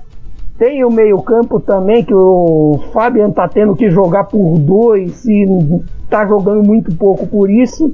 Tem 0.60 0.86
o 0.86 0.92
meio-campo 0.92 1.60
também, 1.60 2.04
que 2.04 2.14
o 2.14 2.80
Fabian 2.94 3.32
tá 3.32 3.48
tendo 3.48 3.76
que 3.76 3.90
jogar 3.90 4.26
por 4.26 4.60
dois 4.60 5.26
e 5.26 5.48
tá 6.08 6.28
jogando 6.28 6.62
muito 6.62 6.94
pouco 6.96 7.26
por 7.26 7.50
isso. 7.50 7.92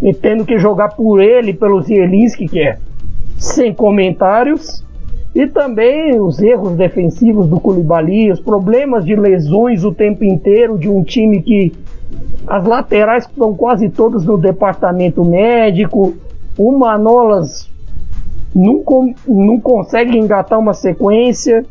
E 0.00 0.12
tendo 0.14 0.44
que 0.44 0.58
jogar 0.58 0.90
por 0.90 1.20
ele, 1.20 1.54
pelo 1.54 1.80
Zielinski, 1.80 2.46
que 2.46 2.60
é 2.60 2.76
sem 3.42 3.74
comentários. 3.74 4.84
E 5.34 5.46
também 5.46 6.20
os 6.20 6.40
erros 6.40 6.76
defensivos 6.76 7.48
do 7.48 7.58
Koulibaly, 7.58 8.30
os 8.30 8.40
problemas 8.40 9.04
de 9.04 9.16
lesões 9.16 9.82
o 9.82 9.92
tempo 9.92 10.24
inteiro 10.24 10.78
de 10.78 10.88
um 10.88 11.02
time 11.02 11.42
que 11.42 11.72
as 12.46 12.64
laterais 12.64 13.24
estão 13.24 13.54
quase 13.54 13.88
todas 13.88 14.24
no 14.24 14.36
departamento 14.36 15.24
médico, 15.24 16.14
o 16.58 16.78
Manolas 16.78 17.70
não, 18.54 18.84
não 19.26 19.58
consegue 19.58 20.18
engatar 20.18 20.58
uma 20.58 20.74
sequência 20.74 21.64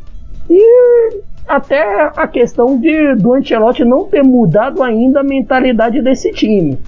e 0.49 1.21
até 1.47 2.11
a 2.15 2.27
questão 2.27 2.79
de 2.79 3.15
do 3.15 3.33
Ancelotti 3.33 3.85
não 3.85 4.05
ter 4.05 4.23
mudado 4.23 4.81
ainda 4.81 5.19
a 5.19 5.23
mentalidade 5.23 6.01
desse 6.01 6.31
time, 6.31 6.79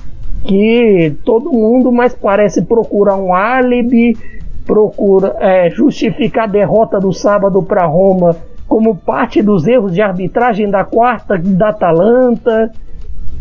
que 0.44 1.16
todo 1.24 1.54
mundo 1.54 1.92
mais 1.92 2.16
parece 2.16 2.64
procurar 2.64 3.18
um 3.18 3.34
álibi 3.34 4.18
procura 4.66 5.36
é, 5.40 5.70
justificar 5.70 6.46
a 6.46 6.52
derrota 6.52 7.00
do 7.00 7.12
sábado 7.12 7.62
para 7.62 7.86
Roma 7.86 8.36
como 8.68 8.96
parte 8.96 9.42
dos 9.42 9.68
erros 9.68 9.94
de 9.94 10.02
arbitragem 10.02 10.70
da 10.70 10.84
quarta 10.84 11.38
da 11.38 11.70
Atalanta 11.70 12.72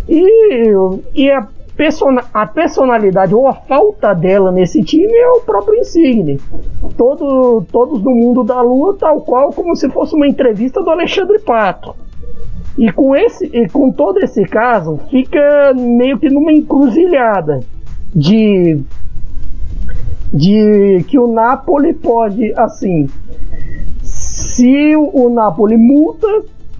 e, 0.08 0.72
e 1.14 1.30
a, 1.30 1.46
a 2.34 2.46
personalidade 2.46 3.34
ou 3.34 3.46
a 3.48 3.54
falta 3.54 4.12
dela 4.14 4.50
nesse 4.50 4.82
time 4.82 5.12
é 5.12 5.30
o 5.30 5.40
próprio 5.40 5.78
Insigne. 5.78 6.40
Todo, 6.96 7.64
todos 7.70 8.02
no 8.02 8.10
mundo 8.10 8.44
da 8.44 8.60
lua, 8.60 8.96
tal 8.98 9.20
qual 9.22 9.52
como 9.52 9.74
se 9.74 9.88
fosse 9.88 10.14
uma 10.14 10.26
entrevista 10.26 10.82
do 10.82 10.90
Alexandre 10.90 11.38
Pato. 11.38 11.94
E 12.76 12.90
com, 12.90 13.14
esse, 13.14 13.46
e 13.46 13.68
com 13.68 13.90
todo 13.90 14.18
esse 14.18 14.44
caso, 14.44 14.98
fica 15.10 15.72
meio 15.74 16.18
que 16.18 16.30
numa 16.30 16.52
encruzilhada 16.52 17.60
de 18.14 18.82
de 20.32 21.04
que 21.08 21.18
o 21.18 21.26
Napoli 21.26 21.92
pode, 21.92 22.52
assim, 22.54 23.08
se 24.02 24.96
o 24.96 25.28
Napoli 25.28 25.76
multa, 25.76 26.26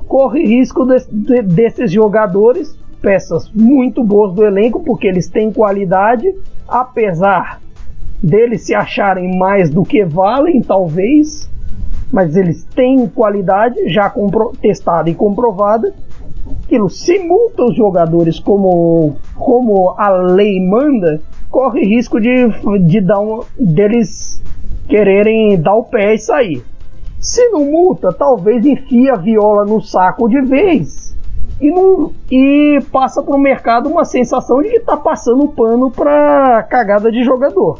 corre 0.07 0.45
risco 0.45 0.87
de, 0.87 0.99
de, 1.11 1.43
desses 1.43 1.91
jogadores, 1.93 2.77
peças 3.01 3.51
muito 3.55 4.03
boas 4.03 4.33
do 4.35 4.45
elenco, 4.45 4.81
porque 4.81 5.07
eles 5.07 5.29
têm 5.29 5.53
qualidade, 5.53 6.35
apesar 6.67 7.61
deles 8.23 8.63
se 8.63 8.75
acharem 8.75 9.37
mais 9.37 9.69
do 9.69 9.83
que 9.83 10.05
valem, 10.05 10.63
talvez, 10.63 11.51
mas 12.13 12.37
eles 12.37 12.65
têm 12.65 13.07
qualidade 13.09 13.89
já 13.89 14.13
testada 14.61 15.11
e 15.11 15.15
comprovada. 15.15 15.93
Aquilo, 16.65 16.89
se 16.89 17.19
multa 17.19 17.65
os 17.65 17.75
jogadores 17.75 18.39
como, 18.39 19.17
como 19.35 19.95
a 19.99 20.11
lei 20.11 20.61
manda, 20.65 21.21
corre 21.53 21.85
risco 21.85 22.19
de, 22.19 22.49
de 22.87 23.01
dar 23.03 23.21
um, 23.21 23.43
deles 23.61 24.43
quererem 24.89 25.61
dar 25.61 25.75
o 25.75 25.85
pé 25.85 26.15
e 26.15 26.19
sair. 26.19 26.65
Se 27.21 27.51
não 27.51 27.67
multa, 27.67 28.13
talvez 28.13 28.65
enfie 28.65 29.11
a 29.11 29.17
viola 29.17 29.65
no 29.65 29.81
saco 29.81 30.29
de 30.29 30.41
vez 30.41 31.15
e, 31.61 31.71
não, 31.71 32.11
e 32.31 32.81
passa 32.91 33.23
para 33.23 33.37
o 33.37 33.39
mercado 33.39 33.89
uma 33.89 34.05
sensação 34.05 34.61
de 34.63 34.71
que 34.71 34.79
está 34.79 34.97
passando 34.97 35.47
pano 35.49 35.91
para 35.91 36.63
cagada 36.65 37.13
de 37.13 37.23
jogador. 37.23 37.79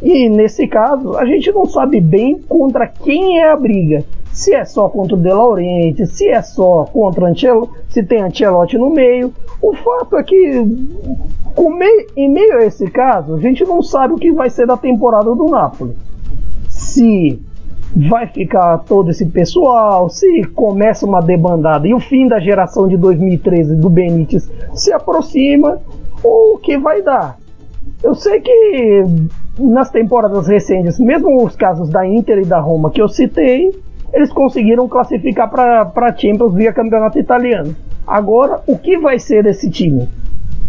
E 0.00 0.28
nesse 0.28 0.68
caso, 0.68 1.16
a 1.16 1.26
gente 1.26 1.50
não 1.50 1.66
sabe 1.66 2.00
bem 2.00 2.40
contra 2.48 2.86
quem 2.86 3.40
é 3.40 3.50
a 3.50 3.56
briga. 3.56 4.04
Se 4.34 4.52
é 4.52 4.64
só 4.64 4.88
contra 4.88 5.14
o 5.14 5.18
De 5.18 5.32
Laurenti, 5.32 6.06
se 6.06 6.28
é 6.28 6.42
só 6.42 6.84
contra 6.92 7.28
Ancelotti, 7.28 7.72
se 7.88 8.02
tem 8.02 8.20
Ancelotti 8.20 8.76
no 8.76 8.90
meio. 8.90 9.32
O 9.62 9.72
fato 9.74 10.16
é 10.16 10.22
que 10.24 10.66
em 12.16 12.28
meio 12.28 12.58
a 12.58 12.64
esse 12.64 12.90
caso, 12.90 13.34
a 13.36 13.40
gente 13.40 13.64
não 13.64 13.80
sabe 13.80 14.14
o 14.14 14.18
que 14.18 14.32
vai 14.32 14.50
ser 14.50 14.66
da 14.66 14.76
temporada 14.76 15.32
do 15.34 15.46
Napoli. 15.46 15.96
Se 16.68 17.40
vai 17.96 18.26
ficar 18.26 18.78
todo 18.78 19.10
esse 19.10 19.24
pessoal, 19.26 20.08
se 20.08 20.42
começa 20.48 21.06
uma 21.06 21.20
debandada 21.20 21.86
e 21.86 21.94
o 21.94 22.00
fim 22.00 22.26
da 22.26 22.40
geração 22.40 22.88
de 22.88 22.96
2013 22.96 23.76
do 23.76 23.88
Benítez 23.88 24.50
se 24.74 24.92
aproxima, 24.92 25.78
o 26.24 26.58
que 26.58 26.76
vai 26.76 27.02
dar. 27.02 27.38
Eu 28.02 28.16
sei 28.16 28.40
que 28.40 29.04
nas 29.58 29.90
temporadas 29.90 30.48
recentes, 30.48 30.98
mesmo 30.98 31.44
os 31.44 31.54
casos 31.54 31.88
da 31.88 32.04
Inter 32.04 32.38
e 32.38 32.44
da 32.44 32.58
Roma 32.58 32.90
que 32.90 33.00
eu 33.00 33.08
citei, 33.08 33.70
eles 34.14 34.32
conseguiram 34.32 34.88
classificar 34.88 35.50
para 35.50 36.16
Champions 36.16 36.54
via 36.54 36.72
campeonato 36.72 37.18
italiano. 37.18 37.74
Agora, 38.06 38.60
o 38.66 38.78
que 38.78 38.96
vai 38.98 39.18
ser 39.18 39.42
desse 39.42 39.70
time? 39.70 40.08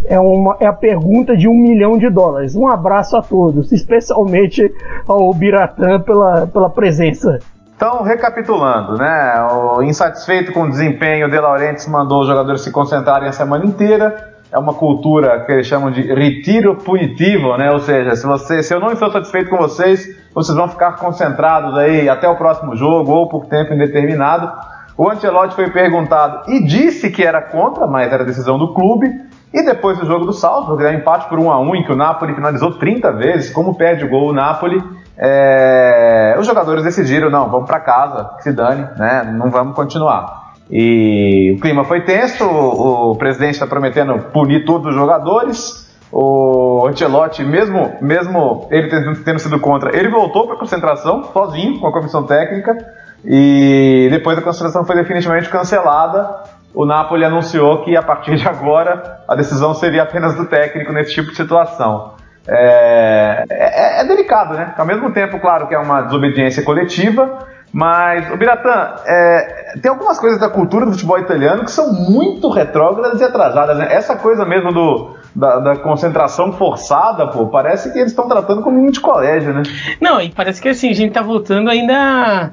é, 0.08 0.18
uma, 0.18 0.56
é 0.60 0.66
a 0.66 0.72
pergunta 0.72 1.36
de 1.36 1.48
um 1.48 1.54
milhão 1.54 1.98
de 1.98 2.08
dólares. 2.08 2.54
Um 2.54 2.68
abraço 2.68 3.16
a 3.16 3.22
todos, 3.22 3.72
especialmente 3.72 4.72
ao 5.06 5.32
Biratã 5.34 6.00
pela, 6.00 6.46
pela 6.46 6.70
presença. 6.70 7.38
Então, 7.76 8.02
recapitulando, 8.02 8.96
né? 8.96 9.46
O 9.52 9.82
insatisfeito 9.82 10.52
com 10.52 10.62
o 10.62 10.70
desempenho, 10.70 11.30
De 11.30 11.38
Laurentiis 11.38 11.86
mandou 11.86 12.22
os 12.22 12.26
jogadores 12.26 12.62
se 12.62 12.70
concentrarem 12.70 13.28
a 13.28 13.32
semana 13.32 13.66
inteira. 13.66 14.34
É 14.50 14.58
uma 14.58 14.72
cultura 14.72 15.40
que 15.40 15.52
eles 15.52 15.66
chamam 15.66 15.90
de 15.90 16.00
retiro 16.00 16.76
punitivo, 16.76 17.56
né? 17.58 17.70
Ou 17.70 17.80
seja, 17.80 18.16
se, 18.16 18.26
você, 18.26 18.62
se 18.62 18.72
eu 18.72 18.80
não 18.80 18.92
estou 18.92 19.10
satisfeito 19.10 19.50
com 19.50 19.58
vocês, 19.58 20.08
vocês 20.36 20.54
vão 20.54 20.68
ficar 20.68 20.96
concentrados 20.96 21.78
aí 21.78 22.10
até 22.10 22.28
o 22.28 22.36
próximo 22.36 22.76
jogo 22.76 23.10
ou 23.10 23.26
por 23.26 23.46
tempo 23.46 23.72
indeterminado. 23.72 24.52
O 24.94 25.08
Ancelotti 25.08 25.54
foi 25.54 25.70
perguntado 25.70 26.50
e 26.52 26.62
disse 26.62 27.08
que 27.08 27.24
era 27.24 27.40
contra, 27.40 27.86
mas 27.86 28.12
era 28.12 28.22
decisão 28.22 28.58
do 28.58 28.74
clube. 28.74 29.10
E 29.50 29.62
depois 29.62 29.98
do 29.98 30.04
jogo 30.04 30.26
do 30.26 30.34
Salzburg, 30.34 30.82
né, 30.82 30.92
empate 30.92 31.26
por 31.30 31.38
1 31.38 31.50
a 31.50 31.58
1 31.58 31.76
em 31.76 31.84
que 31.84 31.92
o 31.92 31.96
Napoli 31.96 32.34
finalizou 32.34 32.72
30 32.72 33.12
vezes, 33.12 33.50
como 33.50 33.76
perde 33.76 34.04
o 34.04 34.10
gol 34.10 34.28
o 34.28 34.32
Napoli, 34.34 34.82
é, 35.16 36.36
os 36.38 36.46
jogadores 36.46 36.84
decidiram, 36.84 37.30
não, 37.30 37.48
vamos 37.48 37.66
para 37.66 37.80
casa, 37.80 38.32
que 38.36 38.42
se 38.42 38.52
dane, 38.52 38.86
né, 38.98 39.34
não 39.38 39.50
vamos 39.50 39.74
continuar. 39.74 40.52
E 40.70 41.54
o 41.56 41.60
clima 41.62 41.84
foi 41.84 42.02
tenso, 42.02 42.44
o, 42.44 43.12
o 43.12 43.16
presidente 43.16 43.54
está 43.54 43.66
prometendo 43.66 44.18
punir 44.32 44.66
todos 44.66 44.88
os 44.88 44.94
jogadores, 44.94 45.85
o 46.12 46.86
Ancelotti, 46.86 47.44
mesmo, 47.44 47.96
mesmo 48.00 48.68
ele 48.70 48.88
tendo, 49.24 49.38
sido 49.38 49.58
contra, 49.58 49.96
ele 49.96 50.08
voltou 50.08 50.46
para 50.46 50.56
a 50.56 50.58
concentração, 50.58 51.24
sozinho, 51.32 51.80
com 51.80 51.86
a 51.86 51.92
comissão 51.92 52.24
técnica, 52.24 52.76
e 53.24 54.08
depois 54.10 54.38
a 54.38 54.42
concentração 54.42 54.84
foi 54.84 54.96
definitivamente 54.96 55.48
cancelada 55.48 56.44
o 56.76 56.84
Napoli 56.84 57.24
anunciou 57.24 57.82
que 57.82 57.96
a 57.96 58.02
partir 58.02 58.36
de 58.36 58.46
agora 58.46 59.20
a 59.26 59.34
decisão 59.34 59.72
seria 59.72 60.02
apenas 60.02 60.34
do 60.34 60.44
técnico 60.44 60.92
nesse 60.92 61.14
tipo 61.14 61.30
de 61.30 61.36
situação. 61.36 62.12
É, 62.46 63.44
é, 63.48 64.00
é 64.02 64.04
delicado, 64.04 64.52
né? 64.52 64.74
Ao 64.76 64.84
mesmo 64.84 65.10
tempo, 65.10 65.40
claro 65.40 65.66
que 65.66 65.74
é 65.74 65.78
uma 65.78 66.02
desobediência 66.02 66.62
coletiva, 66.62 67.38
mas, 67.72 68.30
o 68.30 68.36
Biratã, 68.36 68.94
é, 69.06 69.78
tem 69.80 69.90
algumas 69.90 70.20
coisas 70.20 70.38
da 70.38 70.50
cultura 70.50 70.84
do 70.84 70.92
futebol 70.92 71.18
italiano 71.18 71.64
que 71.64 71.70
são 71.70 71.90
muito 71.94 72.50
retrógradas 72.50 73.22
e 73.22 73.24
atrasadas. 73.24 73.78
Né? 73.78 73.88
Essa 73.90 74.14
coisa 74.14 74.44
mesmo 74.44 74.70
do, 74.70 75.16
da, 75.36 75.58
da, 75.58 75.76
concentração 75.76 76.52
forçada, 76.52 77.26
pô, 77.26 77.46
parece 77.46 77.92
que 77.92 77.98
eles 77.98 78.12
estão 78.12 78.26
tratando 78.26 78.62
como 78.62 78.80
um 78.80 78.90
de 78.90 79.00
colégio, 79.00 79.52
né? 79.52 79.62
Não, 80.00 80.20
e 80.20 80.30
parece 80.30 80.60
que 80.60 80.68
assim, 80.68 80.90
a 80.90 80.94
gente 80.94 81.12
tá 81.12 81.20
voltando 81.20 81.68
ainda, 81.68 82.50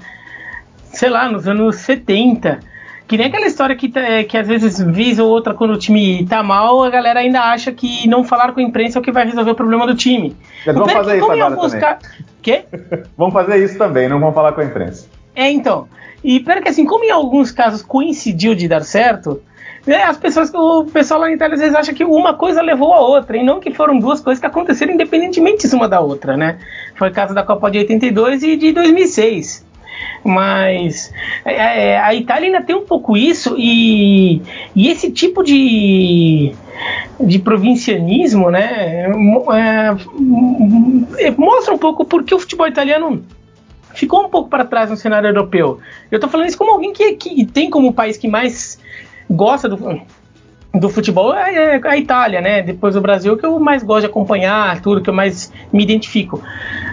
sei 0.91 1.09
lá, 1.09 1.29
nos 1.29 1.47
anos 1.47 1.77
70 1.77 2.59
que 3.07 3.17
nem 3.17 3.27
aquela 3.27 3.45
história 3.45 3.75
que, 3.75 3.91
é, 3.95 4.23
que 4.23 4.37
às 4.37 4.47
vezes 4.47 4.81
visa 4.81 5.23
ou 5.23 5.29
outra 5.29 5.53
quando 5.53 5.71
o 5.71 5.77
time 5.77 6.25
tá 6.25 6.41
mal, 6.41 6.83
a 6.83 6.89
galera 6.89 7.19
ainda 7.19 7.41
acha 7.41 7.71
que 7.71 8.07
não 8.07 8.23
falar 8.23 8.53
com 8.53 8.59
a 8.59 8.63
imprensa 8.63 8.97
é 8.97 8.99
o 8.99 9.03
que 9.03 9.11
vai 9.11 9.25
resolver 9.25 9.51
o 9.51 9.55
problema 9.55 9.85
do 9.85 9.93
time. 9.93 10.35
Eles 10.65 10.77
vão 10.77 10.87
fazer 10.87 11.17
isso 11.17 11.31
agora 11.31 11.55
buscar... 11.55 11.99
também. 11.99 12.25
Quê? 12.41 12.65
vamos 13.17 13.33
fazer 13.33 13.63
isso 13.63 13.77
também, 13.77 14.07
não 14.07 14.19
vão 14.19 14.33
falar 14.33 14.53
com 14.53 14.61
a 14.61 14.65
imprensa. 14.65 15.07
É, 15.35 15.49
então. 15.49 15.87
E 16.23 16.39
pera 16.39 16.61
que 16.61 16.69
assim, 16.69 16.85
como 16.85 17.03
em 17.03 17.11
alguns 17.11 17.51
casos 17.51 17.81
coincidiu 17.81 18.55
de 18.55 18.67
dar 18.67 18.81
certo, 18.81 19.41
né, 19.85 20.03
as 20.03 20.17
pessoas, 20.17 20.51
o 20.53 20.85
pessoal 20.85 21.19
lá 21.19 21.27
na 21.27 21.33
Itália 21.33 21.55
às 21.55 21.59
vezes 21.59 21.75
acha 21.75 21.93
que 21.93 22.03
uma 22.03 22.33
coisa 22.33 22.61
levou 22.61 22.93
a 22.93 23.01
outra, 23.01 23.37
e 23.37 23.43
não 23.43 23.59
que 23.59 23.71
foram 23.71 23.99
duas 23.99 24.21
coisas 24.21 24.39
que 24.39 24.47
aconteceram 24.47 24.93
independentemente 24.93 25.67
uma 25.73 25.89
da 25.89 25.99
outra, 25.99 26.37
né? 26.37 26.59
Foi 26.95 27.09
o 27.09 27.13
caso 27.13 27.33
da 27.33 27.43
Copa 27.43 27.69
de 27.69 27.79
82 27.79 28.43
e 28.43 28.55
de 28.55 28.71
2006. 28.71 29.65
Mas 30.23 31.13
é, 31.43 31.91
é, 31.91 31.99
a 31.99 32.15
Itália 32.15 32.47
ainda 32.47 32.61
tem 32.61 32.75
um 32.75 32.85
pouco 32.85 33.17
isso, 33.17 33.55
e, 33.57 34.41
e 34.73 34.89
esse 34.89 35.11
tipo 35.11 35.43
de, 35.43 36.53
de 37.19 37.39
provincianismo, 37.39 38.49
né, 38.49 39.05
é, 41.17 41.27
é, 41.27 41.31
mostra 41.31 41.73
um 41.73 41.77
pouco 41.77 42.05
porque 42.05 42.33
o 42.33 42.39
futebol 42.39 42.67
italiano 42.67 43.23
ficou 43.93 44.25
um 44.25 44.29
pouco 44.29 44.49
para 44.49 44.65
trás 44.65 44.89
no 44.89 44.95
cenário 44.95 45.27
europeu. 45.27 45.79
Eu 46.09 46.17
estou 46.17 46.29
falando 46.29 46.47
isso 46.47 46.57
como 46.57 46.71
alguém 46.71 46.93
que, 46.93 47.13
que 47.13 47.45
tem 47.45 47.69
como 47.69 47.93
país 47.93 48.17
que 48.17 48.27
mais 48.27 48.79
gosta 49.29 49.69
do, 49.69 50.01
do 50.73 50.89
futebol 50.89 51.35
é, 51.35 51.75
é, 51.75 51.81
a 51.83 51.97
Itália, 51.97 52.41
né? 52.41 52.63
Depois 52.63 52.95
do 52.95 53.01
Brasil, 53.01 53.37
que 53.37 53.45
eu 53.45 53.59
mais 53.59 53.83
gosto 53.83 54.01
de 54.01 54.05
acompanhar, 54.07 54.81
tudo 54.81 55.01
que 55.01 55.09
eu 55.09 55.13
mais 55.13 55.53
me 55.71 55.83
identifico. 55.83 56.41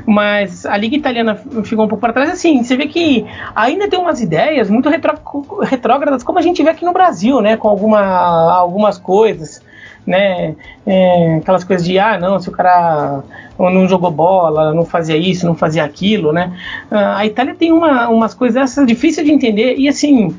Mas 0.07 0.67
a 0.67 0.77
Liga 0.77 0.97
Italiana 0.97 1.35
ficou 1.65 1.87
um 1.87 1.89
pouco 1.89 2.01
para 2.01 2.13
trás. 2.13 2.31
Assim, 2.31 2.63
você 2.63 2.77
vê 2.77 2.87
que 2.87 3.25
ainda 3.55 3.89
tem 3.89 3.99
umas 3.99 4.21
ideias 4.21 4.69
muito 4.69 4.91
retró 4.91 5.15
retrógradas, 5.63 6.23
como 6.23 6.39
a 6.39 6.43
gente 6.43 6.63
vê 6.63 6.71
aqui 6.71 6.85
no 6.85 6.93
Brasil, 6.93 7.41
né? 7.41 7.57
Com 7.57 7.69
alguma, 7.69 8.01
algumas 8.01 8.99
coisas. 8.99 9.63
Né, 10.07 10.57
é, 10.87 11.37
aquelas 11.37 11.63
coisas 11.63 11.87
de 11.87 11.99
ah 11.99 12.19
não 12.19 12.41
se 12.41 12.49
o 12.49 12.53
cara 12.53 13.23
não 13.59 13.87
jogou 13.87 14.11
bola 14.11 14.73
não 14.73 14.83
fazia 14.83 15.15
isso 15.15 15.45
não 15.47 15.55
fazia 15.55 15.85
aquilo 15.85 16.33
né 16.33 16.57
ah, 16.91 17.19
a 17.19 17.27
Itália 17.27 17.55
tem 17.55 17.71
uma, 17.71 18.09
umas 18.09 18.33
coisas 18.33 18.57
essas 18.57 18.87
difíceis 18.87 19.27
de 19.27 19.31
entender 19.33 19.77
e 19.77 19.87
assim 19.89 20.35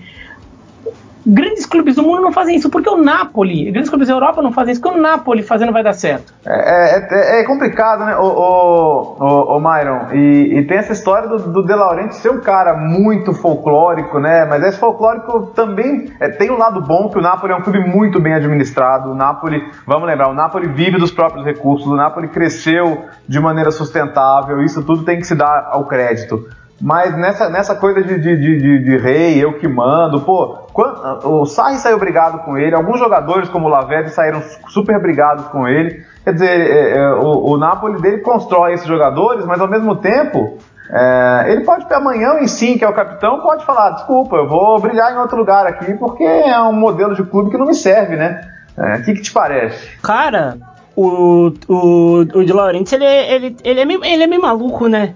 Grandes 1.26 1.65
clubes 1.65 1.95
do 1.95 2.03
mundo 2.03 2.22
não 2.22 2.32
fazem 2.32 2.55
isso, 2.55 2.69
porque 2.69 2.89
o 2.89 2.97
Napoli, 2.97 3.72
grandes 3.72 3.89
clubes 3.89 4.07
da 4.07 4.13
Europa 4.13 4.41
não 4.41 4.51
fazem 4.51 4.74
isso, 4.74 4.82
porque 4.82 4.97
o 4.97 5.01
Napoli 5.01 5.43
fazendo 5.43 5.72
vai 5.72 5.84
dar 5.84 5.93
certo. 5.93 6.34
É, 6.45 6.97
é, 6.97 7.07
é, 7.11 7.41
é 7.41 7.43
complicado, 7.43 8.05
né, 8.05 8.15
o, 8.17 8.24
o, 8.24 9.17
o, 9.19 9.57
o 9.57 9.59
Myron? 9.59 10.13
E, 10.13 10.59
e, 10.59 10.67
tem 10.67 10.78
essa 10.78 10.93
história 10.93 11.28
do, 11.28 11.38
do 11.38 11.63
De 11.63 11.74
Laurenti 11.74 12.15
ser 12.15 12.32
um 12.32 12.39
cara 12.39 12.76
muito 12.76 13.34
folclórico, 13.34 14.19
né? 14.19 14.45
Mas 14.45 14.63
esse 14.63 14.80
folclórico 14.80 15.47
também 15.55 16.11
é, 16.19 16.30
tem 16.30 16.49
um 16.49 16.57
lado 16.57 16.82
bom, 16.82 17.09
que 17.09 17.19
o 17.19 17.22
Napoli 17.22 17.53
é 17.53 17.55
um 17.55 17.61
clube 17.61 17.80
muito 17.80 18.19
bem 18.19 18.34
administrado. 18.34 19.11
O 19.11 19.15
Napoli, 19.15 19.61
vamos 19.86 20.07
lembrar, 20.07 20.30
o 20.30 20.34
Napoli 20.34 20.67
vive 20.67 20.97
dos 20.97 21.11
próprios 21.11 21.45
recursos, 21.45 21.88
o 21.88 21.95
Napoli 21.95 22.30
cresceu 22.30 23.05
de 23.28 23.39
maneira 23.39 23.72
sustentável, 23.72 24.61
isso 24.61 24.84
tudo 24.84 25.03
tem 25.03 25.19
que 25.19 25.28
se 25.28 25.36
dar 25.36 25.69
ao 25.72 25.86
crédito. 25.86 26.47
Mas 26.82 27.15
nessa, 27.15 27.47
nessa 27.47 27.75
coisa 27.75 28.01
de, 28.01 28.19
de, 28.19 28.38
de, 28.38 28.84
de, 28.84 28.97
rei, 28.97 29.43
eu 29.43 29.59
que 29.59 29.67
mando, 29.67 30.21
pô, 30.21 30.57
quando, 30.73 31.27
o 31.27 31.45
Sarri 31.45 31.77
saiu 31.77 31.99
brigado 31.99 32.39
com 32.39 32.57
ele, 32.57 32.73
alguns 32.73 32.97
jogadores 32.97 33.47
como 33.49 33.67
o 33.67 33.69
Laverde 33.69 34.09
saíram 34.09 34.41
super 34.69 34.99
brigados 34.99 35.45
com 35.47 35.67
ele. 35.67 36.03
Quer 36.23 36.34
dizer, 36.34 36.49
é, 36.49 36.97
é, 36.97 37.13
o, 37.13 37.51
o 37.51 37.57
Napoli 37.57 38.01
dele 38.01 38.17
constrói 38.19 38.73
esses 38.73 38.88
jogadores, 38.88 39.45
mas 39.45 39.61
ao 39.61 39.67
mesmo 39.67 39.95
tempo 39.95 40.57
é, 40.89 41.51
ele 41.51 41.61
pode 41.61 41.86
amanhã 41.93 42.39
em 42.41 42.47
sim, 42.47 42.77
que 42.77 42.84
é 42.84 42.89
o 42.89 42.93
capitão, 42.93 43.41
pode 43.41 43.63
falar, 43.63 43.91
desculpa, 43.91 44.36
eu 44.36 44.47
vou 44.47 44.79
brilhar 44.82 45.13
em 45.13 45.17
outro 45.17 45.38
lugar 45.38 45.67
aqui 45.67 45.93
porque 45.93 46.23
é 46.23 46.59
um 46.61 46.73
modelo 46.73 47.15
de 47.15 47.23
clube 47.23 47.51
que 47.51 47.57
não 47.57 47.67
me 47.67 47.75
serve, 47.75 48.15
né? 48.15 48.41
É, 48.77 48.95
o 48.95 49.03
que, 49.03 49.13
que 49.13 49.21
te 49.21 49.32
parece? 49.32 49.97
Cara, 50.01 50.57
o, 50.95 51.53
o, 51.67 52.19
o 52.21 52.43
de 52.43 52.51
Laurentiis, 52.51 52.93
ele, 52.93 53.05
ele, 53.05 53.57
ele, 53.63 53.79
é 53.79 54.13
ele 54.13 54.23
é 54.23 54.27
meio 54.27 54.41
maluco, 54.41 54.88
né? 54.88 55.13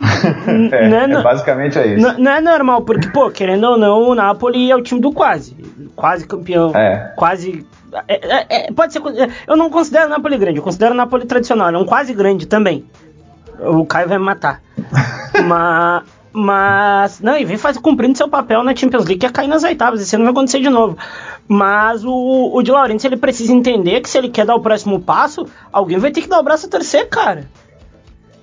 é, 0.72 0.88
não 0.88 1.16
é, 1.16 1.20
é, 1.20 1.22
basicamente 1.22 1.78
é 1.78 1.94
isso. 1.94 2.06
Não, 2.06 2.18
não, 2.18 2.30
é 2.32 2.40
normal, 2.40 2.82
porque, 2.82 3.08
pô, 3.08 3.30
querendo 3.30 3.64
ou 3.64 3.76
não, 3.76 4.10
o 4.10 4.14
Napoli 4.14 4.70
é 4.70 4.76
o 4.76 4.82
time 4.82 5.00
do 5.00 5.12
quase. 5.12 5.56
Quase 5.96 6.26
campeão. 6.26 6.74
É. 6.74 7.12
Quase. 7.16 7.66
É, 8.06 8.14
é, 8.14 8.66
é 8.66 8.72
pode 8.72 8.92
ser. 8.92 9.02
Eu 9.46 9.56
não 9.56 9.70
considero 9.70 10.06
o 10.06 10.10
Napoli 10.10 10.38
grande, 10.38 10.58
eu 10.58 10.62
considero 10.62 10.94
o 10.94 10.96
Napoli 10.96 11.26
tradicional. 11.26 11.70
É 11.70 11.78
um 11.78 11.84
quase 11.84 12.14
grande 12.14 12.46
também. 12.46 12.84
O 13.60 13.84
Caio 13.84 14.08
vai 14.08 14.18
me 14.18 14.24
matar. 14.24 14.62
mas. 15.44 16.04
Mas. 16.32 17.20
Não, 17.20 17.36
e 17.36 17.44
vem 17.44 17.56
fazer, 17.56 17.80
cumprindo 17.80 18.16
seu 18.16 18.28
papel 18.28 18.62
na 18.62 18.76
Champions 18.76 19.04
League, 19.04 19.18
que 19.18 19.26
é 19.26 19.30
cair 19.30 19.48
nas 19.48 19.64
oitavas. 19.64 20.00
Isso 20.00 20.16
não 20.16 20.24
vai 20.24 20.32
acontecer 20.32 20.60
de 20.60 20.68
novo. 20.68 20.96
Mas 21.48 22.04
o, 22.04 22.50
o 22.54 22.62
de 22.62 22.70
Laurentiis, 22.70 23.04
ele 23.04 23.16
precisa 23.16 23.52
entender 23.52 24.00
que 24.00 24.08
se 24.08 24.18
ele 24.18 24.28
quer 24.28 24.46
dar 24.46 24.54
o 24.54 24.60
próximo 24.60 25.00
passo, 25.00 25.46
alguém 25.72 25.98
vai 25.98 26.10
ter 26.12 26.20
que 26.20 26.28
dar 26.28 26.38
o 26.38 26.42
braço 26.42 26.66
a 26.66 26.68
terceiro, 26.68 27.08
cara. 27.08 27.48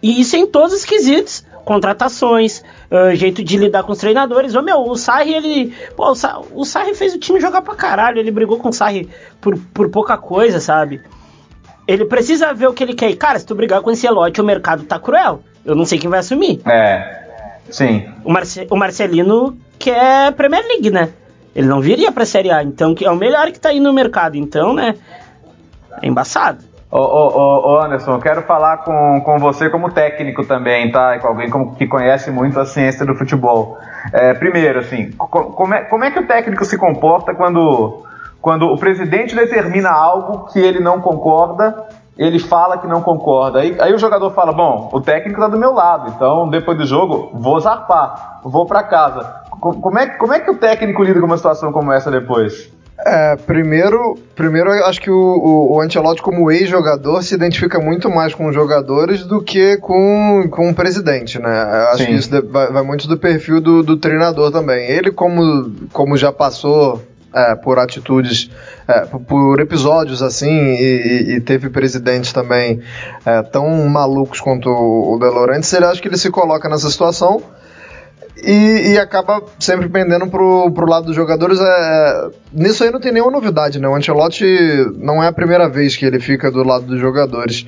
E 0.06 0.22
isso 0.22 0.38
em 0.38 0.46
todos 0.46 0.72
os 0.72 0.86
quesitos. 0.86 1.44
Contratações, 1.64 2.64
uh, 2.92 3.16
jeito 3.16 3.44
de 3.44 3.58
lidar 3.58 3.82
com 3.82 3.92
os 3.92 3.98
treinadores. 3.98 4.54
Ô, 4.54 4.62
meu, 4.62 4.82
o 4.82 4.96
Sarri, 4.96 5.34
ele. 5.34 5.74
Pô, 5.96 6.12
o, 6.12 6.16
Sarri, 6.16 6.46
o 6.54 6.64
Sarri 6.64 6.94
fez 6.94 7.16
o 7.16 7.18
time 7.18 7.42
jogar 7.42 7.64
pra 7.64 7.74
caralho. 7.74 8.20
Ele 8.20 8.30
brigou 8.30 8.60
com 8.60 8.70
o 8.70 8.72
Sarri 8.74 9.10
por, 9.42 9.58
por 9.74 9.90
pouca 9.90 10.16
coisa, 10.16 10.60
sabe? 10.60 11.02
Ele 11.88 12.06
precisa 12.06 12.54
ver 12.54 12.68
o 12.68 12.74
que 12.74 12.84
ele 12.84 12.94
quer. 12.94 13.10
E, 13.10 13.16
cara, 13.16 13.40
se 13.40 13.48
tu 13.48 13.56
brigar 13.56 13.82
com 13.82 13.90
esse 13.90 14.06
elote, 14.06 14.40
o 14.40 14.44
mercado 14.44 14.84
tá 14.84 15.00
cruel. 15.00 15.42
Eu 15.66 15.74
não 15.74 15.86
sei 15.86 15.98
quem 15.98 16.08
vai 16.08 16.20
assumir. 16.20 16.62
É. 16.68 17.24
Sim. 17.72 18.08
O, 18.24 18.32
Marce, 18.32 18.68
o 18.70 18.76
Marcelino 18.76 19.58
quer 19.80 20.34
Premier 20.34 20.68
League, 20.68 20.92
né? 20.92 21.10
Ele 21.56 21.68
não 21.68 21.82
viria 21.82 22.12
pra 22.12 22.28
Série 22.28 22.52
A. 22.52 22.62
Então, 22.62 22.94
que 22.94 23.04
é 23.04 23.10
o 23.10 23.16
melhor 23.16 23.52
que 23.52 23.60
tá 23.60 23.70
aí 23.70 23.80
no 23.80 23.92
mercado. 23.92 24.38
Então, 24.38 24.72
né? 24.72 24.94
É 26.00 26.08
embaçado. 26.08 26.75
Ô, 26.98 27.02
ô, 27.02 27.74
ô, 27.74 27.82
Anderson, 27.82 28.14
eu 28.14 28.20
quero 28.20 28.42
falar 28.44 28.78
com, 28.78 29.20
com 29.20 29.38
você 29.38 29.70
como 29.70 29.92
técnico 29.92 30.46
também, 30.46 30.90
tá? 30.90 31.20
Com 31.20 31.28
alguém 31.28 31.50
como, 31.50 31.76
que 31.76 31.86
conhece 31.86 32.32
muito 32.32 32.58
a 32.58 32.66
ciência 32.66 33.06
do 33.06 33.14
futebol. 33.16 33.78
É, 34.14 34.34
primeiro, 34.34 34.80
assim, 34.80 35.12
como 35.12 35.74
é, 35.74 35.82
como 35.82 36.06
é 36.06 36.12
que 36.12 36.20
o 36.20 36.26
técnico 36.26 36.64
se 36.64 36.78
comporta 36.78 37.36
quando, 37.36 38.06
quando 38.42 38.68
o 38.68 38.78
presidente 38.78 39.36
determina 39.36 39.92
algo 39.92 40.46
que 40.54 40.58
ele 40.58 40.80
não 40.80 41.02
concorda, 41.02 41.86
ele 42.18 42.40
fala 42.40 42.78
que 42.78 42.88
não 42.88 43.02
concorda. 43.02 43.60
Aí, 43.60 43.76
aí 43.78 43.94
o 43.94 44.00
jogador 44.00 44.32
fala: 44.32 44.54
Bom, 44.54 44.90
o 44.94 45.02
técnico 45.02 45.42
tá 45.42 45.50
do 45.50 45.60
meu 45.60 45.74
lado, 45.74 46.14
então 46.16 46.48
depois 46.48 46.78
do 46.78 46.86
jogo 46.86 47.30
vou 47.34 47.60
zarpar, 47.60 48.40
vou 48.42 48.66
para 48.66 48.82
casa. 48.84 49.42
Como 49.60 50.00
é, 50.00 50.08
como 50.12 50.32
é 50.32 50.40
que 50.40 50.50
o 50.50 50.58
técnico 50.58 51.04
lida 51.04 51.20
com 51.20 51.26
uma 51.26 51.36
situação 51.36 51.74
como 51.74 51.92
essa 51.92 52.10
depois? 52.10 52.74
É, 52.98 53.36
primeiro, 53.36 54.18
primeiro 54.36 54.72
acho 54.86 55.02
que 55.02 55.12
o, 55.12 55.16
o, 55.16 55.76
o 55.76 55.82
Ancelotti, 55.82 56.22
como 56.22 56.50
ex-jogador, 56.50 57.22
se 57.24 57.36
identifica 57.36 57.78
muito 57.80 58.10
mais 58.10 58.34
com 58.34 58.48
os 58.48 58.56
jogadores 58.56 59.26
do 59.26 59.42
que 59.42 59.76
com, 59.78 60.48
com 60.50 60.70
o 60.70 60.74
presidente, 60.74 61.38
né? 61.38 61.62
Acho 61.92 62.04
Sim. 62.04 62.06
que 62.06 62.14
isso 62.14 62.30
vai, 62.48 62.72
vai, 62.72 62.84
muito 62.84 63.06
do 63.08 63.18
perfil 63.18 63.60
do, 63.60 63.84
do 63.84 63.98
treinador 63.98 64.50
também. 64.50 64.90
Ele, 64.90 65.12
como, 65.12 65.70
como 65.92 66.16
já 66.16 66.32
passou 66.32 67.02
é, 67.34 67.54
por 67.54 67.78
atitudes, 67.80 68.50
é, 68.88 69.02
por 69.02 69.60
episódios 69.60 70.24
assim, 70.24 70.50
e, 70.50 71.36
e, 71.36 71.42
teve 71.42 71.70
presidentes 71.70 72.32
também 72.32 72.80
é, 73.26 73.42
tão 73.42 73.70
malucos 73.90 74.40
quanto 74.40 74.70
o 74.70 75.18
De 75.20 75.30
Laurentiis, 75.30 75.74
ele 75.74 75.86
acha 75.86 76.02
que 76.02 76.08
ele 76.08 76.18
se 76.18 76.32
coloca 76.32 76.70
nessa 76.70 76.90
situação 76.90 77.44
e, 78.44 78.94
e, 78.94 79.00
acaba 79.00 79.42
sempre 79.60 79.88
pendendo 79.90 80.28
pro, 80.28 80.72
pro 80.72 80.90
lado 80.90 81.08
dos 81.08 81.16
jogadores. 81.16 81.60
É, 81.60 82.30
nisso 82.52 82.84
aí 82.84 82.92
não 82.92 83.00
tem 83.00 83.12
nenhuma 83.12 83.32
novidade, 83.32 83.80
né? 83.80 83.88
O 83.88 83.96
Ancelotti 83.96 84.46
não 84.98 85.24
é 85.24 85.28
a 85.28 85.34
primeira 85.34 85.70
vez 85.70 85.96
que 85.96 86.06
ele 86.06 86.20
fica 86.20 86.52
do 86.52 86.64
lado 86.64 86.86
dos 86.86 87.00
jogadores. 87.00 87.66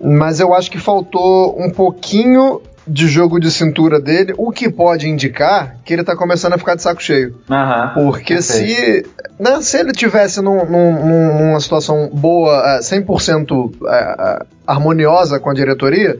Mas 0.00 0.40
eu 0.40 0.54
acho 0.54 0.70
que 0.70 0.78
faltou 0.78 1.60
um 1.60 1.70
pouquinho 1.70 2.60
de 2.88 3.06
jogo 3.06 3.38
de 3.38 3.50
cintura 3.50 4.00
dele, 4.00 4.32
o 4.38 4.50
que 4.50 4.70
pode 4.70 5.08
indicar 5.08 5.76
que 5.84 5.92
ele 5.92 6.02
tá 6.02 6.16
começando 6.16 6.54
a 6.54 6.58
ficar 6.58 6.74
de 6.74 6.82
saco 6.82 7.02
cheio. 7.02 7.36
Uhum, 7.48 8.04
Porque 8.04 8.40
se, 8.40 9.04
né, 9.38 9.60
se 9.60 9.78
ele 9.78 9.92
tivesse 9.92 10.40
num, 10.40 10.64
num, 10.64 11.38
numa 11.38 11.60
situação 11.60 12.08
boa, 12.12 12.80
100% 12.80 13.72
é, 13.86 13.94
é, 13.94 14.46
harmoniosa 14.66 15.38
com 15.38 15.50
a 15.50 15.54
diretoria, 15.54 16.18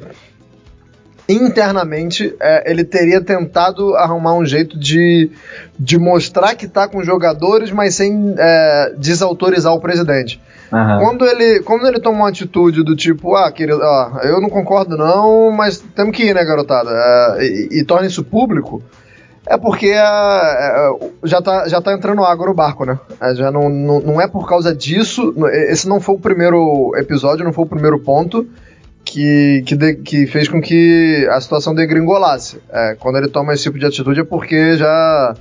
internamente 1.29 2.35
é, 2.41 2.71
ele 2.71 2.85
teria 2.85 3.21
tentado 3.21 3.95
arrumar 3.97 4.35
um 4.35 4.47
jeito 4.47 4.79
de, 4.79 5.31
de 5.79 5.99
mostrar 5.99 6.55
que 6.55 6.65
está 6.65 6.89
com 6.89 7.05
jogadores, 7.05 7.71
mas 7.71 7.95
sem 7.95 8.35
é, 8.39 8.95
desautorizar 8.97 9.73
o 9.75 9.81
presidente. 9.81 10.41
Uhum. 10.73 10.99
Quando, 11.01 11.27
ele, 11.27 11.61
quando 11.61 11.87
ele 11.87 12.01
toma 12.01 12.19
uma 12.19 12.29
atitude 12.29 12.83
do 12.83 12.97
tipo, 12.97 13.37
ah, 13.37 13.51
querido, 13.53 13.83
ah, 13.83 14.21
eu 14.25 14.41
não 14.41 14.49
concordo 14.49 14.97
não, 14.97 15.51
mas 15.51 15.79
temos 15.95 16.17
que 16.17 16.25
ir, 16.25 16.35
né, 16.35 16.45
garotada? 16.45 16.91
É, 16.91 17.45
e, 17.45 17.81
e 17.81 17.85
torna 17.85 18.07
isso 18.07 18.25
público, 18.25 18.83
é 19.47 19.57
porque 19.57 19.87
é, 19.87 19.99
é, 19.99 20.91
já, 21.25 21.41
tá, 21.41 21.69
já 21.69 21.81
tá 21.81 21.93
entrando 21.93 22.23
água 22.23 22.47
no 22.47 22.55
barco, 22.55 22.85
né? 22.85 22.99
É, 23.21 23.35
já 23.35 23.51
não, 23.51 23.69
não, 23.71 24.01
não 24.01 24.21
é 24.21 24.29
por 24.29 24.47
causa 24.47 24.75
disso. 24.75 25.35
Esse 25.71 25.89
não 25.89 26.01
foi 26.01 26.17
o 26.17 26.21
primeiro 26.21 26.93
episódio, 26.97 27.45
não 27.45 27.53
foi 27.53 27.65
o 27.65 27.69
primeiro 27.69 27.99
ponto 27.99 28.47
que, 29.11 29.63
que, 29.67 29.75
de, 29.75 29.95
que 29.95 30.27
fez 30.27 30.49
com 30.49 30.61
que 30.61 31.27
a 31.31 31.41
situação 31.41 31.75
degringolasse. 31.75 32.61
É, 32.71 32.97
quando 32.99 33.17
ele 33.17 33.29
toma 33.29 33.55
esse 33.55 33.65
tipo 33.65 33.79
de 33.79 33.87
atitude 33.87 34.21
é 34.21 34.25
porque 34.25 34.77
já 34.77 35.35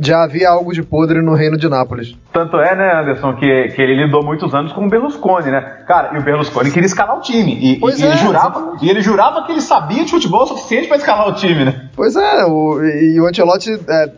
já 0.00 0.22
havia 0.22 0.48
algo 0.48 0.72
de 0.72 0.80
podre 0.80 1.20
no 1.20 1.34
reino 1.34 1.56
de 1.56 1.68
Nápoles. 1.68 2.16
Tanto 2.32 2.56
é, 2.58 2.76
né, 2.76 3.00
Anderson, 3.00 3.34
que, 3.34 3.68
que 3.68 3.82
ele 3.82 3.96
lidou 3.96 4.24
muitos 4.24 4.54
anos 4.54 4.72
com 4.72 4.86
o 4.86 4.88
Berlusconi, 4.88 5.50
né? 5.50 5.60
Cara, 5.88 6.16
e 6.16 6.18
o 6.18 6.22
Berlusconi 6.22 6.70
queria 6.70 6.86
escalar 6.86 7.18
o 7.18 7.20
time. 7.20 7.54
E, 7.54 7.80
e 7.80 8.02
ele 8.02 8.12
é, 8.12 8.16
jurava, 8.16 8.76
e 8.80 8.88
ele 8.88 9.02
jurava 9.02 9.44
que 9.44 9.50
ele 9.50 9.60
sabia 9.60 10.04
de 10.04 10.10
futebol 10.12 10.44
o 10.44 10.46
suficiente 10.46 10.86
pra 10.86 10.96
escalar 10.96 11.28
o 11.28 11.32
time, 11.32 11.64
né? 11.64 11.88
Pois 11.96 12.14
é, 12.14 12.44
o, 12.44 12.80
e, 12.80 13.14
e 13.16 13.20
o 13.20 13.26
Ancelotti, 13.26 13.72
é, 13.88 14.12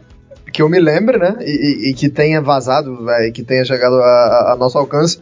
que 0.52 0.62
eu 0.62 0.68
me 0.68 0.78
lembre, 0.80 1.18
né, 1.18 1.36
e, 1.40 1.50
e- 1.88 1.90
e 1.90 1.94
que 1.94 2.08
tenha 2.08 2.40
vazado, 2.40 2.98
e 3.26 3.32
que 3.32 3.42
tenha 3.42 3.64
chegado 3.64 3.94
a, 3.96 4.52
a- 4.52 4.56
nosso 4.58 4.76
alcance, 4.78 5.18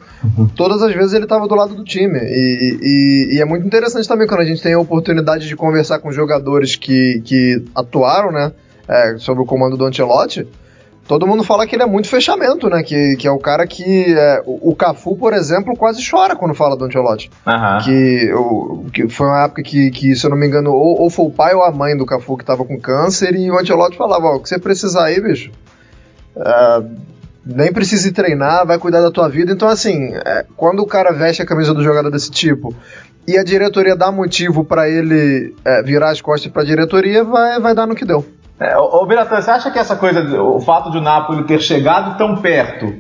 todas 0.57 0.83
as 0.83 0.93
vezes 0.95 1.13
ele 1.13 1.25
estava 1.25 1.47
do 1.47 1.55
lado 1.55 1.75
do 1.75 1.85
time. 1.85 2.19
E, 2.23 2.79
e- 3.37 3.41
é 3.41 3.45
muito 3.45 3.67
interessante 3.67 4.09
também 4.09 4.27
quando 4.27 4.41
a 4.41 4.45
gente 4.45 4.63
tem 4.63 4.73
a 4.75 4.79
oportunidade 4.79 5.47
de 5.47 5.55
conversar 5.57 5.99
com 6.01 6.11
jogadores 6.13 6.77
que, 6.77 7.21
que 7.25 7.63
atuaram, 7.75 8.33
né, 8.33 8.53
é, 8.89 9.17
sob 9.19 9.41
o 9.41 9.45
comando 9.45 9.77
do 9.77 9.85
Ancelotti. 9.85 10.47
Todo 11.09 11.27
mundo 11.27 11.43
fala 11.43 11.67
que 11.67 11.75
ele 11.75 11.83
é 11.83 11.87
muito 11.87 12.07
fechamento, 12.07 12.69
né? 12.69 12.83
Que, 12.83 13.17
que 13.17 13.27
é 13.27 13.31
o 13.31 13.39
cara 13.39 13.67
que. 13.67 14.15
é, 14.15 14.43
o, 14.45 14.71
o 14.71 14.77
Cafu, 14.77 15.17
por 15.17 15.33
exemplo, 15.33 15.75
quase 15.75 16.07
chora 16.09 16.37
quando 16.37 16.55
fala 16.55 16.77
do 16.77 16.85
Ancelotti. 16.85 17.31
Aham. 17.47 17.79
Que, 17.83 18.31
o, 18.35 18.85
que 18.93 19.09
foi 19.09 19.27
uma 19.27 19.45
época 19.45 19.63
que, 19.63 19.91
que, 19.91 20.15
se 20.15 20.27
eu 20.27 20.31
não 20.31 20.37
me 20.37 20.47
engano, 20.47 20.71
ou, 20.71 21.01
ou 21.01 21.09
foi 21.09 21.25
o 21.25 21.31
pai 21.31 21.55
ou 21.55 21.63
a 21.63 21.73
mãe 21.73 21.97
do 21.97 22.05
Cafu 22.05 22.37
que 22.37 22.45
tava 22.45 22.63
com 22.63 22.79
câncer, 22.79 23.35
e 23.35 23.51
o 23.51 23.59
Ancelotti 23.59 23.97
falava, 23.97 24.27
ó, 24.27 24.37
o 24.37 24.41
que 24.41 24.51
você 24.51 24.59
precisar 24.59 25.07
aí, 25.07 25.19
bicho, 25.19 25.51
é, 26.37 26.83
nem 27.47 27.73
precisa 27.73 28.07
ir 28.07 28.13
treinar, 28.13 28.67
vai 28.67 28.79
cuidar 28.79 29.01
da 29.01 29.11
tua 29.11 29.31
vida. 29.31 29.51
Então, 29.51 29.67
assim, 29.67 30.13
é, 30.13 30.45
quando 30.59 30.81
o 30.81 30.87
cara 30.87 31.11
veste 31.11 31.41
a 31.41 31.47
camisa 31.47 31.73
do 31.73 31.83
jogador 31.83 32.11
desse 32.11 32.31
tipo 32.31 32.75
e 33.27 33.39
a 33.39 33.43
diretoria 33.43 33.97
dá 33.97 34.13
motivo 34.13 34.63
pra 34.63 34.91
ele 34.91 35.55
é, 35.65 35.83
virar 35.83 36.11
as 36.11 36.21
costas 36.21 36.53
pra 36.53 36.65
diretoria, 36.65 37.25
vai, 37.25 37.59
vai 37.59 37.75
dar 37.75 37.87
no 37.87 37.95
que 37.95 38.05
deu. 38.05 38.27
É, 38.61 38.77
ô, 38.77 39.05
Biratan, 39.07 39.41
você 39.41 39.51
acha 39.51 39.71
que 39.71 39.79
essa 39.79 39.95
coisa, 39.97 40.43
o 40.43 40.61
fato 40.61 40.91
de 40.91 40.99
o 40.99 41.01
Napoli 41.01 41.45
ter 41.45 41.61
chegado 41.61 42.17
tão 42.19 42.37
perto 42.37 42.93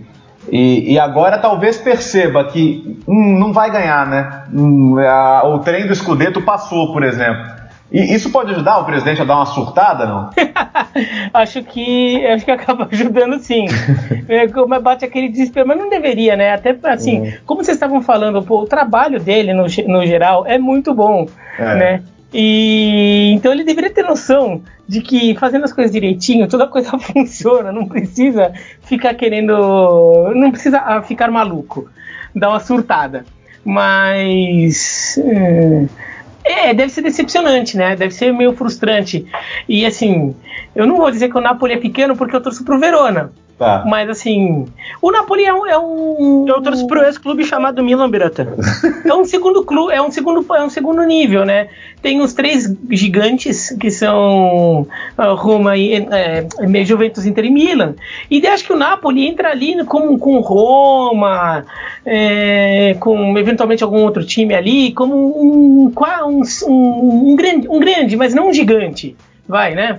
e, 0.50 0.92
e 0.94 0.98
agora 0.98 1.36
talvez 1.38 1.76
perceba 1.78 2.44
que 2.44 2.98
hum, 3.09 3.38
não 3.38 3.52
vai 3.52 3.70
ganhar, 3.70 4.06
né? 4.06 4.42
Hum, 4.54 4.96
a- 4.98 5.42
o 5.48 5.59
trem 5.59 5.86
do 5.86 5.94
Scudetto 5.94 6.40
passou, 6.42 6.92
por 6.92 7.02
exemplo. 7.02 7.59
E 7.90 8.14
isso 8.14 8.30
pode 8.30 8.52
ajudar 8.52 8.78
o 8.78 8.84
presidente 8.84 9.20
a 9.22 9.24
dar 9.24 9.36
uma 9.36 9.46
surtada, 9.46 10.06
não? 10.06 10.30
acho 11.34 11.62
que 11.64 12.24
acho 12.26 12.44
que 12.44 12.50
acaba 12.50 12.86
ajudando 12.90 13.38
sim. 13.40 13.64
É, 14.28 14.46
como 14.46 14.78
bate 14.80 15.04
aquele 15.06 15.28
desespero, 15.30 15.66
mas 15.66 15.78
não 15.78 15.88
deveria, 15.88 16.36
né? 16.36 16.52
Até 16.52 16.76
assim, 16.84 17.32
como 17.46 17.64
vocês 17.64 17.76
estavam 17.76 18.02
falando, 18.02 18.42
pô, 18.42 18.61
o 18.61 18.66
trabalho 18.66 19.18
dele 19.18 19.54
no, 19.54 19.62
no 19.86 20.06
geral 20.06 20.44
é 20.46 20.59
muito 20.59 20.92
bom, 20.94 21.26
É. 21.59 21.74
né? 21.74 22.02
E 22.32 23.32
então 23.34 23.50
ele 23.52 23.64
deveria 23.64 23.90
ter 23.90 24.02
noção 24.02 24.61
de 24.89 25.03
que 25.03 25.36
fazendo 25.36 25.64
as 25.64 25.72
coisas 25.72 25.93
direitinho, 25.93 26.49
toda 26.49 26.66
coisa 26.66 26.97
funciona, 26.99 27.70
não 27.70 27.86
precisa 27.86 28.53
ficar 28.82 29.14
querendo, 29.14 30.32
não 30.34 30.51
precisa 30.51 30.78
ah, 30.78 31.03
ficar 31.03 31.30
maluco, 31.30 31.91
dar 32.34 32.49
uma 32.49 32.61
surtada. 32.61 33.26
Mas 33.64 35.18
é, 35.18 36.70
é, 36.70 36.74
deve 36.74 36.91
ser 36.91 37.03
decepcionante, 37.03 37.76
né? 37.76 37.95
Deve 37.95 38.14
ser 38.14 38.32
meio 38.32 38.55
frustrante. 38.55 39.26
E 39.68 39.84
assim, 39.84 40.34
eu 40.74 40.86
não 40.86 40.97
vou 40.97 41.11
dizer 41.11 41.28
que 41.28 41.36
o 41.36 41.41
Napoli 41.41 41.74
é 41.74 41.78
pequeno 41.78 42.16
porque 42.16 42.34
eu 42.34 42.41
torço 42.41 42.64
pro 42.64 42.80
Verona. 42.80 43.30
Tá. 43.59 43.82
Mas 43.84 44.09
assim, 44.09 44.66
o 45.02 45.11
Napoli 45.11 45.44
é 45.44 45.52
um. 45.52 45.66
É 45.66 45.76
um, 45.76 46.44
Eu 46.46 46.62
torço 46.62 46.86
pro 46.86 47.02
ex-clube 47.02 47.44
chamado 47.44 47.82
Milan 47.82 48.09
Birata. 48.09 48.54
é 49.04 49.12
um 49.12 49.24
segundo 49.24 49.64
clube, 49.64 49.92
é 49.92 50.00
um 50.00 50.12
segundo, 50.12 50.46
é 50.54 50.62
um 50.62 50.70
segundo 50.70 51.02
nível, 51.02 51.44
né? 51.44 51.68
Tem 52.00 52.20
os 52.20 52.32
três 52.32 52.72
gigantes 52.90 53.76
que 53.80 53.90
são 53.90 54.86
ah, 55.16 55.32
Roma 55.32 55.76
e 55.76 55.92
é, 55.92 56.84
Juventus, 56.84 57.26
Inter 57.26 57.46
e 57.46 57.50
Milan. 57.50 57.96
E 58.30 58.40
daí 58.40 58.52
acho 58.52 58.64
que 58.64 58.72
o 58.72 58.76
Napoli 58.76 59.26
entra 59.26 59.50
ali 59.50 59.84
com, 59.84 60.16
com 60.16 60.38
Roma, 60.38 61.64
é, 62.06 62.94
com 63.00 63.36
eventualmente 63.36 63.82
algum 63.82 64.04
outro 64.04 64.24
time 64.24 64.54
ali, 64.54 64.92
como 64.92 65.16
um, 65.16 65.92
um, 65.92 66.42
um, 66.68 67.32
um 67.32 67.34
grande, 67.34 67.68
um 67.68 67.80
grande, 67.80 68.16
mas 68.16 68.32
não 68.32 68.50
um 68.50 68.52
gigante, 68.52 69.16
vai, 69.48 69.74
né? 69.74 69.98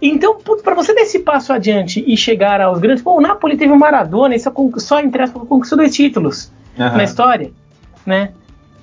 Então, 0.00 0.36
para 0.62 0.74
você 0.74 0.94
dar 0.94 1.02
esse 1.02 1.18
passo 1.20 1.52
adiante 1.52 2.02
e 2.06 2.16
chegar 2.16 2.60
aos 2.60 2.78
grandes, 2.78 3.02
pô, 3.02 3.16
o 3.16 3.20
Napoli 3.20 3.56
teve 3.56 3.72
o 3.72 3.78
Maradona 3.78 4.34
e 4.34 4.38
só, 4.40 4.50
con- 4.50 4.72
só 4.78 5.00
entre 5.00 5.22
aspas, 5.22 5.42
conquistou 5.48 5.78
dois 5.78 5.94
títulos 5.94 6.50
Aham. 6.78 6.96
na 6.96 7.04
história, 7.04 7.50
né? 8.04 8.30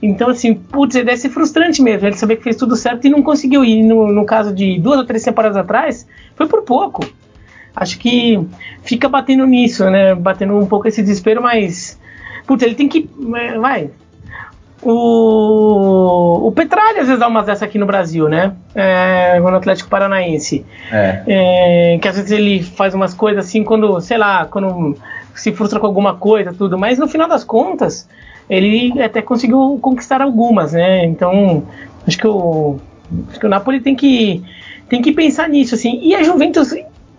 Então, 0.02 0.30
assim, 0.30 0.54
putz, 0.54 0.96
deve 0.96 1.16
ser 1.18 1.30
frustrante 1.30 1.82
mesmo 1.82 2.06
ele 2.08 2.16
saber 2.18 2.36
que 2.36 2.44
fez 2.44 2.58
tudo 2.58 2.76
certo 2.76 3.08
e 3.08 3.10
não 3.10 3.24
conseguiu. 3.24 3.64
E 3.64 3.82
no, 3.82 4.12
no 4.12 4.26
caso 4.26 4.54
de 4.54 4.78
duas 4.80 5.00
ou 5.00 5.06
três 5.06 5.24
temporadas 5.24 5.56
atrás, 5.56 6.06
foi 6.36 6.46
por 6.46 6.62
pouco. 6.64 7.06
Acho 7.74 7.98
que 7.98 8.38
fica 8.84 9.08
batendo 9.08 9.46
nisso, 9.48 9.90
né? 9.90 10.14
Batendo 10.14 10.58
um 10.58 10.66
pouco 10.66 10.88
esse 10.90 11.02
desespero, 11.02 11.42
mas. 11.42 11.98
Putz, 12.46 12.62
ele 12.64 12.76
tem 12.76 12.90
que. 12.90 13.10
é, 13.36 13.58
Vai. 13.58 13.92
O, 14.86 16.48
o 16.48 16.52
Petralha 16.52 17.02
às 17.02 17.08
vezes 17.08 17.20
dá 17.20 17.28
umas 17.28 17.46
dessa 17.46 17.66
aqui 17.66 17.78
no 17.78 17.86
Brasil, 17.86 18.28
né? 18.28 18.54
É, 18.76 19.40
no 19.40 19.48
Atlético 19.48 19.90
Paranaense. 19.90 20.66
É. 20.92 21.24
É, 21.28 21.98
que 22.00 22.08
às 22.08 22.16
vezes 22.16 22.32
ele 22.32 22.64
faz 22.64 22.94
umas 22.94 23.14
coisas 23.14 23.46
assim 23.46 23.64
quando, 23.64 24.00
sei 24.02 24.18
lá, 24.18 24.46
quando 24.46 24.98
se 25.34 25.52
frustra 25.52 25.80
com 25.80 25.86
alguma 25.86 26.16
coisa, 26.16 26.54
tudo, 26.54 26.78
mas 26.78 27.00
no 27.00 27.08
final 27.08 27.28
das 27.28 27.44
contas, 27.44 28.08
ele 28.50 29.02
até 29.02 29.22
conseguiu 29.22 29.80
conquistar 29.82 30.22
algumas, 30.22 30.74
né? 30.74 31.06
Então, 31.06 31.64
acho 32.06 32.18
que 32.18 32.28
o, 32.28 32.78
acho 33.30 33.40
que 33.40 33.46
o 33.46 33.50
Napoli 33.50 33.80
tem 33.80 33.96
que, 33.96 34.44
tem 34.90 35.02
que 35.02 35.12
pensar 35.12 35.48
nisso, 35.50 35.76
assim. 35.76 36.00
E 36.02 36.14
a 36.14 36.24
Juventus, 36.24 36.74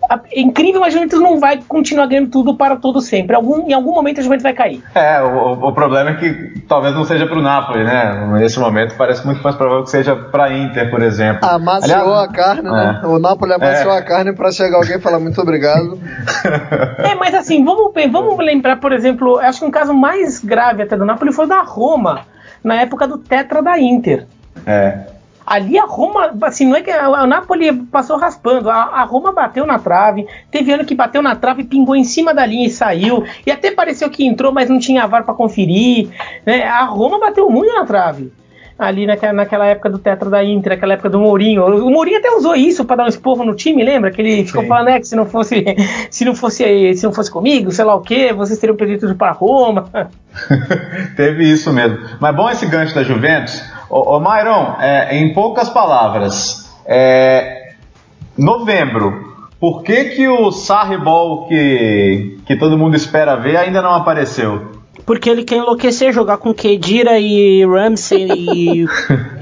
é 0.09 0.39
incrível, 0.41 0.81
mas 0.81 0.93
a 0.93 0.97
Juventus 0.97 1.19
não 1.19 1.39
vai 1.39 1.59
continuar 1.67 2.05
ganhando 2.07 2.29
tudo 2.29 2.55
para 2.55 2.75
todo 2.75 3.01
sempre. 3.01 3.35
Algum, 3.35 3.67
em 3.69 3.73
algum 3.73 3.93
momento 3.93 4.19
a 4.19 4.23
Juventus 4.23 4.43
vai 4.43 4.53
cair. 4.53 4.83
É, 4.93 5.21
o, 5.21 5.67
o 5.67 5.73
problema 5.73 6.11
é 6.11 6.13
que 6.15 6.59
talvez 6.67 6.93
não 6.93 7.05
seja 7.05 7.25
pro 7.27 7.41
Napoli, 7.41 7.83
né? 7.83 8.27
Nesse 8.39 8.59
momento 8.59 8.95
parece 8.97 9.25
muito 9.25 9.41
mais 9.43 9.55
provável 9.55 9.83
que 9.83 9.89
seja 9.89 10.15
pra 10.15 10.51
Inter, 10.53 10.89
por 10.89 11.01
exemplo. 11.01 11.47
Amaciou 11.47 11.95
Aliás- 12.13 12.29
a 12.29 12.33
carne, 12.33 12.69
né? 12.71 13.01
É. 13.03 13.07
O 13.07 13.19
Napoli 13.19 13.53
amaciou 13.53 13.93
É. 13.93 13.97
a 13.97 14.01
carne 14.01 14.33
pra 14.33 14.51
chegar 14.51 14.77
alguém 14.77 14.97
e 14.97 15.01
falar 15.01 15.19
muito 15.19 15.39
obrigado. 15.41 15.99
É, 16.99 17.15
mas 17.15 17.33
assim, 17.33 17.63
vamos, 17.63 17.91
vamos 18.11 18.37
lembrar, 18.37 18.77
por 18.79 18.91
exemplo, 18.93 19.37
acho 19.39 19.59
que 19.59 19.65
um 19.65 19.71
caso 19.71 19.93
mais 19.93 20.39
grave 20.39 20.83
até 20.83 20.95
do 20.97 21.05
Napoli 21.05 21.31
foi 21.31 21.45
o 21.45 21.47
da 21.47 21.61
Roma, 21.61 22.21
na 22.63 22.75
época 22.81 23.07
do 23.07 23.17
Tetra 23.17 23.61
da 23.61 23.79
Inter. 23.79 24.25
É. 24.65 24.99
Ali 25.45 25.77
a 25.77 25.85
Roma, 25.85 26.33
assim, 26.41 26.65
não 26.65 26.75
é 26.75 26.81
que 26.81 26.89
a, 26.89 27.27
Napoli 27.27 27.71
passou 27.91 28.17
raspando, 28.17 28.69
a, 28.69 28.75
a 28.75 29.03
Roma 29.03 29.31
bateu 29.31 29.65
na 29.65 29.77
trave, 29.77 30.25
teve 30.49 30.71
ano 30.71 30.85
que 30.85 30.95
bateu 30.95 31.21
na 31.21 31.35
trave, 31.35 31.63
pingou 31.63 31.95
em 31.95 32.03
cima 32.03 32.33
da 32.33 32.45
linha 32.45 32.65
e 32.65 32.71
saiu, 32.71 33.23
e 33.45 33.51
até 33.51 33.69
pareceu 33.69 34.09
que 34.09 34.25
entrou, 34.25 34.51
mas 34.51 34.69
não 34.69 34.79
tinha 34.79 35.05
VAR 35.05 35.23
para 35.23 35.35
conferir, 35.35 36.09
né? 36.45 36.63
A 36.63 36.85
Roma 36.85 37.19
bateu 37.19 37.49
muito 37.49 37.71
na 37.73 37.85
trave. 37.85 38.31
Ali 38.77 39.05
naquela, 39.05 39.31
naquela 39.31 39.65
época 39.67 39.89
do 39.89 39.97
Tetra 39.97 40.29
da 40.29 40.43
Inter, 40.43 40.73
naquela 40.73 40.93
época 40.93 41.09
do 41.09 41.17
Mourinho. 41.17 41.63
O 41.63 41.89
Mourinho 41.89 42.17
até 42.17 42.29
usou 42.31 42.55
isso 42.55 42.83
para 42.83 42.97
dar 42.97 43.03
um 43.05 43.07
esporro 43.07 43.45
no 43.45 43.55
time, 43.55 43.81
lembra? 43.81 44.11
Que 44.11 44.21
ele 44.21 44.45
ficou 44.45 44.63
Sim. 44.63 44.67
falando 44.67 44.87
né, 44.87 44.99
que 44.99 45.07
se 45.07 45.15
não 45.15 45.25
fosse 45.25 45.63
se 46.11 46.25
não 46.25 46.35
fosse 46.35 46.93
se 46.93 47.05
não 47.05 47.13
fosse 47.13 47.31
comigo, 47.31 47.71
sei 47.71 47.85
lá 47.85 47.95
o 47.95 48.01
que, 48.01 48.33
vocês 48.33 48.59
teriam 48.59 48.75
perdido 48.75 49.01
tudo 49.01 49.15
para 49.15 49.31
Roma. 49.31 49.89
Teve 51.15 51.49
isso 51.49 51.71
mesmo. 51.71 51.99
Mas 52.19 52.35
bom 52.35 52.49
esse 52.49 52.65
gancho 52.65 52.93
da 52.93 53.03
Juventus. 53.03 53.63
Ô, 53.89 54.15
ô 54.15 54.19
Myron, 54.19 54.75
é, 54.79 55.17
em 55.17 55.33
poucas 55.33 55.69
palavras, 55.69 56.73
é, 56.85 57.73
novembro, 58.37 59.35
por 59.59 59.83
que, 59.83 60.05
que 60.05 60.27
o 60.27 60.51
Sarri 60.51 60.97
Ball 60.97 61.47
que, 61.47 62.39
que 62.45 62.55
todo 62.55 62.77
mundo 62.77 62.95
espera 62.95 63.35
ver 63.35 63.57
ainda 63.57 63.81
não 63.81 63.93
apareceu? 63.93 64.75
Porque 65.05 65.29
ele 65.29 65.43
quer 65.43 65.57
enlouquecer, 65.57 66.11
jogar 66.11 66.37
com 66.37 66.53
Kedira 66.53 67.19
e 67.19 67.65
Ramsey 67.65 68.27
e, 68.31 68.85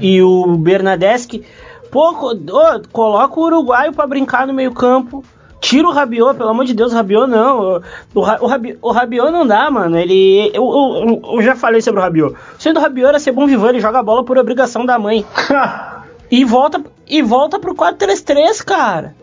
e 0.00 0.22
o 0.22 0.56
Bernadeschi. 0.56 1.42
Pô, 1.90 2.10
ô, 2.10 2.82
coloca 2.92 3.40
o 3.40 3.44
uruguaio 3.44 3.92
pra 3.92 4.06
brincar 4.06 4.46
no 4.46 4.52
meio 4.52 4.72
campo. 4.72 5.24
Tira 5.64 5.88
o 5.88 5.92
Rabiot, 5.92 6.36
pelo 6.36 6.50
amor 6.50 6.64
de 6.66 6.74
Deus, 6.74 6.92
o 6.92 6.94
Rabiot 6.94 7.26
não. 7.26 7.80
O, 8.14 8.20
o, 8.20 8.46
Rabi- 8.46 8.78
o 8.82 8.90
Rabiot 8.92 9.30
não 9.32 9.46
dá, 9.46 9.70
mano. 9.70 9.98
Ele. 9.98 10.50
Eu, 10.52 10.62
eu- 10.62 11.22
eu 11.36 11.42
já 11.42 11.56
falei 11.56 11.80
sobre 11.80 12.00
o 12.00 12.02
Rabiot. 12.02 12.34
O 12.34 12.62
sonho 12.62 12.74
do 12.74 12.80
Rabiot 12.80 13.08
era 13.08 13.18
ser 13.18 13.32
bom 13.32 13.46
vivant, 13.46 13.70
ele 13.70 13.80
joga 13.80 13.98
a 14.00 14.02
bola 14.02 14.22
por 14.24 14.36
obrigação 14.38 14.84
da 14.84 14.98
mãe. 14.98 15.24
E 16.30 16.42
volta, 16.44 16.82
e 17.06 17.22
volta 17.22 17.60
pro 17.60 17.74
4-3-3, 17.74 18.64
cara. 18.64 19.14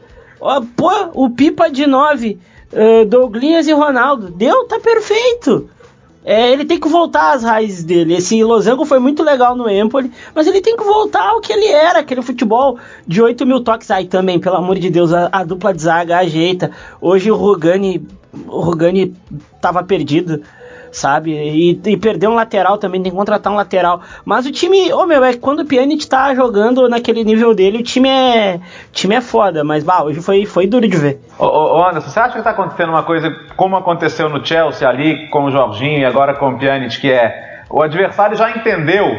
Pô, 0.78 0.90
o 1.14 1.30
Pipa 1.32 1.70
de 1.70 1.86
9, 1.86 2.40
uh, 2.72 3.06
Douglas 3.06 3.68
e 3.68 3.74
Ronaldo. 3.74 4.30
Deu, 4.30 4.66
tá 4.66 4.80
perfeito. 4.80 5.68
É, 6.24 6.52
ele 6.52 6.66
tem 6.66 6.80
que 6.80 6.88
voltar 6.88 7.34
às 7.34 7.44
raízes 7.44 7.84
dele. 7.84 8.16
Esse 8.16 8.44
losango 8.44 8.86
foi 8.86 9.00
muito 9.00 9.24
legal 9.24 9.56
no 9.56 9.70
Empoli, 9.70 10.12
mas 10.36 10.46
ele 10.46 10.62
tem 10.62 10.78
que 10.78 10.84
voltar 10.84 11.30
ao 11.30 11.42
que 11.42 11.52
ele 11.52 11.68
era, 11.68 12.00
aquele 12.00 12.22
futebol 12.22 12.78
de 13.08 13.22
8 13.22 13.46
mil 13.46 13.62
toques. 13.62 13.90
Aí 13.90 14.06
também, 14.06 14.40
pelo 14.40 14.58
amor 14.58 14.78
de 14.78 14.90
Deus, 14.90 15.12
a, 15.12 15.30
a 15.32 15.44
dupla 15.44 15.74
de 15.74 15.82
zaga 15.82 16.20
ajeita. 16.20 16.72
Hoje 17.00 17.32
o 17.32 17.36
Rogani, 17.36 18.06
o 18.48 18.60
Rogani 18.60 19.16
tava 19.60 19.84
perdido. 19.84 20.44
Sabe? 20.92 21.32
E, 21.32 21.80
e 21.86 21.98
perder 21.98 22.28
um 22.28 22.36
lateral 22.36 22.78
também, 22.78 23.02
tem 23.02 23.12
que 23.12 23.18
contratar 23.18 23.52
um 23.52 23.56
lateral. 23.56 24.02
Mas 24.26 24.46
o 24.46 24.52
time, 24.52 24.92
ô 24.94 25.00
oh, 25.00 25.06
meu, 25.06 25.24
é 25.24 25.34
que 25.34 25.40
quando 25.40 25.62
o 25.62 25.66
Pjanic 25.66 26.08
tá 26.08 26.34
jogando 26.36 26.88
naquele 26.90 27.24
nível 27.24 27.56
dele, 27.56 27.80
o 27.80 27.84
time 27.84 28.10
é, 28.10 28.60
o 28.90 28.92
time 28.92 29.16
é 29.16 29.22
foda, 29.22 29.64
mas 29.64 29.84
bah, 29.84 30.04
hoje 30.04 30.22
foi, 30.22 30.46
foi 30.46 30.68
duro 30.68 30.88
de 30.88 30.98
ver. 30.98 31.22
Ô, 31.40 31.46
ô 31.46 31.84
Anderson, 31.86 32.10
você 32.10 32.20
acha 32.20 32.38
que 32.38 32.44
tá 32.44 32.52
acontecendo 32.52 32.90
uma 32.90 33.04
coisa 33.04 33.32
como 33.56 33.76
aconteceu 33.76 34.30
no 34.30 34.46
Chelsea 34.46 34.88
ali 34.88 35.30
com 35.30 35.46
o 35.46 35.52
Jorginho 35.52 36.00
e 36.00 36.06
agora 36.06 36.36
com 36.36 36.50
o 36.50 36.58
Pjanic, 36.58 37.00
que 37.00 37.12
é 37.12 37.64
o 37.70 37.82
adversário 37.82 38.36
já 38.36 38.52
entendeu 38.52 39.18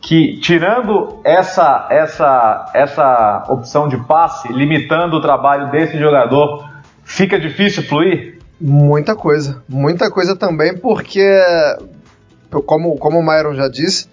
que 0.00 0.38
tirando 0.38 1.20
essa 1.24 1.86
essa 1.88 2.70
essa 2.74 3.44
opção 3.48 3.88
de 3.88 3.96
passe, 3.96 4.52
limitando 4.52 5.16
o 5.16 5.20
trabalho 5.20 5.70
desse 5.70 5.96
jogador, 5.98 6.68
fica 7.04 7.38
difícil 7.38 7.84
fluir? 7.84 8.31
Muita 8.64 9.16
coisa, 9.16 9.60
muita 9.68 10.08
coisa 10.08 10.36
também, 10.36 10.76
porque 10.76 11.20
como 12.64 12.96
como 12.96 13.18
o 13.18 13.22
Myron 13.22 13.54
já 13.54 13.66
disse, 13.66 14.06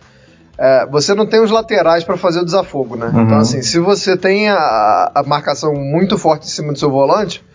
é, 0.58 0.88
você 0.88 1.14
não 1.14 1.28
tem 1.28 1.40
os 1.40 1.52
laterais 1.52 2.04
para 2.04 2.18
fazer 2.18 2.40
o 2.40 2.46
desafogo, 2.46 2.96
né? 2.96 3.12
Uhum. 3.14 3.22
Então 3.22 3.38
assim, 3.38 3.62
se 3.62 3.78
você 3.78 4.18
tem 4.18 4.50
a, 4.50 5.12
a 5.14 5.22
marcação 5.22 5.74
muito 5.76 6.18
forte 6.18 6.48
em 6.48 6.50
cima 6.50 6.74
do 6.74 6.80
seu 6.80 6.90
volante, 6.90 7.46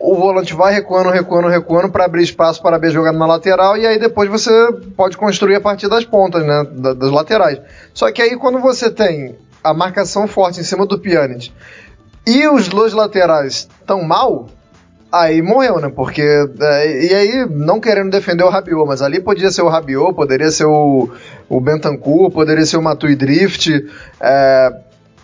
o 0.00 0.16
volante 0.16 0.52
vai 0.52 0.74
recuando, 0.74 1.10
recuando, 1.10 1.46
recuando 1.46 1.90
para 1.90 2.06
abrir 2.06 2.24
espaço 2.24 2.60
para 2.60 2.76
B 2.76 2.90
jogando 2.90 3.20
na 3.20 3.26
lateral 3.26 3.76
e 3.76 3.86
aí 3.86 3.96
depois 3.96 4.28
você 4.28 4.50
pode 4.96 5.16
construir 5.16 5.54
a 5.54 5.60
partir 5.60 5.88
das 5.88 6.04
pontas, 6.04 6.44
né, 6.44 6.66
das 6.96 7.12
laterais. 7.12 7.60
Só 7.94 8.10
que 8.10 8.20
aí 8.20 8.36
quando 8.36 8.58
você 8.58 8.90
tem 8.90 9.36
a 9.62 9.72
marcação 9.72 10.26
forte 10.26 10.58
em 10.58 10.64
cima 10.64 10.84
do 10.86 10.98
Pjanic 10.98 11.52
e 12.26 12.48
os 12.48 12.66
dois 12.66 12.92
laterais 12.92 13.68
tão 13.86 14.02
mal, 14.02 14.48
aí 15.10 15.40
morreu, 15.42 15.80
né? 15.80 15.88
Porque 15.88 16.22
é, 16.22 17.04
e 17.04 17.14
aí 17.14 17.46
não 17.48 17.80
querendo 17.80 18.10
defender 18.10 18.44
o 18.44 18.48
Rabiot, 18.48 18.86
mas 18.86 19.02
ali 19.02 19.20
podia 19.20 19.50
ser 19.50 19.62
o 19.62 19.68
Rabiot, 19.68 20.14
poderia 20.14 20.50
ser 20.50 20.66
o, 20.66 21.10
o 21.48 21.60
Bentancur, 21.60 22.30
poderia 22.30 22.66
ser 22.66 22.76
o 22.76 22.82
Matui 22.82 23.14
Drift. 23.14 23.70
É, 24.20 24.72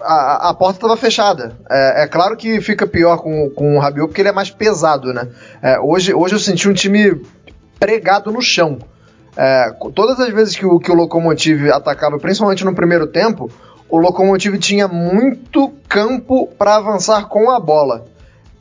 a, 0.01 0.51
a 0.51 0.55
porta 0.55 0.79
estava 0.79 0.97
fechada. 0.97 1.57
É, 1.71 2.03
é, 2.03 2.07
claro 2.07 2.37
que 2.37 2.61
fica 2.61 2.87
pior 2.87 3.19
com, 3.19 3.51
com 3.51 3.77
o 3.77 3.79
Rabiot 3.79 4.09
porque 4.09 4.21
ele 4.21 4.29
é 4.29 4.33
mais 4.33 4.51
pesado, 4.51 5.13
né? 5.13 5.29
É, 5.63 5.79
hoje, 5.79 6.13
hoje 6.15 6.35
eu 6.35 6.39
senti 6.39 6.69
um 6.69 6.73
time 6.73 7.21
pregado 7.79 8.31
no 8.31 8.41
chão. 8.41 8.79
É, 9.37 9.73
todas 9.95 10.21
as 10.21 10.29
vezes 10.29 10.57
que 10.57 10.67
o, 10.67 10.79
que 10.79 10.91
o 10.91 10.95
Locomotive 10.95 11.71
atacava, 11.71 12.19
principalmente 12.19 12.65
no 12.65 12.75
primeiro 12.75 13.07
tempo, 13.07 13.51
o 13.89 13.99
Locomotive 13.99 14.59
tinha 14.59 14.87
muito 14.89 15.73
campo 15.89 16.49
para 16.59 16.77
avançar 16.77 17.29
com 17.29 17.51
a 17.51 17.59
bola. 17.59 18.07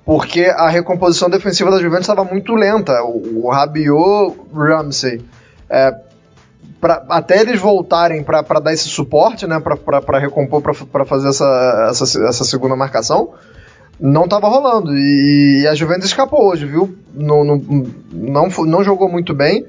Porque 0.06 0.46
a 0.46 0.68
recomposição 0.70 1.30
defensiva 1.30 1.70
da 1.70 1.80
Juventus 1.80 2.10
estava 2.10 2.24
muito 2.24 2.54
lenta. 2.56 3.04
O, 3.04 3.46
o 3.46 3.50
Rabiot, 3.52 4.36
Ramsey, 4.54 5.24
é, 5.70 5.96
pra, 6.80 7.06
até 7.10 7.40
eles 7.42 7.60
voltarem 7.60 8.24
para 8.24 8.60
dar 8.60 8.74
esse 8.74 8.90
suporte, 8.90 9.46
né, 9.46 9.60
para 9.60 10.20
recompor, 10.20 10.62
para 10.62 11.06
fazer 11.06 11.30
essa, 11.30 11.88
essa, 11.90 12.28
essa 12.28 12.44
segunda 12.44 12.76
marcação, 12.76 13.34
não 14.00 14.24
estava 14.24 14.50
rolando. 14.50 14.92
E, 14.98 15.62
e, 15.62 15.68
a 15.68 15.76
Juventus 15.76 16.06
escapou 16.06 16.48
hoje, 16.48 16.66
viu? 16.66 16.98
Não, 17.14 17.44
não, 17.46 18.84
jogou 18.84 19.08
muito 19.08 19.34
bem. 19.34 19.66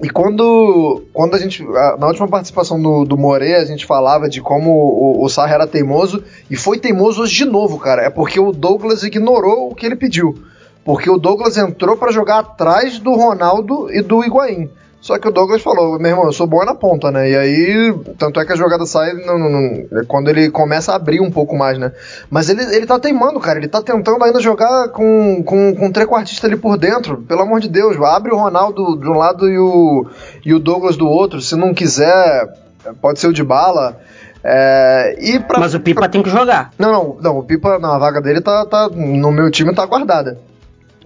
E 0.00 0.08
quando, 0.08 1.02
quando 1.12 1.34
a 1.34 1.38
gente. 1.38 1.64
Na 1.98 2.06
última 2.06 2.28
participação 2.28 2.80
do, 2.80 3.04
do 3.04 3.16
More, 3.16 3.54
a 3.54 3.64
gente 3.64 3.84
falava 3.84 4.28
de 4.28 4.40
como 4.40 4.70
o, 4.70 5.24
o 5.24 5.28
Sarra 5.28 5.54
era 5.54 5.66
teimoso, 5.66 6.22
e 6.48 6.56
foi 6.56 6.78
teimoso 6.78 7.22
hoje 7.22 7.34
de 7.34 7.44
novo, 7.44 7.78
cara. 7.78 8.02
É 8.02 8.10
porque 8.10 8.38
o 8.38 8.52
Douglas 8.52 9.02
ignorou 9.02 9.70
o 9.70 9.74
que 9.74 9.84
ele 9.84 9.96
pediu. 9.96 10.38
Porque 10.84 11.10
o 11.10 11.18
Douglas 11.18 11.56
entrou 11.56 11.96
para 11.96 12.12
jogar 12.12 12.38
atrás 12.38 12.98
do 12.98 13.12
Ronaldo 13.14 13.92
e 13.92 14.00
do 14.00 14.24
Higuaín. 14.24 14.70
Só 15.00 15.16
que 15.18 15.28
o 15.28 15.30
Douglas 15.30 15.62
falou, 15.62 15.96
meu 15.98 16.10
irmão, 16.10 16.26
eu 16.26 16.32
sou 16.32 16.46
bom 16.46 16.64
na 16.64 16.74
ponta, 16.74 17.10
né? 17.10 17.30
E 17.30 17.36
aí, 17.36 17.94
tanto 18.18 18.40
é 18.40 18.44
que 18.44 18.52
a 18.52 18.56
jogada 18.56 18.84
sai 18.84 19.12
não, 19.12 19.38
não, 19.38 19.48
não, 19.48 20.04
quando 20.06 20.28
ele 20.28 20.50
começa 20.50 20.92
a 20.92 20.96
abrir 20.96 21.20
um 21.20 21.30
pouco 21.30 21.56
mais, 21.56 21.78
né? 21.78 21.92
Mas 22.28 22.48
ele, 22.48 22.62
ele 22.74 22.84
tá 22.84 22.98
teimando, 22.98 23.38
cara. 23.38 23.58
Ele 23.58 23.68
tá 23.68 23.80
tentando 23.80 24.22
ainda 24.24 24.40
jogar 24.40 24.88
com, 24.88 25.42
com, 25.44 25.74
com 25.74 25.86
um 25.86 25.92
trequartista 25.92 26.48
ali 26.48 26.56
por 26.56 26.76
dentro. 26.76 27.18
Pelo 27.18 27.42
amor 27.42 27.60
de 27.60 27.68
Deus, 27.68 27.96
abre 27.96 28.32
o 28.32 28.36
Ronaldo 28.36 28.96
de 28.96 29.08
um 29.08 29.16
lado 29.16 29.48
e 29.48 29.58
o, 29.58 30.06
e 30.44 30.52
o 30.52 30.58
Douglas 30.58 30.96
do 30.96 31.06
outro. 31.06 31.40
Se 31.40 31.54
não 31.54 31.72
quiser, 31.72 32.52
pode 33.00 33.20
ser 33.20 33.28
o 33.28 33.32
de 33.32 33.44
bala. 33.44 34.00
É, 34.42 35.16
e 35.20 35.38
pra, 35.38 35.60
Mas 35.60 35.74
o 35.74 35.80
Pipa 35.80 36.00
pra... 36.00 36.08
tem 36.08 36.22
que 36.22 36.30
jogar. 36.30 36.70
Não, 36.76 36.92
não, 36.92 37.16
não. 37.20 37.38
O 37.38 37.44
Pipa, 37.44 37.78
na 37.78 37.98
vaga 37.98 38.20
dele, 38.20 38.40
tá, 38.40 38.66
tá. 38.66 38.88
No 38.88 39.30
meu 39.30 39.48
time 39.48 39.72
tá 39.72 39.86
guardada. 39.86 40.38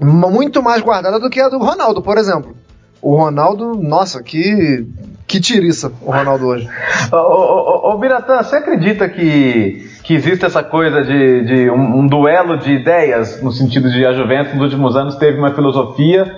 Muito 0.00 0.62
mais 0.62 0.80
guardada 0.80 1.20
do 1.20 1.28
que 1.28 1.40
a 1.40 1.48
do 1.48 1.58
Ronaldo, 1.58 2.02
por 2.02 2.16
exemplo. 2.16 2.56
O 3.02 3.16
Ronaldo, 3.16 3.74
nossa, 3.74 4.22
que 4.22 4.86
que 5.32 5.40
tiriça 5.40 5.90
o 6.02 6.10
Ronaldo 6.10 6.46
hoje. 6.46 6.68
Ô, 7.10 7.16
ô, 7.16 7.90
ô, 7.90 7.96
Biratã, 7.96 8.42
você 8.42 8.56
acredita 8.56 9.08
que, 9.08 9.88
que 10.04 10.12
existe 10.12 10.44
essa 10.44 10.62
coisa 10.62 11.02
de, 11.02 11.44
de 11.44 11.70
um, 11.70 12.00
um, 12.00 12.06
duelo 12.06 12.58
de 12.58 12.72
ideias, 12.72 13.42
no 13.42 13.50
sentido 13.50 13.90
de 13.90 14.04
a 14.04 14.12
Juventus 14.12 14.52
nos 14.52 14.64
últimos 14.64 14.94
anos 14.94 15.16
teve 15.16 15.38
uma 15.38 15.54
filosofia, 15.54 16.30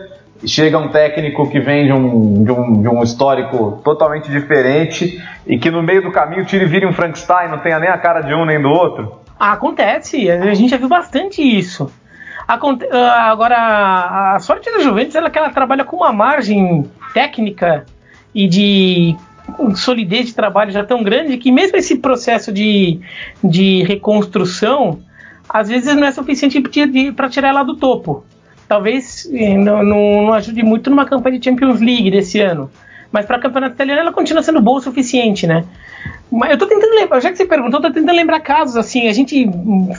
chega 0.46 0.78
um 0.78 0.90
técnico 0.90 1.50
que 1.50 1.58
vem 1.58 1.86
de 1.86 1.92
um, 1.92 2.44
de 2.44 2.52
um, 2.52 2.82
de 2.82 2.88
um 2.88 3.02
histórico 3.02 3.80
totalmente 3.82 4.30
diferente 4.30 5.20
e 5.44 5.58
que 5.58 5.72
no 5.72 5.82
meio 5.82 6.00
do 6.00 6.12
caminho 6.12 6.44
tira 6.44 6.62
e 6.62 6.68
vira 6.68 6.88
um 6.88 6.92
Frankenstein, 6.92 7.48
não 7.48 7.58
tenha 7.58 7.80
nem 7.80 7.88
a 7.88 7.98
cara 7.98 8.20
de 8.20 8.32
um 8.32 8.44
nem 8.44 8.62
do 8.62 8.68
outro? 8.68 9.18
Acontece, 9.40 10.30
a 10.30 10.54
gente 10.54 10.70
já 10.70 10.76
viu 10.76 10.88
bastante 10.88 11.42
isso. 11.42 11.90
Ah, 12.46 13.30
agora, 13.30 14.34
a 14.34 14.38
sorte 14.40 14.70
da 14.70 14.80
Juventus 14.80 15.14
é 15.14 15.30
que 15.30 15.38
ela 15.38 15.50
trabalha 15.50 15.84
com 15.84 15.96
uma 15.96 16.12
margem 16.12 16.90
técnica 17.14 17.86
e 18.34 18.46
de 18.46 19.16
solidez 19.76 20.26
de 20.26 20.34
trabalho 20.34 20.70
já 20.70 20.84
tão 20.84 21.02
grande 21.02 21.36
que 21.38 21.50
mesmo 21.52 21.76
esse 21.76 21.96
processo 21.96 22.52
de, 22.52 23.00
de 23.42 23.82
reconstrução 23.84 25.00
às 25.48 25.68
vezes 25.68 25.94
não 25.94 26.04
é 26.04 26.12
suficiente 26.12 26.60
para 27.14 27.28
tirar 27.28 27.48
ela 27.48 27.62
do 27.62 27.76
topo. 27.76 28.24
Talvez 28.66 29.28
eh, 29.32 29.56
não, 29.56 29.82
não, 29.82 30.22
não, 30.26 30.32
ajude 30.32 30.62
muito 30.62 30.88
numa 30.90 31.04
campanha 31.04 31.38
de 31.38 31.44
Champions 31.44 31.80
League 31.80 32.10
desse 32.10 32.40
ano. 32.40 32.70
Mas 33.12 33.26
para 33.26 33.36
a 33.36 33.40
campeonato 33.40 33.74
italiano 33.74 34.00
ela 34.00 34.12
continua 34.12 34.42
sendo 34.42 34.60
boa 34.60 34.78
o 34.78 34.82
suficiente, 34.82 35.46
né? 35.46 35.64
Mas 36.32 36.50
eu 36.50 36.58
tô 36.58 36.66
tentando 36.66 36.94
lembrar, 36.94 37.20
já 37.20 37.30
que 37.30 37.36
você 37.36 37.44
perguntou, 37.44 37.78
eu 37.78 37.82
tô 37.82 37.92
tentando 37.92 38.16
lembrar 38.16 38.40
casos 38.40 38.76
assim. 38.76 39.06
A 39.06 39.12
gente 39.12 39.48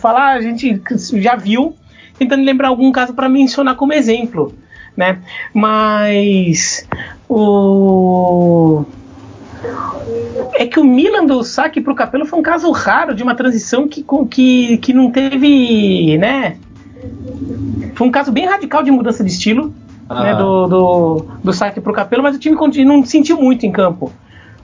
falar, 0.02 0.34
a 0.34 0.41
gente 0.41 0.82
já 1.14 1.36
viu 1.36 1.76
tentando 2.18 2.43
lembrar 2.43 2.70
algum 2.70 2.91
caso 2.91 3.13
para 3.13 3.30
mencionar 3.30 3.76
como 3.76 3.93
exemplo, 3.93 4.53
né? 4.95 5.20
Mas 5.53 6.88
o 7.28 8.86
é 10.53 10.66
que 10.66 10.80
o 10.80 10.84
Milan 10.84 11.26
do 11.26 11.43
saque 11.43 11.82
para 11.82 11.91
o 11.91 11.95
Capello 11.95 12.26
foi 12.26 12.39
um 12.39 12.43
caso 12.43 12.70
raro 12.72 13.16
de 13.16 13.24
uma 13.24 13.36
transição 13.36 13.88
que, 13.88 14.05
que, 14.30 14.78
que 14.78 14.93
não 14.93 15.11
teve, 15.11 16.18
né? 16.18 16.57
Foi 17.95 18.07
um 18.07 18.11
caso 18.11 18.32
bem 18.32 18.45
radical 18.45 18.84
de 18.84 18.91
mudança 18.91 19.24
de 19.24 19.32
estilo, 19.32 19.74
ah. 20.07 20.24
né, 20.24 20.36
do, 20.36 20.68
do, 20.68 21.26
do 21.43 21.53
saque 21.53 21.82
para 21.82 21.91
o 21.91 21.95
Capello, 21.95 22.24
mas 22.24 22.36
o 22.36 22.39
time 22.39 22.55
não 22.86 23.03
sentiu 23.03 23.41
muito 23.41 23.66
em 23.66 23.72
campo. 23.72 24.11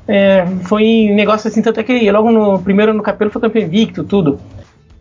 É, 0.08 0.46
foi 0.64 1.10
um 1.12 1.16
negócio 1.16 1.48
assim, 1.48 1.62
tanto 1.62 1.80
é 1.80 1.84
que 1.84 2.12
logo 2.12 2.32
no 2.32 2.60
primeiro 2.60 2.94
no 2.94 3.04
Capello 3.04 3.32
foi 3.32 3.42
campeão 3.42 3.66
invicto, 3.66 4.04
tudo. 4.04 4.40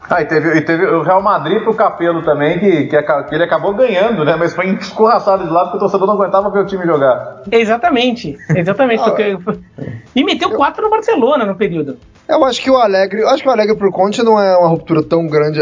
Ah, 0.09 0.22
e 0.22 0.24
teve, 0.24 0.57
e 0.57 0.61
teve 0.62 0.86
o 0.86 1.03
Real 1.03 1.22
Madrid 1.22 1.62
pro 1.62 1.74
Capelo 1.74 2.22
também, 2.22 2.59
que, 2.59 2.86
que, 2.86 3.03
que, 3.03 3.34
ele 3.34 3.44
acabou 3.44 3.74
ganhando, 3.74 4.24
né? 4.24 4.34
Mas 4.36 4.55
foi 4.55 4.70
escorraçado 4.74 5.44
de 5.44 5.51
lá 5.51 5.64
porque 5.64 5.76
o 5.76 5.80
torcedor 5.80 6.07
não 6.07 6.14
aguentava 6.14 6.51
ver 6.51 6.61
o 6.61 6.66
time 6.66 6.84
jogar. 6.84 7.42
Exatamente, 7.51 8.36
exatamente. 8.57 9.03
porque... 9.05 9.38
E 10.14 10.24
meteu 10.24 10.51
quatro 10.51 10.82
no 10.82 10.90
Barcelona 10.90 11.44
no 11.44 11.55
período. 11.55 11.96
Eu 12.28 12.44
acho 12.44 12.62
que 12.62 12.70
o 12.70 12.76
Alegre, 12.76 13.24
acho 13.24 13.42
que 13.42 13.48
o 13.48 13.53
Alegre 13.53 13.76
pro 13.76 13.90
Conte 13.90 14.22
não 14.22 14.40
é 14.40 14.57
uma 14.57 14.68
ruptura 14.68 15.03
tão 15.03 15.26
grande, 15.26 15.61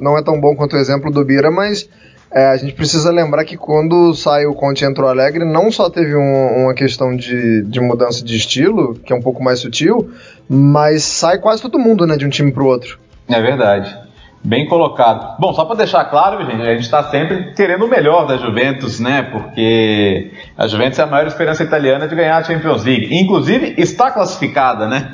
não 0.00 0.16
é 0.16 0.22
tão 0.22 0.40
bom 0.40 0.54
quanto 0.56 0.74
o 0.74 0.78
exemplo 0.78 1.10
do 1.10 1.24
Bira, 1.24 1.50
mas 1.50 1.88
é, 2.32 2.46
a 2.46 2.56
gente 2.56 2.74
precisa 2.74 3.10
lembrar 3.10 3.44
que 3.44 3.56
quando 3.56 4.14
sai 4.14 4.46
o 4.46 4.54
Conte 4.54 4.84
e 4.84 4.86
entrou 4.86 5.06
o 5.06 5.10
Alegre, 5.10 5.44
não 5.44 5.70
só 5.70 5.88
teve 5.88 6.14
um, 6.14 6.64
uma 6.64 6.74
questão 6.74 7.14
de, 7.14 7.62
de 7.62 7.80
mudança 7.80 8.24
de 8.24 8.36
estilo, 8.36 8.94
que 8.94 9.12
é 9.12 9.16
um 9.16 9.22
pouco 9.22 9.42
mais 9.42 9.60
sutil, 9.60 10.10
mas 10.48 11.02
sai 11.02 11.38
quase 11.38 11.62
todo 11.62 11.78
mundo, 11.78 12.06
né, 12.06 12.16
de 12.16 12.26
um 12.26 12.30
time 12.30 12.52
pro 12.52 12.66
outro. 12.66 12.98
É 13.28 13.40
verdade. 13.40 14.06
Bem 14.44 14.68
colocado. 14.68 15.36
Bom, 15.40 15.52
só 15.52 15.64
para 15.64 15.76
deixar 15.76 16.04
claro, 16.04 16.44
gente, 16.46 16.62
a 16.62 16.74
gente 16.74 16.82
está 16.82 17.02
sempre 17.04 17.52
querendo 17.52 17.84
o 17.84 17.88
melhor 17.88 18.26
da 18.26 18.36
Juventus, 18.36 19.00
né? 19.00 19.22
Porque 19.22 20.30
a 20.56 20.68
Juventus 20.68 20.98
é 21.00 21.02
a 21.02 21.06
maior 21.06 21.26
esperança 21.26 21.64
italiana 21.64 22.06
de 22.06 22.14
ganhar 22.14 22.36
a 22.36 22.44
Champions 22.44 22.84
League. 22.84 23.12
Inclusive, 23.12 23.74
está 23.76 24.10
classificada, 24.10 24.86
né? 24.86 25.10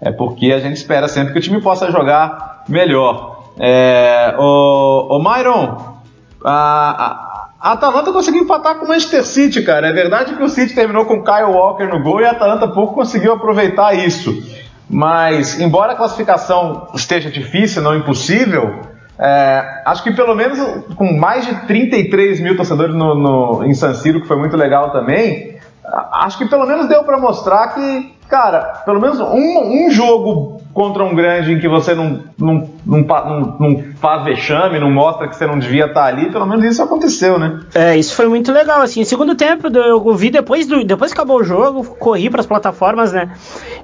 É 0.00 0.12
porque 0.12 0.52
a 0.52 0.60
gente 0.60 0.76
espera 0.76 1.08
sempre 1.08 1.32
que 1.32 1.38
o 1.38 1.42
time 1.42 1.60
possa 1.60 1.90
jogar 1.90 2.62
melhor. 2.68 3.50
É, 3.58 4.34
o, 4.38 5.16
o 5.16 5.18
Myron, 5.18 5.96
a, 6.44 7.06
a, 7.06 7.48
a 7.60 7.72
Atalanta 7.72 8.12
conseguiu 8.12 8.42
empatar 8.42 8.76
com 8.76 8.84
o 8.84 8.88
Manchester 8.88 9.24
City, 9.24 9.62
cara. 9.62 9.88
É 9.88 9.92
verdade 9.92 10.36
que 10.36 10.42
o 10.42 10.48
City 10.48 10.74
terminou 10.74 11.06
com 11.06 11.24
Kyle 11.24 11.50
Walker 11.50 11.86
no 11.86 12.02
gol 12.04 12.20
e 12.20 12.24
a 12.24 12.30
Atalanta 12.30 12.68
pouco 12.68 12.94
conseguiu 12.94 13.32
aproveitar 13.32 13.94
isso. 13.94 14.32
Mas, 14.88 15.60
embora 15.60 15.92
a 15.92 15.96
classificação 15.96 16.88
esteja 16.94 17.30
difícil, 17.30 17.82
não 17.82 17.94
impossível, 17.96 18.80
É, 19.18 19.82
acho 19.86 20.02
que 20.02 20.12
pelo 20.12 20.34
menos 20.34 20.58
com 20.94 21.16
mais 21.16 21.46
de 21.46 21.54
33 21.66 22.38
mil 22.38 22.54
torcedores 22.54 22.94
no, 22.94 23.14
no, 23.14 23.64
em 23.64 23.72
San 23.72 23.94
Siro, 23.94 24.20
que 24.20 24.28
foi 24.28 24.36
muito 24.36 24.58
legal 24.58 24.90
também, 24.92 25.56
acho 26.12 26.36
que 26.36 26.44
pelo 26.44 26.66
menos 26.66 26.86
deu 26.86 27.02
para 27.02 27.18
mostrar 27.18 27.68
que, 27.68 28.14
cara, 28.28 28.82
pelo 28.84 29.00
menos 29.00 29.18
um, 29.18 29.86
um 29.86 29.90
jogo 29.90 30.60
contra 30.74 31.02
um 31.02 31.14
grande 31.14 31.54
em 31.54 31.58
que 31.58 31.66
você 31.66 31.94
não, 31.94 32.24
não, 32.38 32.68
não, 32.86 33.00
não, 33.00 33.56
não 33.58 33.84
faz 33.96 34.24
vexame, 34.24 34.78
não 34.78 34.90
mostra 34.90 35.26
que 35.26 35.34
você 35.34 35.46
não 35.46 35.58
devia 35.58 35.86
estar 35.86 36.04
ali, 36.04 36.30
pelo 36.30 36.46
menos 36.46 36.64
isso 36.64 36.82
aconteceu, 36.82 37.38
né? 37.38 37.60
É, 37.74 37.96
isso 37.96 38.14
foi 38.14 38.28
muito 38.28 38.52
legal, 38.52 38.82
assim. 38.82 39.04
Segundo 39.04 39.34
tempo, 39.34 39.68
eu 39.68 40.14
vi 40.14 40.30
depois, 40.30 40.66
do, 40.66 40.84
depois 40.84 41.12
que 41.12 41.18
acabou 41.18 41.40
o 41.40 41.44
jogo, 41.44 41.84
corri 41.96 42.28
para 42.28 42.40
as 42.40 42.46
plataformas, 42.46 43.12
né? 43.12 43.30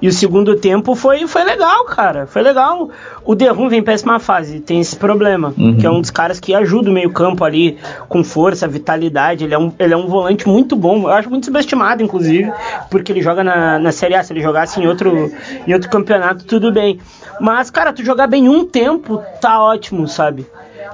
E 0.01 0.07
o 0.07 0.13
segundo 0.13 0.55
tempo 0.55 0.95
foi, 0.95 1.27
foi 1.27 1.43
legal, 1.43 1.85
cara. 1.85 2.27
Foi 2.27 2.41
legal. 2.41 2.89
O 3.25 3.33
Derrum 3.35 3.69
vem 3.69 3.79
em 3.79 3.83
péssima 3.83 4.19
fase, 4.19 4.59
tem 4.59 4.79
esse 4.79 4.95
problema, 4.95 5.53
uhum. 5.57 5.77
que 5.77 5.85
é 5.85 5.89
um 5.89 5.99
dos 5.99 6.11
caras 6.11 6.39
que 6.39 6.53
ajuda 6.53 6.89
o 6.89 6.93
meio-campo 6.93 7.43
ali 7.43 7.77
com 8.07 8.23
força, 8.23 8.67
vitalidade. 8.67 9.43
Ele 9.45 9.53
é, 9.53 9.57
um, 9.57 9.73
ele 9.79 9.93
é 9.93 9.97
um 9.97 10.07
volante 10.07 10.47
muito 10.47 10.75
bom, 10.75 11.03
eu 11.03 11.09
acho 11.09 11.29
muito 11.29 11.45
subestimado, 11.45 12.03
inclusive, 12.03 12.51
porque 12.91 13.11
ele 13.11 13.21
joga 13.21 13.43
na, 13.43 13.79
na 13.79 13.91
Série 13.91 14.15
A. 14.15 14.23
Se 14.23 14.31
ele 14.31 14.41
jogasse 14.41 14.79
em 14.79 14.87
outro, 14.87 15.31
em 15.67 15.73
outro 15.73 15.89
campeonato, 15.89 16.45
tudo 16.45 16.71
bem 16.71 16.83
bem. 16.83 16.99
Mas, 17.39 17.69
cara, 17.69 17.93
tu 17.93 18.03
jogar 18.03 18.27
bem 18.27 18.47
um 18.49 18.65
tempo, 18.65 19.21
tá 19.41 19.61
ótimo, 19.61 20.07
sabe? 20.07 20.47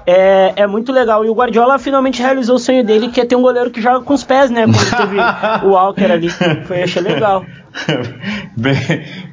É, 0.06 0.54
é 0.56 0.68
muito 0.68 0.92
legal. 0.92 1.24
E 1.26 1.30
o 1.30 1.34
Guardiola 1.34 1.78
finalmente 1.78 2.22
realizou 2.22 2.56
o 2.56 2.60
sonho 2.60 2.84
dele, 2.84 3.10
que 3.10 3.22
é 3.22 3.26
ter 3.26 3.36
um 3.36 3.42
goleiro 3.42 3.70
que 3.70 3.82
joga 3.82 4.04
com 4.04 4.14
os 4.14 4.24
pés, 4.24 4.50
né? 4.50 4.66
Quando 4.66 4.98
teve 4.98 5.18
o 5.66 5.72
Walker 5.72 6.12
ali. 6.12 6.30
Foi, 6.30 6.84
achei 6.84 7.02
legal. 7.02 7.44
bem, 8.58 8.76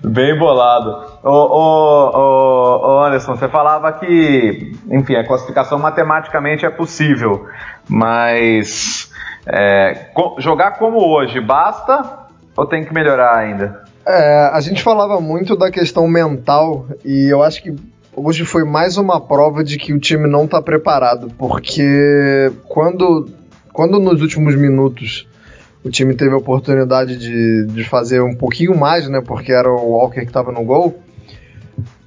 bem 0.04 0.38
bolado. 0.38 0.90
Ô, 1.22 1.30
ô, 1.30 2.80
ô, 2.82 3.04
Anderson, 3.04 3.36
você 3.36 3.48
falava 3.48 3.92
que, 3.92 4.72
enfim, 4.90 5.16
a 5.16 5.26
classificação 5.26 5.78
matematicamente 5.78 6.66
é 6.66 6.70
possível, 6.70 7.46
mas 7.88 9.10
é, 9.46 10.10
jogar 10.38 10.72
como 10.72 10.98
hoje 10.98 11.40
basta 11.40 12.26
ou 12.56 12.66
tem 12.66 12.84
que 12.84 12.92
melhorar 12.92 13.36
ainda? 13.36 13.85
É, 14.06 14.50
a 14.52 14.60
gente 14.60 14.82
falava 14.82 15.20
muito 15.20 15.56
da 15.56 15.70
questão 15.70 16.06
mental 16.06 16.86
e 17.04 17.28
eu 17.28 17.42
acho 17.42 17.62
que 17.62 17.74
hoje 18.14 18.44
foi 18.44 18.64
mais 18.64 18.96
uma 18.96 19.20
prova 19.20 19.64
de 19.64 19.76
que 19.76 19.92
o 19.92 19.98
time 19.98 20.28
não 20.28 20.44
está 20.44 20.62
preparado, 20.62 21.28
porque 21.36 22.52
quando, 22.68 23.28
quando 23.72 23.98
nos 23.98 24.22
últimos 24.22 24.54
minutos 24.54 25.26
o 25.84 25.90
time 25.90 26.14
teve 26.14 26.34
a 26.34 26.38
oportunidade 26.38 27.16
de, 27.16 27.66
de 27.66 27.84
fazer 27.84 28.22
um 28.22 28.34
pouquinho 28.34 28.76
mais, 28.76 29.08
né, 29.08 29.20
porque 29.20 29.52
era 29.52 29.70
o 29.70 29.90
Walker 29.90 30.20
que 30.20 30.26
estava 30.26 30.52
no 30.52 30.64
gol, 30.64 31.00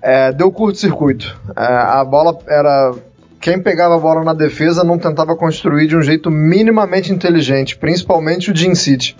é, 0.01 0.31
deu 0.31 0.51
curto-circuito. 0.51 1.39
É, 1.55 1.63
a 1.63 2.03
bola 2.03 2.38
era. 2.47 2.93
Quem 3.39 3.61
pegava 3.61 3.95
a 3.95 3.99
bola 3.99 4.23
na 4.23 4.34
defesa 4.34 4.84
não 4.84 4.97
tentava 4.97 5.35
construir 5.35 5.88
de 5.88 5.95
um 5.95 6.01
jeito 6.01 6.30
minimamente 6.30 7.13
inteligente, 7.13 7.77
principalmente 7.77 8.51
o 8.51 8.55
Jim 8.55 8.76
City. 8.76 9.15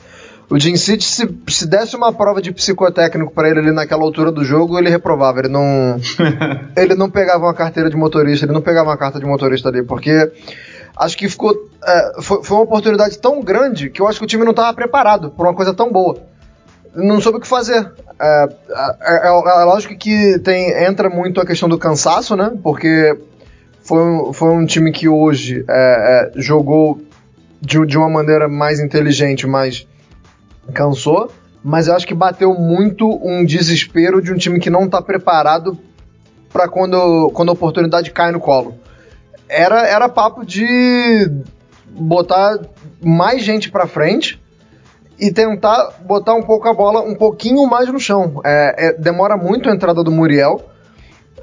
O 0.50 0.60
Jim 0.60 0.76
City, 0.76 1.04
se, 1.04 1.30
se 1.48 1.68
desse 1.68 1.96
uma 1.96 2.12
prova 2.12 2.42
de 2.42 2.52
psicotécnico 2.52 3.32
para 3.32 3.50
ele 3.50 3.60
ali 3.60 3.72
naquela 3.72 4.02
altura 4.02 4.32
do 4.32 4.44
jogo, 4.44 4.80
ele 4.80 4.90
reprovava. 4.90 5.40
Ele 5.40 5.48
não, 5.48 6.00
ele 6.76 6.96
não 6.96 7.10
pegava 7.10 7.46
uma 7.46 7.54
carteira 7.54 7.90
de 7.90 7.96
motorista, 7.96 8.46
ele 8.46 8.54
não 8.54 8.62
pegava 8.62 8.90
uma 8.90 8.98
carta 8.98 9.20
de 9.20 9.26
motorista 9.28 9.70
ali, 9.70 9.84
porque 9.84 10.32
acho 10.98 11.16
que 11.16 11.30
ficou. 11.30 11.70
É, 11.86 12.22
foi, 12.22 12.44
foi, 12.44 12.58
uma 12.58 12.64
oportunidade 12.64 13.20
tão 13.20 13.42
grande 13.42 13.92
que 13.92 14.02
eu 14.02 14.08
acho 14.08 14.18
que 14.18 14.26
o 14.26 14.28
time 14.28 14.44
não 14.44 14.52
estava 14.52 14.74
preparado 14.74 15.30
por 15.30 15.46
uma 15.46 15.54
coisa 15.54 15.72
tão 15.72 15.92
boa. 15.92 16.18
Não 16.96 17.22
soube 17.22 17.38
o 17.38 17.42
que 17.42 17.48
fazer. 17.48 17.92
É, 18.20 18.50
é, 19.02 19.28
é, 19.28 19.28
é 19.28 19.64
lógico 19.66 19.96
que 19.96 20.40
tem, 20.40 20.72
entra 20.84 21.12
muito 21.12 21.40
a 21.40 21.46
questão 21.46 21.70
do 21.70 21.78
cansaço, 21.78 22.36
né? 22.36 22.52
Porque 22.64 23.16
foi, 23.84 24.34
foi 24.34 24.50
um 24.50 24.66
time 24.66 24.92
que 24.92 25.08
hoje 25.08 25.64
é, 25.70 26.32
é, 26.36 26.42
jogou 26.42 27.00
de, 27.62 27.86
de 27.86 27.98
uma 28.00 28.10
maneira 28.10 28.50
mais 28.50 28.80
inteligente, 28.80 29.46
mais 29.46 29.88
cansou, 30.70 31.32
mas 31.64 31.88
eu 31.88 31.96
acho 31.96 32.08
que 32.08 32.14
bateu 32.14 32.54
muito 32.54 33.08
um 33.24 33.44
desespero 33.44 34.22
de 34.22 34.32
um 34.32 34.38
time 34.38 34.60
que 34.60 34.70
não 34.70 34.86
está 34.86 35.02
preparado 35.02 35.78
para 36.52 36.68
quando, 36.68 37.30
quando 37.34 37.50
a 37.50 37.54
oportunidade 37.54 38.12
cai 38.12 38.32
no 38.32 38.40
colo. 38.40 38.76
Era, 39.48 39.88
era 39.88 40.10
papo 40.10 40.46
de 40.46 41.32
botar 41.90 42.60
mais 43.02 43.44
gente 43.44 43.72
para 43.72 43.88
frente 43.88 44.42
e 45.20 45.32
tentar 45.32 46.00
botar 46.06 46.34
um 46.34 46.44
pouco 46.44 46.68
a 46.68 46.74
bola 46.74 47.02
um 47.02 47.16
pouquinho 47.16 47.68
mais 47.68 47.92
no 47.92 48.00
chão. 48.00 48.42
É, 48.46 48.88
é, 48.88 48.94
demora 48.94 49.36
muito 49.36 49.70
a 49.70 49.74
entrada 49.74 50.04
do 50.04 50.12
Muriel. 50.12 50.62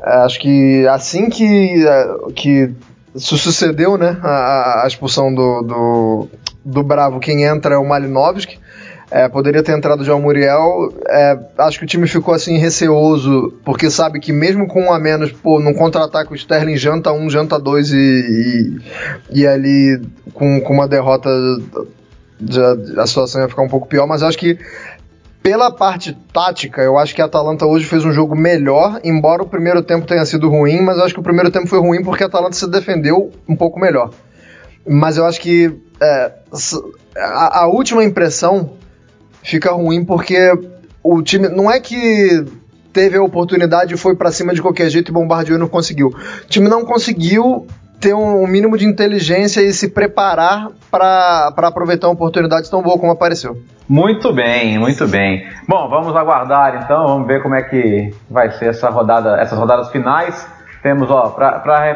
É, 0.02 0.16
acho 0.18 0.40
que 0.40 0.86
assim 0.88 1.28
que, 1.28 1.86
é, 1.86 2.32
que 2.34 2.74
sucedeu 3.14 3.98
né, 3.98 4.18
a, 4.22 4.84
a 4.84 4.86
expulsão 4.86 5.34
do, 5.34 5.62
do, 5.62 6.28
do 6.64 6.82
Bravo, 6.82 7.20
quem 7.20 7.44
entra 7.44 7.74
é 7.74 7.78
o 7.78 7.86
Malinovski. 7.86 8.58
É, 9.10 9.28
poderia 9.28 9.62
ter 9.62 9.76
entrado 9.76 10.04
já 10.04 10.14
o 10.14 10.20
Muriel. 10.20 10.92
É, 11.08 11.38
acho 11.58 11.78
que 11.78 11.84
o 11.84 11.88
time 11.88 12.08
ficou 12.08 12.34
assim 12.34 12.58
receoso, 12.58 13.54
porque 13.64 13.88
sabe 13.88 14.18
que 14.18 14.32
mesmo 14.32 14.66
com 14.66 14.86
um 14.86 14.92
a 14.92 14.98
menos, 14.98 15.30
pô, 15.30 15.60
num 15.60 15.72
contra-ataque 15.72 16.32
o 16.32 16.36
Sterling 16.36 16.76
janta 16.76 17.12
um, 17.12 17.30
janta 17.30 17.58
dois 17.58 17.92
e, 17.92 18.80
e, 19.30 19.40
e 19.40 19.46
ali 19.46 20.02
com, 20.34 20.60
com 20.60 20.72
uma 20.72 20.88
derrota 20.88 21.30
já, 22.48 22.76
a 22.98 23.06
situação 23.06 23.40
ia 23.40 23.48
ficar 23.48 23.62
um 23.62 23.68
pouco 23.68 23.86
pior, 23.86 24.06
mas 24.06 24.22
acho 24.22 24.36
que 24.36 24.58
pela 25.40 25.70
parte 25.70 26.12
tática, 26.32 26.82
eu 26.82 26.98
acho 26.98 27.14
que 27.14 27.22
a 27.22 27.26
Atalanta 27.26 27.64
hoje 27.64 27.86
fez 27.86 28.04
um 28.04 28.10
jogo 28.10 28.34
melhor, 28.34 29.00
embora 29.04 29.44
o 29.44 29.48
primeiro 29.48 29.80
tempo 29.80 30.04
tenha 30.04 30.26
sido 30.26 30.48
ruim, 30.48 30.80
mas 30.80 30.98
acho 30.98 31.14
que 31.14 31.20
o 31.20 31.22
primeiro 31.22 31.52
tempo 31.52 31.68
foi 31.68 31.78
ruim 31.78 32.02
porque 32.02 32.24
a 32.24 32.26
Atalanta 32.26 32.56
se 32.56 32.68
defendeu 32.68 33.30
um 33.48 33.54
pouco 33.54 33.78
melhor. 33.78 34.10
Mas 34.84 35.16
eu 35.16 35.24
acho 35.24 35.40
que 35.40 35.72
é, 36.00 36.32
a, 37.16 37.60
a 37.60 37.66
última 37.68 38.02
impressão 38.02 38.72
fica 39.46 39.72
ruim 39.72 40.04
porque 40.04 40.52
o 41.02 41.22
time 41.22 41.48
não 41.48 41.70
é 41.70 41.80
que 41.80 42.44
teve 42.92 43.16
a 43.16 43.22
oportunidade 43.22 43.94
e 43.94 43.96
foi 43.96 44.16
para 44.16 44.30
cima 44.30 44.52
de 44.52 44.60
qualquer 44.60 44.90
jeito 44.90 45.10
e 45.10 45.14
bombardeou 45.14 45.56
e 45.56 45.60
não 45.60 45.68
conseguiu. 45.68 46.08
O 46.08 46.48
time 46.48 46.68
não 46.68 46.84
conseguiu 46.84 47.66
ter 48.00 48.12
um 48.12 48.46
mínimo 48.46 48.76
de 48.76 48.84
inteligência 48.84 49.60
e 49.60 49.72
se 49.72 49.88
preparar 49.88 50.68
para 50.90 51.52
aproveitar 51.56 52.08
uma 52.08 52.14
oportunidade 52.14 52.70
tão 52.70 52.82
boa 52.82 52.98
como 52.98 53.12
apareceu. 53.12 53.56
Muito 53.88 54.32
bem, 54.34 54.78
muito 54.78 55.06
bem. 55.06 55.46
Bom, 55.68 55.88
vamos 55.88 56.14
aguardar 56.16 56.82
então, 56.82 57.06
vamos 57.06 57.26
ver 57.28 57.40
como 57.42 57.54
é 57.54 57.62
que 57.62 58.10
vai 58.28 58.50
ser 58.50 58.70
essa 58.70 58.90
rodada, 58.90 59.40
essas 59.40 59.58
rodadas 59.58 59.90
finais. 59.90 60.46
Temos, 60.82 61.10
ó, 61.10 61.30
para 61.30 61.92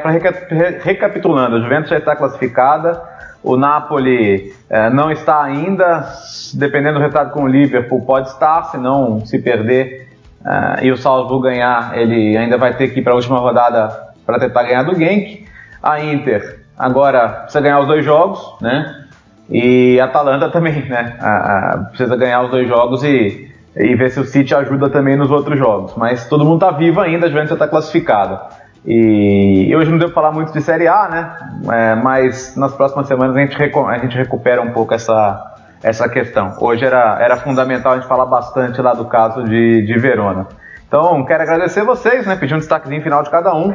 recapitulando, 0.83 1.57
a 1.57 1.61
Juventus 1.61 1.91
já 1.91 1.99
está 1.99 2.17
classificada, 2.17 3.01
o 3.43 3.57
Napoli 3.57 4.53
é, 4.69 4.91
não 4.91 5.11
está 5.11 5.43
ainda, 5.43 6.13
dependendo 6.55 6.95
do 6.95 7.01
resultado 7.01 7.33
com 7.33 7.45
o 7.45 7.49
Liverpool, 7.49 8.03
pode 8.03 8.29
estar, 8.29 8.65
se 8.65 8.77
não 8.77 9.25
se 9.25 9.39
perder 9.39 10.09
é, 10.45 10.87
e 10.87 10.93
o 10.93 10.97
Salzburg 10.97 11.49
ganhar, 11.49 11.97
ele 11.97 12.37
ainda 12.37 12.57
vai 12.57 12.75
ter 12.75 12.89
que 12.89 13.01
ir 13.01 13.03
para 13.03 13.13
a 13.13 13.17
última 13.17 13.39
rodada 13.39 14.11
para 14.25 14.39
tentar 14.39 14.63
ganhar 14.63 14.83
do 14.83 14.95
Genk. 14.95 15.47
A 15.83 16.03
Inter 16.03 16.61
agora 16.79 17.29
precisa 17.29 17.61
ganhar 17.61 17.81
os 17.81 17.87
dois 17.87 18.05
jogos, 18.05 18.57
né? 18.61 19.05
E 19.49 19.99
a 20.01 20.05
Atalanta 20.05 20.49
também, 20.49 20.89
né? 20.89 21.17
A, 21.21 21.75
a, 21.75 21.79
precisa 21.89 22.17
ganhar 22.17 22.43
os 22.43 22.51
dois 22.51 22.69
jogos 22.69 23.03
e, 23.03 23.51
e 23.77 23.95
ver 23.97 24.11
se 24.11 24.21
o 24.21 24.25
City 24.25 24.55
ajuda 24.55 24.89
também 24.89 25.17
nos 25.17 25.31
outros 25.31 25.59
jogos. 25.59 25.95
Mas 25.97 26.27
todo 26.29 26.45
mundo 26.45 26.65
está 26.65 26.71
vivo 26.71 27.01
ainda, 27.01 27.27
a 27.27 27.29
Juventus 27.29 27.53
está 27.53 27.67
classificada. 27.67 28.41
E 28.85 29.75
hoje 29.77 29.91
não 29.91 29.99
deu 29.99 30.09
para 30.09 30.15
falar 30.15 30.33
muito 30.33 30.53
de 30.53 30.63
Série 30.63 30.89
A, 30.89 31.09
né? 31.09 31.37
É, 31.73 31.95
mas 31.97 32.57
nas 32.57 32.73
próximas 32.75 33.07
semanas 33.07 33.37
a 33.37 33.41
gente, 33.41 33.57
a 33.57 33.99
gente 33.99 34.17
recupera 34.17 34.63
um 34.63 34.73
pouco 34.73 34.95
essa, 34.95 35.55
essa 35.83 36.09
questão. 36.09 36.57
Hoje 36.61 36.85
era, 36.85 37.19
era 37.21 37.37
fundamental 37.37 37.93
a 37.93 37.97
gente 37.97 38.09
falar 38.09 38.27
bastante 38.27 38.81
lá 38.81 38.95
do 38.95 39.05
caso 39.05 39.45
de, 39.45 39.83
de 39.83 39.99
Verona. 39.99 40.47
Então, 40.89 41.25
quero 41.25 41.43
agradecer 41.43 41.85
vocês, 41.85 42.27
né? 42.27 42.37
Pedir 42.37 42.55
um 42.55 42.59
destaquezinho 42.59 43.03
final 43.03 43.23
de 43.23 43.31
cada 43.31 43.55
um. 43.55 43.75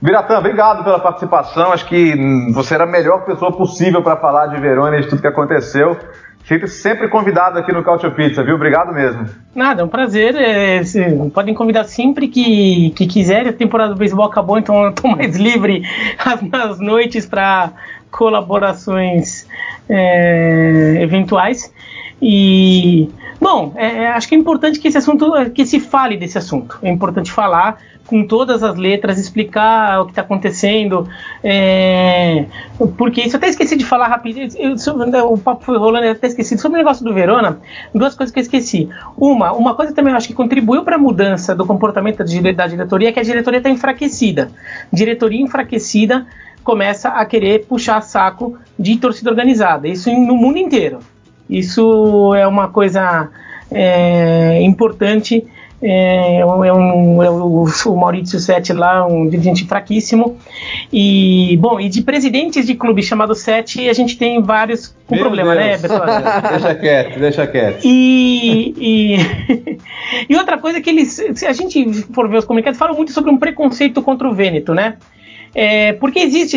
Biratã, 0.00 0.38
obrigado 0.38 0.84
pela 0.84 0.98
participação. 0.98 1.72
Acho 1.72 1.86
que 1.86 2.14
você 2.52 2.74
era 2.74 2.84
a 2.84 2.86
melhor 2.86 3.24
pessoa 3.24 3.52
possível 3.52 4.02
para 4.02 4.16
falar 4.16 4.46
de 4.48 4.60
Verona 4.60 4.96
e 4.96 5.02
de 5.02 5.08
tudo 5.08 5.22
que 5.22 5.28
aconteceu. 5.28 5.96
Fique 6.44 6.66
sempre 6.66 7.08
convidado 7.08 7.58
aqui 7.58 7.72
no 7.72 7.84
Cautio 7.84 8.10
Pizza, 8.12 8.42
viu? 8.42 8.56
Obrigado 8.56 8.92
mesmo. 8.92 9.26
Nada, 9.54 9.82
é 9.82 9.84
um 9.84 9.88
prazer. 9.88 10.34
É, 10.34 10.82
podem 11.32 11.54
convidar 11.54 11.84
sempre 11.84 12.26
que, 12.26 12.90
que 12.90 13.06
quiserem. 13.06 13.50
A 13.50 13.52
temporada 13.52 13.94
do 13.94 13.98
beisebol 13.98 14.26
acabou, 14.26 14.58
então 14.58 14.82
eu 14.82 14.90
estou 14.90 15.10
mais 15.12 15.36
livre 15.36 15.82
nas 16.50 16.80
noites 16.80 17.26
para 17.26 17.70
colaborações 18.10 19.46
é, 19.88 20.98
eventuais. 21.00 21.72
E 22.20 23.08
Bom, 23.42 23.72
é, 23.74 24.06
acho 24.06 24.28
que 24.28 24.36
é 24.36 24.38
importante 24.38 24.78
que 24.78 24.86
esse 24.86 24.96
assunto, 24.96 25.32
que 25.50 25.66
se 25.66 25.80
fale 25.80 26.16
desse 26.16 26.38
assunto. 26.38 26.78
É 26.80 26.88
importante 26.88 27.32
falar 27.32 27.76
com 28.06 28.24
todas 28.24 28.62
as 28.62 28.76
letras, 28.76 29.18
explicar 29.18 30.00
o 30.00 30.04
que 30.04 30.12
está 30.12 30.22
acontecendo. 30.22 31.08
É, 31.42 32.46
porque 32.96 33.20
isso 33.20 33.34
eu 33.34 33.38
até 33.38 33.48
esqueci 33.48 33.74
de 33.74 33.84
falar 33.84 34.06
rapidinho. 34.06 34.48
Eu, 34.56 35.32
o 35.32 35.36
papo 35.36 35.64
foi 35.64 35.76
rolando, 35.76 36.06
eu 36.06 36.12
até 36.12 36.28
esqueci. 36.28 36.56
Sobre 36.56 36.78
o 36.78 36.84
negócio 36.84 37.04
do 37.04 37.12
Verona, 37.12 37.58
duas 37.92 38.14
coisas 38.14 38.32
que 38.32 38.38
eu 38.38 38.42
esqueci. 38.42 38.88
Uma, 39.16 39.50
uma 39.50 39.74
coisa 39.74 39.92
também 39.92 40.12
eu 40.12 40.16
acho 40.16 40.28
que 40.28 40.34
contribuiu 40.34 40.84
para 40.84 40.94
a 40.94 40.98
mudança 40.98 41.52
do 41.52 41.66
comportamento 41.66 42.18
da 42.18 42.66
diretoria 42.68 43.08
é 43.08 43.12
que 43.12 43.18
a 43.18 43.24
diretoria 43.24 43.58
está 43.58 43.70
enfraquecida. 43.70 44.52
Diretoria 44.92 45.42
enfraquecida 45.42 46.28
começa 46.62 47.08
a 47.08 47.26
querer 47.26 47.66
puxar 47.66 48.00
saco 48.02 48.56
de 48.78 48.98
torcida 48.98 49.30
organizada. 49.30 49.88
Isso 49.88 50.08
no 50.12 50.36
mundo 50.36 50.58
inteiro. 50.58 51.00
Isso 51.58 52.34
é 52.34 52.46
uma 52.46 52.68
coisa 52.68 53.30
é, 53.70 54.62
importante. 54.62 55.44
É, 55.84 56.38
é, 56.38 56.46
um, 56.46 56.64
é, 56.64 56.72
um, 56.72 57.22
é 57.22 57.28
o, 57.28 57.96
Maurício 57.96 58.38
Sete 58.38 58.72
lá, 58.72 59.04
um 59.04 59.28
dirigente 59.28 59.64
fraquíssimo. 59.64 60.38
E, 60.92 61.58
bom, 61.60 61.80
e 61.80 61.88
de 61.88 62.02
presidentes 62.02 62.66
de 62.66 62.74
clubes 62.76 63.04
chamados 63.04 63.40
Sete, 63.40 63.88
a 63.88 63.92
gente 63.92 64.16
tem 64.16 64.40
vários 64.40 64.94
com 65.08 65.16
Meu 65.16 65.24
problema, 65.24 65.56
Deus. 65.56 65.66
né, 65.66 65.78
pessoal? 65.78 66.06
deixa 66.50 66.74
quieto, 66.76 67.18
deixa 67.18 67.46
quieto. 67.48 67.80
E, 67.84 68.74
e, 68.78 69.78
e 70.30 70.36
outra 70.36 70.56
coisa 70.56 70.80
que 70.80 70.88
eles, 70.88 71.20
se 71.34 71.46
a 71.46 71.52
gente 71.52 71.92
for 72.12 72.28
ver 72.28 72.38
os 72.38 72.44
comunicados, 72.44 72.78
falam 72.78 72.94
muito 72.94 73.10
sobre 73.10 73.32
um 73.32 73.36
preconceito 73.36 74.00
contra 74.02 74.28
o 74.28 74.32
Vêneto, 74.32 74.72
né? 74.72 74.94
É, 75.54 75.92
porque 75.94 76.18
existe 76.20 76.56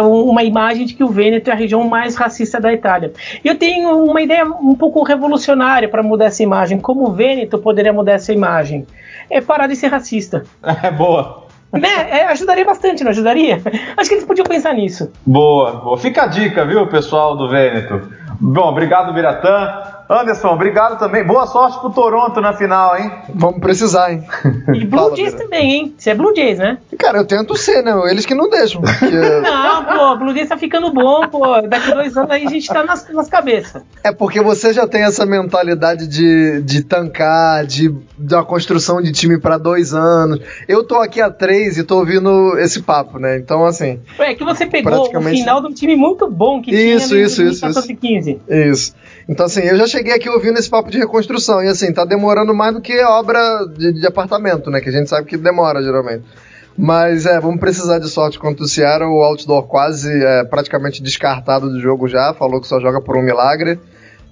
uma 0.00 0.42
imagem 0.42 0.84
de 0.86 0.94
que 0.94 1.02
o 1.02 1.08
Vêneto 1.08 1.50
é 1.50 1.52
a 1.52 1.56
região 1.56 1.82
mais 1.88 2.14
racista 2.14 2.60
da 2.60 2.72
Itália. 2.72 3.12
Eu 3.42 3.56
tenho 3.58 4.04
uma 4.04 4.20
ideia 4.20 4.44
um 4.44 4.74
pouco 4.74 5.02
revolucionária 5.02 5.88
para 5.88 6.02
mudar 6.02 6.26
essa 6.26 6.42
imagem. 6.42 6.78
Como 6.78 7.08
o 7.08 7.12
Vêneto 7.12 7.58
poderia 7.58 7.92
mudar 7.92 8.12
essa 8.12 8.32
imagem? 8.32 8.86
É 9.30 9.40
parar 9.40 9.66
de 9.66 9.76
ser 9.76 9.88
racista. 9.88 10.44
É 10.82 10.90
boa. 10.90 11.46
né? 11.72 11.88
É, 12.10 12.26
ajudaria 12.26 12.64
bastante, 12.64 13.02
não 13.02 13.10
ajudaria? 13.10 13.60
Acho 13.96 14.08
que 14.08 14.14
eles 14.16 14.26
podiam 14.26 14.44
pensar 14.44 14.74
nisso. 14.74 15.10
Boa, 15.24 15.72
boa. 15.72 15.96
Fica 15.96 16.24
a 16.24 16.26
dica, 16.26 16.64
viu, 16.64 16.86
pessoal 16.86 17.36
do 17.36 17.48
Vêneto. 17.48 18.02
Bom, 18.38 18.68
obrigado, 18.68 19.12
Biratã. 19.14 19.93
Anderson, 20.08 20.48
obrigado 20.48 20.98
também. 20.98 21.24
Boa 21.24 21.46
sorte 21.46 21.80
pro 21.80 21.88
Toronto 21.90 22.38
na 22.40 22.52
final, 22.52 22.96
hein? 22.98 23.10
Vamos 23.34 23.58
precisar, 23.60 24.12
hein? 24.12 24.22
E 24.74 24.84
Blue 24.84 25.00
Fala, 25.00 25.16
Jays 25.16 25.32
Vera. 25.32 25.44
também, 25.44 25.72
hein? 25.72 25.94
Você 25.96 26.10
é 26.10 26.14
Blue 26.14 26.34
Jays, 26.36 26.58
né? 26.58 26.76
Cara, 26.98 27.18
eu 27.18 27.24
tento 27.26 27.56
ser, 27.56 27.82
né? 27.82 27.92
Eles 28.10 28.26
que 28.26 28.34
não 28.34 28.50
deixam. 28.50 28.82
porque- 28.82 29.06
Não, 29.40 29.84
pô, 29.84 30.16
Blue 30.18 30.34
Jays 30.34 30.48
tá 30.50 30.58
ficando 30.58 30.92
bom, 30.92 31.26
pô. 31.28 31.40
Daqui 31.62 31.90
dois 31.92 32.14
anos 32.18 32.30
aí 32.30 32.46
a 32.46 32.50
gente 32.50 32.68
tá 32.68 32.84
nas, 32.84 33.08
nas 33.14 33.28
cabeças. 33.30 33.82
É 34.02 34.12
porque 34.12 34.42
você 34.42 34.74
já 34.74 34.86
tem 34.86 35.04
essa 35.04 35.24
mentalidade 35.24 36.06
de, 36.06 36.60
de 36.62 36.82
tancar, 36.84 37.64
de, 37.64 37.88
de 38.18 38.34
uma 38.34 38.44
construção 38.44 39.00
de 39.00 39.10
time 39.10 39.40
pra 39.40 39.56
dois 39.56 39.94
anos. 39.94 40.38
Eu 40.68 40.84
tô 40.84 40.96
aqui 40.96 41.20
há 41.22 41.30
três 41.30 41.78
e 41.78 41.82
tô 41.82 41.96
ouvindo 41.98 42.58
esse 42.58 42.82
papo, 42.82 43.18
né? 43.18 43.38
Então, 43.38 43.64
assim, 43.64 44.00
É 44.18 44.34
que 44.34 44.44
você 44.44 44.66
pegou 44.66 44.92
Praticamente- 44.92 45.36
o 45.40 45.44
final 45.44 45.60
de 45.62 45.68
um 45.68 45.72
time 45.72 45.96
muito 45.96 46.30
bom 46.30 46.60
que 46.60 46.70
Isso, 46.70 47.08
tinha 47.08 47.22
isso, 47.24 47.42
em 47.42 47.46
isso, 47.46 47.62
2014 47.62 47.94
15. 47.94 48.40
isso. 48.70 48.94
Então, 49.26 49.46
assim, 49.46 49.62
eu 49.62 49.74
já 49.78 49.86
cheguei 49.86 50.03
aqui 50.12 50.28
ouvindo 50.28 50.58
esse 50.58 50.68
papo 50.68 50.90
de 50.90 50.98
reconstrução. 50.98 51.62
E, 51.62 51.68
assim, 51.68 51.92
tá 51.92 52.04
demorando 52.04 52.54
mais 52.54 52.74
do 52.74 52.80
que 52.80 52.98
obra 53.02 53.66
de, 53.76 53.92
de 53.92 54.06
apartamento, 54.06 54.70
né? 54.70 54.80
Que 54.80 54.88
a 54.88 54.92
gente 54.92 55.08
sabe 55.08 55.26
que 55.26 55.36
demora, 55.36 55.82
geralmente. 55.82 56.24
Mas, 56.76 57.26
é, 57.26 57.38
vamos 57.40 57.60
precisar 57.60 57.98
de 57.98 58.08
sorte 58.08 58.38
contra 58.38 58.64
o 58.64 58.68
Seattle. 58.68 59.08
O 59.08 59.22
outdoor 59.22 59.64
quase 59.64 60.10
é, 60.12 60.44
praticamente 60.44 61.02
descartado 61.02 61.70
do 61.70 61.80
jogo 61.80 62.08
já. 62.08 62.34
Falou 62.34 62.60
que 62.60 62.66
só 62.66 62.80
joga 62.80 63.00
por 63.00 63.16
um 63.16 63.22
milagre. 63.22 63.78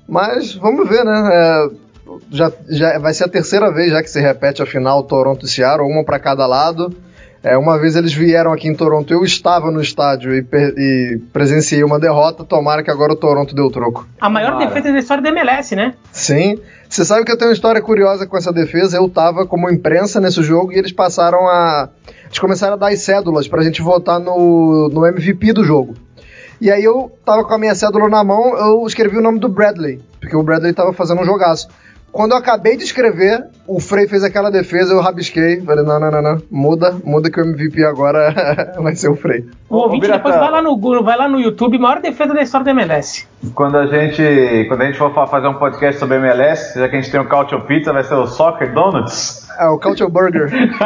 Mas, 0.09 0.55
vamos 0.55 0.89
ver, 0.89 1.05
né? 1.05 1.29
É, 1.33 1.69
já, 2.31 2.53
já 2.69 2.99
vai 2.99 3.15
ser 3.15 3.25
a 3.25 3.29
terceira 3.29 3.73
vez 3.73 3.91
já 3.91 4.03
que 4.03 4.11
se 4.11 4.21
repete 4.21 4.63
a 4.63 4.67
final 4.67 5.03
Toronto 5.05 5.47
e 5.47 5.49
Seattle, 5.49 5.89
uma 5.89 6.05
para 6.05 6.19
cada 6.19 6.47
lado. 6.47 6.95
É, 7.43 7.59
uma 7.59 7.77
vez 7.77 7.97
eles 7.97 8.13
vieram 8.13 8.53
aqui 8.53 8.69
em 8.69 8.75
Toronto, 8.75 9.13
eu 9.13 9.25
estava 9.25 9.71
no 9.71 9.81
estádio 9.81 10.33
e, 10.33 10.47
e 10.53 11.19
presenciei 11.33 11.83
uma 11.83 11.99
derrota. 11.99 12.45
Tomara 12.45 12.85
que 12.85 12.91
agora 12.91 13.13
o 13.13 13.17
Toronto 13.17 13.53
deu 13.55 13.69
troco. 13.69 14.07
A 14.21 14.31
maior 14.31 14.53
Tomara. 14.53 14.69
defesa 14.69 14.93
da 14.93 14.99
história 14.99 15.23
da 15.23 15.29
MLS, 15.31 15.75
né? 15.75 15.95
Sim. 16.13 16.61
Você 16.89 17.05
sabe 17.05 17.25
que 17.25 17.33
eu 17.33 17.37
tenho 17.37 17.51
uma 17.51 17.55
história 17.55 17.81
curiosa 17.81 18.27
com 18.27 18.37
essa 18.37 18.53
defesa. 18.53 18.97
Eu 18.97 19.09
tava 19.09 19.45
como 19.45 19.69
imprensa 19.69 20.21
nesse 20.21 20.43
jogo 20.43 20.73
e 20.73 20.77
eles 20.79 20.93
passaram 20.93 21.49
a. 21.49 21.89
Eles 22.27 22.39
começaram 22.39 22.75
a 22.75 22.77
dar 22.77 22.93
as 22.93 23.01
cédulas 23.01 23.49
pra 23.49 23.63
gente 23.63 23.83
votar 23.83 24.21
no, 24.21 24.89
no 24.89 25.05
MVP 25.05 25.53
do 25.53 25.65
jogo. 25.65 25.95
E 26.61 26.71
aí 26.71 26.85
eu 26.85 27.11
tava 27.25 27.43
com 27.45 27.53
a 27.53 27.59
minha 27.59 27.75
cédula 27.75 28.09
na 28.09 28.23
mão, 28.23 28.57
eu 28.57 28.87
escrevi 28.87 29.19
o 29.19 29.21
nome 29.21 29.41
do 29.41 29.49
Bradley, 29.49 30.01
porque 30.21 30.37
o 30.37 30.45
Bradley 30.45 30.73
tava 30.73 30.93
fazendo 30.93 31.21
um 31.21 31.25
jogaço. 31.25 31.67
Quando 32.13 32.33
eu 32.33 32.37
acabei 32.37 32.77
de 32.77 32.85
escrever, 32.85 33.43
o 33.67 33.81
Frei 33.81 34.07
fez 34.07 34.23
aquela 34.23 34.51
defesa, 34.51 34.93
eu 34.93 35.01
rabisquei. 35.01 35.63
Falei, 35.63 35.83
não, 35.83 35.99
não, 35.99 36.11
não, 36.11 36.21
não. 36.23 36.43
Muda, 36.51 36.95
muda 37.03 37.31
que 37.31 37.41
o 37.41 37.45
MVP 37.45 37.83
agora 37.85 38.75
vai 38.79 38.95
ser 38.95 39.09
o 39.09 39.17
Frei. 39.17 39.47
O 39.69 39.77
Ô, 39.77 39.79
ouvinte 39.85 40.03
Biratã. 40.03 40.19
depois 40.19 40.35
vai 40.37 40.51
lá, 40.51 40.61
no, 40.61 40.77
Google, 40.77 41.03
vai 41.03 41.17
lá 41.17 41.27
no 41.27 41.41
YouTube, 41.41 41.79
maior 41.79 42.01
defesa 42.03 42.35
da 42.35 42.43
história 42.43 42.67
da 42.67 42.71
MLS. 42.73 43.27
Quando 43.55 43.79
a 43.79 43.87
gente, 43.87 44.67
quando 44.69 44.83
a 44.83 44.85
gente 44.85 44.99
for 44.99 45.13
fa- 45.15 45.27
fazer 45.27 45.49
um 45.49 45.55
podcast 45.55 45.99
sobre 45.99 46.17
MLS, 46.19 46.79
já 46.79 46.87
que 46.89 46.97
a 46.97 47.01
gente 47.01 47.11
tem 47.11 47.19
o 47.21 47.27
Cautio 47.27 47.63
Pizza, 47.63 47.93
vai 47.95 48.05
ser 48.05 48.15
o 48.15 48.27
Soccer 48.27 48.75
Donuts. 48.75 49.42
É, 49.59 49.67
o 49.67 49.79
Culture 49.79 50.11
Burger. 50.11 50.51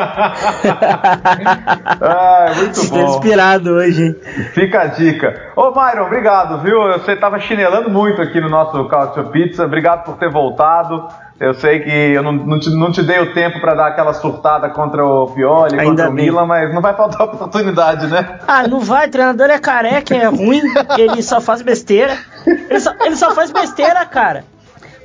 ah, 2.00 2.52
muito 2.56 2.80
Estou 2.80 2.98
bom. 2.98 3.08
inspirado 3.14 3.70
hoje. 3.70 4.06
hein? 4.06 4.16
Fica 4.52 4.82
a 4.82 4.86
dica. 4.86 5.34
Ô, 5.56 5.70
Myron, 5.70 6.06
obrigado, 6.06 6.58
viu? 6.62 6.80
Você 6.92 7.16
tava 7.16 7.38
chinelando 7.40 7.90
muito 7.90 8.20
aqui 8.20 8.40
no 8.40 8.48
nosso 8.48 8.84
Cautio 8.88 9.24
Pizza. 9.30 9.64
Obrigado 9.64 10.04
por 10.04 10.16
ter 10.16 10.30
voltado. 10.30 11.06
Eu 11.38 11.52
sei 11.52 11.80
que 11.80 11.90
eu 11.90 12.22
não, 12.22 12.32
não, 12.32 12.58
te, 12.58 12.70
não 12.70 12.90
te 12.90 13.02
dei 13.02 13.20
o 13.20 13.34
tempo 13.34 13.60
pra 13.60 13.74
dar 13.74 13.88
aquela 13.88 14.14
surtada 14.14 14.70
contra 14.70 15.04
o 15.04 15.26
Pioli, 15.34 15.74
Ainda 15.78 15.84
contra 15.84 16.08
o 16.08 16.12
bem. 16.12 16.24
Milan, 16.24 16.46
mas 16.46 16.72
não 16.74 16.80
vai 16.80 16.94
faltar 16.94 17.26
oportunidade, 17.26 18.06
né? 18.06 18.38
Ah, 18.48 18.66
não 18.66 18.80
vai, 18.80 19.06
treinador 19.08 19.50
é 19.50 19.58
careca, 19.58 20.14
é 20.14 20.24
ruim, 20.24 20.62
ele 20.96 21.22
só 21.22 21.38
faz 21.38 21.60
besteira. 21.60 22.16
Ele 22.46 22.80
só, 22.80 22.90
ele 23.04 23.16
só 23.16 23.34
faz 23.34 23.50
besteira, 23.50 24.06
cara. 24.06 24.44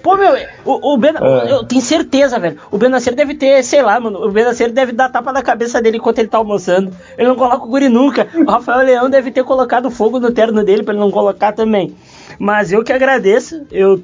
Pô, 0.01 0.17
meu, 0.17 0.33
o, 0.65 0.93
o 0.93 0.97
Ben, 0.97 1.11
É. 1.21 1.51
eu 1.51 1.63
tenho 1.63 1.81
certeza, 1.81 2.39
velho. 2.39 2.57
O 2.71 2.77
Benacer 2.77 3.13
deve 3.13 3.35
ter, 3.35 3.63
sei 3.63 3.81
lá, 3.81 3.99
mano. 3.99 4.25
O 4.25 4.31
Benacer 4.31 4.71
deve 4.71 4.91
dar 4.91 5.09
tapa 5.09 5.31
na 5.31 5.41
cabeça 5.41 5.81
dele 5.81 5.97
enquanto 5.97 6.19
ele 6.19 6.27
tá 6.27 6.37
almoçando. 6.37 6.91
Ele 7.17 7.27
não 7.27 7.35
coloca 7.35 7.63
o 7.65 7.69
guri 7.69 7.87
nunca. 7.89 8.27
O 8.35 8.49
Rafael 8.49 8.85
Leão 8.85 9.09
deve 9.09 9.31
ter 9.31 9.43
colocado 9.43 9.91
fogo 9.91 10.19
no 10.19 10.31
terno 10.31 10.63
dele 10.63 10.83
pra 10.83 10.93
ele 10.93 11.01
não 11.01 11.11
colocar 11.11 11.51
também. 11.51 11.95
Mas 12.39 12.71
eu 12.71 12.83
que 12.83 12.91
agradeço. 12.91 13.65
Eu, 13.71 14.01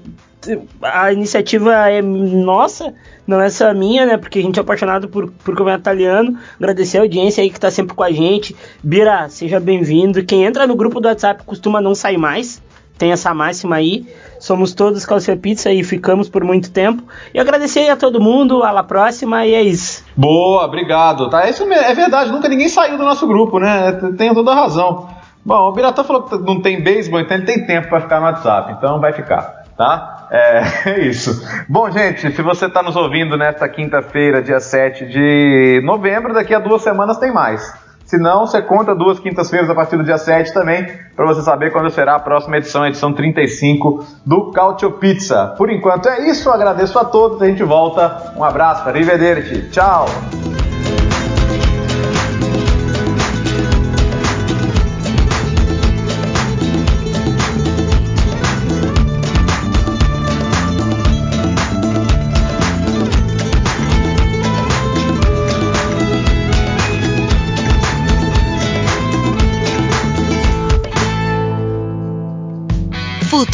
a 0.81 1.11
iniciativa 1.11 1.73
é 1.89 2.01
nossa, 2.01 2.93
não 3.25 3.41
é 3.41 3.49
só 3.49 3.73
minha, 3.73 4.05
né? 4.05 4.17
Porque 4.17 4.39
a 4.39 4.41
gente 4.41 4.59
é 4.59 4.61
apaixonado 4.61 5.09
por, 5.09 5.31
por 5.31 5.55
campeonato 5.55 5.81
italiano. 5.81 6.37
Agradecer 6.59 6.99
a 6.99 7.01
audiência 7.01 7.41
aí 7.41 7.49
que 7.49 7.59
tá 7.59 7.71
sempre 7.71 7.95
com 7.95 8.03
a 8.03 8.11
gente. 8.11 8.55
Bira, 8.83 9.27
seja 9.29 9.59
bem-vindo. 9.59 10.23
Quem 10.23 10.43
entra 10.45 10.67
no 10.67 10.75
grupo 10.75 10.99
do 10.99 11.07
WhatsApp 11.07 11.43
costuma 11.43 11.81
não 11.81 11.95
sair 11.95 12.17
mais. 12.17 12.61
Tem 12.97 13.11
essa 13.11 13.33
máxima 13.33 13.75
aí. 13.75 14.05
Somos 14.39 14.73
todos 14.73 15.05
Calcia 15.05 15.35
Pizza 15.35 15.71
e 15.71 15.83
ficamos 15.83 16.29
por 16.29 16.43
muito 16.43 16.71
tempo. 16.71 17.03
E 17.33 17.39
agradecer 17.39 17.89
a 17.89 17.95
todo 17.95 18.19
mundo. 18.19 18.63
A 18.63 18.71
la 18.71 18.83
próxima 18.83 19.45
e 19.45 19.53
é 19.53 19.61
isso. 19.61 20.03
Boa, 20.15 20.65
obrigado. 20.65 21.29
Tá, 21.29 21.49
isso 21.49 21.63
é 21.71 21.93
verdade, 21.93 22.31
nunca 22.31 22.49
ninguém 22.49 22.69
saiu 22.69 22.97
do 22.97 23.03
nosso 23.03 23.27
grupo, 23.27 23.59
né? 23.59 23.91
Tem 24.17 24.33
toda 24.33 24.51
a 24.51 24.55
razão. 24.55 25.07
Bom, 25.47 25.69
o 25.69 25.71
Biratã 25.71 26.03
falou 26.03 26.23
que 26.23 26.37
não 26.39 26.61
tem 26.61 26.83
beisebol, 26.83 27.21
então 27.21 27.37
ele 27.37 27.45
tem 27.45 27.65
tempo 27.65 27.87
para 27.87 28.01
ficar 28.01 28.19
no 28.19 28.25
WhatsApp, 28.25 28.73
então 28.73 28.99
vai 28.99 29.13
ficar, 29.13 29.63
tá? 29.77 30.27
É, 30.29 30.61
é 30.91 30.99
isso. 31.05 31.41
Bom, 31.69 31.89
gente, 31.89 32.31
se 32.33 32.41
você 32.41 32.65
está 32.65 32.83
nos 32.83 32.97
ouvindo 32.97 33.37
nesta 33.37 33.67
quinta-feira, 33.69 34.41
dia 34.41 34.59
7 34.59 35.05
de 35.05 35.81
novembro, 35.85 36.33
daqui 36.33 36.53
a 36.53 36.59
duas 36.59 36.81
semanas 36.81 37.17
tem 37.17 37.31
mais. 37.31 37.73
Se 38.03 38.17
não, 38.17 38.45
você 38.45 38.61
conta 38.61 38.93
duas 38.93 39.19
quintas-feiras 39.19 39.69
a 39.69 39.75
partir 39.75 39.95
do 39.95 40.03
dia 40.03 40.17
7 40.17 40.53
também, 40.53 40.85
para 41.17 41.25
você 41.25 41.41
saber 41.41 41.71
quando 41.71 41.89
será 41.89 42.15
a 42.15 42.19
próxima 42.19 42.57
edição, 42.57 42.83
a 42.83 42.89
edição 42.89 43.11
35 43.11 44.05
do 44.23 44.51
Cautio 44.51 44.91
Pizza. 44.91 45.47
Por 45.57 45.71
enquanto 45.71 46.07
é 46.07 46.29
isso, 46.29 46.47
agradeço 46.51 46.97
a 46.99 47.03
todos, 47.03 47.41
a 47.41 47.47
gente 47.47 47.63
volta. 47.63 48.33
Um 48.37 48.43
abraço, 48.43 48.87
arrivederci, 48.87 49.67
tchau! 49.71 50.05